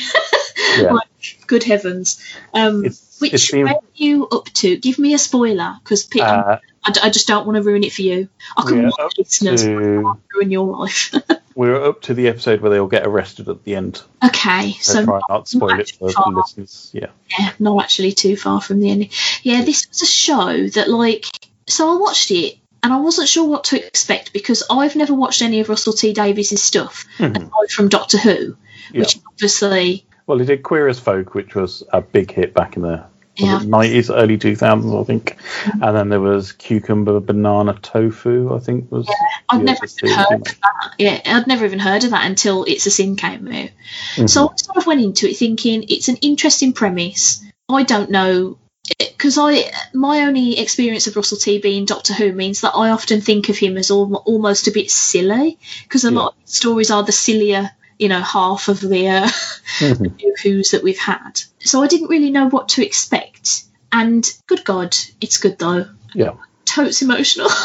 yeah. 0.79 0.93
Like, 0.93 1.45
good 1.47 1.63
heavens. 1.65 2.21
Um, 2.55 2.85
It's- 2.85 3.07
which 3.21 3.35
it's 3.35 3.51
been- 3.51 3.69
you 3.95 4.27
up 4.29 4.47
to? 4.55 4.77
Give 4.79 4.99
me 4.99 5.13
a 5.15 5.19
spoiler 5.19 5.77
because 5.85 6.09
Uh, 6.19 6.59
I, 6.85 6.93
d- 6.93 7.01
I 7.03 7.11
just 7.11 7.27
don't 7.29 7.47
want 7.47 7.57
to 7.57 7.63
ruin 7.63 7.85
it 7.85 7.93
for 7.93 8.03
you. 8.03 8.29
I 8.57 8.63
can 8.63 8.77
we're 8.77 8.83
warn 8.83 8.93
up 9.01 9.13
listeners, 9.19 9.63
but 9.65 9.71
I 9.71 9.81
to 9.83 10.03
can't 10.03 10.21
ruin 10.35 10.51
your 10.51 10.67
life. 10.67 11.15
we're 11.55 11.85
up 11.85 12.01
to 12.03 12.15
the 12.15 12.29
episode 12.29 12.61
where 12.63 12.71
they 12.71 12.79
all 12.79 12.87
get 12.87 13.07
arrested 13.07 13.49
at 13.49 13.65
the 13.65 13.75
end. 13.77 14.03
okay, 14.25 14.73
So, 14.81 14.93
so 14.95 15.05
try 15.05 15.21
not 15.29 15.45
to 15.47 15.51
spoil 15.51 15.79
it 15.79 15.91
for 15.91 16.09
actually 16.09 16.13
far. 16.13 16.33
the 16.33 16.39
listeners. 16.39 16.91
Yeah, 16.95 17.07
yeah, 17.39 17.53
not 17.59 17.83
actually 17.85 18.13
too 18.13 18.37
far 18.37 18.61
from 18.63 18.81
the 18.81 18.91
ending. 18.91 19.11
Yeah, 19.43 19.63
this 19.65 19.87
was 19.89 20.01
a 20.03 20.07
show 20.07 20.69
that 20.69 20.89
like 20.89 21.27
so 21.69 21.95
I 21.95 21.99
watched 21.99 22.31
it 22.31 22.57
and 22.83 22.93
I 22.95 22.99
wasn't 23.01 23.29
sure 23.29 23.47
what 23.47 23.65
to 23.65 23.87
expect 23.87 24.33
because 24.33 24.63
I've 24.71 24.97
never 24.97 25.13
watched 25.13 25.43
any 25.43 25.61
of 25.61 25.69
Russell 25.69 25.93
T 25.93 26.15
Davies' 26.15 26.63
stuff 26.63 27.05
Mhm. 27.19 27.37
aside 27.37 27.71
from 27.71 27.89
Doctor 27.91 28.17
Who, 28.17 28.57
yeah. 28.93 29.01
which 29.01 29.19
obviously 29.29 30.07
Well, 30.27 30.39
he 30.39 30.47
did 30.47 30.63
Queer 30.63 30.89
as 30.89 30.99
Folk, 30.99 31.35
which 31.35 31.55
was 31.55 31.83
a 31.93 32.01
big 32.01 32.31
hit 32.33 32.55
back 32.55 32.77
in 32.77 32.83
the 32.83 33.05
Yeah. 33.41 33.59
nineties, 33.65 34.11
early 34.11 34.39
two 34.39 34.57
thousands, 34.57 34.95
I 34.95 35.05
think. 35.05 35.37
And 35.81 35.97
then 35.97 36.09
there 36.09 36.21
was 36.21 36.53
Cucumber 36.53 37.21
Banana 37.21 37.75
Tofu, 37.75 38.55
I 38.55 38.59
think 38.61 38.91
was. 38.91 39.09
I'd 39.49 39.63
never 39.65 39.85
even 39.87 40.15
heard 40.15 40.33
of 40.33 40.45
that. 40.45 40.95
Yeah, 40.99 41.21
I'd 41.25 41.47
never 41.47 41.65
even 41.65 41.79
heard 41.79 42.05
of 42.05 42.11
that 42.11 42.27
until 42.27 42.65
It's 42.65 42.87
a 42.87 42.91
Sin 42.91 43.17
came 43.17 43.49
out. 43.49 43.71
Mhm. 44.17 44.29
So 44.31 44.49
I 44.51 44.57
sort 44.57 44.77
of 44.77 44.87
went 44.87 45.01
into 45.01 45.29
it 45.29 45.37
thinking 45.37 45.85
it's 45.89 46.09
an 46.09 46.17
interesting 46.17 46.73
premise. 46.73 47.43
I 47.69 47.83
don't 47.85 48.11
know 48.11 48.57
because 48.99 49.39
I 49.39 49.71
my 49.95 50.23
only 50.23 50.59
experience 50.59 51.07
of 51.07 51.15
Russell 51.15 51.39
T 51.39 51.59
being 51.59 51.85
Doctor 51.85 52.13
Who 52.13 52.33
means 52.33 52.63
that 52.63 52.75
I 52.75 52.91
often 52.91 53.21
think 53.21 53.49
of 53.49 53.57
him 53.57 53.77
as 53.77 53.91
al- 53.91 54.23
almost 54.27 54.67
a 54.67 54.73
bit 54.73 54.91
silly 54.91 55.59
because 55.85 56.05
a 56.05 56.11
Yeah. 56.11 56.19
lot 56.19 56.35
of 56.43 56.49
stories 56.51 56.91
are 56.91 57.03
the 57.05 57.13
sillier 57.13 57.71
you 57.99 58.09
know 58.09 58.21
half 58.21 58.69
of 58.69 58.81
the 58.81 59.09
uh, 59.09 59.29
Mhm. 59.79 60.17
new 60.21 60.35
Who's 60.43 60.71
that 60.73 60.83
we've 60.83 60.99
had. 60.99 61.41
So 61.61 61.83
I 61.83 61.87
didn't 61.87 62.09
really 62.09 62.31
know 62.31 62.49
what 62.49 62.71
to 62.71 62.85
expect. 62.85 63.30
And 63.93 64.25
good 64.47 64.65
God, 64.65 64.97
it's 65.21 65.39
good 65.39 65.59
though. 65.59 65.87
Yeah. 66.15 66.35
Totes 66.65 67.03
emotional. 67.03 67.51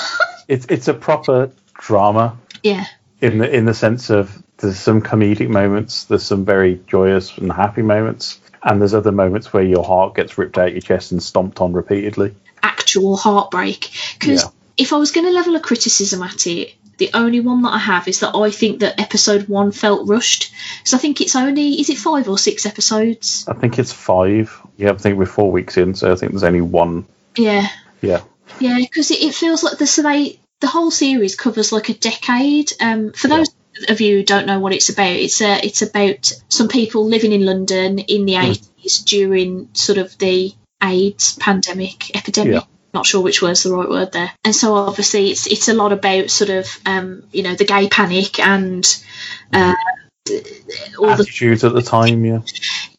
It's 0.48 0.68
it's 0.70 0.88
a 0.88 0.94
proper 0.94 1.50
drama 1.74 2.38
yeah. 2.62 2.86
in 3.20 3.40
the 3.40 3.50
in 3.52 3.66
the 3.66 3.74
sense 3.74 4.12
of 4.12 4.44
there's 4.58 4.78
some 4.78 5.02
comedic 5.02 5.50
moments, 5.50 6.04
there's 6.04 6.22
some 6.22 6.46
very 6.46 6.80
joyous 6.86 7.36
and 7.40 7.52
happy 7.52 7.82
moments, 7.82 8.40
and 8.62 8.80
there's 8.80 8.94
other 8.94 9.12
moments 9.12 9.52
where 9.52 9.64
your 9.64 9.84
heart 9.84 10.14
gets 10.14 10.38
ripped 10.38 10.60
out 10.60 10.72
your 10.74 10.82
chest 10.82 11.12
and 11.12 11.24
stomped 11.24 11.62
on 11.62 11.74
repeatedly. 11.74 12.36
actual 12.62 13.18
heartbreak. 13.18 13.90
Because 14.20 14.44
Yeah. 14.44 14.50
if 14.78 14.94
I 14.94 14.98
was 14.98 15.12
going 15.12 15.26
to 15.26 15.32
level 15.34 15.56
a 15.56 15.60
criticism 15.60 16.22
at 16.22 16.46
it, 16.46 16.76
the 16.98 17.10
only 17.14 17.39
one 17.39 17.62
that 17.64 17.74
I 17.74 17.78
have 17.78 18.08
is 18.08 18.20
that 18.22 18.36
I 18.36 18.52
think 18.52 18.80
that 18.80 19.00
episode 19.00 19.48
one 19.48 19.72
felt 19.72 20.08
rushed. 20.08 20.52
Because 20.80 20.93
I 20.93 20.98
think 20.98 21.22
it's 21.22 21.36
only, 21.36 21.80
is 21.80 21.89
it 21.89 21.98
five 21.98 22.30
or 22.30 22.38
six 22.38 22.66
episodes? 22.66 23.46
I 23.48 23.54
think 23.54 23.78
it's 23.80 23.91
five. 23.91 24.56
Yeah, 24.78 24.91
I 24.91 24.96
think 24.96 25.18
we're 25.18 25.26
four 25.26 25.52
weeks 25.52 25.78
in, 25.78 25.93
so 25.96 26.12
I 26.12 26.16
think 26.16 26.32
there's 26.32 26.43
only 26.43 26.62
one. 26.62 27.06
Yeah. 27.38 27.68
Yeah. 28.02 28.22
Yeah, 28.60 28.78
because 28.80 29.12
it, 29.12 29.22
it 29.22 29.34
feels 29.36 29.64
like 29.64 29.78
the, 29.78 29.88
so 29.88 30.04
they, 30.04 30.39
the 30.62 30.68
whole 30.68 30.91
series 30.91 31.36
covers 31.36 31.72
like 31.72 31.89
a 31.89 31.93
decade. 31.93 32.72
Um, 32.80 33.12
for 33.12 33.28
Yeah. 33.28 33.38
those 33.38 33.50
of 33.89 34.00
you 34.00 34.18
who 34.18 34.24
don't 34.24 34.46
know 34.48 34.60
what 34.60 34.72
it's 34.74 34.88
about, 34.89 35.10
it's 35.16 35.41
uh, 35.41 35.60
it's 35.62 35.82
about 35.82 36.32
some 36.48 36.70
people 36.70 37.06
living 37.06 37.34
in 37.34 37.46
London 37.46 38.00
in 38.00 38.26
the 38.26 38.36
Mm. 38.36 38.58
80s 38.84 39.04
during 39.04 39.68
sort 39.74 39.98
of 39.98 40.18
the 40.18 40.54
AIDS 40.82 41.36
pandemic, 41.38 42.16
epidemic. 42.16 42.54
Yeah. 42.54 42.62
Not 42.96 43.06
sure 43.06 43.22
which 43.22 43.41
word's 43.41 43.64
the 43.64 43.74
right 43.74 43.89
word 43.89 44.14
there. 44.14 44.32
And 44.46 44.56
so 44.56 44.74
obviously 44.74 45.30
it's 45.30 45.48
it's 45.48 45.68
a 45.68 45.74
lot 45.74 45.91
about 45.91 46.30
sort 46.30 46.50
of 46.50 46.80
um, 46.86 47.24
you 47.34 47.43
know 47.43 47.54
the 47.54 47.66
gay 47.66 47.89
panic 47.89 48.39
and 48.39 48.86
uh, 49.52 49.76
all 50.98 51.08
the 51.08 51.12
Attitudes 51.12 51.64
at 51.66 51.74
the 51.74 51.82
time, 51.82 52.26
yeah. 52.26 52.39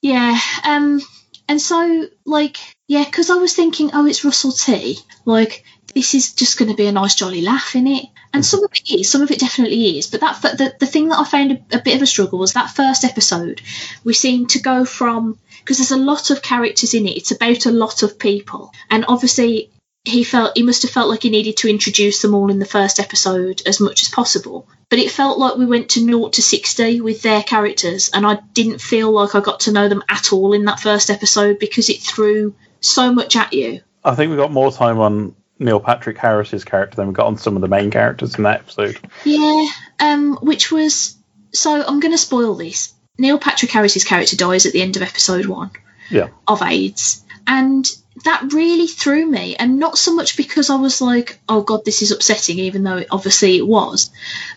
yeah. 0.03 0.39
Um, 0.65 1.01
and 1.49 1.61
so, 1.61 2.09
like, 2.25 2.59
yeah, 2.89 3.05
because 3.05 3.31
I 3.31 3.37
was 3.37 3.55
thinking, 3.55 3.91
oh, 3.95 4.07
it's 4.07 4.25
Russell 4.25 4.53
T. 4.53 4.99
Like, 5.25 5.65
this 5.95 6.15
is 6.15 6.35
just 6.35 6.59
going 6.59 6.71
to 6.71 6.77
be 6.77 6.87
a 6.87 6.93
nice, 6.93 7.15
jolly 7.15 7.41
laugh 7.41 7.75
in 7.75 7.87
it. 7.87 8.05
And 8.33 8.45
some 8.45 8.63
of 8.63 8.71
it 8.73 9.01
is, 9.01 9.11
some 9.11 9.23
of 9.23 9.31
it 9.31 9.41
definitely 9.41 9.99
is. 9.99 10.09
But 10.09 10.21
that 10.21 10.43
the, 10.43 10.75
the 10.79 10.87
thing 10.87 11.09
that 11.09 11.19
I 11.19 11.25
found 11.25 11.53
a, 11.53 11.79
a 11.79 11.83
bit 11.83 11.97
of 11.97 12.03
a 12.03 12.07
struggle 12.07 12.39
was 12.39 12.53
that 12.53 12.71
first 12.71 13.03
episode. 13.03 13.63
We 14.05 14.13
seem 14.13 14.47
to 14.49 14.61
go 14.61 14.85
from 14.85 15.39
because 15.61 15.79
there's 15.79 15.91
a 15.91 15.97
lot 15.97 16.31
of 16.31 16.43
characters 16.43 16.95
in 16.95 17.07
it. 17.07 17.17
It's 17.17 17.33
about 17.33 17.67
a 17.67 17.73
lot 17.73 18.03
of 18.03 18.19
people, 18.19 18.73
and 18.91 19.05
obviously 19.09 19.71
he 20.07 20.25
felt 20.25 20.57
he 20.57 20.63
must 20.63 20.83
have 20.83 20.91
felt 20.91 21.09
like 21.09 21.23
he 21.23 21.31
needed 21.31 21.57
to 21.59 21.69
introduce 21.69 22.23
them 22.23 22.35
all 22.35 22.51
in 22.51 22.59
the 22.59 22.65
first 22.65 23.01
episode 23.01 23.63
as 23.67 23.81
much 23.81 24.03
as 24.03 24.09
possible. 24.09 24.69
But 24.89 25.01
it 25.01 25.11
felt 25.11 25.39
like 25.39 25.57
we 25.57 25.67
went 25.67 25.91
to 25.91 26.01
0 26.01 26.29
to 26.29 26.43
60 26.43 27.01
with 27.01 27.23
their 27.23 27.43
characters, 27.43 28.09
and 28.15 28.25
I 28.27 28.39
didn't 28.53 28.81
feel 28.81 29.11
like 29.11 29.35
I 29.35 29.41
got 29.41 29.61
to 29.61 29.73
know 29.73 29.89
them 29.89 30.05
at 30.09 30.33
all 30.33 30.53
in 30.53 30.65
that 30.67 30.81
first 30.81 31.11
episode 31.11 31.59
because 31.59 31.91
it 31.91 32.01
threw 32.01 32.55
so 32.81 33.13
much 33.13 33.35
at 33.37 33.53
you. 33.53 33.81
I 34.05 34.15
think 34.15 34.31
we 34.31 34.37
got 34.37 34.53
more 34.53 34.71
time 34.71 35.01
on 35.01 35.35
Neil 35.59 35.81
Patrick 35.81 36.19
Harris's 36.19 36.65
character 36.65 36.95
than 36.97 37.09
we 37.09 37.15
got 37.15 37.27
on 37.27 37.37
some 37.39 37.57
of 37.57 37.63
the 37.63 37.69
main 37.69 37.91
characters 37.91 38.37
in 38.37 38.45
that 38.45 38.61
episode. 38.61 38.99
Yeah, 39.25 39.67
um, 39.99 40.37
which 40.41 40.71
was 40.71 41.17
so 41.53 41.83
I'm 41.85 41.99
going 42.01 42.13
to 42.13 42.19
spoil 42.19 42.55
this. 42.55 42.93
Neil 43.19 43.39
Patrick 43.39 43.71
Harris's 43.73 44.05
character 44.05 44.37
dies 44.37 44.67
at 44.67 44.73
the 44.73 44.83
end 44.83 44.97
of 44.97 45.03
episode 45.03 45.47
one 45.47 45.71
Yeah. 46.11 46.29
of 46.47 46.63
AIDS, 46.63 47.25
and 47.47 47.85
that 48.25 48.53
really 48.53 48.87
threw 48.87 49.27
me. 49.27 49.57
And 49.57 49.79
not 49.79 49.99
so 49.99 50.15
much 50.15 50.37
because 50.37 50.71
I 50.71 50.77
was 50.77 51.01
like, 51.01 51.39
"Oh 51.49 51.61
God, 51.61 51.85
this 51.85 52.03
is 52.03 52.11
upsetting," 52.11 52.59
even 52.59 52.83
though 52.83 53.05
obviously 53.11 53.57
it 53.57 53.67
was, 53.67 54.11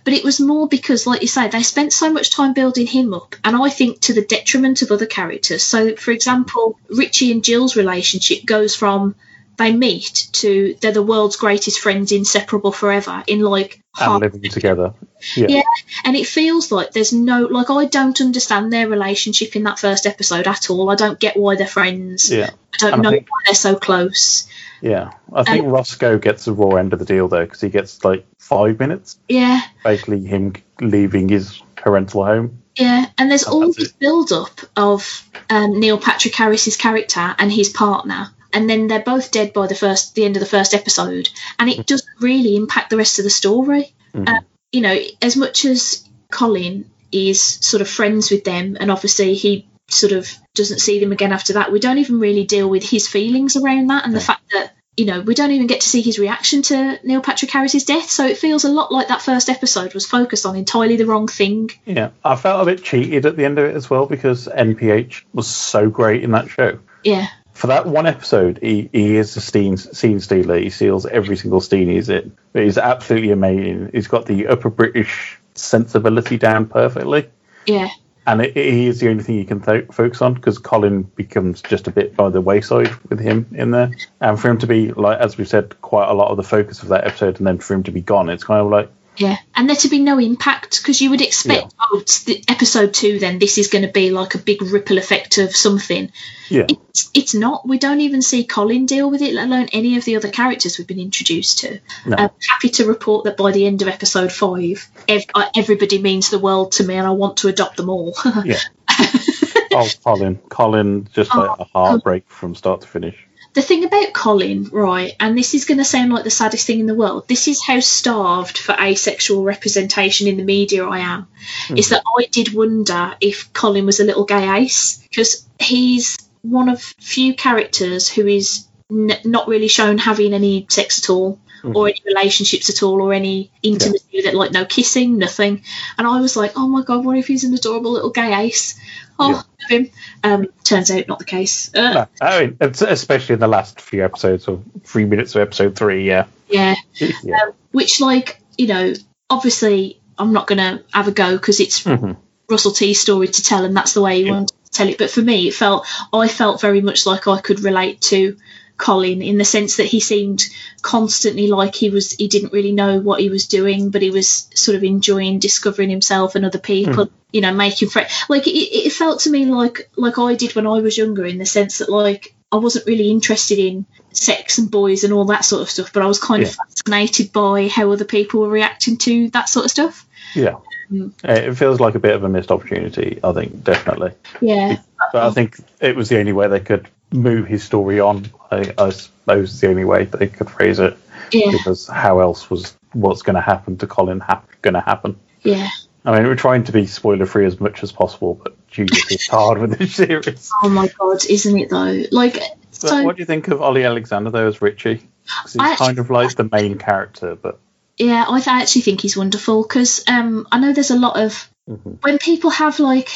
but 0.04 0.14
it 0.14 0.24
was 0.24 0.40
more 0.40 0.68
because, 0.68 1.06
like 1.06 1.22
you 1.22 1.28
say, 1.28 1.48
they 1.48 1.64
spent 1.64 1.94
so 1.94 2.12
much 2.12 2.30
time 2.30 2.54
building 2.54 2.88
him 2.88 3.14
up, 3.14 3.36
and 3.44 3.56
I 3.56 3.70
think 3.70 4.02
to 4.02 4.14
the 4.14 4.22
detriment 4.22 4.82
of 4.82 4.92
other 4.92 5.06
characters. 5.06 5.64
So, 5.64 5.96
for 5.96 6.12
example, 6.12 6.80
Richie 6.90 7.32
and 7.32 7.44
Jill's 7.44 7.76
relationship 7.76 8.46
goes 8.46 8.76
from 8.76 9.16
they 9.60 9.72
meet 9.72 10.28
to 10.34 10.76
they're 10.82 10.92
the 10.92 11.04
world's 11.04 11.36
greatest 11.36 11.80
friends, 11.80 12.12
inseparable 12.12 12.72
forever, 12.72 13.24
in 13.28 13.42
like 13.42 13.80
And 14.02 14.20
living 14.20 14.42
together. 14.50 14.94
Yeah. 15.36 15.48
yeah, 15.50 15.62
and 16.06 16.16
it 16.16 16.26
feels 16.26 16.72
like 16.72 16.92
there's 16.94 17.14
no 17.14 17.44
like 17.44 17.70
I 17.70 17.86
don't 17.86 18.20
understand 18.22 18.74
their 18.74 18.88
relationship 18.90 19.56
in 19.56 19.64
that 19.66 19.78
first 19.78 20.06
episode 20.08 20.48
at 20.48 20.70
all. 20.72 20.90
I 20.90 20.96
don't 20.96 21.20
get 21.20 21.38
why 21.38 21.56
they're 21.56 21.68
friends. 21.68 22.32
Yeah. 22.32 22.50
I 22.74 22.78
don't 22.80 22.94
And 22.94 23.02
I 23.02 23.04
know 23.04 23.12
think- 23.12 23.30
why 23.30 23.40
they're 23.46 23.54
so 23.56 23.76
close. 23.76 24.48
Yeah. 24.82 25.12
I 25.34 25.44
think 25.44 25.68
Roscoe 25.68 26.18
gets 26.18 26.46
the 26.46 26.54
raw 26.54 26.78
end 26.78 26.94
of 26.94 27.00
the 27.00 27.06
deal 27.06 27.28
though, 27.28 27.44
because 27.44 27.60
he 27.62 27.70
gets 27.70 28.04
like 28.06 28.26
five 28.40 28.80
minutes, 28.80 29.20
Yeah, 29.28 29.60
basically 29.84 30.24
him 30.24 30.54
leaving 30.80 31.28
his 31.28 31.62
parental 31.76 32.24
home. 32.26 32.60
yeah, 32.78 33.08
and 33.18 33.30
there's 33.30 33.46
Oh, 33.46 33.52
all 33.64 33.74
this 33.74 33.90
it. 33.90 34.00
build 34.00 34.32
up 34.32 34.62
of 34.78 35.30
um, 35.50 35.80
Neil 35.82 35.98
Patrick 36.00 36.34
Harris's 36.34 36.78
character 36.78 37.36
and 37.38 37.52
his 37.52 37.68
partner, 37.68 38.30
and 38.54 38.70
then 38.70 38.88
they're 38.88 39.00
both 39.00 39.32
dead 39.32 39.54
by 39.54 39.68
the 39.68 39.76
first 39.76 40.16
the 40.16 40.26
end 40.26 40.36
of 40.36 40.40
the 40.42 40.46
first 40.46 40.74
episode, 40.74 41.30
and 41.58 41.70
it 41.70 41.86
doesn't 41.86 42.10
really 42.20 42.56
impact 42.56 42.90
the 42.90 42.98
rest 42.98 43.20
of 43.20 43.24
the 43.24 43.30
story. 43.30 43.94
Mhm. 44.14 44.30
Uh, 44.30 44.42
you 44.72 44.82
know, 44.82 44.98
as 45.22 45.36
much 45.36 45.66
as 45.66 46.04
Colin 46.32 46.90
is 47.12 47.42
sort 47.42 47.82
of 47.82 47.90
friends 47.90 48.30
with 48.32 48.44
them, 48.44 48.78
and 48.80 48.92
obviously 48.92 49.34
he 49.36 49.68
sort 49.90 50.14
of 50.14 50.32
doesn't 50.54 50.80
see 50.80 51.00
them 51.00 51.12
again 51.12 51.32
after 51.32 51.54
that, 51.54 51.72
we 51.72 51.80
don't 51.80 51.98
even 51.98 52.20
really 52.20 52.46
deal 52.46 52.70
with 52.70 52.84
his 52.84 53.08
feelings 53.08 53.56
around 53.56 53.88
that 53.88 54.06
and 54.06 54.16
the 54.16 54.22
fact 54.22 54.44
that, 54.54 54.72
you 54.96 55.06
know, 55.06 55.22
we 55.22 55.34
don't 55.34 55.52
even 55.52 55.68
get 55.68 55.82
to 55.82 55.90
see 55.90 56.02
his 56.02 56.20
reaction 56.20 56.62
to 56.62 57.00
Neil 57.04 57.22
Patrick 57.22 57.50
Harris's 57.50 57.86
death. 57.86 58.10
So 58.10 58.28
it 58.28 58.38
feels 58.38 58.66
a 58.66 58.70
lot 58.70 58.92
like 58.92 59.08
that 59.08 59.22
first 59.22 59.50
episode 59.50 59.94
was 59.94 60.06
focused 60.06 60.46
on 60.46 60.56
entirely 60.56 60.98
the 60.98 61.06
wrong 61.06 61.28
thing. 61.28 61.72
Yeah. 61.86 62.10
I 62.24 62.36
felt 62.36 62.62
a 62.62 62.66
bit 62.66 62.84
cheated 62.84 63.26
at 63.26 63.36
the 63.36 63.46
end 63.46 63.58
of 63.58 63.66
it 63.66 63.76
as 63.76 63.90
well 63.90 64.06
because 64.06 64.48
NPH 64.48 65.24
was 65.34 65.48
so 65.48 65.90
great 65.90 66.24
in 66.24 66.32
that 66.32 66.50
show. 66.50 66.80
Yeah. 67.04 67.28
For 67.60 67.68
that 67.68 67.86
one 67.86 68.08
episode, 68.08 68.58
he, 68.62 68.90
he 68.94 69.18
is 69.18 69.36
a 69.36 69.42
scene, 69.42 69.76
scene 69.76 70.22
stealer. 70.22 70.58
He 70.58 70.70
steals 70.70 71.06
every 71.06 71.36
single 71.36 71.60
scene 71.60 71.90
he's 71.90 72.08
in. 72.08 72.32
But 72.54 72.64
he's 72.64 72.78
absolutely 72.78 73.32
amazing. 73.32 73.90
He's 73.92 74.08
got 74.08 74.28
the 74.28 74.48
upper 74.48 74.70
British 74.70 75.38
sensibility 75.56 76.38
down 76.38 76.68
perfectly. 76.68 77.30
Yeah. 77.66 77.90
and 78.26 78.42
it, 78.42 78.56
is 78.56 79.02
the 79.02 79.10
only 79.10 79.24
thing 79.24 79.36
you 79.36 79.46
can 79.46 79.60
th- 79.60 79.88
focus 79.92 80.22
on 80.22 80.36
because 80.36 80.58
Colin 80.58 81.02
becomes 81.02 81.62
just 81.62 81.88
a 81.88 81.92
bit 81.92 82.16
by 82.16 82.30
the 82.30 82.40
wayside 82.40 82.92
with 83.10 83.20
him 83.20 83.48
in 83.54 83.72
there, 83.72 83.92
and 84.22 84.40
for 84.40 84.50
him 84.50 84.60
to 84.60 84.68
be 84.68 84.92
like, 84.94 85.20
as 85.20 85.38
we 85.38 85.44
said, 85.44 85.82
quite 85.82 86.08
a 86.08 86.14
lot 86.14 86.30
of 86.32 86.38
the 86.38 86.44
focus 86.44 86.82
of 86.82 86.90
that 86.90 87.08
episode, 87.08 87.40
and 87.40 87.48
then 87.48 87.58
for 87.58 87.74
him 87.74 87.84
to 87.84 87.92
be 87.92 88.02
gone, 88.02 88.30
it's 88.30 88.44
kind 88.44 88.62
of 88.62 88.68
like, 88.72 88.90
Yeah, 89.20 89.38
and 89.54 89.68
there 89.70 89.76
to 89.76 89.90
be 89.90 90.00
no 90.00 90.18
impact 90.20 90.82
because 90.82 91.02
you 91.02 91.10
would 91.10 91.22
expect, 91.22 91.62
Yeah. 91.64 91.86
oh, 91.92 92.00
the 92.26 92.44
episode 92.48 92.94
two, 92.94 93.20
then 93.20 93.38
this 93.38 93.58
is 93.58 93.68
going 93.68 93.86
to 93.86 93.92
be 93.92 94.12
like 94.12 94.34
a 94.34 94.38
big 94.38 94.62
ripple 94.62 94.98
effect 94.98 95.38
of 95.38 95.54
something. 95.56 96.12
yeah, 96.50 96.66
It's, 96.70 97.12
it's 97.14 97.34
not. 97.36 97.68
We 97.68 97.78
don't 97.80 98.00
even 98.00 98.22
see 98.22 98.46
Colin 98.46 98.86
deal 98.86 99.12
with 99.12 99.22
it, 99.22 99.34
let 99.34 99.48
alone 99.48 99.68
any 99.74 99.98
of 99.98 100.06
the 100.06 100.16
other 100.16 100.30
characters 100.30 100.78
we've 100.78 100.88
been 100.88 101.00
introduced 101.02 101.60
to. 101.60 101.80
No. 102.06 102.16
I'm 102.18 102.30
happy 102.48 102.70
to 102.70 102.86
report 102.86 103.26
that 103.26 103.36
by 103.38 103.52
the 103.52 103.66
end 103.68 103.82
of 103.82 103.90
episode 103.90 104.32
five, 104.32 104.88
ev- 105.10 105.26
uh, 105.36 105.50
everybody 105.56 106.02
means 106.02 106.30
the 106.30 106.40
world 106.40 106.72
to 106.74 106.84
me, 106.86 106.96
and 106.96 107.06
I 107.06 107.12
want 107.12 107.38
to 107.38 107.50
adopt 107.50 107.76
them 107.78 107.90
all. 107.90 108.16
yeah. 108.46 108.58
oh, 109.74 109.88
Colin, 110.04 110.38
Colin, 110.50 111.08
just 111.14 111.36
like 111.36 111.50
Oh, 111.50 111.56
a 111.60 111.64
heartbreak 111.66 112.30
from 112.30 112.56
start 112.56 112.82
to 112.82 112.88
finish. 112.88 113.16
The 113.54 113.62
thing 113.62 113.84
about 113.84 114.14
Colin, 114.14 114.66
right, 114.72 115.16
and 115.20 115.38
this 115.38 115.54
is 115.54 115.66
going 115.66 115.80
to 115.80 115.86
sound 115.86 116.14
like 116.14 116.24
the 116.24 116.30
saddest 116.30 116.68
thing 116.68 116.80
in 116.80 116.86
the 116.86 116.96
world, 116.96 117.28
this 117.28 117.48
is 117.48 117.64
how 117.64 117.80
starved 117.80 118.58
for 118.58 118.76
asexual 118.80 119.44
representation 119.44 120.28
in 120.28 120.38
the 120.38 120.44
media 120.44 120.86
I 120.86 121.00
am, 121.00 121.28
hmm. 121.68 121.78
is 121.78 121.90
that 121.90 122.04
I 122.06 122.26
did 122.26 122.54
wonder 122.54 123.16
if 123.20 123.52
Colin 123.54 123.86
was 123.86 124.00
a 124.00 124.06
little 124.06 124.26
gay 124.26 124.62
ace, 124.62 124.98
because 125.10 125.48
he's 125.60 126.18
one 126.42 126.70
of 126.70 126.82
few 126.82 127.34
characters 127.34 128.08
who 128.08 128.28
is 128.28 128.68
n- 128.92 129.18
not 129.26 129.48
really 129.48 129.68
shown 129.68 129.98
having 129.98 130.34
any 130.34 130.66
sex 130.70 131.04
at 131.04 131.10
all. 131.10 131.40
Hmm. 131.62 131.76
Or 131.76 131.90
any 131.90 132.02
relationships 132.06 132.70
at 132.70 132.84
all, 132.84 133.02
or 133.02 133.12
any 133.12 133.52
intimacy 133.62 134.06
with 134.14 134.26
it, 134.26 134.34
like 134.34 134.54
no 134.54 134.64
kissing, 134.64 135.18
nothing. 135.18 135.62
And 135.98 136.08
I 136.08 136.22
was 136.22 136.38
like, 136.38 136.54
oh 136.56 136.70
my 136.70 136.84
god, 136.84 137.04
what 137.04 137.18
if 137.18 137.28
he's 137.28 137.44
an 137.44 137.54
adorable 137.54 137.92
little 137.92 138.12
gay 138.12 138.34
ace? 138.34 138.80
Oh, 139.20 139.44
Yeah. 139.70 139.78
him. 139.78 139.90
Um, 140.24 140.48
turns 140.64 140.90
out 140.92 141.08
not 141.08 141.20
the 141.20 141.26
case. 141.26 141.70
Uh, 141.76 141.94
No, 141.94 142.08
I 142.22 142.46
mean, 142.48 142.58
especially 142.62 143.34
in 143.34 143.40
the 143.40 143.48
last 143.48 143.82
few 143.82 144.04
episodes 144.04 144.48
or 144.48 144.62
three 144.84 145.06
minutes 145.06 145.36
of 145.36 145.42
episode 145.42 145.76
three, 145.76 146.08
yeah, 146.08 146.26
Yeah, 146.50 146.76
yeah, 147.00 147.36
um, 147.44 147.52
which 147.72 148.02
like 148.02 148.40
you 148.58 148.68
know 148.68 148.94
obviously 149.30 150.02
i'm 150.18 150.34
not 150.34 150.48
going 150.48 150.58
to 150.58 150.84
have 150.92 151.08
a 151.08 151.12
go 151.12 151.38
because 151.38 151.60
it's 151.60 151.84
Mhm. 151.84 152.18
russell 152.50 152.72
t's 152.72 153.00
story 153.00 153.28
to 153.28 153.44
tell 153.44 153.64
and 153.64 153.78
that's 153.78 153.94
the 153.94 154.02
way 154.02 154.18
he 154.18 154.26
Yeah. 154.26 154.32
wanted 154.32 154.48
to 154.66 154.72
tell 154.72 154.88
it 154.90 154.98
but 154.98 155.10
for 155.12 155.22
me 155.22 155.48
it 155.48 155.54
felt 155.54 155.86
i 156.12 156.28
felt 156.28 156.60
very 156.60 156.82
much 156.82 157.06
like 157.06 157.28
i 157.28 157.40
could 157.40 157.60
relate 157.62 158.02
to 158.02 158.36
colin 158.80 159.22
in 159.22 159.38
the 159.38 159.46
sense 159.46 159.78
that 159.78 159.86
he 159.86 160.00
seemed 160.00 160.46
constantly 160.82 161.48
like 161.48 161.76
he 161.76 161.90
was 161.90 162.14
he 162.14 162.28
didn't 162.28 162.54
really 162.54 162.72
know 162.72 163.00
what 163.00 163.20
he 163.20 163.30
was 163.30 163.46
doing 163.46 163.92
but 163.92 164.02
he 164.02 164.10
was 164.10 164.50
sort 164.56 164.76
of 164.76 164.84
enjoying 164.84 165.38
discovering 165.38 165.90
himself 165.90 166.36
and 166.36 166.46
other 166.46 166.58
people 166.60 167.10
you 167.32 167.42
know 167.42 167.54
making 167.54 167.90
friends 167.90 168.10
like 168.30 168.48
it, 168.48 168.52
it 168.52 168.94
felt 168.94 169.20
to 169.20 169.30
me 169.30 169.46
like 169.46 169.90
like 169.98 170.18
i 170.18 170.34
did 170.34 170.56
when 170.56 170.66
i 170.66 170.80
was 170.80 170.98
younger 170.98 171.26
in 171.26 171.38
the 171.38 171.46
sense 171.46 171.80
that 171.80 171.90
like 171.90 172.34
i 172.54 172.56
wasn't 172.56 172.86
really 172.88 173.12
interested 173.12 173.60
in 173.60 173.86
sex 174.14 174.58
and 174.58 174.72
boys 174.72 175.04
and 175.04 175.14
all 175.14 175.26
that 175.26 175.44
sort 175.44 175.62
of 175.62 175.70
stuff 175.70 175.92
but 175.94 176.02
i 176.02 176.08
was 176.08 176.20
kind 176.20 176.42
of 176.42 176.56
fascinated 176.56 177.34
by 177.34 177.68
how 177.68 177.92
other 177.92 178.06
people 178.06 178.40
were 178.40 178.50
reacting 178.50 178.98
to 178.98 179.30
that 179.32 179.50
sort 179.50 179.66
of 179.66 179.72
stuff 179.72 180.08
yeah. 180.36 180.56
Mm. 180.92 181.12
Uh, 181.28 181.34
It 181.50 181.56
feels 181.56 181.80
like 181.80 181.96
a 181.96 182.00
bit 182.00 182.16
of 182.16 182.24
a 182.24 182.30
missed 182.30 182.52
opportunity, 182.52 183.20
I 183.24 183.32
think, 183.34 183.64
definitely. 183.64 184.12
yeah 184.42 184.78
But 185.12 185.24
I 185.24 185.32
think 185.32 185.60
it 185.80 185.96
was 185.96 186.10
the 186.10 186.20
only 186.20 186.34
way 186.34 186.48
they 186.48 186.60
could 186.60 186.88
move 187.12 187.48
his 187.48 187.64
story 187.64 188.00
on. 188.00 188.28
I, 188.52 188.74
I 188.78 188.90
suppose 188.90 189.52
it's 189.52 189.60
the 189.62 189.68
only 189.70 189.86
way 189.86 190.06
they 190.06 190.28
could 190.28 190.50
phrase 190.50 190.80
it 190.80 190.98
yeah 191.32 191.52
because 191.52 191.86
how 191.88 192.20
else 192.20 192.50
was 192.50 192.76
what's 192.94 193.22
going 193.22 193.36
to 193.36 193.42
happen 193.42 193.78
to 193.78 193.88
Colin 193.88 194.20
hap- 194.20 194.50
going 194.62 194.74
to 194.74 194.82
happen? 194.82 195.20
yeah 195.44 195.70
I 196.06 196.14
mean, 196.18 196.24
we're 196.28 196.36
trying 196.36 196.64
to 196.64 196.72
be 196.72 196.86
spoiler 196.88 197.26
free 197.26 197.46
as 197.46 197.60
much 197.60 197.84
as 197.84 197.92
possible, 197.92 198.34
but 198.42 198.56
Jesus, 198.70 199.12
it's 199.12 199.28
hard 199.28 199.60
with 199.60 199.78
this 199.78 199.96
series. 199.96 200.50
oh 200.64 200.70
my 200.70 200.88
god 201.00 201.26
isn't 201.26 201.58
it 201.60 201.70
though 201.70 202.04
like 202.12 202.38
so 202.72 203.04
what 203.04 203.16
do 203.18 203.22
you 203.22 203.26
think 203.26 203.48
of 203.50 203.62
Olly 203.62 203.84
Alexander 203.84 204.30
though 204.32 204.48
as 204.48 204.62
Richie? 204.62 205.02
he's 205.44 205.58
I- 205.60 205.76
kind 205.76 206.00
of 206.00 206.10
like 206.10 206.36
the 206.36 206.50
main 206.52 206.78
character, 206.80 207.36
but 207.36 207.60
Yeah, 207.98 208.26
I 208.28 208.38
th- 208.40 208.48
I 208.48 208.62
actually 208.62 208.82
think 208.84 209.02
he's 209.02 209.18
wonderful 209.18 209.62
because 209.64 210.04
um, 210.08 210.48
I 210.52 210.60
know 210.60 210.74
there's 210.74 210.90
a 210.92 210.98
lot 210.98 211.20
of 211.20 211.48
Mhm. 211.70 212.02
when 212.02 212.18
people 212.18 212.50
have 212.50 212.80
like, 212.80 213.10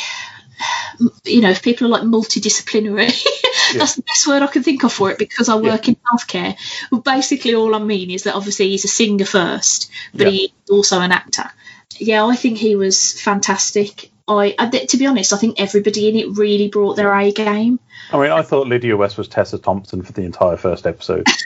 you 1.26 1.41
know, 1.41 1.49
if 1.49 1.62
people 1.64 1.88
are 1.88 1.89
like 1.89 2.04
multidisciplinary. 2.04 3.08
That's 3.78 3.95
the 3.95 4.04
best 4.04 4.28
word 4.28 4.43
I 4.43 4.47
can 4.47 4.64
think 4.64 4.84
of 4.84 4.93
for 4.93 5.10
it 5.12 5.18
because 5.18 5.49
I 5.49 5.56
work 5.56 5.88
in 5.88 5.95
healthcare. 5.95 6.56
Well, 6.91 7.01
basically, 7.01 7.56
all 7.56 7.74
I 7.76 7.80
mean 7.80 8.12
is 8.12 8.24
that 8.24 8.36
obviously 8.36 8.70
he's 8.70 8.86
a 8.86 8.89
singer 8.89 9.26
first, 9.26 9.89
but 10.14 10.26
Yeah. 10.26 10.30
he's 10.32 10.49
also 10.70 10.99
an 10.99 11.12
actor. 11.12 11.49
Yeah, 11.97 12.26
I 12.26 12.36
think 12.36 12.58
he 12.58 12.76
was 12.76 13.20
fantastic. 13.20 14.12
I, 14.28 14.56
I 14.58 14.68
to 14.70 14.97
be 14.97 15.06
honest, 15.06 15.34
I 15.34 15.38
think 15.38 15.60
everybody 15.60 16.08
in 16.10 16.16
it 16.16 16.38
really 16.38 16.70
brought 16.70 16.95
their 16.95 17.14
A 17.14 17.32
game. 17.32 17.80
I 18.12 18.20
mean, 18.22 18.32
I 18.32 18.41
thought 18.41 18.68
Lydia 18.68 18.95
West 18.95 19.18
was 19.18 19.28
Tessa 19.28 19.58
Thompson 19.58 20.01
for 20.01 20.14
the 20.14 20.24
entire 20.24 20.58
first 20.58 20.86
episode. 20.88 21.28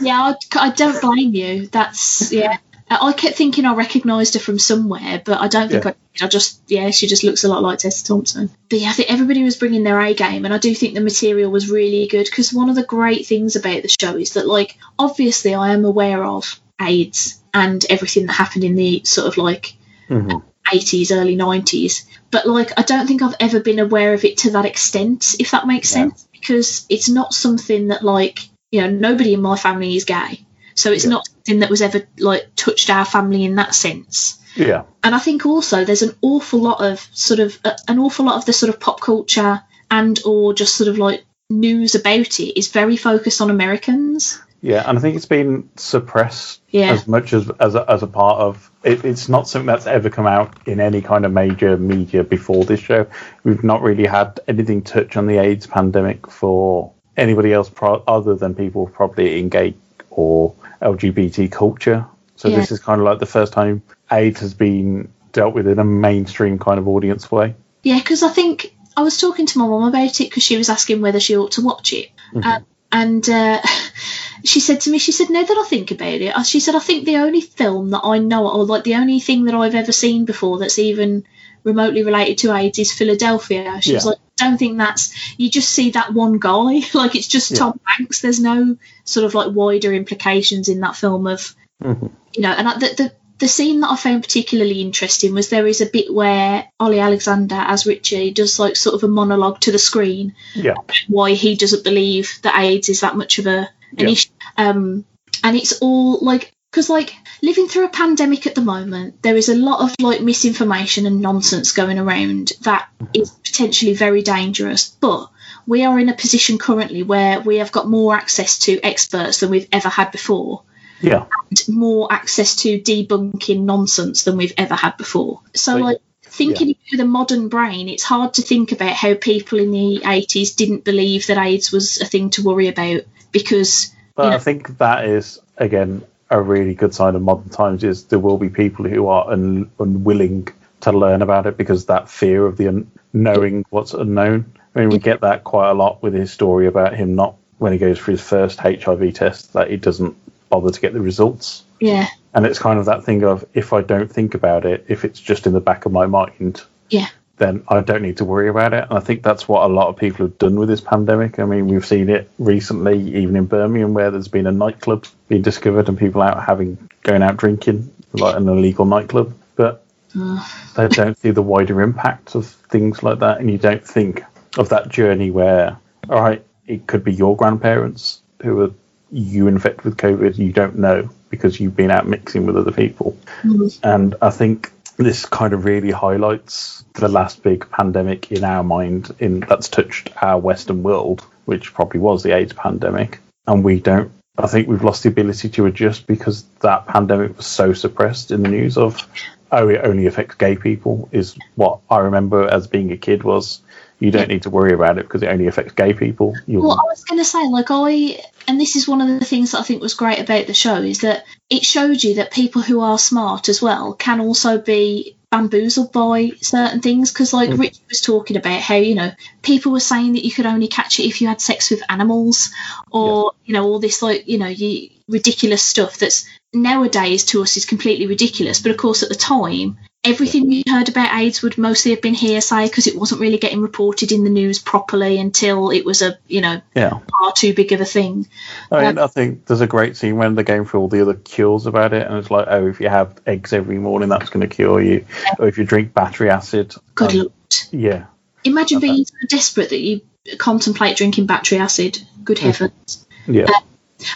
Yeah, 0.00 0.32
I, 0.32 0.34
I 0.58 0.70
don't 0.70 1.00
blame 1.00 1.34
you. 1.34 1.66
That's 1.66 2.32
yeah. 2.32 2.56
I 2.90 3.12
kept 3.12 3.36
thinking 3.36 3.64
I 3.64 3.74
recognised 3.74 4.34
her 4.34 4.40
from 4.40 4.58
somewhere, 4.58 5.20
but 5.24 5.40
I 5.40 5.48
don't 5.48 5.68
think 5.70 5.84
Yeah. 5.84 5.90
I 5.90 5.94
did. 5.94 6.22
I 6.22 6.28
just 6.28 6.60
yeah, 6.68 6.90
she 6.90 7.06
just 7.06 7.24
looks 7.24 7.42
a 7.44 7.48
lot 7.48 7.62
like 7.62 7.78
Tessa 7.80 8.04
Thompson. 8.04 8.50
But 8.70 8.78
yeah, 8.80 8.90
I 8.90 8.92
think 8.92 9.10
everybody 9.10 9.42
was 9.42 9.56
bringing 9.56 9.82
their 9.84 10.00
A 10.00 10.14
game, 10.14 10.44
and 10.44 10.54
I 10.54 10.58
do 10.58 10.74
think 10.74 10.94
the 10.94 11.00
material 11.00 11.50
was 11.50 11.70
really 11.70 12.06
good 12.06 12.24
because 12.26 12.52
one 12.52 12.68
of 12.68 12.76
the 12.76 12.84
great 12.84 13.26
things 13.26 13.56
about 13.56 13.82
the 13.82 13.88
show 14.00 14.16
is 14.16 14.34
that 14.34 14.46
like 14.46 14.78
obviously 14.98 15.54
I 15.54 15.72
am 15.72 15.84
aware 15.84 16.22
of 16.24 16.60
AIDS 16.80 17.40
and 17.52 17.84
everything 17.90 18.26
that 18.26 18.32
happened 18.34 18.64
in 18.64 18.74
the 18.76 19.02
sort 19.04 19.26
of 19.26 19.36
like 19.38 19.74
Mhm. 20.08 20.42
80s, 20.72 21.10
early 21.10 21.36
90s. 21.36 22.04
But 22.30 22.46
like, 22.46 22.72
I 22.78 22.82
don't 22.82 23.06
think 23.06 23.22
I've 23.22 23.36
ever 23.40 23.60
been 23.60 23.78
aware 23.78 24.12
of 24.14 24.24
it 24.24 24.38
to 24.38 24.50
that 24.52 24.64
extent, 24.66 25.36
if 25.38 25.50
that 25.52 25.66
makes 25.66 25.90
Yeah. 25.90 26.04
sense, 26.08 26.28
because 26.32 26.84
it's 26.88 27.08
not 27.08 27.32
something 27.34 27.88
that 27.88 28.04
like, 28.04 28.40
you 28.70 28.80
know, 28.80 28.90
nobody 28.90 29.34
in 29.34 29.42
my 29.42 29.56
family 29.56 29.96
is 29.96 30.04
gay. 30.04 30.40
So 30.74 30.92
it's 30.92 31.04
Yeah. 31.04 31.10
not 31.10 31.26
something 31.26 31.60
that 31.60 31.70
was 31.70 31.82
ever 31.82 32.02
like 32.18 32.48
touched 32.56 32.90
our 32.90 33.04
family 33.04 33.44
in 33.44 33.56
that 33.56 33.74
sense. 33.74 34.38
Yeah, 34.56 34.82
And 35.02 35.14
I 35.16 35.18
think 35.18 35.46
also 35.46 35.84
there's 35.84 36.02
an 36.02 36.14
awful 36.22 36.60
lot 36.60 36.80
of 36.80 37.08
sort 37.12 37.40
of 37.40 37.58
uh, 37.64 37.72
an 37.88 37.98
awful 37.98 38.24
lot 38.26 38.36
of 38.36 38.44
the 38.44 38.52
sort 38.52 38.70
of 38.72 38.78
pop 38.78 39.00
culture 39.00 39.60
and 39.90 40.20
or 40.24 40.54
just 40.54 40.76
sort 40.76 40.88
of 40.88 40.96
like 40.96 41.24
news 41.50 41.94
about 41.96 42.38
it 42.38 42.56
is 42.58 42.68
very 42.68 42.96
focused 42.96 43.40
on 43.40 43.50
Americans. 43.50 44.40
Yeah, 44.60 44.82
and 44.88 44.96
I 44.96 45.00
think 45.00 45.16
it's 45.16 45.26
been 45.26 45.68
suppressed 45.76 46.60
Yeah. 46.70 46.92
as 46.92 47.06
much 47.06 47.32
as 47.32 47.50
as 47.60 47.74
a, 47.74 47.84
as 47.90 48.02
a 48.02 48.06
part 48.06 48.40
of 48.40 48.70
it, 48.84 49.04
it's 49.04 49.28
not 49.28 49.48
something 49.48 49.66
that's 49.66 49.86
ever 49.86 50.08
come 50.08 50.26
out 50.26 50.54
in 50.66 50.80
any 50.80 51.02
kind 51.02 51.26
of 51.26 51.32
major 51.32 51.76
media 51.76 52.22
before 52.22 52.64
this 52.64 52.80
show. 52.80 53.06
We've 53.42 53.64
not 53.64 53.82
really 53.82 54.06
had 54.06 54.38
anything 54.46 54.82
touch 54.82 55.16
on 55.16 55.26
the 55.26 55.38
AIDS 55.38 55.66
pandemic 55.66 56.30
for 56.30 56.92
anybody 57.16 57.52
else 57.52 57.68
pro- 57.68 58.02
other 58.06 58.36
than 58.36 58.54
people 58.54 58.86
probably 58.86 59.38
in 59.40 59.48
gay 59.48 59.74
or 60.10 60.54
LGBT 60.84 61.50
culture. 61.50 62.06
So 62.36 62.48
Yeah. 62.48 62.56
this 62.56 62.70
is 62.70 62.80
kind 62.80 63.00
of 63.00 63.04
like 63.06 63.18
the 63.18 63.26
first 63.26 63.52
time 63.52 63.82
AIDS 64.10 64.40
has 64.40 64.54
been 64.54 65.08
dealt 65.32 65.54
with 65.54 65.66
in 65.66 65.78
a 65.78 65.84
mainstream 65.84 66.58
kind 66.58 66.78
of 66.78 66.86
audience 66.86 67.30
way. 67.30 67.54
Yeah, 67.82 67.98
because 67.98 68.22
I 68.22 68.28
think 68.28 68.74
I 68.96 69.02
was 69.02 69.18
talking 69.18 69.46
to 69.46 69.58
my 69.58 69.66
mum 69.66 69.88
about 69.88 70.20
it 70.20 70.30
because 70.30 70.42
she 70.42 70.56
was 70.56 70.68
asking 70.68 71.00
whether 71.00 71.20
she 71.20 71.36
ought 71.36 71.52
to 71.52 71.62
watch 71.62 71.92
it. 71.92 72.10
Um, 72.42 72.66
and 72.92 73.28
uh, 73.28 73.60
she 74.44 74.60
said 74.60 74.82
to 74.82 74.90
me, 74.90 74.98
she 74.98 75.12
said, 75.12 75.30
now 75.30 75.42
that 75.42 75.58
I 75.58 75.68
think 75.68 75.90
about 75.90 76.20
it, 76.20 76.46
she 76.46 76.60
said, 76.60 76.76
I 76.76 76.80
think 76.80 77.04
the 77.04 77.16
only 77.16 77.40
film 77.40 77.90
that 77.90 78.02
I 78.04 78.18
know, 78.18 78.48
or 78.48 78.64
like 78.64 78.84
the 78.84 78.94
only 78.94 79.20
thing 79.20 79.44
that 79.44 79.54
I've 79.54 79.74
ever 79.74 79.92
seen 79.92 80.24
before 80.24 80.58
that's 80.58 80.78
even 80.78 81.24
remotely 81.64 82.04
related 82.04 82.38
to 82.38 82.52
AIDS 82.54 82.78
is 82.78 82.92
Philadelphia. 82.92 83.80
She 83.80 83.94
was 83.94 84.04
like, 84.06 84.18
I 84.40 84.44
don't 84.48 84.58
think 84.58 84.78
that's, 84.78 85.14
you 85.38 85.50
just 85.50 85.70
see 85.70 85.90
that 85.92 86.12
one 86.12 86.38
guy, 86.38 86.80
like 86.94 87.14
it's 87.16 87.28
just 87.28 87.50
Yeah. 87.52 87.58
Tom 87.58 87.80
Hanks. 87.84 88.20
There's 88.20 88.40
no 88.40 88.76
sort 89.04 89.24
of 89.26 89.34
like 89.34 89.54
wider 89.54 89.92
implications 89.92 90.68
in 90.68 90.80
that 90.80 90.96
film 90.96 91.26
of, 91.26 91.54
Mhm. 91.82 92.10
you 92.34 92.42
know, 92.42 92.50
and 92.52 92.68
I, 92.68 92.74
the, 92.78 92.94
the 92.96 93.12
the 93.40 93.48
scene 93.48 93.80
that 93.80 93.90
I 93.90 93.96
found 93.96 94.22
particularly 94.22 94.80
interesting 94.80 95.34
was 95.34 95.48
there 95.48 95.66
is 95.66 95.80
a 95.80 95.86
bit 95.86 96.14
where 96.14 96.70
Olly 96.78 97.00
Alexander 97.00 97.56
as 97.56 97.84
Richie 97.84 98.30
does 98.30 98.60
like 98.60 98.76
sort 98.76 98.94
of 98.94 99.02
a 99.02 99.08
monologue 99.08 99.58
to 99.62 99.72
the 99.72 99.78
screen 99.78 100.34
Yeah, 100.54 100.74
why 101.08 101.32
he 101.32 101.56
doesn't 101.56 101.82
believe 101.82 102.30
that 102.42 102.56
AIDS 102.56 102.88
is 102.88 103.00
that 103.00 103.16
much 103.16 103.40
of 103.40 103.46
a 103.48 103.58
an 103.58 103.68
Yeah. 103.98 104.08
issue. 104.10 104.30
Um, 104.56 105.04
and 105.42 105.56
it's 105.56 105.72
all 105.80 106.18
like 106.24 106.52
because 106.70 106.88
like 106.88 107.12
living 107.44 107.68
through 107.68 107.84
a 107.84 107.90
pandemic 107.90 108.46
at 108.46 108.54
the 108.54 108.60
moment, 108.60 109.22
there 109.22 109.36
is 109.36 109.48
a 109.48 109.54
lot 109.54 109.82
of 109.82 109.94
like 110.00 110.20
misinformation 110.20 111.06
and 111.06 111.20
nonsense 111.20 111.72
going 111.72 111.98
around 111.98 112.52
that 112.62 112.88
is 113.12 113.30
potentially 113.30 113.94
very 113.94 114.22
dangerous. 114.22 114.88
But 114.88 115.28
we 115.66 115.84
are 115.84 115.98
in 115.98 116.08
a 116.08 116.14
position 116.14 116.58
currently 116.58 117.02
where 117.02 117.40
we 117.40 117.58
have 117.58 117.72
got 117.72 117.88
more 117.88 118.14
access 118.14 118.58
to 118.60 118.80
experts 118.82 119.40
than 119.40 119.50
we've 119.50 119.68
ever 119.72 119.88
had 119.88 120.10
before 120.10 120.62
yeah, 121.04 121.26
more 121.68 122.12
access 122.12 122.56
to 122.56 122.80
debunking 122.80 123.64
nonsense 123.64 124.24
than 124.24 124.36
we've 124.36 124.54
ever 124.56 124.74
had 124.74 124.96
before. 124.96 125.40
So, 125.54 125.76
like, 125.76 125.98
thinking 126.22 126.74
with 126.90 127.00
a 127.00 127.04
modern 127.04 127.48
brain, 127.48 127.88
it's 127.88 128.02
hard 128.02 128.34
to 128.34 128.42
think 128.42 128.72
about 128.72 128.92
how 128.92 129.14
people 129.14 129.58
in 129.58 129.70
the 129.70 130.00
80s 130.04 130.56
didn't 130.56 130.84
believe 130.84 131.26
that 131.26 131.38
AIDS 131.38 131.72
was 131.72 132.00
a 132.00 132.06
thing 132.06 132.30
to 132.30 132.42
worry 132.42 132.68
about 132.68 133.02
because, 133.32 133.94
But 134.14 134.24
you 134.24 134.30
know, 134.30 134.36
I 134.36 134.40
think 134.40 134.78
that 134.78 135.04
is 135.04 135.40
again 135.56 136.04
a 136.34 136.42
really 136.42 136.74
good 136.74 136.94
sign 136.94 137.14
of 137.14 137.22
modern 137.22 137.48
times. 137.48 137.84
Is 137.84 138.04
there 138.06 138.18
will 138.18 138.38
be 138.38 138.48
people 138.48 138.84
who 138.86 139.08
are 139.08 139.30
un- 139.30 139.70
unwilling 139.78 140.48
to 140.80 140.92
learn 140.92 141.22
about 141.22 141.46
it 141.46 141.56
because 141.56 141.86
that 141.86 142.08
fear 142.08 142.46
of 142.46 142.56
the 142.56 142.68
un- 142.68 142.90
knowing 143.12 143.64
what's 143.70 143.94
unknown. 143.94 144.52
I 144.74 144.80
mean, 144.80 144.90
we 144.90 144.98
get 144.98 145.20
that 145.22 145.44
quite 145.44 145.70
a 145.70 145.74
lot 145.74 146.02
with 146.02 146.14
his 146.14 146.32
story 146.32 146.66
about 146.66 146.94
him 146.94 147.14
not 147.14 147.36
when 147.58 147.72
he 147.72 147.78
goes 147.78 147.98
for 147.98 148.10
his 148.10 148.20
first 148.20 148.58
HIV 148.58 149.14
test 149.14 149.52
that 149.52 149.70
he 149.70 149.76
doesn't 149.76 150.16
bother 150.50 150.70
to 150.70 150.80
get 150.80 150.92
the 150.92 151.00
results. 151.00 151.62
yeah, 151.80 152.08
And 152.34 152.44
it's 152.44 152.58
kind 152.58 152.78
of 152.78 152.86
that 152.86 153.04
thing 153.04 153.22
of 153.22 153.44
if 153.54 153.72
I 153.72 153.80
don't 153.80 154.10
think 154.12 154.34
about 154.34 154.66
it, 154.66 154.84
if 154.88 155.04
it's 155.04 155.20
just 155.20 155.46
in 155.46 155.52
the 155.52 155.60
back 155.60 155.86
of 155.86 155.92
my 155.92 156.06
mind, 156.06 156.62
yeah, 156.90 157.08
then 157.36 157.64
I 157.68 157.80
don't 157.80 158.02
need 158.02 158.18
to 158.18 158.24
worry 158.24 158.48
about 158.48 158.74
it. 158.74 158.84
And 158.88 158.98
I 158.98 159.00
think 159.00 159.22
that's 159.22 159.48
what 159.48 159.68
a 159.68 159.72
lot 159.72 159.88
of 159.88 159.96
people 159.96 160.26
have 160.26 160.38
done 160.38 160.56
with 160.56 160.68
this 160.68 160.80
pandemic. 160.80 161.38
I 161.38 161.44
mean, 161.44 161.66
we've 161.66 161.84
seen 161.84 162.08
it 162.08 162.30
recently, 162.38 163.16
even 163.16 163.36
in 163.36 163.46
Birmingham, 163.46 163.94
where 163.94 164.10
there's 164.10 164.28
been 164.28 164.46
a 164.46 164.52
nightclub 164.52 165.06
being 165.28 165.42
discovered 165.42 165.88
and 165.88 165.98
people 165.98 166.22
out 166.22 166.44
having 166.44 166.88
going 167.02 167.22
out 167.22 167.36
drinking, 167.36 167.92
like 168.12 168.36
an 168.36 168.48
illegal 168.48 168.84
nightclub. 168.84 169.34
But 169.56 169.84
they 170.14 170.88
don't 170.88 171.18
see 171.18 171.30
the 171.30 171.42
wider 171.42 171.82
impact 171.82 172.34
of 172.36 172.46
things 172.46 173.02
like 173.02 173.18
that, 173.18 173.40
and 173.40 173.50
you 173.50 173.58
don't 173.58 173.84
think 173.84 174.22
of 174.56 174.68
that 174.68 174.88
journey 174.88 175.30
where, 175.30 175.76
all 176.08 176.22
right, 176.22 176.44
it 176.66 176.86
could 176.86 177.02
be 177.02 177.12
your 177.12 177.36
grandparents 177.36 178.20
who 178.42 178.60
are 178.60 178.70
you 179.10 179.46
infected 179.46 179.84
with 179.84 179.96
COVID, 179.96 180.38
you 180.38 180.52
don't 180.52 180.76
know 180.76 181.08
because 181.30 181.58
you've 181.58 181.76
been 181.76 181.90
out 181.90 182.06
mixing 182.06 182.46
with 182.46 182.56
other 182.56 182.72
people. 182.72 183.16
Mm. 183.42 183.78
And 183.82 184.14
I 184.22 184.30
think 184.30 184.70
this 184.96 185.26
kind 185.26 185.52
of 185.52 185.64
really 185.64 185.90
highlights 185.90 186.84
the 186.94 187.08
last 187.08 187.42
big 187.42 187.68
pandemic 187.70 188.30
in 188.30 188.44
our 188.44 188.62
mind 188.62 189.14
in 189.18 189.40
that's 189.40 189.68
touched 189.68 190.10
our 190.22 190.38
Western 190.38 190.82
world, 190.82 191.24
which 191.44 191.74
probably 191.74 192.00
was 192.00 192.22
the 192.22 192.34
AIDS 192.34 192.52
pandemic. 192.52 193.18
And 193.46 193.64
we 193.64 193.80
don't 193.80 194.12
I 194.36 194.48
think 194.48 194.66
we've 194.66 194.82
lost 194.82 195.04
the 195.04 195.10
ability 195.10 195.48
to 195.50 195.66
adjust 195.66 196.06
because 196.06 196.44
that 196.60 196.86
pandemic 196.86 197.36
was 197.36 197.46
so 197.46 197.72
suppressed 197.72 198.30
in 198.30 198.42
the 198.42 198.48
news 198.48 198.76
of 198.76 199.06
oh 199.52 199.68
it 199.68 199.80
only 199.84 200.06
affects 200.06 200.34
gay 200.34 200.56
people 200.56 201.08
is 201.12 201.36
what 201.54 201.80
I 201.88 201.98
remember 201.98 202.48
as 202.48 202.66
being 202.66 202.90
a 202.90 202.96
kid 202.96 203.22
was 203.22 203.60
you 204.00 204.10
don't 204.10 204.28
need 204.28 204.42
to 204.42 204.50
worry 204.50 204.72
about 204.72 204.98
it 204.98 205.04
because 205.04 205.22
it 205.22 205.28
only 205.28 205.46
affects 205.46 205.72
gay 205.72 205.94
people. 205.94 206.34
You'll, 206.46 206.62
Well, 206.62 206.72
I 206.72 206.84
was 206.88 207.04
going 207.04 207.20
to 207.20 207.24
say, 207.24 207.46
like, 207.48 207.70
I, 207.70 208.20
and 208.48 208.60
this 208.60 208.76
is 208.76 208.88
one 208.88 209.00
of 209.00 209.08
the 209.08 209.24
things 209.24 209.52
that 209.52 209.60
I 209.60 209.62
think 209.62 209.80
was 209.80 209.94
great 209.94 210.18
about 210.18 210.46
the 210.46 210.52
show, 210.52 210.76
is 210.76 211.00
that 211.00 211.24
it 211.54 211.64
showed 211.64 212.02
you 212.02 212.14
that 212.14 212.32
people 212.32 212.62
who 212.62 212.80
are 212.80 212.98
smart 212.98 213.48
as 213.48 213.62
well 213.62 213.94
can 213.94 214.20
also 214.20 214.58
be 214.58 215.16
bamboozled 215.30 215.92
by 215.92 216.30
certain 216.40 216.80
things. 216.80 217.12
Because, 217.12 217.32
like, 217.32 217.50
mm. 217.50 217.58
Rich 217.58 217.78
was 217.88 218.00
talking 218.00 218.36
about 218.36 218.60
how, 218.60 218.76
you 218.76 218.94
know, 218.94 219.10
people 219.42 219.72
were 219.72 219.80
saying 219.80 220.12
that 220.12 220.24
you 220.24 220.30
could 220.30 220.46
only 220.46 220.68
catch 220.68 221.00
it 221.00 221.06
if 221.06 221.20
you 221.20 221.28
had 221.28 221.40
sex 221.40 221.70
with 221.70 221.82
animals, 221.88 222.50
or, 222.90 223.32
you 223.44 223.54
know, 223.54 223.64
all 223.64 223.80
this, 223.80 224.02
like, 224.02 224.28
you 224.28 224.38
know, 224.38 224.46
you, 224.46 224.90
ridiculous 225.08 225.62
stuff 225.62 225.98
that's 225.98 226.26
nowadays 226.52 227.24
to 227.26 227.42
us 227.42 227.56
is 227.56 227.64
completely 227.64 228.06
ridiculous. 228.06 228.60
But 228.60 228.70
of 228.70 228.76
course, 228.76 229.02
at 229.02 229.08
the 229.08 229.14
time, 229.14 229.78
everything 230.04 230.52
you 230.52 230.62
heard 230.68 230.88
about 230.88 231.18
AIDS 231.18 231.42
would 231.42 231.56
mostly 231.56 231.92
have 231.92 232.02
been 232.02 232.14
hearsay 232.14 232.66
because 232.66 232.86
it 232.86 232.96
wasn't 232.96 233.20
really 233.20 233.38
getting 233.38 233.60
reported 233.60 234.12
in 234.12 234.22
the 234.22 234.30
news 234.30 234.58
properly 234.58 235.18
until 235.18 235.70
it 235.70 235.84
was 235.84 236.02
a, 236.02 236.18
you 236.28 236.42
know, 236.42 236.60
yeah. 236.74 236.90
far 236.90 237.32
too 237.32 237.54
big 237.54 237.72
of 237.72 237.80
a 237.80 237.84
thing. 237.84 238.28
I 238.70 238.82
mean, 238.82 238.98
um, 238.98 239.04
I 239.04 239.06
think 239.06 239.46
there's 239.46 239.62
a 239.62 239.66
great 239.66 239.96
scene 239.96 240.16
when 240.16 240.34
they're 240.34 240.44
going 240.44 240.66
through 240.66 240.80
all 240.80 240.88
the 240.88 241.00
other 241.00 241.14
cures 241.14 241.66
about 241.66 241.94
it, 241.94 242.06
and 242.06 242.18
it's 242.18 242.30
like, 242.30 242.46
oh, 242.48 242.66
if 242.66 242.80
you 242.80 242.88
have 242.88 243.18
eggs 243.26 243.52
every 243.52 243.78
morning, 243.78 244.10
that's 244.10 244.30
going 244.30 244.46
to 244.46 244.54
cure 244.54 244.80
you. 244.80 245.06
Or 245.38 245.48
if 245.48 245.56
you 245.56 245.64
drink 245.64 245.94
battery 245.94 246.30
acid, 246.30 246.74
Good 246.94 247.12
um, 247.12 247.18
lord. 247.18 247.32
yeah, 247.70 248.06
Imagine 248.44 248.80
being 248.80 249.04
so 249.06 249.14
desperate 249.28 249.70
that 249.70 249.80
you 249.80 250.02
contemplate 250.38 250.98
drinking 250.98 251.26
battery 251.26 251.58
acid. 251.58 251.98
Good 252.22 252.38
mm. 252.38 252.42
heavens. 252.42 253.06
yeah, 253.26 253.44
um, 253.44 253.64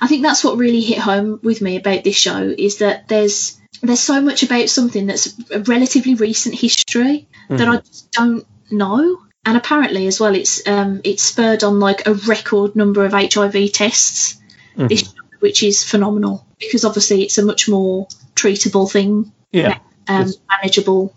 I 0.02 0.06
think 0.06 0.22
that's 0.22 0.44
what 0.44 0.58
really 0.58 0.82
hit 0.82 0.98
home 0.98 1.40
with 1.42 1.62
me 1.62 1.76
about 1.76 2.04
this 2.04 2.16
show 2.16 2.54
is 2.56 2.78
that 2.78 3.08
there's 3.08 3.58
there's 3.82 4.00
so 4.00 4.20
much 4.20 4.42
about 4.42 4.68
something 4.68 5.06
that's 5.06 5.34
a 5.50 5.60
relatively 5.60 6.14
recent 6.14 6.54
history 6.54 7.28
that 7.48 7.68
I 7.68 7.76
just 7.78 8.10
don't 8.12 8.46
know. 8.70 9.22
And 9.44 9.56
apparently, 9.56 10.06
as 10.06 10.20
well, 10.20 10.34
it's 10.34 10.66
um, 10.66 11.00
it's 11.04 11.22
spurred 11.22 11.64
on 11.64 11.80
like 11.80 12.06
a 12.06 12.14
record 12.14 12.76
number 12.76 13.04
of 13.04 13.12
HIV 13.12 13.72
tests, 13.72 14.38
this 14.76 15.14
which 15.40 15.62
is 15.62 15.84
phenomenal 15.84 16.44
because 16.58 16.84
obviously 16.84 17.22
it's 17.22 17.38
a 17.38 17.44
much 17.44 17.68
more 17.68 18.08
treatable 18.34 18.90
thing 18.90 19.32
yeah. 19.52 19.78
um, 20.08 20.30
manageable 20.50 21.14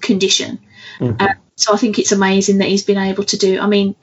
condition. 0.00 0.60
Mhm. 0.98 1.20
Um, 1.20 1.34
so 1.56 1.74
I 1.74 1.76
think 1.76 1.98
it's 1.98 2.12
amazing 2.12 2.58
that 2.58 2.68
he's 2.68 2.84
been 2.84 2.98
able 2.98 3.24
to 3.24 3.36
do. 3.36 3.60
I 3.60 3.66
mean, 3.66 3.94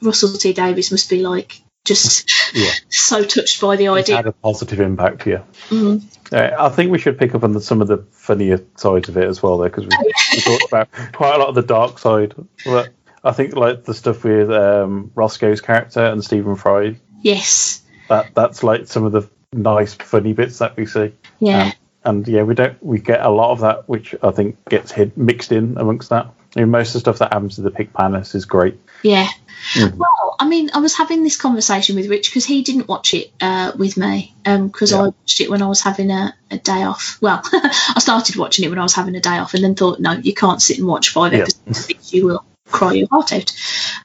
Russell 0.00 0.32
T 0.32 0.52
Davies 0.52 0.90
must 0.90 1.10
be 1.10 1.20
like 1.20 1.60
just 1.86 2.30
Yeah. 2.54 2.70
so 2.88 3.24
touched 3.24 3.60
by 3.60 3.76
the 3.76 3.88
idea. 3.88 4.16
had 4.16 4.26
a 4.26 4.32
positive 4.32 4.80
impact 4.80 5.22
here. 5.22 5.42
Mm. 5.70 6.02
Uh, 6.32 6.50
I 6.58 6.68
think 6.70 6.90
we 6.90 6.98
should 6.98 7.18
pick 7.18 7.34
up 7.34 7.44
on 7.44 7.52
the, 7.52 7.60
some 7.60 7.80
of 7.80 7.88
the 7.88 7.98
funnier 8.10 8.60
sides 8.76 9.08
of 9.08 9.16
it 9.16 9.24
as 9.24 9.42
well, 9.42 9.58
there, 9.58 9.70
because 9.70 9.84
we, 9.86 9.96
we 10.34 10.40
talked 10.40 10.64
about 10.68 10.88
quite 11.14 11.34
a 11.36 11.38
lot 11.38 11.48
of 11.48 11.54
the 11.54 11.62
dark 11.62 11.98
side. 11.98 12.34
But 12.64 12.90
I 13.22 13.32
think 13.32 13.54
like 13.54 13.84
the 13.84 13.94
stuff 13.94 14.24
with 14.24 14.50
um, 14.50 15.10
Roscoe's 15.14 15.60
character 15.60 16.04
and 16.04 16.22
Stephen 16.24 16.56
Fry, 16.56 16.96
Yes, 17.22 17.82
that 18.08 18.34
that's 18.34 18.62
like 18.62 18.86
some 18.88 19.04
of 19.04 19.12
the 19.12 19.28
nice, 19.52 19.94
funny 19.94 20.32
bits 20.32 20.58
that 20.58 20.76
we 20.76 20.86
see. 20.86 21.12
yeah, 21.38 21.66
Um, 21.66 21.72
and 22.06 22.26
yeah, 22.26 22.42
we 22.42 22.54
don't 22.54 22.82
we 22.82 22.98
get 23.00 23.20
a 23.20 23.28
lot 23.30 23.50
of 23.52 23.60
that, 23.60 23.88
which 23.88 24.14
I 24.22 24.30
think 24.30 24.56
gets 24.68 24.92
hid, 24.92 25.16
mixed 25.16 25.52
in 25.52 25.76
amongst 25.78 26.08
that. 26.10 26.28
I 26.56 26.60
mean, 26.60 26.70
most 26.70 26.88
of 26.90 26.92
the 26.94 27.00
stuff 27.00 27.18
that 27.18 27.32
happens 27.34 27.56
to 27.56 27.60
the 27.62 27.70
Pink 27.70 27.92
Palace 27.92 28.34
is 28.34 28.44
great. 28.46 28.78
yeah. 29.02 29.28
Mhm. 29.74 29.94
Well, 29.96 30.36
I 30.38 30.46
mean, 30.46 30.70
I 30.74 30.78
was 30.78 30.94
having 30.96 31.22
this 31.24 31.36
conversation 31.36 31.96
with 31.96 32.08
Rich 32.08 32.28
because 32.30 32.44
he 32.44 32.62
didn't 32.62 32.88
watch 32.88 33.14
it 33.14 33.32
uh, 33.40 33.72
with 33.76 33.96
me 33.96 34.34
because 34.44 34.92
Yeah. 34.92 34.98
I 34.98 35.02
watched 35.08 35.40
it 35.40 35.50
when 35.50 35.62
I 35.62 35.66
was 35.66 35.80
having 35.80 36.10
a, 36.10 36.34
a 36.50 36.58
day 36.58 36.82
off. 36.84 37.18
Well, 37.20 37.40
I 37.52 37.98
started 37.98 38.36
watching 38.36 38.64
it 38.64 38.68
when 38.68 38.78
I 38.78 38.82
was 38.82 38.94
having 38.94 39.16
a 39.16 39.20
day 39.20 39.38
off 39.38 39.54
and 39.54 39.64
then 39.64 39.74
thought, 39.74 39.98
no, 39.98 40.12
you 40.12 40.34
can't 40.34 40.60
sit 40.62 40.78
and 40.78 40.86
watch 40.86 41.08
five 41.08 41.32
Yeah. 41.32 41.40
episodes 41.66 42.12
you 42.12 42.26
will 42.26 42.44
cry 42.70 42.92
your 42.92 43.08
heart 43.10 43.32
out. 43.32 43.52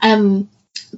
Um, 0.02 0.50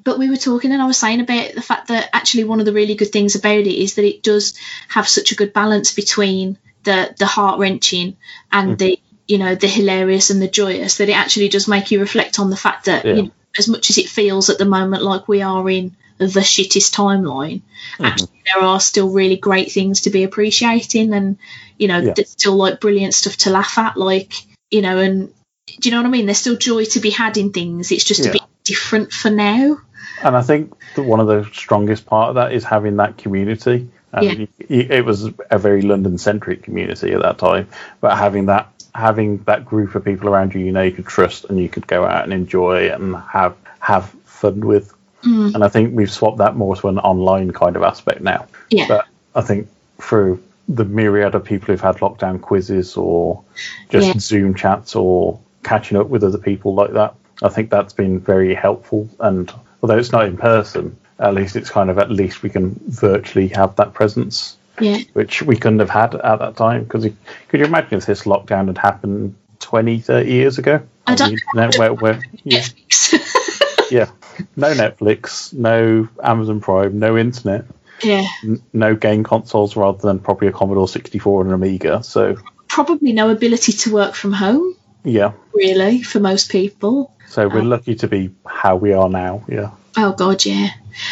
but 0.04 0.18
we 0.20 0.30
were 0.30 0.38
talking 0.38 0.72
and 0.72 0.82
I 0.82 0.88
was 0.88 0.98
saying 0.98 1.20
about 1.22 1.54
the 1.56 1.62
fact 1.62 1.88
that 1.90 2.10
actually 2.14 2.46
one 2.46 2.60
of 2.60 2.66
the 2.66 2.74
really 2.74 2.96
good 2.96 3.12
things 3.12 3.36
about 3.36 3.58
it 3.60 3.68
is 3.68 3.96
that 3.96 4.06
it 4.06 4.24
does 4.24 4.56
have 4.88 5.08
such 5.08 5.32
a 5.32 5.36
good 5.36 5.52
balance 5.54 5.94
between 5.94 6.58
the 6.84 7.16
the 7.18 7.26
heart 7.26 7.60
wrenching 7.60 8.18
and 8.52 8.78
the 8.78 8.94
mm-hmm. 8.94 9.16
you 9.28 9.38
know 9.38 9.56
the 9.56 9.68
hilarious 9.68 10.30
and 10.30 10.42
the 10.42 10.48
joyous 10.48 10.98
that 10.98 11.10
it 11.10 11.14
actually 11.14 11.50
does 11.50 11.68
make 11.68 11.92
you 11.92 12.00
reflect 12.00 12.40
on 12.40 12.50
the 12.50 12.58
fact 12.58 12.86
that 12.86 13.06
Yeah. 13.06 13.14
you 13.14 13.24
know, 13.24 13.32
as 13.58 13.68
much 13.68 13.90
as 13.90 13.98
it 13.98 14.10
feels 14.10 14.50
at 14.50 14.58
the 14.58 14.66
moment 14.66 15.04
like 15.04 15.28
we 15.28 15.42
are 15.42 15.70
in 15.70 15.96
the 16.18 16.42
shittest 16.42 16.94
timeline, 16.94 17.62
mm-hmm. 17.62 18.06
actually 18.06 18.30
there 18.54 18.64
are 18.64 18.80
still 18.80 19.10
really 19.10 19.38
great 19.38 19.72
things 19.72 20.02
to 20.02 20.10
be 20.10 20.24
appreciating, 20.24 21.14
and 21.14 21.38
you 21.78 21.88
know, 21.88 22.00
Yeah. 22.00 22.14
there's 22.16 22.30
still 22.30 22.56
like 22.56 22.80
brilliant 22.80 23.14
stuff 23.14 23.38
to 23.38 23.50
laugh 23.50 23.78
at, 23.78 23.98
like 23.98 24.34
you 24.72 24.82
know, 24.82 24.98
and 25.00 25.34
do 25.80 25.90
you 25.90 25.92
know 25.92 26.02
what 26.02 26.08
I 26.08 26.12
mean? 26.12 26.26
There's 26.26 26.40
still 26.40 26.58
joy 26.58 26.86
to 26.86 27.00
be 27.00 27.10
had 27.10 27.38
in 27.38 27.52
things. 27.52 27.92
It's 27.92 28.04
just 28.04 28.24
Yeah. 28.24 28.30
a 28.30 28.34
bit 28.34 28.42
different 28.64 29.12
for 29.12 29.30
now. 29.30 29.78
And 30.24 30.36
I 30.38 30.42
think 30.42 30.74
that 30.96 31.04
one 31.04 31.20
of 31.20 31.28
the 31.28 31.50
strongest 31.54 32.06
part 32.06 32.30
of 32.30 32.36
that 32.36 32.54
is 32.54 32.64
having 32.64 32.98
that 32.98 33.18
community. 33.18 33.90
And 34.14 34.48
Yeah. 34.68 34.98
it 34.98 35.06
was 35.06 35.30
a 35.50 35.58
very 35.58 35.82
London-centric 35.82 36.64
community 36.64 37.14
at 37.14 37.22
that 37.22 37.38
time, 37.40 37.68
but 38.00 38.18
having 38.18 38.46
that 38.48 38.68
having 38.96 39.40
that 39.46 39.66
group 39.66 39.96
of 39.96 40.06
people 40.06 40.30
around 40.30 40.54
you, 40.54 40.62
you 40.62 40.72
know, 40.72 40.84
you 40.84 40.92
could 40.92 41.08
trust 41.08 41.46
and 41.46 41.60
you 41.60 41.68
could 41.68 41.88
go 41.88 42.06
out 42.06 42.24
and 42.24 42.32
enjoy 42.32 42.90
and 42.90 43.16
have 43.16 43.56
have 43.80 44.06
fun 44.26 44.60
with. 44.60 44.94
Mm. 45.24 45.56
And 45.56 45.64
I 45.64 45.70
think 45.70 45.96
we've 45.96 46.12
swapped 46.12 46.38
that 46.38 46.56
more 46.56 46.76
to 46.76 46.90
an 46.90 47.00
online 47.00 47.52
kind 47.52 47.76
of 47.76 47.84
aspect 47.84 48.22
now. 48.22 48.48
Yeah. 48.70 48.88
But 48.88 49.06
I 49.34 49.42
think 49.42 49.68
through 50.00 50.44
the 50.70 50.86
myriad 50.86 51.34
of 51.34 51.44
people 51.44 51.68
who've 51.68 51.82
had 51.82 51.98
lockdown 51.98 52.40
quizzes 52.40 52.96
or 52.96 53.44
just 53.90 54.08
Yeah. 54.08 54.14
Zoom 54.20 54.54
chats 54.54 54.96
or 54.96 55.40
catching 55.64 55.98
up 55.98 56.08
with 56.08 56.24
other 56.24 56.38
people 56.38 56.76
like 56.76 56.94
that, 56.94 57.16
I 57.42 57.50
think 57.50 57.70
that's 57.70 57.94
been 57.94 58.20
very 58.20 58.54
helpful. 58.54 59.10
And 59.20 59.52
although 59.82 59.98
it's 59.98 60.12
not 60.12 60.26
in 60.26 60.38
person, 60.38 60.98
at 61.20 61.34
least 61.34 61.56
it's 61.56 61.70
kind 61.70 61.90
of 61.90 61.98
at 62.00 62.12
least 62.12 62.44
we 62.44 62.50
can 62.50 62.80
virtually 62.88 63.48
have 63.50 63.76
that 63.78 63.94
presence, 63.94 64.58
yeah. 64.80 65.00
which 65.14 65.42
we 65.42 65.56
couldn't 65.56 65.80
have 65.80 65.90
had 65.90 66.16
at 66.16 66.40
that 66.40 66.56
time. 66.58 66.84
Because 66.84 67.04
could 67.48 67.60
you 67.60 67.66
imagine 67.66 67.98
if 67.98 68.06
this 68.06 68.24
lockdown 68.24 68.68
had 68.68 68.78
happened 68.78 69.36
20, 69.60 70.00
30 70.00 70.30
years 70.30 70.58
ago? 70.58 70.82
I 71.06 71.16
don't 71.16 71.34
internet 71.34 71.78
where, 71.78 71.94
where, 71.94 72.22
yeah, 72.44 72.60
Netflix. 72.60 73.92
yeah, 73.92 74.10
no 74.56 74.74
Netflix, 74.74 75.54
no 75.54 76.08
Amazon 76.24 76.62
Prime, 76.62 76.98
no 77.00 77.18
internet 77.18 77.66
yeah. 78.04 78.28
n- 78.44 78.62
no 78.74 78.96
game 78.96 79.24
consoles 79.24 79.76
rather 79.76 80.00
than 80.00 80.20
probably 80.20 80.48
a 80.48 80.52
Commodore 80.52 80.88
64 80.88 81.42
and 81.42 81.50
an 81.50 81.56
Amiga. 81.56 82.04
So 82.04 82.38
Probably 82.68 83.14
no 83.14 83.30
ability 83.30 83.74
to 83.74 83.94
work 83.94 84.16
from 84.16 84.34
home, 84.34 84.76
yeah, 85.04 85.34
really, 85.54 86.02
for 86.02 86.20
most 86.20 86.50
people. 86.50 87.14
so 87.28 87.48
we're 87.48 87.60
um, 87.60 87.70
lucky 87.70 87.96
to 87.96 88.08
be 88.08 88.32
how 88.46 88.76
we 88.76 88.94
are 88.94 89.10
now. 89.10 89.44
Yeah, 89.48 89.72
Oh 89.98 90.14
god, 90.14 90.46
yeah. 90.46 90.70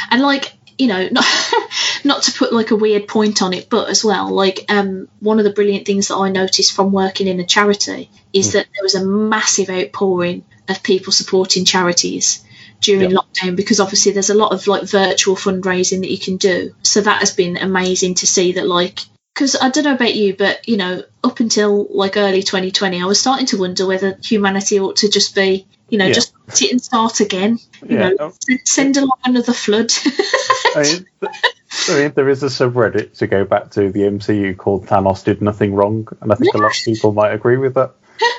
And 0.10 0.22
like, 0.22 0.54
you 0.78 0.88
know, 0.88 1.08
not 1.12 1.26
not 2.04 2.24
to 2.24 2.32
put 2.32 2.54
like 2.54 2.72
a 2.72 2.76
weird 2.76 3.08
point 3.08 3.42
on 3.42 3.54
it, 3.54 3.70
but 3.70 3.90
as 3.90 4.04
well, 4.04 4.30
like 4.30 4.66
um 4.70 5.08
one 5.20 5.40
of 5.40 5.46
the 5.46 5.54
brilliant 5.54 5.86
things 5.86 6.08
that 6.08 6.16
I 6.16 6.30
noticed 6.30 6.74
from 6.74 6.92
working 6.92 7.28
in 7.28 7.40
a 7.40 7.46
charity 7.46 8.10
is 8.34 8.54
that 8.54 8.68
there 8.74 8.84
was 8.84 8.96
a 8.96 9.06
massive 9.06 9.70
outpouring 9.70 10.44
of 10.68 10.84
people 10.84 11.12
supporting 11.14 11.66
charities 11.66 12.44
during 12.82 13.12
Yeah. 13.12 13.18
lockdown 13.18 13.56
because 13.56 13.80
obviously 13.80 14.12
there's 14.14 14.32
a 14.32 14.36
lot 14.36 14.54
of 14.54 14.66
like 14.68 14.84
virtual 14.84 15.36
fundraising 15.36 16.02
that 16.02 16.12
you 16.12 16.18
can 16.18 16.38
do. 16.38 16.74
So 16.84 17.02
that 17.02 17.20
has 17.20 17.32
been 17.32 17.58
amazing 17.58 18.16
to 18.16 18.28
see 18.28 18.54
that 18.54 18.68
like 18.68 19.02
because 19.34 19.56
I 19.56 19.70
don't 19.70 19.86
know 19.86 19.94
about 19.94 20.16
you, 20.16 20.36
but 20.36 20.68
you 20.68 20.78
know, 20.78 21.04
up 21.24 21.40
until 21.40 21.88
like 21.90 22.18
early 22.18 22.44
2020, 22.44 23.02
I 23.02 23.06
was 23.06 23.20
starting 23.20 23.46
to 23.48 23.58
wonder 23.60 23.86
whether 23.88 24.18
humanity 24.24 24.80
ought 24.80 24.98
to 24.98 25.10
just 25.10 25.36
be, 25.36 25.68
you 25.92 25.98
know, 26.00 26.08
Yeah. 26.08 26.14
just 26.14 26.34
sit 26.50 26.72
and 26.72 26.82
start 26.82 27.20
again. 27.20 27.60
You 27.88 27.98
Yeah. 27.98 28.10
know, 28.10 28.28
s- 28.50 28.60
send 28.66 28.98
along 28.98 29.20
another 29.24 29.54
flood. 29.54 29.92
I 30.76 30.84
mean, 30.84 31.06
I 31.90 32.00
mean, 32.00 32.12
there 32.16 32.30
is 32.30 32.42
a 32.44 32.48
subreddit 32.48 33.18
to 33.20 33.28
go 33.28 33.46
back 33.46 33.72
to 33.72 33.92
the 33.92 34.02
MCU 34.02 34.56
called 34.58 34.88
Thanos 34.88 35.24
did 35.24 35.42
nothing 35.42 35.74
wrong, 35.76 36.08
and 36.22 36.32
I 36.32 36.36
think 36.36 36.54
a 36.56 36.58
lot 36.58 36.72
of 36.78 36.84
people 36.84 37.12
might 37.14 37.32
agree 37.34 37.58
with 37.58 37.76
that. 37.76 37.92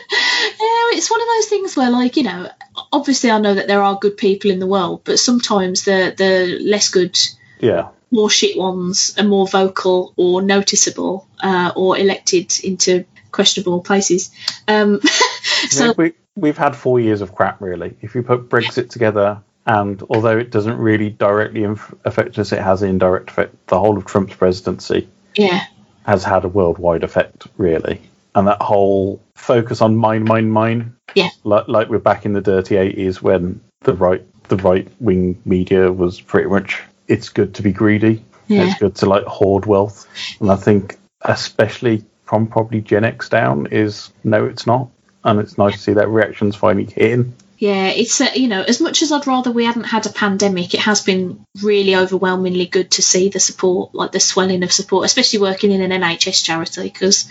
Yeah, 0.60 0.96
it's 0.98 1.10
one 1.10 1.20
of 1.20 1.26
those 1.26 1.46
things 1.46 1.76
where, 1.76 1.90
like, 1.90 2.16
you 2.16 2.22
know, 2.22 2.48
obviously 2.92 3.30
I 3.30 3.38
know 3.38 3.54
that 3.54 3.66
there 3.66 3.82
are 3.82 3.98
good 3.98 4.16
people 4.16 4.50
in 4.50 4.60
the 4.60 4.66
world, 4.66 5.00
but 5.04 5.18
sometimes 5.18 5.82
the 5.84 6.14
the 6.16 6.58
less 6.64 6.88
good, 6.88 7.18
Yeah, 7.58 7.88
more 8.12 8.30
shit 8.30 8.56
ones 8.56 9.14
are 9.18 9.24
more 9.24 9.46
vocal 9.48 10.12
or 10.16 10.40
noticeable 10.42 11.26
uh, 11.42 11.72
or 11.74 11.98
elected 11.98 12.52
into 12.62 13.04
questionable 13.32 13.80
places. 13.82 14.30
Um, 14.68 15.00
so 15.70 15.86
mean, 15.86 15.94
we 15.98 16.12
we've 16.36 16.58
had 16.58 16.74
four 16.76 17.00
years 17.00 17.20
of 17.20 17.34
crap 17.34 17.60
really. 17.60 17.94
If 18.00 18.14
you 18.14 18.22
put 18.22 18.48
Brexit 18.48 18.90
together, 18.90 19.40
and 19.66 20.02
although 20.10 20.38
it 20.38 20.50
doesn't 20.50 20.78
really 20.78 21.10
directly 21.10 21.64
inf- 21.64 21.94
affect 22.04 22.38
us, 22.38 22.52
it 22.52 22.60
has 22.60 22.82
an 22.82 22.90
indirect 22.90 23.30
effect. 23.30 23.66
The 23.68 23.78
whole 23.78 23.96
of 23.96 24.06
Trump's 24.06 24.34
presidency 24.34 25.08
yeah, 25.36 25.64
has 26.04 26.24
had 26.24 26.44
a 26.44 26.48
worldwide 26.48 27.04
effect, 27.04 27.46
really. 27.56 28.00
And 28.34 28.46
that 28.48 28.60
whole 28.62 29.20
focus 29.36 29.80
on 29.80 29.96
mine, 29.96 30.24
mine, 30.24 30.50
mine, 30.50 30.96
Yeah. 31.14 31.28
like, 31.44 31.68
like 31.68 31.88
we're 31.88 31.98
back 31.98 32.24
in 32.24 32.32
the 32.32 32.40
dirty 32.40 32.76
eighties 32.76 33.22
when 33.22 33.60
the 33.80 33.94
right 33.94 34.22
the 34.48 34.56
right 34.56 34.88
wing 35.00 35.40
media 35.44 35.92
was 35.92 36.20
pretty 36.20 36.48
much 36.48 36.82
it's 37.08 37.28
good 37.28 37.54
to 37.54 37.62
be 37.62 37.72
greedy, 37.72 38.24
Yeah. 38.48 38.64
it's 38.64 38.78
good 38.80 38.96
to 38.96 39.06
like 39.06 39.24
hoard 39.24 39.66
wealth, 39.66 40.06
and 40.40 40.50
I 40.50 40.56
think 40.56 40.96
especially 41.20 42.04
from 42.24 42.46
probably 42.46 42.80
Gen 42.80 43.04
X 43.04 43.28
down 43.28 43.66
is 43.70 44.10
no, 44.24 44.44
it's 44.46 44.66
not, 44.66 44.88
and 45.24 45.40
it's 45.40 45.58
nice 45.58 45.74
to 45.74 45.78
see 45.78 45.92
that 45.94 46.08
reactions 46.08 46.56
finally 46.56 46.84
hitting. 46.84 47.34
yeah, 47.58 47.88
it's 47.88 48.20
uh, 48.20 48.30
you 48.34 48.48
know, 48.48 48.62
as 48.62 48.80
much 48.80 49.02
as 49.02 49.12
I'd 49.12 49.26
rather 49.26 49.50
we 49.50 49.64
hadn't 49.64 49.84
had 49.84 50.06
a 50.06 50.10
pandemic, 50.10 50.74
it 50.74 50.80
has 50.80 51.00
been 51.02 51.44
really 51.62 51.94
overwhelmingly 51.96 52.66
good 52.66 52.90
to 52.92 53.02
see 53.02 53.28
the 53.28 53.40
support, 53.40 53.94
like 53.94 54.12
the 54.12 54.20
swelling 54.20 54.62
of 54.62 54.72
support, 54.72 55.04
especially 55.04 55.38
working 55.38 55.70
in 55.70 55.80
an 55.80 56.02
NHS 56.02 56.44
charity 56.44 56.84
because 56.84 57.30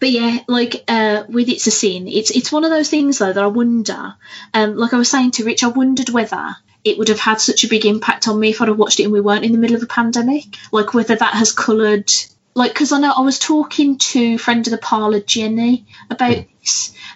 but 0.00 0.10
yeah, 0.10 0.38
like 0.48 0.82
uh, 0.88 1.24
with 1.28 1.48
it's 1.48 1.66
a 1.66 1.70
sin. 1.70 2.08
It's 2.08 2.30
it's 2.30 2.50
one 2.50 2.64
of 2.64 2.70
those 2.70 2.88
things 2.88 3.18
though 3.18 3.32
that 3.32 3.44
I 3.44 3.48
wonder. 3.48 4.14
Um, 4.54 4.76
like 4.76 4.94
I 4.94 4.96
was 4.96 5.10
saying 5.10 5.32
to 5.32 5.44
Rich, 5.44 5.62
I 5.62 5.68
wondered 5.68 6.08
whether 6.08 6.56
it 6.82 6.96
would 6.98 7.08
have 7.08 7.20
had 7.20 7.40
such 7.40 7.62
a 7.62 7.68
big 7.68 7.84
impact 7.84 8.26
on 8.26 8.40
me 8.40 8.50
if 8.50 8.62
I'd 8.62 8.68
have 8.68 8.78
watched 8.78 8.98
it 8.98 9.04
and 9.04 9.12
we 9.12 9.20
weren't 9.20 9.44
in 9.44 9.52
the 9.52 9.58
middle 9.58 9.76
of 9.76 9.82
a 9.82 9.86
pandemic. 9.86 10.56
Like 10.72 10.94
whether 10.94 11.14
that 11.14 11.34
has 11.34 11.52
coloured. 11.52 12.10
Like 12.54 12.72
because 12.72 12.92
I 12.92 12.98
know 12.98 13.12
I 13.14 13.20
was 13.20 13.38
talking 13.38 13.98
to 13.98 14.38
friend 14.38 14.66
of 14.66 14.70
the 14.70 14.78
parlour 14.78 15.20
Jenny 15.20 15.86
about 16.08 16.44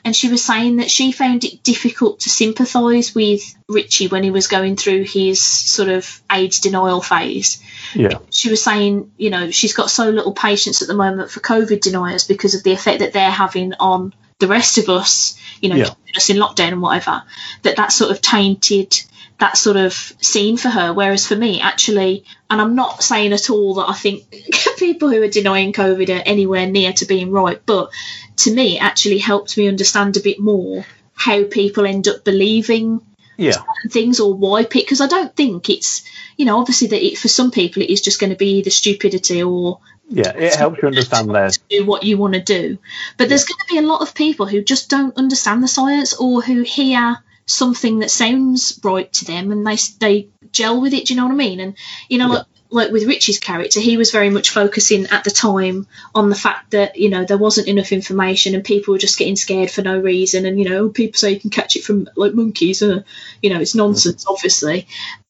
and 0.05 0.15
she 0.15 0.29
was 0.29 0.45
saying 0.45 0.77
that 0.77 0.91
she 0.91 1.13
found 1.13 1.45
it 1.45 1.63
difficult 1.63 2.21
to 2.21 2.31
sympathise 2.31 3.15
with 3.15 3.43
Richie 3.69 4.09
when 4.09 4.23
he 4.23 4.31
was 4.31 4.47
going 4.47 4.77
through 4.77 5.05
his 5.05 5.43
sort 5.45 5.89
of 5.89 6.23
AIDS 6.31 6.61
denial 6.61 7.01
phase 7.01 7.63
Yeah, 7.95 8.19
she 8.31 8.51
was 8.51 8.63
saying, 8.63 9.13
you 9.17 9.31
know, 9.31 9.51
she's 9.51 9.75
got 9.75 9.91
so 9.91 10.09
little 10.11 10.33
patience 10.33 10.83
at 10.83 10.89
the 10.89 10.95
moment 10.95 11.31
for 11.31 11.41
COVID 11.41 11.81
deniers 11.81 12.25
because 12.27 12.55
of 12.55 12.63
the 12.63 12.73
effect 12.73 13.01
that 13.01 13.13
they're 13.13 13.31
having 13.31 13.75
on 13.75 14.15
the 14.41 14.49
rest 14.49 14.79
of 14.79 14.89
us, 14.89 15.39
you 15.61 15.69
know, 15.69 15.77
Yeah. 15.77 15.91
us 16.17 16.29
in 16.31 16.37
lockdown 16.37 16.73
and 16.73 16.83
whatever, 16.83 17.23
that 17.63 17.77
that 17.77 17.93
sort 17.93 18.11
of 18.11 18.21
tainted 18.21 19.01
that 19.41 19.57
sort 19.57 19.77
of 19.77 19.93
scene 20.21 20.57
for 20.57 20.69
her. 20.69 20.93
Whereas 20.93 21.27
for 21.27 21.35
me, 21.35 21.61
actually, 21.61 22.25
and 22.49 22.61
I'm 22.61 22.77
not 22.77 23.03
saying 23.03 23.33
at 23.33 23.51
all 23.51 23.75
that 23.75 23.89
I 23.89 23.95
think 23.95 24.25
people 24.79 25.09
who 25.11 25.23
are 25.23 25.29
denying 25.29 25.73
COVID 25.73 26.09
are 26.09 26.23
anywhere 26.25 26.67
near 26.67 26.93
to 26.95 27.05
being 27.07 27.33
right, 27.33 27.61
but 27.67 27.91
to 28.39 28.55
me, 28.55 28.79
actually 28.79 29.19
helped 29.19 29.57
me 29.57 29.69
understand 29.69 30.17
a 30.17 30.21
bit 30.21 30.39
more 30.41 30.85
how 31.15 31.45
people 31.45 31.87
end 31.87 32.09
up 32.09 32.25
believing 32.25 33.01
yeah, 33.37 33.53
certain 33.53 33.91
things 33.91 34.21
or 34.21 34.35
why 34.35 34.65
pick 34.65 34.85
because 34.85 35.01
I 35.01 35.07
don't 35.07 35.35
think 35.35 35.69
it's 35.69 36.05
you 36.37 36.45
know 36.45 36.59
obviously 36.59 36.89
that 36.89 37.05
it, 37.05 37.19
for 37.19 37.29
some 37.29 37.51
people 37.51 37.83
it 37.83 37.91
is 37.91 38.01
just 38.01 38.21
going 38.21 38.31
to 38.31 38.37
be 38.37 38.59
either 38.59 38.71
stupidity 38.71 39.43
or 39.43 39.81
yeah. 40.09 40.37
It 40.37 40.55
helps 40.55 40.83
you 40.83 40.89
understand 40.89 41.35
their 41.35 41.51
do 41.69 41.85
what 41.85 42.03
you 42.05 42.19
want 42.19 42.35
to 42.35 42.41
do 42.43 42.79
but 43.17 43.29
there's 43.29 43.45
going 43.45 43.59
to 43.67 43.75
be 43.75 43.79
a 43.79 43.89
lot 43.89 44.03
of 44.03 44.15
people 44.15 44.47
who 44.47 44.63
just 44.63 44.91
don't 44.91 45.17
understand 45.17 45.63
the 45.63 45.69
science 45.69 46.15
or 46.15 46.43
who 46.43 46.63
hear 46.63 47.17
something 47.47 48.01
that 48.01 48.11
sounds 48.11 48.79
right 48.85 49.13
to 49.15 49.25
them 49.25 49.51
and 49.51 49.67
they 49.67 49.77
they 49.99 50.29
gel 50.53 50.81
with 50.81 50.93
it 50.93 51.07
do 51.07 51.15
you 51.15 51.21
know 51.21 51.27
what 51.27 51.33
I 51.33 51.37
mean 51.37 51.61
and 51.61 51.75
you 52.09 52.19
know 52.19 52.29
Yeah. 52.29 52.35
like 52.35 52.47
like 52.75 52.91
with 52.91 53.07
Richie's 53.07 53.39
character, 53.39 53.81
he 53.81 53.97
was 53.97 54.11
very 54.11 54.31
much 54.31 54.51
focusing 54.51 55.07
at 55.07 55.25
the 55.25 55.31
time 55.31 55.87
on 56.15 56.29
the 56.29 56.35
fact 56.35 56.73
that 56.73 56.97
you 56.97 57.09
know 57.09 57.25
there 57.25 57.39
wasn't 57.39 57.69
enough 57.69 57.93
information 57.93 58.55
and 58.55 58.65
people 58.65 58.93
were 58.93 58.99
just 58.99 59.19
getting 59.19 59.37
scared 59.37 59.71
for 59.71 59.83
no 59.83 59.99
reason. 59.99 60.45
And 60.45 60.59
you 60.59 60.69
know, 60.69 60.89
people 60.89 61.17
say 61.17 61.31
you 61.31 61.41
can 61.41 61.51
catch 61.51 61.77
it 61.77 61.85
from 61.85 62.09
like 62.17 62.35
monkeys, 62.35 62.83
uh, 62.83 63.03
you 63.41 63.51
know, 63.51 63.61
it's 63.61 63.75
nonsense, 63.75 64.27
obviously. 64.29 64.87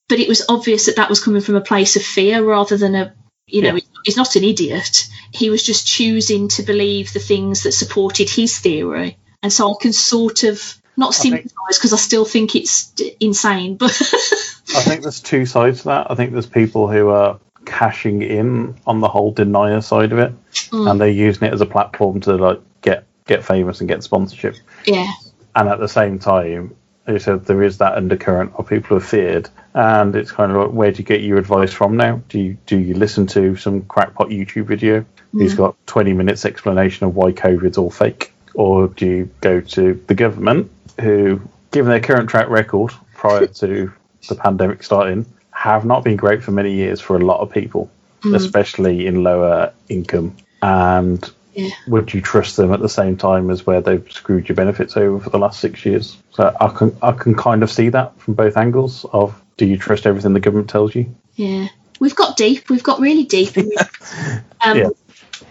But 0.09 0.19
it 0.21 0.29
was 0.29 0.45
obvious 0.49 0.87
that 0.87 0.97
that 0.97 1.09
was 1.11 1.23
coming 1.23 1.43
from 1.43 1.57
a 1.57 1.61
place 1.61 1.97
of 1.97 2.03
fear 2.03 2.43
rather 2.43 2.77
than 2.77 2.95
a, 2.95 3.15
you 3.47 3.63
know, 3.63 3.75
Yeah. 3.75 3.81
he's 4.05 4.17
not 4.17 4.37
an 4.37 4.45
idiot. 4.45 5.07
He 5.33 5.51
was 5.51 5.63
just 5.63 5.87
choosing 5.87 6.49
to 6.49 6.63
believe 6.63 7.13
the 7.13 7.21
things 7.21 7.63
that 7.63 7.73
supported 7.73 8.29
his 8.31 8.59
theory, 8.59 9.19
and 9.43 9.53
so 9.53 9.71
I 9.71 9.75
can 9.81 9.93
sort 9.93 10.45
of 10.45 10.81
not 10.97 11.15
sympathise 11.15 11.79
because 11.79 11.93
I 11.93 11.97
still 11.97 12.25
think 12.25 12.55
it's 12.55 12.91
d- 12.91 13.17
insane, 13.21 13.77
but 13.77 13.91
I 13.91 14.81
think 14.83 15.03
there's 15.03 15.21
two 15.21 15.47
sides 15.47 15.81
to 15.81 15.85
that. 15.87 16.11
I 16.11 16.15
think 16.15 16.33
there's 16.33 16.47
people 16.47 16.89
who 16.91 17.09
are 17.11 17.39
cashing 17.65 18.23
in 18.23 18.77
on 18.87 19.01
the 19.01 19.09
whole 19.09 19.33
denier 19.33 19.81
side 19.81 20.13
of 20.13 20.19
it, 20.19 20.33
Mm. 20.71 20.91
and 20.91 21.01
they're 21.01 21.09
using 21.09 21.49
it 21.49 21.55
as 21.55 21.61
a 21.61 21.67
platform 21.67 22.21
to 22.23 22.37
like 22.37 22.61
get 22.83 23.05
get 23.27 23.45
famous 23.45 23.81
and 23.81 23.89
get 23.89 24.03
sponsorship. 24.03 24.55
yeah, 24.87 25.11
And 25.57 25.69
at 25.69 25.79
the 25.81 25.89
same 25.89 26.19
time, 26.19 26.75
you 27.09 27.19
said, 27.19 27.45
there 27.47 27.63
is 27.63 27.79
that 27.79 27.95
undercurrent 27.95 28.53
of 28.57 28.69
people 28.69 28.89
who 28.91 28.97
are 28.97 29.01
feared, 29.07 29.49
and 29.75 30.15
it's 30.15 30.31
kind 30.31 30.53
of 30.53 30.59
like, 30.59 30.71
where 30.73 30.93
do 30.93 30.99
you 30.99 31.05
get 31.05 31.23
your 31.23 31.39
advice 31.39 31.73
from 31.73 31.97
now? 31.97 32.21
Do 32.29 32.39
you 32.39 32.57
do 32.67 32.79
you 32.79 32.95
listen 32.95 33.27
to 33.29 33.57
some 33.57 33.83
crackpot 33.83 34.29
YouTube 34.29 34.67
video 34.67 35.05
who's 35.33 35.55
got 35.55 35.75
20 35.87 36.13
minutes 36.13 36.45
explanation 36.45 37.07
of 37.07 37.17
why 37.17 37.33
COVID's 37.33 37.77
all 37.79 37.91
fake, 37.91 38.33
or 38.55 38.89
do 38.89 39.07
you 39.07 39.31
go 39.41 39.61
to 39.61 40.03
the 40.07 40.15
government 40.15 40.71
who, 41.01 41.41
given 41.71 41.91
their 41.91 42.01
current 42.01 42.31
track 42.31 42.49
record 42.49 42.93
prior 43.15 43.47
to 43.47 43.93
the 44.29 44.35
pandemic 44.35 44.83
starting, 44.83 45.27
have 45.51 45.85
not 45.85 46.05
been 46.05 46.17
great 46.17 46.43
for 46.43 46.51
many 46.51 46.73
years 46.75 47.01
for 47.01 47.17
a 47.17 47.25
lot 47.25 47.41
of 47.41 47.51
people, 47.51 47.91
Mm. 48.23 48.35
especially 48.37 49.07
in 49.07 49.23
lower 49.23 49.73
income. 49.91 50.35
And 50.63 51.23
Yeah. 51.53 51.69
would 51.87 52.15
you 52.15 52.23
trust 52.23 52.57
them 52.57 52.73
at 52.73 52.81
the 52.81 52.89
same 52.89 53.17
time 53.19 53.51
as 53.51 53.67
where 53.67 53.83
they've 53.83 54.11
screwed 54.11 54.49
your 54.49 54.57
benefits 54.57 54.97
over 54.97 55.21
for 55.21 55.29
the 55.31 55.39
last 55.39 55.61
six 55.61 55.85
years? 55.85 56.17
So 56.33 56.57
I 56.59 56.69
can 56.69 56.97
I 57.03 57.13
can 57.13 57.35
kind 57.35 57.63
of 57.63 57.71
see 57.71 57.91
that 57.91 58.19
from 58.19 58.33
both 58.35 58.57
angles. 58.57 59.05
Of 59.13 59.41
do 59.59 59.67
you 59.67 59.77
trust 59.77 60.07
everything 60.07 60.33
the 60.33 60.41
government 60.41 60.71
tells 60.71 60.95
you? 60.95 61.15
Yeah, 61.37 61.69
we've 62.01 62.17
got 62.17 62.37
deep. 62.39 62.71
We've 62.71 62.83
got 62.83 62.99
really 63.01 63.25
deep. 63.25 63.57
um, 64.65 64.79
Yeah. 64.79 64.89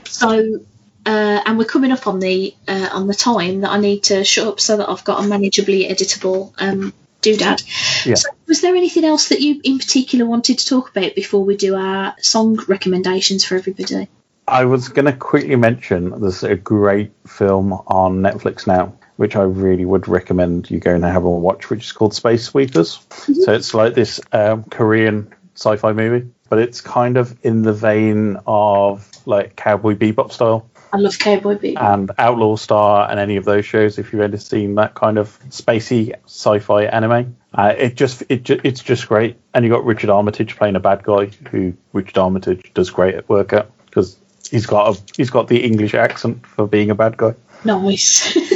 So, 0.05 0.59
uh, 1.05 1.41
and 1.45 1.57
we're 1.57 1.65
coming 1.65 1.91
up 1.91 2.07
on 2.07 2.19
the 2.19 2.53
uh, 2.67 2.89
on 2.93 3.07
the 3.07 3.13
time 3.13 3.61
that 3.61 3.71
I 3.71 3.80
need 3.80 4.03
to 4.03 4.23
shut 4.23 4.47
up 4.47 4.59
so 4.59 4.77
that 4.77 4.89
I've 4.89 5.03
got 5.03 5.23
a 5.23 5.27
manageably 5.27 5.89
editable 5.89 6.53
um, 6.57 6.93
doodad. 7.21 7.63
Yeah. 8.05 8.15
So, 8.15 8.30
was 8.47 8.61
there 8.61 8.75
anything 8.75 9.03
else 9.03 9.30
that 9.30 9.41
you 9.41 9.59
in 9.63 9.80
particular 9.80 10.25
wanted 10.25 10.59
to 10.59 10.65
talk 10.65 10.89
about 10.89 11.15
before 11.15 11.43
we 11.43 11.57
do 11.57 11.75
our 11.75 12.15
song 12.21 12.57
recommendations 12.67 13.43
for 13.43 13.55
everybody? 13.55 14.07
I 14.47 14.65
was 14.65 14.89
going 14.89 15.05
to 15.05 15.13
quickly 15.13 15.55
mention 15.55 16.09
there's 16.21 16.43
a 16.43 16.55
great 16.55 17.11
film 17.25 17.73
on 17.73 18.19
Netflix 18.19 18.67
now, 18.67 18.93
which 19.15 19.35
I 19.35 19.43
really 19.43 19.85
would 19.85 20.07
recommend 20.07 20.69
you 20.69 20.80
go 20.80 20.93
and 20.93 21.03
have 21.03 21.23
a 21.23 21.30
watch, 21.30 21.69
which 21.69 21.85
is 21.85 21.91
called 21.91 22.13
Space 22.13 22.43
Sweepers. 22.43 22.99
So 23.09 23.53
it's 23.53 23.73
like 23.73 23.93
this 23.93 24.19
um, 24.34 24.65
Korean 24.65 25.34
sci-fi 25.55 25.93
movie, 25.93 26.30
but 26.49 26.59
it's 26.59 26.81
kind 26.81 27.15
of 27.15 27.38
in 27.43 27.61
the 27.61 27.73
vein 27.73 28.38
of 28.45 29.09
like 29.25 29.55
Cowboy 29.55 29.95
Bebop 29.95 30.31
style 30.31 30.69
I 30.94 30.98
love 30.98 31.18
Cowboy 31.18 31.56
Bebop. 31.57 31.82
and 31.94 32.11
Outlaw 32.20 32.56
Star 32.56 33.10
and 33.10 33.20
any 33.20 33.36
of 33.38 33.45
those 33.45 33.65
shows. 33.65 33.98
If 33.98 34.14
you've 34.14 34.22
ever 34.22 34.38
seen 34.38 34.76
that 34.76 34.94
kind 34.94 35.18
of 35.18 35.38
spacey 35.49 36.14
sci-fi 36.26 36.84
anime, 36.86 37.36
uh, 37.53 37.74
it 37.76 37.95
just 37.95 38.24
it 38.30 38.44
ju- 38.44 38.61
it's 38.64 38.82
just 38.84 39.07
great. 39.07 39.38
And 39.56 39.65
you 39.65 39.72
got 39.72 39.84
Richard 39.86 40.11
Armitage 40.11 40.56
playing 40.56 40.76
a 40.76 40.80
bad 40.80 41.03
guy, 41.03 41.26
who 41.49 41.74
Richard 41.94 42.20
Armitage 42.20 42.72
does 42.76 42.91
great 42.91 43.15
at 43.15 43.28
work 43.28 43.53
at 43.53 43.70
because 43.88 44.18
he's 44.52 44.68
got 44.68 44.95
a 44.95 45.02
he's 45.18 45.32
got 45.32 45.48
the 45.48 45.64
English 45.64 45.95
accent 45.95 46.45
for 46.45 46.68
being 46.68 46.91
a 46.91 46.95
bad 46.95 47.18
guy. 47.18 47.34
nice. 47.65 48.38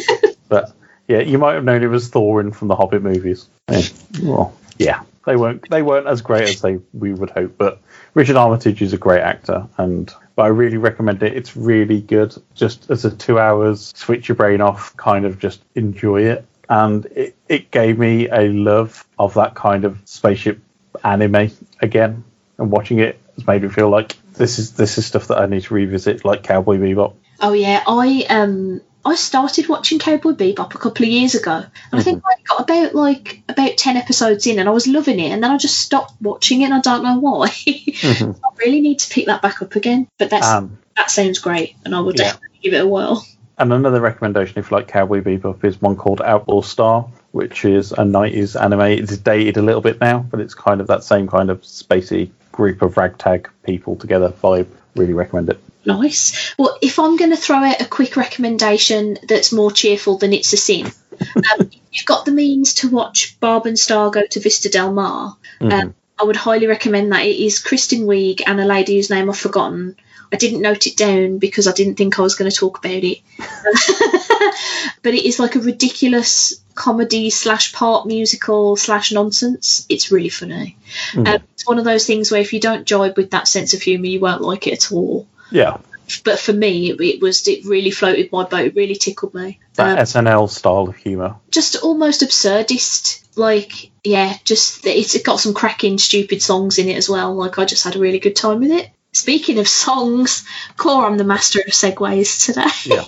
But 0.50 0.72
yeah, 1.10 1.20
you 1.20 1.38
might 1.38 1.56
have 1.56 1.66
known 1.66 1.84
him 1.84 1.92
was 1.92 2.10
Thorin 2.10 2.56
from 2.56 2.70
the 2.70 2.76
Hobbit 2.76 3.02
movies. 3.02 3.48
Yeah. 3.70 3.82
Well, 4.24 4.54
yeah, 4.78 5.02
they 5.26 5.36
weren't 5.36 5.70
they 5.70 5.82
weren't 5.82 6.08
as 6.08 6.22
great 6.22 6.48
as 6.50 6.62
they 6.62 6.80
we 6.94 7.14
would 7.14 7.32
hope, 7.32 7.58
but 7.58 7.82
Richard 8.14 8.38
Armitage 8.38 8.82
is 8.82 8.94
a 8.94 8.98
great 8.98 9.22
actor, 9.22 9.68
and 9.78 10.14
but 10.38 10.44
I 10.44 10.50
really 10.50 10.78
recommend 10.78 11.24
it. 11.24 11.36
It's 11.36 11.58
really 11.58 12.00
good. 12.00 12.34
Just 12.54 12.92
as 12.92 13.04
a 13.04 13.12
two 13.12 13.40
hours, 13.40 13.92
switch 13.98 14.30
your 14.30 14.36
brain 14.36 14.62
off, 14.62 14.96
kind 14.96 15.26
of 15.26 15.40
just 15.40 15.64
enjoy 15.74 16.22
it, 16.26 16.46
and 16.70 17.06
it 17.08 17.36
it 17.50 17.72
gave 17.72 17.98
me 17.98 18.30
a 18.30 18.48
love 18.48 19.06
of 19.18 19.34
that 19.34 19.56
kind 19.56 19.84
of 19.84 20.00
spaceship 20.06 20.60
anime 21.04 21.50
again, 21.82 22.24
and 22.60 22.72
watching 22.72 23.00
it 23.00 23.20
has 23.36 23.48
made 23.48 23.64
me 23.64 23.70
feel 23.70 23.90
like 23.90 24.16
this 24.34 24.60
is 24.60 24.74
this 24.74 25.00
is 25.00 25.08
stuff 25.08 25.28
that 25.30 25.40
I 25.40 25.48
need 25.48 25.64
to 25.64 25.74
revisit, 25.74 26.24
like 26.24 26.44
Cowboy 26.44 26.78
Bebop. 26.78 27.16
Oh 27.42 27.54
yeah, 27.54 27.84
I 27.88 28.26
um 28.30 28.82
I 29.08 29.16
started 29.16 29.70
watching 29.70 30.00
Cowboy 30.00 30.32
Bebop 30.32 30.76
a 30.76 30.78
couple 30.78 31.06
of 31.06 31.12
years 31.12 31.34
ago, 31.36 31.56
and 31.92 32.00
I 32.00 32.04
think 32.04 32.24
I 32.26 32.42
got 32.44 32.62
about 32.62 32.94
like 32.96 33.42
about 33.48 33.78
ten 33.78 33.98
episodes 33.98 34.46
in, 34.48 34.60
and 34.60 34.68
I 34.68 34.72
was 34.72 34.88
loving 34.88 35.20
it, 35.20 35.32
and 35.32 35.44
then 35.44 35.52
I 35.52 35.58
just 35.58 35.80
stopped 35.80 36.14
watching 36.22 36.62
it, 36.62 36.66
and 36.66 36.74
I 36.74 36.82
don't 36.82 37.04
know 37.04 37.20
why. 37.20 37.52
I 37.68 38.34
really 38.60 38.82
need 38.82 39.00
to 39.00 39.10
pick 39.14 39.28
that 39.28 39.42
back 39.42 39.62
up 39.62 39.76
again. 39.76 40.08
But 40.18 40.30
that's 40.30 40.48
Um, 40.48 40.78
that 40.98 41.10
sounds 41.10 41.40
great, 41.40 41.76
and 41.86 41.96
I 41.96 42.00
will 42.02 42.12
Yeah. 42.16 42.24
definitely 42.24 42.60
give 42.62 42.74
it 42.74 42.82
a 42.82 42.88
whirl. 42.88 43.26
And 43.60 43.74
another 43.74 44.02
recommendation, 44.02 44.60
if 44.60 44.70
you 44.70 44.78
like 44.78 44.88
Cowboy 44.88 45.22
Bebop, 45.22 45.64
is 45.64 45.82
one 45.82 45.96
called 45.96 46.22
Outlaw 46.22 46.62
Star, 46.62 47.08
which 47.32 47.66
is 47.66 47.92
a 47.92 48.04
90s 48.04 48.56
anime. 48.56 48.82
It's 48.82 49.18
dated 49.18 49.58
a 49.58 49.62
little 49.64 49.82
bit 49.82 50.00
now, 50.00 50.20
but 50.20 50.40
it's 50.42 50.54
kind 50.54 50.80
of 50.80 50.88
that 50.88 51.04
same 51.04 51.28
kind 51.28 51.50
of 51.50 51.62
spacey 51.62 52.30
group 52.52 52.82
of 52.84 52.98
ragtag 52.98 53.50
people 53.64 53.96
together 53.96 54.30
vibe. 54.44 54.68
Really 54.96 55.14
recommend 55.14 55.50
it. 55.50 55.60
Nice. 55.88 56.54
Well, 56.58 56.78
if 56.82 57.00
I'm 57.00 57.16
going 57.16 57.32
to 57.32 57.38
throw 57.38 57.64
out 57.64 57.80
a 57.80 57.86
quick 57.86 58.18
recommendation 58.18 59.18
that's 59.24 59.54
more 59.54 59.72
cheerful 59.72 60.18
than 60.18 60.34
it's 60.34 60.52
a 60.52 60.58
sin, 60.58 60.86
um, 60.86 60.92
if 61.62 61.80
you've 61.92 62.06
got 62.06 62.26
the 62.26 62.34
means 62.34 62.74
to 62.76 62.90
watch 62.90 63.40
Barb 63.40 63.66
and 63.66 63.80
Star 63.80 64.12
go 64.12 64.26
to 64.26 64.40
Vista 64.42 64.70
Del 64.70 64.92
Mar. 64.92 65.38
Um, 65.62 65.96
I 66.20 66.26
would 66.26 66.36
highly 66.36 66.68
recommend 66.68 67.14
that. 67.14 67.26
It 67.26 67.38
is 67.38 67.60
Kristen 67.60 68.02
Wiig 68.02 68.42
and 68.46 68.60
a 68.60 68.66
lady 68.66 68.98
whose 68.98 69.10
name 69.10 69.30
I've 69.30 69.38
forgotten. 69.38 69.96
I 70.32 70.36
didn't 70.36 70.62
note 70.62 70.88
it 70.88 70.98
down 70.98 71.38
because 71.38 71.70
I 71.70 71.72
didn't 71.72 71.96
think 71.96 72.20
I 72.20 72.22
was 72.22 72.36
going 72.36 72.52
to 72.52 72.58
talk 72.58 72.80
about 72.80 73.04
it. 73.04 73.20
but 75.04 75.14
it 75.14 75.26
is 75.26 75.40
like 75.40 75.56
a 75.56 75.62
ridiculous 75.62 76.60
comedy 76.76 77.30
slash 77.30 77.72
part 77.72 78.08
musical 78.08 78.76
slash 78.76 79.14
nonsense. 79.14 79.86
It's 79.88 80.12
really 80.12 80.28
funny. 80.28 80.76
Um, 81.16 81.28
it's 81.54 81.66
one 81.66 81.80
of 81.80 81.86
those 81.86 82.06
things 82.06 82.30
where 82.30 82.42
if 82.42 82.52
you 82.52 82.60
don't 82.60 82.86
jibe 82.86 83.16
with 83.16 83.32
that 83.32 83.48
sense 83.48 83.74
of 83.74 83.82
humour, 83.82 84.08
you 84.08 84.20
won't 84.20 84.42
like 84.42 84.68
it 84.68 84.74
at 84.74 84.92
all 84.92 85.26
Yeah, 85.52 85.78
but 86.24 86.40
for 86.40 86.54
me 86.54 86.92
it, 86.92 87.02
it 87.02 87.22
was 87.22 87.48
it 87.48 87.66
really 87.66 87.92
floated 87.92 88.32
my 88.32 88.44
boat 88.44 88.66
it 88.68 88.76
really 88.76 88.96
tickled 88.96 89.34
me 89.34 89.60
that 89.76 89.98
um, 89.98 90.06
SNL 90.06 90.50
style 90.50 90.88
of 90.88 90.96
humour. 90.96 91.36
just 91.52 91.76
almost 91.78 92.22
absurdist 92.22 93.26
like 93.38 93.92
yeah 94.04 94.36
just 94.44 94.86
it's 94.86 95.16
it 95.16 95.26
got 95.26 95.40
some 95.40 95.54
cracking 95.54 95.98
stupid 95.98 96.42
songs 96.42 96.78
in 96.80 96.88
it 96.88 96.96
as 96.98 97.10
well 97.10 97.36
like 97.36 97.60
i 97.60 97.66
just 97.66 97.84
had 97.84 97.96
a 97.96 98.00
really 98.00 98.20
good 98.20 98.36
time 98.36 98.60
with 98.60 98.72
it 98.72 98.90
speaking 99.12 99.60
of 99.60 99.68
songs 99.68 100.46
core 100.78 101.06
i'm 101.06 101.18
the 101.18 101.24
master 101.24 101.60
of 101.60 101.74
segues 101.74 102.46
today 102.46 102.96
Yeah. 102.96 103.06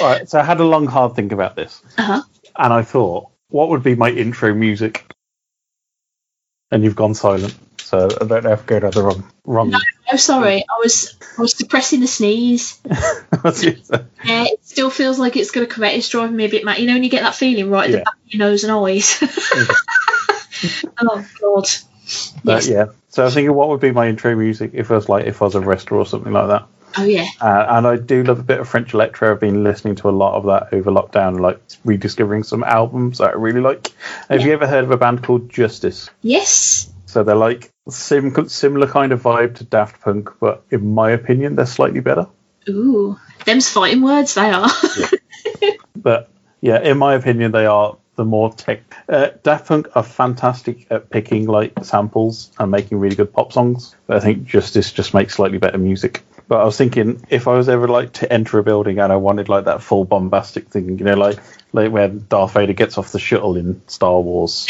All 0.00 0.08
right, 0.08 0.28
so 0.28 0.38
I 0.38 0.44
had 0.44 0.60
a 0.60 0.64
long, 0.64 0.86
hard 0.86 1.16
think 1.16 1.32
about 1.32 1.56
this, 1.56 1.82
uh-huh. 1.98 2.22
and 2.56 2.72
I 2.72 2.82
thought, 2.82 3.28
what 3.48 3.68
would 3.70 3.82
be 3.82 3.96
my 3.96 4.08
intro 4.08 4.54
music? 4.54 5.04
And 6.70 6.84
you've 6.84 6.94
gone 6.94 7.14
silent, 7.14 7.54
so 7.92 8.08
I 8.20 8.24
don't 8.24 8.42
know 8.44 8.52
if 8.52 8.62
I 8.62 8.64
go 8.66 8.80
down 8.80 8.90
the 8.92 9.02
wrong 9.02 9.24
wrong. 9.44 9.74
oh 10.12 10.16
sorry 10.16 10.62
i 10.62 10.78
was 10.82 11.14
i 11.38 11.42
was 11.42 11.52
suppressing 11.56 12.02
a 12.02 12.06
sneeze 12.06 12.80
What's 13.42 13.62
it? 13.64 13.80
yeah 14.24 14.44
it 14.44 14.64
still 14.64 14.88
feels 14.90 15.18
like 15.18 15.36
it's 15.36 15.50
going 15.50 15.66
to 15.66 15.72
come 15.72 15.84
out 15.84 15.92
it's 15.94 16.08
driving 16.08 16.36
me 16.36 16.44
a 16.46 16.48
bit 16.48 16.64
mad 16.64 16.78
you 16.78 16.86
know 16.86 16.94
when 16.94 17.02
you 17.04 17.10
get 17.10 17.22
that 17.22 17.34
feeling 17.34 17.70
right 17.70 17.84
at 17.84 17.90
Yeah. 17.90 17.98
the 17.98 18.04
back 18.04 18.14
of 18.14 18.32
your 18.32 18.38
nose 18.48 18.64
and 18.64 18.72
eyes 18.72 19.18
oh 21.00 21.26
god 21.40 21.68
But 22.44 22.64
Yes. 22.64 22.68
yeah, 22.68 22.86
so 23.08 23.22
I 23.22 23.24
was 23.26 23.34
thinking, 23.34 23.54
what 23.54 23.68
would 23.68 23.80
be 23.80 23.90
my 23.92 24.08
intro 24.08 24.34
music 24.36 24.72
if 24.74 24.90
I 24.90 24.94
was 24.94 25.08
like 25.08 25.26
if 25.26 25.40
I 25.42 25.46
was 25.46 25.54
a 25.54 25.60
wrestler 25.60 25.98
or 25.98 26.06
something 26.06 26.32
like 26.32 26.48
that. 26.48 26.66
oh 26.98 27.04
yeah 27.04 27.26
Uh, 27.40 27.66
and 27.70 27.86
I 27.86 27.96
do 27.96 28.22
love 28.22 28.38
a 28.38 28.42
bit 28.42 28.60
of 28.60 28.68
French 28.68 28.92
electro. 28.94 29.32
I've 29.32 29.40
been 29.40 29.64
listening 29.64 29.94
to 29.96 30.08
a 30.08 30.10
lot 30.22 30.34
of 30.34 30.44
that 30.46 30.72
over 30.76 30.90
lockdown, 30.90 31.40
like 31.40 31.60
rediscovering 31.84 32.42
some 32.44 32.62
albums 32.64 33.18
that 33.18 33.30
I 33.30 33.32
really 33.32 33.60
like. 33.60 33.92
Have 34.28 34.42
you 34.42 34.52
ever 34.52 34.66
heard 34.66 34.84
of 34.84 34.90
a 34.90 34.96
band 34.96 35.22
called 35.24 35.48
Justice? 35.50 36.10
yes 36.22 36.90
So 37.06 37.22
they're 37.24 37.34
like 37.34 37.71
sim- 37.88 38.48
similar 38.48 38.86
kind 38.86 39.12
of 39.12 39.22
vibe 39.22 39.56
to 39.56 39.64
Daft 39.64 40.00
Punk, 40.00 40.30
but 40.40 40.64
in 40.70 40.94
my 40.94 41.10
opinion, 41.10 41.56
they're 41.56 41.66
slightly 41.66 42.00
better. 42.00 42.26
Ooh, 42.68 43.18
them's 43.44 43.68
fighting 43.68 44.02
words. 44.02 44.34
They 44.34 44.50
are. 44.50 44.70
But 46.02 46.30
yeah, 46.60 46.80
in 46.80 46.98
my 46.98 47.14
opinion, 47.14 47.52
they 47.52 47.66
are 47.66 47.96
the 48.16 48.24
more 48.24 48.52
tech. 48.52 48.82
Uh, 49.08 49.28
Daft 49.42 49.68
Punk 49.68 49.88
are 49.94 50.02
fantastic 50.02 50.86
at 50.90 51.10
picking 51.10 51.46
like 51.46 51.72
samples 51.82 52.50
and 52.58 52.70
making 52.70 52.98
really 52.98 53.16
good 53.16 53.32
pop 53.32 53.52
songs. 53.52 53.94
But 54.06 54.18
I 54.18 54.20
think 54.20 54.44
Justice 54.44 54.92
just 54.92 55.14
makes 55.14 55.34
slightly 55.34 55.58
better 55.58 55.78
music. 55.78 56.22
But 56.52 56.60
I 56.60 56.64
was 56.64 56.76
thinking 56.76 57.24
if 57.30 57.48
I 57.48 57.54
was 57.54 57.70
ever 57.70 57.88
like 57.88 58.12
to 58.12 58.30
enter 58.30 58.58
a 58.58 58.62
building 58.62 58.98
and 58.98 59.10
I 59.10 59.16
wanted 59.16 59.48
like 59.48 59.64
that 59.64 59.80
full 59.80 60.04
bombastic 60.04 60.68
thing, 60.68 60.98
you 60.98 61.04
know, 61.06 61.14
like 61.14 61.38
like 61.72 61.90
when 61.90 62.26
Darth 62.28 62.52
Vader 62.52 62.74
gets 62.74 62.98
off 62.98 63.10
the 63.10 63.18
shuttle 63.18 63.56
in 63.56 63.80
Star 63.88 64.20
Wars, 64.20 64.66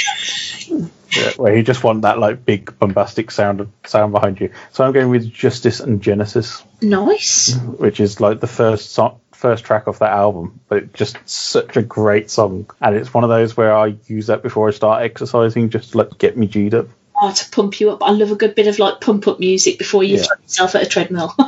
yeah, 0.69 1.33
where 1.39 1.57
you 1.57 1.65
just 1.65 1.83
want 1.83 2.03
that 2.03 2.21
like 2.21 2.45
big 2.45 2.79
bombastic 2.79 3.33
sound 3.33 3.69
sound 3.85 4.13
behind 4.13 4.41
you. 4.41 4.53
So 4.71 4.85
I'm 4.85 4.93
going 4.93 5.09
with 5.09 5.29
Justice 5.29 5.81
and 5.81 6.01
Genesis 6.01 6.63
nice. 6.81 7.57
which 7.57 7.99
is 7.99 8.21
like 8.21 8.39
the 8.39 8.47
first 8.47 8.93
song, 8.93 9.19
first 9.33 9.65
track 9.65 9.89
off 9.89 9.99
that 9.99 10.13
album, 10.13 10.61
but 10.69 10.85
it's 10.85 10.93
just 10.93 11.17
such 11.29 11.77
a 11.77 11.83
great 11.83 12.31
song. 12.31 12.71
And 12.81 12.95
it's 12.95 13.13
one 13.13 13.25
of 13.25 13.31
those 13.31 13.57
where 13.57 13.77
I 13.77 13.97
use 14.07 14.29
that 14.29 14.45
before 14.45 14.69
I 14.69 14.71
start 14.71 15.03
exercising, 15.03 15.71
just 15.71 15.91
to 15.91 15.99
like 15.99 16.17
get 16.17 16.37
me 16.37 16.47
G'd 16.47 16.75
up. 16.75 16.87
Oh, 17.25 17.33
to 17.33 17.51
pump 17.51 17.81
you 17.81 17.91
up. 17.91 18.03
I 18.03 18.11
love 18.11 18.33
a 18.33 18.35
good 18.35 18.57
bit 18.57 18.67
of 18.67 18.81
like 18.81 19.01
pump 19.01 19.29
up 19.29 19.39
music 19.39 19.79
before 19.79 20.03
you 20.03 20.17
Yeah. 20.17 20.25
throw 20.25 20.37
yourself 20.43 20.75
at 20.75 20.83
a 20.83 20.87
treadmill. 20.87 21.35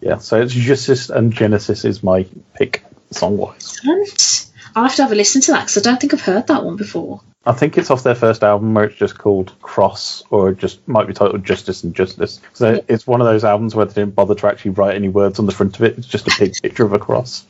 Yeah, 0.00 0.18
so 0.18 0.40
it's 0.40 0.54
Justice 0.54 1.10
and 1.10 1.32
Genesis 1.32 1.84
is 1.84 2.04
my 2.04 2.24
pick 2.54 2.84
song 3.10 3.36
wise. 3.36 3.80
I'll 4.76 4.84
have 4.84 4.94
to 4.94 5.02
have 5.02 5.12
a 5.12 5.16
listen 5.16 5.40
to 5.42 5.52
that 5.52 5.62
because 5.66 5.76
I 5.76 5.80
don't 5.80 6.00
think 6.00 6.14
I've 6.14 6.20
heard 6.22 6.46
that 6.46 6.64
one 6.64 6.76
before. 6.76 7.20
I 7.44 7.52
think 7.52 7.76
it's 7.76 7.90
off 7.90 8.04
their 8.04 8.14
first 8.14 8.44
album 8.44 8.72
where 8.74 8.84
it's 8.84 8.94
just 8.96 9.18
called 9.18 9.52
Cross, 9.60 10.22
or 10.30 10.50
it 10.50 10.58
just 10.58 10.86
might 10.86 11.08
be 11.08 11.14
titled 11.14 11.44
Justice 11.44 11.82
and 11.82 11.94
Justice. 11.94 12.40
So 12.54 12.82
it's 12.86 13.08
one 13.08 13.20
of 13.20 13.26
those 13.26 13.42
albums 13.42 13.74
where 13.74 13.86
they 13.86 13.94
didn't 13.94 14.14
bother 14.14 14.36
to 14.36 14.46
actually 14.46 14.70
write 14.70 14.94
any 14.94 15.08
words 15.08 15.40
on 15.40 15.46
the 15.46 15.52
front 15.52 15.76
of 15.76 15.82
it. 15.82 15.98
It's 15.98 16.06
just 16.06 16.28
a 16.28 16.34
big 16.38 16.54
picture 16.62 16.84
of 16.84 16.92
a 16.92 16.98
cross. 17.00 17.44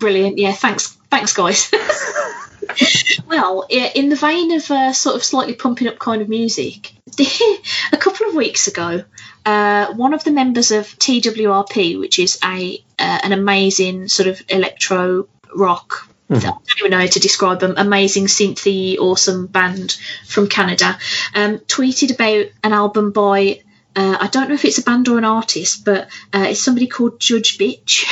Brilliant. 0.00 0.36
Yeah, 0.36 0.52
thanks. 0.52 0.98
Thanks, 1.10 1.32
guys. 1.32 1.70
well, 3.28 3.66
in 3.70 4.08
the 4.08 4.16
vein 4.16 4.52
of 4.52 4.70
uh, 4.70 4.92
sort 4.92 5.16
of 5.16 5.24
slightly 5.24 5.54
pumping 5.54 5.88
up 5.88 5.98
kind 5.98 6.22
of 6.22 6.28
music, 6.28 6.92
a 7.92 7.96
couple 7.96 8.28
of 8.28 8.34
weeks 8.34 8.66
ago, 8.68 9.04
uh, 9.44 9.92
one 9.94 10.14
of 10.14 10.24
the 10.24 10.30
members 10.30 10.70
of 10.70 10.86
TWRP, 10.86 11.98
which 11.98 12.18
is 12.18 12.38
a 12.44 12.82
uh, 12.98 13.18
an 13.22 13.32
amazing 13.32 14.08
sort 14.08 14.28
of 14.28 14.42
electro 14.48 15.28
rock 15.54 16.08
I 16.30 16.38
don't 16.38 16.78
even 16.78 16.90
know 16.90 16.98
how 17.00 17.06
to 17.06 17.20
describe 17.20 17.60
them. 17.60 17.74
Amazing, 17.76 18.26
synthy, 18.26 18.96
awesome 18.98 19.46
band 19.46 19.96
from 20.26 20.48
Canada. 20.48 20.98
Um, 21.34 21.58
tweeted 21.58 22.14
about 22.14 22.46
an 22.62 22.72
album 22.72 23.12
by 23.12 23.60
uh, 23.94 24.16
I 24.20 24.26
don't 24.28 24.48
know 24.48 24.54
if 24.54 24.64
it's 24.64 24.78
a 24.78 24.82
band 24.82 25.08
or 25.08 25.18
an 25.18 25.24
artist, 25.24 25.84
but 25.84 26.08
uh, 26.32 26.46
it's 26.48 26.60
somebody 26.60 26.86
called 26.86 27.20
Judge 27.20 27.58
Bitch. 27.58 28.04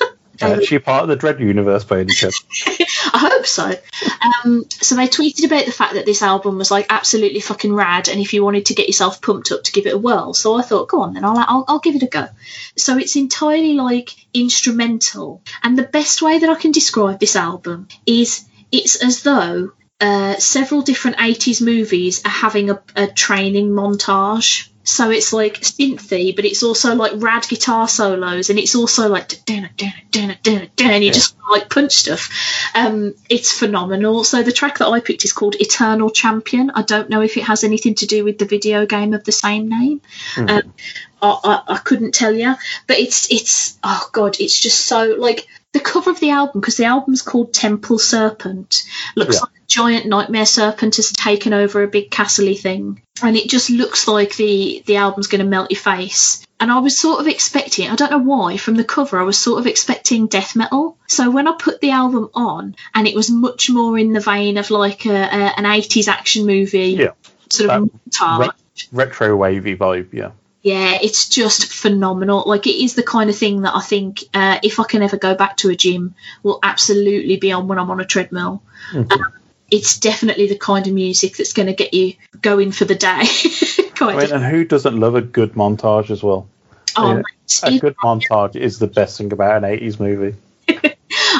Uh, 0.42 0.58
is 0.60 0.68
she 0.68 0.78
part 0.78 1.02
of 1.02 1.08
the 1.08 1.16
Dredd 1.16 1.40
universe 1.40 1.84
by 1.84 2.00
any 2.00 2.12
chance? 2.12 2.42
I 3.12 3.18
hope 3.18 3.46
so. 3.46 3.72
Um, 4.44 4.64
so 4.70 4.96
they 4.96 5.08
tweeted 5.08 5.46
about 5.46 5.66
the 5.66 5.72
fact 5.72 5.94
that 5.94 6.06
this 6.06 6.22
album 6.22 6.58
was 6.58 6.70
like 6.70 6.86
absolutely 6.90 7.40
fucking 7.40 7.72
rad, 7.72 8.08
and 8.08 8.20
if 8.20 8.32
you 8.32 8.44
wanted 8.44 8.66
to 8.66 8.74
get 8.74 8.86
yourself 8.86 9.22
pumped 9.22 9.52
up 9.52 9.64
to 9.64 9.72
give 9.72 9.86
it 9.86 9.94
a 9.94 9.98
whirl, 9.98 10.34
so 10.34 10.54
I 10.54 10.62
thought, 10.62 10.88
go 10.88 11.02
on, 11.02 11.14
then 11.14 11.24
I'll, 11.24 11.38
I'll 11.38 11.64
I'll 11.68 11.78
give 11.78 11.96
it 11.96 12.02
a 12.02 12.06
go. 12.06 12.28
So 12.76 12.98
it's 12.98 13.16
entirely 13.16 13.74
like 13.74 14.10
instrumental, 14.34 15.42
and 15.62 15.78
the 15.78 15.82
best 15.84 16.22
way 16.22 16.38
that 16.38 16.50
I 16.50 16.54
can 16.54 16.72
describe 16.72 17.20
this 17.20 17.36
album 17.36 17.88
is 18.06 18.44
it's 18.72 18.96
as 19.02 19.22
though 19.22 19.72
uh, 20.00 20.36
several 20.36 20.82
different 20.82 21.16
80s 21.18 21.62
movies 21.62 22.24
are 22.24 22.30
having 22.30 22.70
a, 22.70 22.82
a 22.94 23.06
training 23.06 23.70
montage. 23.70 24.68
So 24.86 25.10
it's 25.10 25.32
like 25.32 25.60
synthy, 25.62 26.34
but 26.36 26.44
it's 26.44 26.62
also 26.62 26.94
like 26.94 27.10
rad 27.16 27.46
guitar 27.48 27.88
solos, 27.88 28.50
and 28.50 28.58
it's 28.58 28.76
also 28.76 29.08
like 29.08 29.32
and 30.94 31.04
you 31.04 31.12
just 31.12 31.36
like 31.50 31.68
punch 31.68 31.92
stuff. 31.92 32.30
Um, 32.72 33.14
it's 33.28 33.50
phenomenal. 33.50 34.22
So 34.22 34.44
the 34.44 34.52
track 34.52 34.78
that 34.78 34.86
I 34.86 35.00
picked 35.00 35.24
is 35.24 35.32
called 35.32 35.56
Eternal 35.56 36.10
Champion. 36.10 36.70
I 36.70 36.82
don't 36.82 37.10
know 37.10 37.20
if 37.20 37.36
it 37.36 37.42
has 37.42 37.64
anything 37.64 37.96
to 37.96 38.06
do 38.06 38.22
with 38.22 38.38
the 38.38 38.44
video 38.44 38.86
game 38.86 39.12
of 39.12 39.24
the 39.24 39.32
same 39.32 39.68
name. 39.68 40.00
Um, 40.36 40.74
I, 41.20 41.38
I, 41.42 41.74
I 41.74 41.78
couldn't 41.78 42.14
tell 42.14 42.32
you, 42.32 42.54
but 42.86 42.98
it's 42.98 43.30
it's 43.32 43.78
oh 43.82 44.08
god, 44.12 44.36
it's 44.38 44.60
just 44.60 44.86
so 44.86 45.16
like 45.18 45.48
the 45.72 45.80
cover 45.80 46.10
of 46.10 46.20
the 46.20 46.30
album 46.30 46.60
because 46.60 46.76
the 46.76 46.84
album's 46.84 47.22
called 47.22 47.52
Temple 47.52 47.98
Serpent 47.98 48.82
looks 49.14 49.34
Yeah. 49.36 49.40
like 49.40 49.50
a 49.50 49.66
giant 49.66 50.06
nightmare 50.06 50.46
serpent 50.46 50.96
has 50.96 51.12
taken 51.12 51.52
over 51.52 51.82
a 51.82 51.88
big 51.88 52.10
castle 52.10 52.54
thing, 52.54 53.02
and 53.22 53.36
it 53.36 53.48
just 53.50 53.68
looks 53.70 54.08
like 54.08 54.36
the 54.36 54.82
the 54.86 54.96
album's 54.96 55.26
going 55.26 55.42
to 55.42 55.46
melt 55.50 55.70
your 55.70 55.80
face. 55.80 56.42
And 56.58 56.72
I 56.72 56.78
was 56.78 56.98
sort 56.98 57.20
of 57.20 57.26
expecting, 57.28 57.90
I 57.90 57.96
don't 57.96 58.10
know 58.10 58.16
why, 58.18 58.56
from 58.56 58.76
the 58.76 58.84
cover, 58.84 59.18
I 59.20 59.24
was 59.24 59.36
sort 59.36 59.58
of 59.60 59.66
expecting 59.66 60.26
death 60.26 60.56
metal. 60.56 60.96
So 61.06 61.30
when 61.30 61.46
I 61.46 61.52
put 61.58 61.82
the 61.82 61.90
album 61.90 62.30
on, 62.32 62.76
and 62.94 63.06
it 63.06 63.14
was 63.14 63.30
much 63.30 63.68
more 63.68 63.98
in 63.98 64.14
the 64.14 64.20
vein 64.20 64.56
of 64.56 64.70
like 64.70 65.04
a, 65.04 65.10
a, 65.10 65.52
an 65.58 65.64
80s 65.64 66.08
action 66.08 66.46
movie, 66.46 66.92
Yeah. 66.92 67.10
sort 67.50 67.68
of 67.68 67.90
That. 68.18 68.38
Re- 68.40 68.88
retro 68.90 69.36
wavy 69.36 69.76
vibe, 69.76 70.14
yeah. 70.14 70.30
Yeah, 70.66 70.98
it's 71.00 71.28
just 71.28 71.72
phenomenal. 71.72 72.42
Like 72.44 72.66
it 72.66 72.74
is 72.74 72.96
the 72.96 73.04
kind 73.04 73.30
of 73.30 73.36
thing 73.36 73.62
that 73.62 73.76
I 73.76 73.80
think 73.80 74.24
uh, 74.34 74.58
if 74.64 74.80
I 74.80 74.82
can 74.82 75.00
ever 75.00 75.16
go 75.16 75.36
back 75.36 75.58
to 75.58 75.70
a 75.70 75.76
gym, 75.76 76.16
will 76.42 76.58
absolutely 76.60 77.36
be 77.36 77.52
on 77.52 77.68
when 77.68 77.78
I'm 77.78 77.88
on 77.88 78.00
a 78.00 78.04
treadmill. 78.04 78.64
Um, 78.92 79.32
it's 79.70 80.00
definitely 80.00 80.48
the 80.48 80.58
kind 80.58 80.84
of 80.88 80.92
music 80.92 81.36
that's 81.36 81.52
going 81.52 81.68
to 81.68 81.72
get 81.72 81.94
you 81.94 82.14
going 82.42 82.72
for 82.72 82.84
the 82.84 82.96
day. 82.96 83.26
kind 83.94 84.18
I 84.18 84.24
mean, 84.24 84.32
and 84.32 84.44
who 84.44 84.64
doesn't 84.64 84.98
love 84.98 85.14
a 85.14 85.22
good 85.22 85.52
montage 85.52 86.10
as 86.10 86.20
well? 86.20 86.48
Oh, 86.96 87.14
yeah, 87.14 87.22
A 87.62 87.78
good 87.78 87.94
montage 87.98 88.56
is 88.56 88.80
the 88.80 88.88
best 88.88 89.18
thing 89.18 89.32
about 89.32 89.62
an 89.62 89.70
80s 89.70 90.00
movie. 90.00 90.36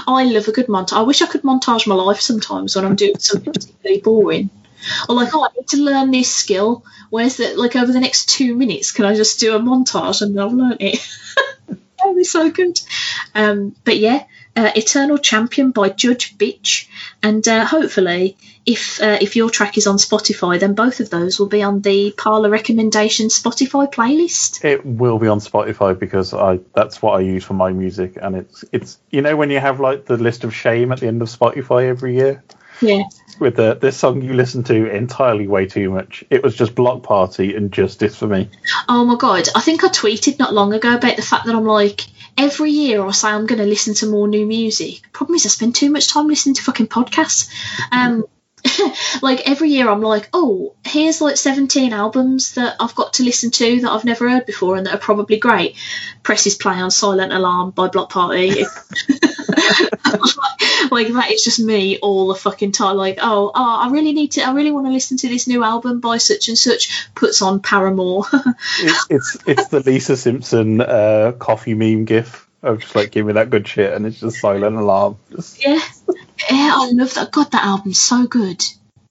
I 0.07 0.23
love 0.23 0.47
a 0.47 0.53
good 0.53 0.69
montage. 0.69 0.99
I 0.99 1.03
wish 1.03 1.21
I 1.21 1.27
could 1.27 1.43
montage 1.43 1.89
my 1.89 1.97
life 1.97 2.21
sometimes 2.21 2.77
when 2.77 2.85
I'm 2.85 2.95
doing 2.95 3.19
something 3.19 3.53
particularly 3.53 4.03
boring. 4.03 4.51
Or 5.09 5.15
like, 5.15 5.35
oh, 5.35 5.45
I 5.45 5.49
need 5.57 5.69
to 5.69 5.79
learn 5.79 6.11
this 6.11 6.33
skill. 6.33 6.85
Where's 7.11 7.37
that? 7.39 7.59
Like 7.59 7.77
over 7.77 7.93
the 7.93 8.01
next 8.01 8.29
two 8.29 8.55
minutes, 8.57 8.93
can 8.93 9.05
I 9.05 9.15
just 9.15 9.41
do 9.41 9.57
a 9.57 9.61
montage 9.61 10.23
and 10.23 10.39
I've 10.41 10.53
learnt 10.53 10.81
it? 10.81 11.07
That'd 11.69 12.17
be 12.17 12.25
so 12.25 12.51
good. 12.51 12.79
Um, 13.35 13.75
but 13.85 13.97
yeah, 13.99 14.25
uh, 14.57 14.71
Eternal 14.75 15.19
Champion 15.19 15.71
by 15.71 15.91
Judge 15.91 16.37
Bitch, 16.39 16.89
and 17.23 17.47
uh, 17.47 17.67
hopefully, 17.67 18.37
if 18.65 19.01
uh, 19.03 19.19
if 19.21 19.37
your 19.37 19.51
track 19.51 19.77
is 19.77 19.87
on 19.87 19.97
Spotify, 19.97 20.59
then 20.59 20.75
both 20.75 21.01
of 21.01 21.11
those 21.11 21.39
will 21.39 21.47
be 21.47 21.63
on 21.63 21.83
the 21.83 22.13
Parlor 22.17 22.49
Recommendation 22.49 23.29
Spotify 23.29 23.93
playlist. 23.93 24.65
It 24.65 24.85
will 24.85 25.19
be 25.19 25.29
on 25.29 25.41
Spotify 25.41 25.99
because 25.99 26.33
I 26.33 26.61
that's 26.75 27.03
what 27.03 27.13
I 27.13 27.21
use 27.21 27.45
for 27.45 27.55
my 27.55 27.71
music, 27.73 28.17
and 28.21 28.37
it's 28.37 28.65
it's 28.73 28.99
you 29.11 29.21
know 29.21 29.37
when 29.37 29.51
you 29.51 29.61
have 29.61 29.79
like 29.79 30.07
the 30.07 30.17
list 30.17 30.45
of 30.45 30.55
shame 30.55 30.91
at 30.91 31.01
the 31.01 31.07
end 31.07 31.21
of 31.21 31.29
Spotify 31.29 31.89
every 31.89 32.17
year 32.17 32.43
Yeah. 32.81 33.03
with 33.39 33.57
the 33.57 33.75
this 33.75 33.97
song 33.97 34.23
you 34.23 34.33
listen 34.33 34.63
to 34.65 34.91
entirely 34.91 35.47
way 35.47 35.67
too 35.67 35.91
much. 35.91 36.25
It 36.31 36.43
was 36.43 36.55
just 36.55 36.75
Bloc 36.75 37.03
Party 37.03 37.55
and 37.55 37.73
Justice 37.73 38.17
for 38.17 38.27
me. 38.27 38.51
Oh 38.89 39.05
my 39.05 39.17
god, 39.17 39.49
I 39.55 39.61
think 39.61 39.85
I 39.85 39.89
tweeted 39.89 40.39
not 40.39 40.55
long 40.55 40.73
ago 40.73 40.95
about 40.95 41.17
the 41.17 41.23
fact 41.23 41.47
that 41.47 41.55
I'm 41.55 41.65
like, 41.67 42.03
every 42.37 42.71
year 42.71 43.05
I 43.05 43.11
say 43.13 43.29
I'm 43.29 43.47
going 43.47 43.61
to 43.61 43.67
listen 43.67 43.95
to 43.95 44.07
more 44.07 44.29
new 44.29 44.47
music. 44.47 45.13
Problem 45.13 45.37
is, 45.37 45.47
I 45.47 45.49
spend 45.49 45.75
too 45.75 45.91
much 45.91 46.09
time 46.09 46.29
listening 46.29 46.55
to 46.57 46.63
fucking 46.63 46.89
podcasts. 46.89 47.51
Um, 47.93 48.25
like 49.23 49.49
every 49.49 49.71
year 49.71 49.89
I'm 49.89 50.01
like, 50.01 50.29
oh, 50.33 50.75
here's 50.85 51.21
like 51.21 51.37
17 51.37 51.93
albums 51.93 52.55
that 52.55 52.77
I've 52.81 52.95
got 52.95 53.15
to 53.15 53.23
listen 53.23 53.51
to 53.53 53.81
that 53.81 53.91
I've 53.91 54.05
never 54.05 54.29
heard 54.29 54.47
before 54.47 54.77
and 54.77 54.87
that 54.87 54.95
are 54.95 54.99
probably 54.99 55.39
great. 55.39 55.77
Presses 56.23 56.55
play 56.55 56.75
on 56.75 56.91
Silent 56.91 57.33
Alarm 57.33 57.71
by 57.71 57.89
Bloc 57.89 58.11
Party. 58.11 58.49
like 60.91 61.09
that 61.09 61.31
is 61.31 61.43
just 61.43 61.61
me 61.61 61.99
all 61.99 62.29
the 62.29 62.35
fucking 62.35 62.73
time. 62.73 62.97
Like, 62.97 63.19
oh, 63.21 63.51
oh, 63.55 63.81
I 63.81 63.91
really 63.91 64.13
need 64.13 64.33
to, 64.33 64.43
I 64.43 64.53
really 64.53 64.73
want 64.73 64.87
to 64.87 64.93
listen 64.93 65.17
to 65.19 65.29
this 65.29 65.47
new 65.47 65.63
album 65.63 66.01
by 66.01 66.19
such 66.19 66.49
and 66.49 66.59
such. 66.59 67.09
Puts 67.15 67.43
on 67.43 67.61
Paramore. 67.61 68.25
It's 68.79 69.07
it's, 69.11 69.37
it's 69.47 69.69
the 69.69 69.81
Lisa 69.81 70.17
Simpson 70.17 70.81
uh, 70.81 71.33
coffee 71.39 71.75
meme 71.75 72.05
gif 72.05 72.46
of 72.67 72.81
just 72.81 72.95
like 72.95 73.11
give 73.11 73.27
me 73.27 73.35
that 73.35 73.51
good 73.51 73.67
shit, 73.67 73.93
and 73.93 74.07
it's 74.07 74.21
just 74.21 74.39
silent 74.41 74.77
alarm. 74.77 75.17
Just, 75.31 75.65
Yeah, 75.65 75.81
yeah, 76.51 76.73
I 76.75 76.91
love 76.93 77.15
that. 77.15 77.31
God, 77.33 77.51
that 77.53 77.65
album's 77.65 78.01
so 78.01 78.27
good. 78.27 78.63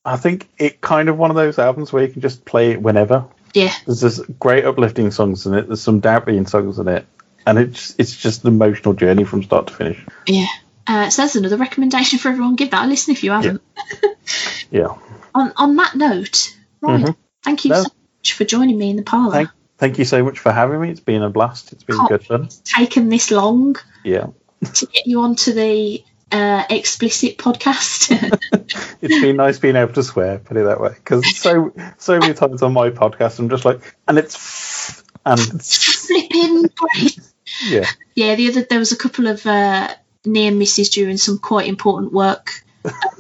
I 0.04 0.18
think 0.18 0.48
it 0.60 0.82
kind 0.82 1.10
of 1.10 1.18
one 1.18 1.32
of 1.32 1.36
those 1.36 1.58
albums 1.58 1.92
where 1.92 2.04
you 2.06 2.12
can 2.12 2.22
just 2.22 2.46
play 2.46 2.72
it 2.72 2.82
whenever. 2.82 3.26
Yeah, 3.54 3.74
There's 3.86 4.02
this 4.02 4.20
great 4.40 4.66
uplifting 4.66 5.12
songs 5.12 5.46
in 5.46 5.54
it. 5.54 5.68
There's 5.68 5.82
some 5.82 6.02
downbeat 6.02 6.50
songs 6.50 6.78
in 6.78 6.88
it, 6.90 7.06
and 7.46 7.58
it's 7.58 7.96
it's 7.98 8.16
just 8.16 8.44
an 8.44 8.50
emotional 8.50 8.94
journey 8.94 9.24
from 9.24 9.44
start 9.44 9.68
to 9.68 9.74
finish. 9.74 10.06
yeah. 10.28 10.48
Uh, 10.88 11.10
so 11.10 11.24
that's 11.24 11.36
another 11.36 11.58
recommendation 11.58 12.20
for 12.20 12.30
everyone. 12.30 12.56
Give 12.56 12.70
that 12.72 12.86
a 12.86 12.88
listen 12.88 13.14
if 13.14 13.24
you 13.24 13.32
haven't. 13.32 13.62
Yeah. 14.70 14.96
On 15.36 15.52
on 15.58 15.76
that 15.78 15.96
note, 15.96 16.56
right. 16.82 17.04
Mhm. 17.04 17.16
Thank 17.44 17.66
you 17.66 17.72
No. 17.72 17.84
so 17.84 17.90
much 18.20 18.34
for 18.34 18.46
joining 18.46 18.78
me 18.78 18.90
in 18.92 18.96
the 18.96 19.04
parlour. 19.04 19.32
Thank 19.34 19.50
thank 19.78 19.98
you 20.00 20.06
so 20.06 20.24
much 20.24 20.40
for 20.40 20.52
having 20.52 20.80
me. 20.82 20.90
It's 20.90 21.00
been 21.00 21.22
a 21.24 21.30
blast. 21.30 21.74
It's 21.74 21.84
been 21.84 21.98
Can't 21.98 22.10
good 22.10 22.26
fun. 22.26 22.50
Taken 22.64 23.10
this 23.10 23.32
long 23.32 23.76
Yeah. 24.04 24.28
to 24.74 24.86
get 24.88 25.06
you 25.06 25.22
onto 25.22 25.54
the 25.54 26.04
uh, 26.32 26.64
explicit 26.70 27.38
podcast. 27.38 28.12
It's 29.02 29.22
been 29.22 29.36
nice 29.36 29.60
being 29.60 29.76
able 29.76 29.94
to 29.94 30.04
swear, 30.04 30.40
put 30.40 30.58
it 30.58 30.64
that 30.66 30.80
way. 30.82 30.90
Because 30.96 31.38
so 31.38 31.74
so 31.98 32.18
many 32.18 32.34
times 32.34 32.64
on 32.64 32.74
my 32.74 32.90
podcast, 32.90 33.38
I'm 33.40 33.50
just 33.50 33.66
like, 33.66 33.96
and 34.08 34.18
it's 34.18 35.04
and 35.26 35.40
it's, 35.40 36.06
Flipping 36.08 36.64
great. 36.76 37.20
yeah, 37.68 37.86
Yeah, 38.16 38.36
the 38.36 38.48
other 38.50 38.64
there 38.64 38.80
was 38.80 38.92
a 38.92 38.98
couple 38.98 39.28
of 39.28 39.46
uh, 39.46 39.94
near 40.26 40.52
misses 40.52 40.90
during 40.90 41.18
some 41.18 41.38
quite 41.38 41.68
important 41.68 42.14
work 42.14 42.64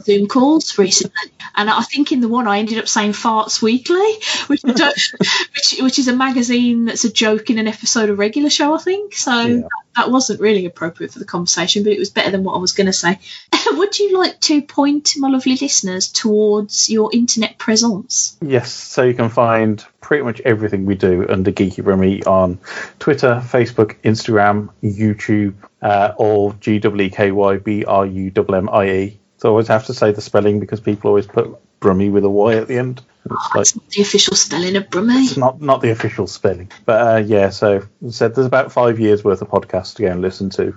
Zoom 0.03 0.27
calls 0.27 0.77
recently, 0.77 1.31
and 1.55 1.69
I 1.69 1.81
think 1.81 2.11
in 2.11 2.19
the 2.21 2.27
one 2.27 2.47
I 2.47 2.59
ended 2.59 2.77
up 2.77 2.87
saying 2.87 3.13
farts 3.13 3.61
weekly, 3.61 4.13
which 4.47 4.63
which 4.63 5.75
which 5.79 5.99
is 5.99 6.07
a 6.07 6.15
magazine 6.15 6.85
that's 6.85 7.03
a 7.03 7.11
joke 7.11 7.49
in 7.49 7.57
an 7.59 7.67
episode 7.67 8.09
of 8.09 8.19
regular 8.19 8.49
show, 8.49 8.73
I 8.75 8.79
think. 8.79 9.15
So 9.15 9.31
Yeah. 9.41 9.55
that, 9.57 9.69
that 9.95 10.11
wasn't 10.11 10.41
really 10.41 10.65
appropriate 10.65 11.11
for 11.13 11.19
the 11.19 11.25
conversation, 11.25 11.83
but 11.83 11.93
it 11.93 11.99
was 11.99 12.09
better 12.09 12.31
than 12.31 12.43
what 12.43 12.53
I 12.53 12.59
was 12.59 12.73
going 12.73 12.87
to 12.87 12.93
say. 12.93 13.19
Would 13.71 13.97
you 13.97 14.17
like 14.17 14.39
to 14.41 14.61
point 14.61 15.13
my 15.17 15.29
lovely 15.29 15.55
listeners 15.59 16.09
towards 16.11 16.89
your 16.89 17.09
internet 17.13 17.57
presence? 17.57 18.37
yes. 18.41 18.71
So 18.71 19.03
you 19.03 19.13
can 19.13 19.29
find 19.29 19.83
pretty 20.01 20.23
much 20.23 20.39
everything 20.41 20.85
we 20.85 20.95
do 20.95 21.25
under 21.27 21.51
Geeky 21.51 21.83
Brummie 21.83 22.25
on 22.27 22.59
Twitter, 22.99 23.41
Facebook, 23.45 23.95
Instagram, 24.03 24.69
YouTube, 24.83 25.55
uh, 25.81 26.13
all 26.17 26.51
G 26.53 26.79
W 26.79 27.05
E 27.05 27.09
K 27.09 27.31
Y 27.31 27.57
B 27.57 27.83
R 27.85 28.05
U 28.05 28.31
M 28.37 28.53
M 28.53 28.69
I 28.69 28.89
E. 28.89 29.19
So 29.45 29.49
I 29.49 29.51
always 29.51 29.67
have 29.67 29.85
to 29.85 29.93
say 29.93 30.11
the 30.11 30.21
spelling 30.21 30.59
because 30.59 30.79
people 30.79 31.09
always 31.09 31.27
put 31.27 31.55
Brummy 31.79 32.09
with 32.09 32.23
a 32.23 32.29
Y 32.31 32.55
at 32.55 32.67
the 32.67 32.79
end. 32.79 33.03
It's 33.25 33.55
like 33.55 33.75
not 33.75 33.89
the 33.91 34.01
official 34.01 34.35
spelling 34.35 34.75
of 34.75 34.89
Brummy. 34.89 35.23
It's 35.25 35.37
not 35.37 35.61
not 35.61 35.81
the 35.81 35.91
official 35.91 36.25
spelling, 36.25 36.71
but 36.85 37.07
uh, 37.07 37.17
yeah. 37.17 37.51
So 37.51 37.83
said 38.09 38.33
there's 38.33 38.47
about 38.47 38.71
five 38.71 38.99
years 38.99 39.23
worth 39.23 39.43
of 39.43 39.49
podcasts 39.49 39.93
to 39.97 40.01
go 40.01 40.07
and 40.07 40.19
listen 40.23 40.49
to, 40.49 40.75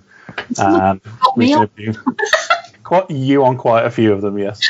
and 0.59 1.01
we 1.35 1.55
on. 1.55 1.71
quite 2.83 3.11
you 3.11 3.43
on 3.43 3.57
quite 3.57 3.87
a 3.87 3.91
few 3.91 4.13
of 4.13 4.21
them, 4.21 4.37
yes. 4.37 4.61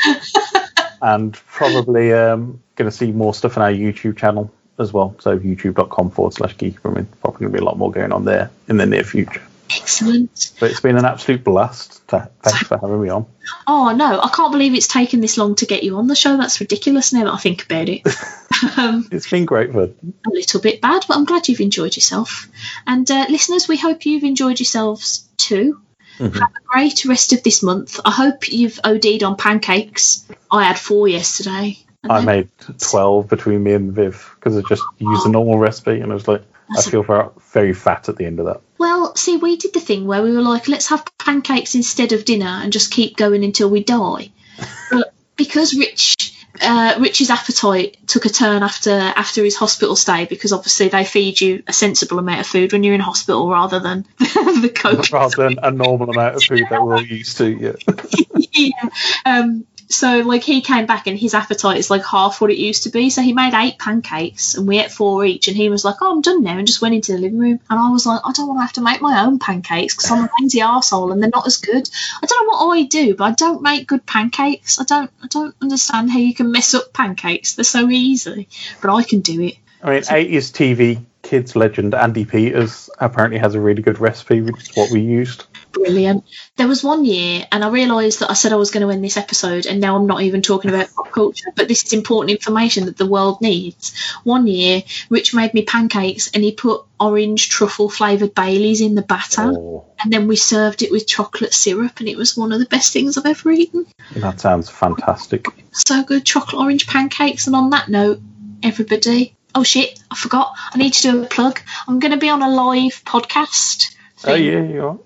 and 1.01 1.33
probably 1.47 2.13
um, 2.13 2.63
going 2.77 2.89
to 2.89 2.95
see 2.95 3.11
more 3.11 3.33
stuff 3.33 3.57
on 3.57 3.63
our 3.63 3.69
YouTube 3.69 4.15
channel 4.15 4.49
as 4.77 4.93
well. 4.93 5.13
So 5.19 5.37
youtube.com 5.37 6.11
forward 6.11 6.35
slash 6.35 6.55
geek. 6.55 6.77
I 6.85 6.89
mean, 6.91 7.05
probably 7.19 7.39
going 7.41 7.51
to 7.51 7.57
be 7.57 7.61
a 7.61 7.65
lot 7.65 7.77
more 7.77 7.91
going 7.91 8.13
on 8.13 8.23
there 8.23 8.49
in 8.69 8.77
the 8.77 8.85
near 8.85 9.03
future. 9.03 9.41
Excellent. 9.69 10.51
But 10.59 10.71
it's 10.71 10.79
been 10.81 10.97
an 10.97 11.05
absolute 11.05 11.43
blast. 11.43 12.07
Th- 12.07 12.23
Thanks 12.41 12.67
for 12.67 12.77
having 12.77 13.01
me 13.01 13.09
on. 13.09 13.25
Oh 13.67 13.93
no, 13.95 14.19
I 14.21 14.29
can't 14.29 14.51
believe 14.51 14.73
it's 14.73 14.87
taken 14.87 15.21
this 15.21 15.37
long 15.37 15.55
to 15.55 15.65
get 15.65 15.83
you 15.83 15.97
on 15.97 16.07
the 16.07 16.15
show. 16.15 16.37
That's 16.37 16.59
ridiculous 16.59 17.13
now 17.13 17.25
that 17.25 17.33
I 17.33 17.37
think 17.37 17.65
about 17.65 17.87
it. 17.89 18.01
um, 18.77 19.07
It's 19.11 19.29
been 19.29 19.45
great 19.45 19.71
fun. 19.71 19.95
a 20.25 20.29
little 20.29 20.59
bit 20.61 20.81
bad, 20.81 21.05
but 21.07 21.17
I'm 21.17 21.25
glad 21.25 21.47
you've 21.47 21.59
enjoyed 21.61 21.95
yourself. 21.95 22.47
And 22.87 23.09
uh, 23.09 23.25
listeners, 23.29 23.67
we 23.67 23.77
hope 23.77 24.05
you've 24.05 24.23
enjoyed 24.23 24.59
yourselves 24.59 25.27
too. 25.37 25.81
Have 26.17 26.35
a 26.35 26.47
great 26.65 27.05
rest 27.05 27.31
of 27.31 27.43
this 27.43 27.63
month. 27.63 27.97
I 28.03 28.11
hope 28.11 28.51
you've 28.51 28.77
OD'd 28.83 29.23
on 29.23 29.37
pancakes. 29.37 30.27
I 30.51 30.65
had 30.65 30.77
four 30.77 31.07
yesterday. 31.07 31.77
I 32.09 32.25
made 32.25 32.49
12 32.79 33.29
between 33.29 33.63
me 33.63 33.71
and 33.73 33.93
Viv 33.93 34.35
because 34.35 34.57
I 34.57 34.61
just 34.67 34.83
used 34.97 35.25
the 35.25 35.29
normal 35.29 35.57
recipe 35.57 35.99
and 36.01 36.11
I 36.11 36.15
was 36.15 36.27
like, 36.27 36.41
I 36.41 36.75
That's 36.75 36.87
a- 36.87 36.91
feel 36.91 37.03
very, 37.03 37.29
very 37.53 37.73
fat 37.73 38.09
at 38.09 38.17
the 38.17 38.25
end 38.25 38.39
of 38.41 38.47
that. 38.47 38.61
Well, 38.79 39.13
see, 39.15 39.35
we 39.35 39.57
did 39.57 39.73
the 39.73 39.81
thing 39.81 40.07
where 40.07 40.23
we 40.23 40.31
were 40.31 40.41
like, 40.41 40.69
let's 40.69 40.87
have 40.87 41.05
pancakes 41.17 41.75
instead 41.75 42.13
of 42.13 42.23
dinner 42.23 42.47
and 42.47 42.71
just 42.71 42.91
keep 42.91 43.17
going 43.17 43.43
until 43.43 43.69
we 43.69 43.83
die. 43.83 44.31
but 44.91 45.13
because 45.35 45.75
Rich, 45.75 46.33
uh, 46.61 46.95
Rich's 46.97 47.29
appetite 47.29 47.97
took 48.07 48.25
a 48.25 48.29
turn 48.29 48.63
after 48.63 48.91
after 48.91 49.43
his 49.43 49.57
hospital 49.57 49.97
stay, 49.97 50.25
because 50.25 50.53
obviously 50.53 50.87
they 50.87 51.03
feed 51.03 51.41
you 51.41 51.61
a 51.67 51.73
sensible 51.73 52.19
amount 52.19 52.39
of 52.39 52.47
food 52.47 52.71
when 52.71 52.83
you're 52.83 52.95
in 52.95 53.01
hospital 53.01 53.49
rather 53.49 53.81
than 53.81 54.05
the 54.17 54.71
coke. 54.73 55.11
Rather 55.11 55.49
than 55.49 55.59
a 55.61 55.71
normal 55.71 56.09
amount 56.09 56.37
of 56.37 56.43
food 56.43 56.63
that 56.69 56.81
we're 56.81 56.95
all 56.95 57.05
used 57.05 57.37
to. 57.37 57.49
Yeah. 57.49 57.75
yeah. 58.53 58.89
Um, 59.25 59.65
so 59.89 60.19
like 60.19 60.43
he 60.43 60.61
came 60.61 60.85
back 60.85 61.07
and 61.07 61.17
his 61.17 61.33
appetite 61.33 61.77
is 61.77 61.89
like 61.89 62.05
half 62.05 62.39
what 62.39 62.51
it 62.51 62.59
used 62.59 62.83
to 62.83 62.89
be. 62.89 63.09
So 63.09 63.23
he 63.23 63.33
made 63.33 63.55
eight 63.55 63.79
pancakes 63.79 64.53
and 64.53 64.67
we 64.67 64.79
ate 64.79 64.91
four 64.91 65.25
each. 65.25 65.47
And 65.47 65.57
he 65.57 65.69
was 65.69 65.83
like, 65.83 65.95
"Oh, 66.01 66.11
I'm 66.11 66.21
done 66.21 66.43
now," 66.43 66.57
and 66.59 66.67
just 66.67 66.81
went 66.81 66.93
into 66.93 67.13
the 67.13 67.17
living 67.17 67.39
room. 67.39 67.59
And 67.69 67.79
I 67.79 67.89
was 67.89 68.05
like, 68.05 68.21
"I 68.23 68.31
don't 68.31 68.47
want 68.47 68.59
to 68.59 68.61
have 68.61 68.73
to 68.73 68.81
make 68.81 69.01
my 69.01 69.25
own 69.25 69.39
pancakes 69.39 69.95
because 69.95 70.11
I'm 70.11 70.25
a 70.25 70.29
lazy 70.39 70.59
arsehole 70.59 71.11
and 71.11 71.21
they're 71.21 71.31
not 71.33 71.47
as 71.47 71.57
good. 71.57 71.89
I 72.21 72.25
don't 72.27 72.45
know 72.45 72.57
what 72.57 72.77
I 72.77 72.83
do, 72.83 73.15
but 73.15 73.23
I 73.25 73.31
don't 73.31 73.63
make 73.63 73.87
good 73.87 74.05
pancakes. 74.05 74.79
I 74.79 74.83
don't. 74.83 75.11
I 75.23 75.27
don't 75.27 75.55
understand 75.59 76.11
how 76.11 76.19
you 76.19 76.35
can 76.35 76.51
mess 76.51 76.75
up 76.75 76.93
pancakes. 76.93 77.55
They're 77.55 77.63
so 77.63 77.89
easy, 77.89 78.47
but 78.81 78.93
I 78.93 79.01
can 79.03 79.21
do 79.21 79.41
it. 79.41 79.55
I 79.81 79.91
mean, 79.91 80.01
80s 80.03 80.51
TV 80.51 81.03
kids 81.23 81.55
legend 81.55 81.93
Andi 81.93 82.27
Peters 82.27 82.89
apparently 82.99 83.39
has 83.39 83.55
a 83.55 83.61
really 83.61 83.81
good 83.81 83.99
recipe, 83.99 84.41
which 84.41 84.61
is 84.61 84.75
what 84.75 84.91
we 84.91 85.01
used. 85.01 85.45
Brilliant. 85.71 86.23
There 86.57 86.67
was 86.67 86.83
one 86.83 87.05
year, 87.05 87.45
and 87.51 87.63
I 87.63 87.69
realised 87.69 88.19
that 88.19 88.29
I 88.31 88.33
said 88.33 88.51
I 88.51 88.57
was 88.57 88.71
going 88.71 88.85
to 88.85 88.91
end 88.91 89.03
this 89.03 89.17
episode, 89.17 89.65
and 89.67 89.79
now 89.79 89.95
I'm 89.95 90.07
not 90.07 90.21
even 90.23 90.41
talking 90.41 90.69
about 90.71 90.91
pop 90.93 91.11
culture, 91.11 91.51
but 91.55 91.67
this 91.67 91.83
is 91.85 91.93
important 91.93 92.31
information 92.31 92.85
that 92.85 92.97
the 92.97 93.05
world 93.05 93.39
needs. 93.41 93.95
One 94.23 94.47
year, 94.47 94.81
Rich 95.09 95.33
made 95.33 95.53
me 95.53 95.63
pancakes, 95.63 96.31
and 96.31 96.43
he 96.43 96.51
put 96.53 96.83
orange 96.99 97.49
truffle 97.49 97.89
flavoured 97.89 98.33
Baileys 98.33 98.81
in 98.81 98.95
the 98.95 99.03
batter, 99.03 99.53
Oh, 99.55 99.85
and 100.03 100.11
then 100.11 100.27
we 100.27 100.35
served 100.35 100.81
it 100.81 100.91
with 100.91 101.07
chocolate 101.07 101.53
syrup, 101.53 101.99
and 101.99 102.09
it 102.09 102.17
was 102.17 102.35
one 102.35 102.51
of 102.51 102.59
the 102.59 102.65
best 102.65 102.91
things 102.91 103.17
I've 103.17 103.25
ever 103.25 103.51
eaten. 103.51 103.85
that 104.15 104.39
sounds 104.39 104.69
fantastic. 104.69 105.45
So 105.71 106.03
good, 106.03 106.25
chocolate 106.25 106.61
orange 106.61 106.87
pancakes. 106.87 107.45
And 107.47 107.55
on 107.55 107.69
that 107.69 107.89
note, 107.89 108.19
everybody. 108.63 109.35
Oh 109.55 109.63
shit, 109.63 109.99
I 110.11 110.15
forgot. 110.15 110.53
I 110.73 110.77
need 110.77 110.93
to 110.93 111.01
do 111.01 111.23
a 111.23 111.25
plug. 111.25 111.59
I'm 111.87 111.99
going 111.99 112.11
to 112.11 112.17
be 112.17 112.29
on 112.29 112.41
a 112.41 112.49
live 112.49 113.03
podcast. 113.05 113.95
Oh, 114.25 114.35
thing. 114.35 114.45
yeah, 114.45 114.61
you 114.61 115.05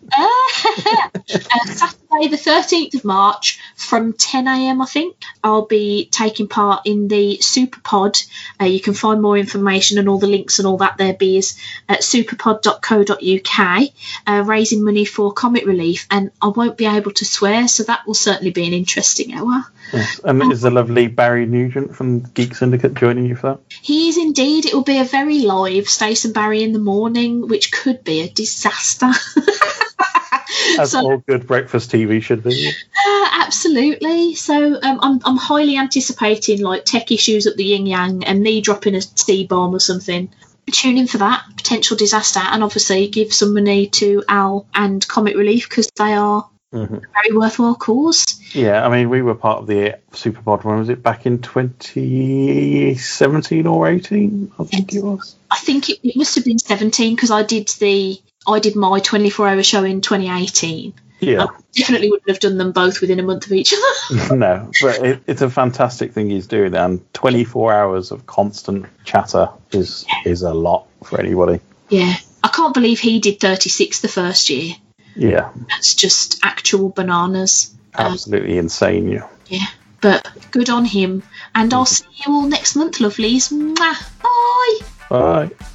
uh, 2.22 2.28
the 2.28 2.38
13th 2.38 2.96
of 2.96 3.06
March, 3.06 3.60
from 3.76 4.14
10 4.14 4.48
a.m., 4.48 4.82
I 4.82 4.86
think, 4.86 5.16
I'll 5.44 5.66
be 5.66 6.08
taking 6.12 6.48
part 6.48 6.86
in 6.86 7.08
the 7.08 7.42
Super 7.42 7.80
Pod. 7.82 8.18
Uh, 8.62 8.66
you 8.66 8.80
can 8.80 8.94
find 8.94 9.22
more 9.22 9.38
information 9.38 9.98
and 9.98 10.08
all 10.10 10.20
the 10.20 10.28
links 10.28 10.60
and 10.60 10.68
all 10.68 10.78
that 10.78 10.98
there, 10.98 11.14
beers, 11.14 11.58
at 11.90 12.02
superpod.co.uk, 12.02 13.90
uh, 14.28 14.44
raising 14.46 14.84
money 14.84 15.06
for 15.06 15.34
Comic 15.34 15.66
Relief. 15.66 16.08
And 16.12 16.32
I 16.42 16.48
won't 16.48 16.78
be 16.78 16.86
able 16.86 17.12
to 17.12 17.26
swear, 17.26 17.68
so 17.68 17.84
that 17.84 18.06
will 18.06 18.14
certainly 18.14 18.52
be 18.52 18.68
an 18.68 18.74
interesting 18.74 19.34
hour. 19.34 19.66
Yes. 19.92 20.20
And 20.24 20.52
is 20.52 20.62
the 20.62 20.72
lovely 20.72 21.08
Barry 21.08 21.46
Nugent 21.46 21.96
from 21.96 22.22
Geek 22.22 22.56
Syndicate 22.56 22.94
joining 22.94 23.26
you 23.26 23.36
for 23.36 23.54
that? 23.54 23.60
He 23.82 24.10
is 24.10 24.18
indeed. 24.18 24.66
It 24.66 24.74
will 24.74 24.84
be 24.84 25.00
a 25.00 25.06
very 25.06 25.40
live 25.40 25.90
Stace 25.90 26.26
and 26.26 26.34
Barry 26.34 26.64
in 26.64 26.74
the 26.74 26.80
morning, 26.80 27.48
which 27.48 27.72
could 27.72 28.04
be 28.04 28.22
a 28.22 28.30
disaster. 28.30 29.12
As 30.80 30.92
So- 30.92 31.00
all 31.02 31.18
good 31.18 31.46
breakfast 31.48 31.92
TV 31.92 32.22
should 32.22 32.44
be. 32.44 32.70
Uh, 32.70 33.28
absolutely. 33.44 34.36
So 34.36 34.80
um, 34.82 35.00
I'm, 35.02 35.20
I'm 35.24 35.38
highly 35.38 35.78
anticipating 35.78 36.62
like 36.62 36.86
tech 36.86 37.12
issues 37.12 37.46
at 37.48 37.58
the 37.58 37.66
yin 37.66 37.86
yang 37.86 38.24
and 38.24 38.42
me 38.42 38.62
dropping 38.62 38.96
a 38.96 39.02
C 39.02 39.46
bomb 39.46 39.76
or 39.76 39.80
something. 39.80 40.30
Tune 40.72 40.98
in 40.98 41.08
for 41.08 41.18
that 41.18 41.44
potential 41.58 41.98
disaster, 41.98 42.40
and 42.40 42.64
obviously 42.64 43.10
give 43.10 43.34
some 43.34 43.54
money 43.54 43.88
to 43.88 44.24
Al 44.30 44.66
and 44.74 45.06
Comic 45.08 45.36
Relief 45.36 45.68
because 45.68 45.90
they 45.98 46.14
are 46.14 46.48
Mhm. 46.74 47.04
a 47.04 47.08
very 47.22 47.36
worthwhile 47.38 47.76
cause. 47.76 48.26
Yeah, 48.54 48.86
I 48.86 48.90
mean, 48.90 49.10
we 49.10 49.22
were 49.22 49.36
part 49.36 49.60
of 49.60 49.68
the 49.68 49.96
Superpod. 50.14 50.64
When 50.64 50.80
was 50.80 50.88
it? 50.90 51.04
Back 51.04 51.26
in 51.26 51.40
2017 51.40 53.68
or 53.68 53.90
18? 53.90 54.52
I 54.58 54.64
think 54.64 54.94
it 54.94 55.04
was. 55.04 55.36
I 55.52 55.58
think 55.58 55.90
it, 55.90 56.00
it 56.04 56.16
must 56.16 56.36
have 56.36 56.46
been 56.46 56.60
17 56.60 57.14
because 57.16 57.32
I 57.32 57.44
did 57.44 57.68
the 57.80 58.18
I 58.48 58.60
did 58.60 58.76
my 58.76 59.00
24 59.00 59.48
hour 59.48 59.64
show 59.64 59.84
in 59.84 60.02
2018. 60.02 60.94
Yeah. 61.20 61.46
I 61.46 61.48
definitely 61.72 62.10
wouldn't 62.10 62.30
have 62.30 62.40
done 62.40 62.58
them 62.58 62.74
both 62.74 63.00
within 63.00 63.20
a 63.20 63.24
month 63.24 63.46
of 63.46 63.54
each 63.54 63.74
other. 63.74 64.36
no, 64.36 64.72
but 64.82 65.04
it, 65.04 65.24
it's 65.26 65.42
a 65.42 65.50
fantastic 65.50 66.12
thing 66.12 66.30
he's 66.30 66.48
doing, 66.48 66.76
and 66.76 67.02
24 67.14 67.74
hours 67.74 68.12
of 68.12 68.26
constant 68.26 68.86
chatter 69.06 69.50
is 69.72 70.06
is 70.26 70.42
a 70.42 70.54
lot 70.54 70.88
for 71.04 71.20
anybody. 71.20 71.62
yeah, 71.90 72.16
I 72.44 72.50
can't 72.50 72.74
believe 72.74 73.00
he 73.00 73.20
did 73.20 73.40
36 73.40 74.02
the 74.02 74.08
first 74.10 74.50
year. 74.50 74.76
Yeah, 75.16 75.52
That's 75.70 75.94
just 75.94 76.40
actual 76.44 76.90
bananas. 76.90 77.74
Um, 77.96 78.14
absolutely 78.14 78.58
insane. 78.58 79.10
Yeah. 79.10 79.28
Yeah, 79.48 79.68
but 80.02 80.28
good 80.52 80.70
on 80.70 80.86
him. 80.86 81.24
And 81.54 81.74
I'll 81.74 81.86
see 81.86 82.06
you 82.26 82.34
all 82.34 82.48
next 82.48 82.76
month, 82.76 82.98
lovelies. 82.98 83.52
Mwah. 83.52 83.98
Bye. 84.22 85.50
Bye. 85.50 85.70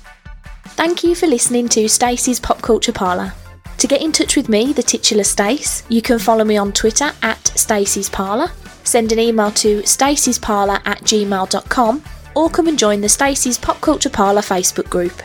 Thank 0.79 1.03
you 1.03 1.17
for 1.17 1.27
listening 1.27 1.69
to 1.71 1.89
Stacey's 1.89 2.39
Pop 2.39 2.63
Culture 2.63 2.93
Parlour. 2.93 3.33
To 3.79 3.89
get 3.89 4.01
in 4.01 4.13
touch 4.13 4.37
with 4.37 4.49
me, 4.49 4.73
the 4.73 4.81
titular 4.81 5.25
Stace, 5.25 5.83
you 5.89 6.01
can 6.01 6.21
follow 6.21 6.45
me 6.45 6.57
on 6.57 6.71
Twitter 6.71 7.11
at 7.21 7.49
Stacey's 7.59 8.09
Parlour, 8.09 8.53
send 8.85 9.11
an 9.11 9.19
email 9.19 9.51
to 9.51 9.83
stacey'sparlour 9.83 10.81
at 10.87 11.01
gmail.com, 11.01 12.05
or 12.37 12.49
come 12.49 12.69
and 12.69 12.79
join 12.79 13.01
the 13.01 13.09
Stacey's 13.09 13.59
Pop 13.59 13.81
Culture 13.81 14.09
Parlour 14.09 14.41
Facebook 14.41 14.89
group. 14.89 15.21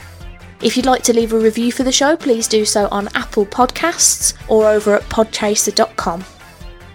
If 0.64 0.76
you'd 0.76 0.88
like 0.88 1.04
to 1.04 1.14
leave 1.14 1.34
a 1.34 1.40
review 1.40 1.72
for 1.72 1.84
the 1.84 1.92
show, 1.92 2.18
please 2.18 2.48
do 2.48 2.66
so 2.66 2.88
on 2.88 3.10
Apple 3.14 3.46
Podcasts 3.46 4.34
or 4.50 4.68
over 4.68 4.96
at 4.96 5.04
podchaser.com. 5.04 6.26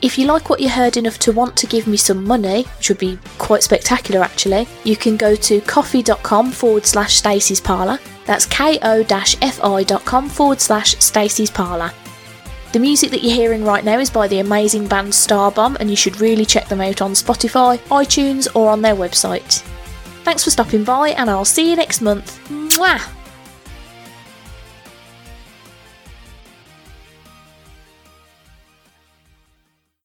If 0.01 0.17
you 0.17 0.27
like 0.27 0.49
what 0.49 0.61
you 0.61 0.69
heard 0.69 0.97
enough 0.97 1.19
to 1.21 1.33
want 1.33 1.57
to 1.57 1.67
give 1.67 1.89
me 1.89 1.97
some 1.97 2.25
money, 2.25 2.63
which 2.77 2.89
would 2.89 2.99
be 2.99 3.19
quite 3.39 3.65
spectacular 3.65 4.23
actually, 4.23 4.69
you 4.85 4.97
can 4.97 5.17
go 5.17 5.35
to 5.35 5.61
ko-fi.com 5.63 6.53
forward 6.53 6.87
slash 6.87 7.17
Stacey's 7.17 7.61
Parlour. 7.61 7.99
That's 8.25 8.47
ko-fi.com 8.47 10.29
forward 10.29 10.61
slash 10.61 10.97
Stacey's 10.99 11.51
Parlour. 11.51 11.91
The 12.73 12.79
music 12.79 13.11
that 13.11 13.25
you're 13.25 13.35
hearing 13.35 13.65
right 13.65 13.85
now 13.85 13.99
is 13.99 14.11
by 14.11 14.29
the 14.29 14.39
amazing 14.39 14.87
band 14.87 15.09
Starbomb, 15.09 15.77
and 15.81 15.91
you 15.91 15.97
should 15.97 16.21
really 16.21 16.45
check 16.45 16.69
them 16.69 16.81
out 16.81 17.01
on 17.01 17.13
Spotify, 17.13 17.79
iTunes, 17.89 18.47
or 18.55 18.71
on 18.71 18.83
their 18.83 18.95
website. 18.95 19.63
Thanks 20.23 20.45
for 20.45 20.51
stopping 20.51 20.85
by, 20.85 21.11
and 21.11 21.29
I'll 21.29 21.47
see 21.47 21.71
you 21.71 21.77
next 21.77 22.03
month. 22.03 22.39
Mwah! 22.51 23.18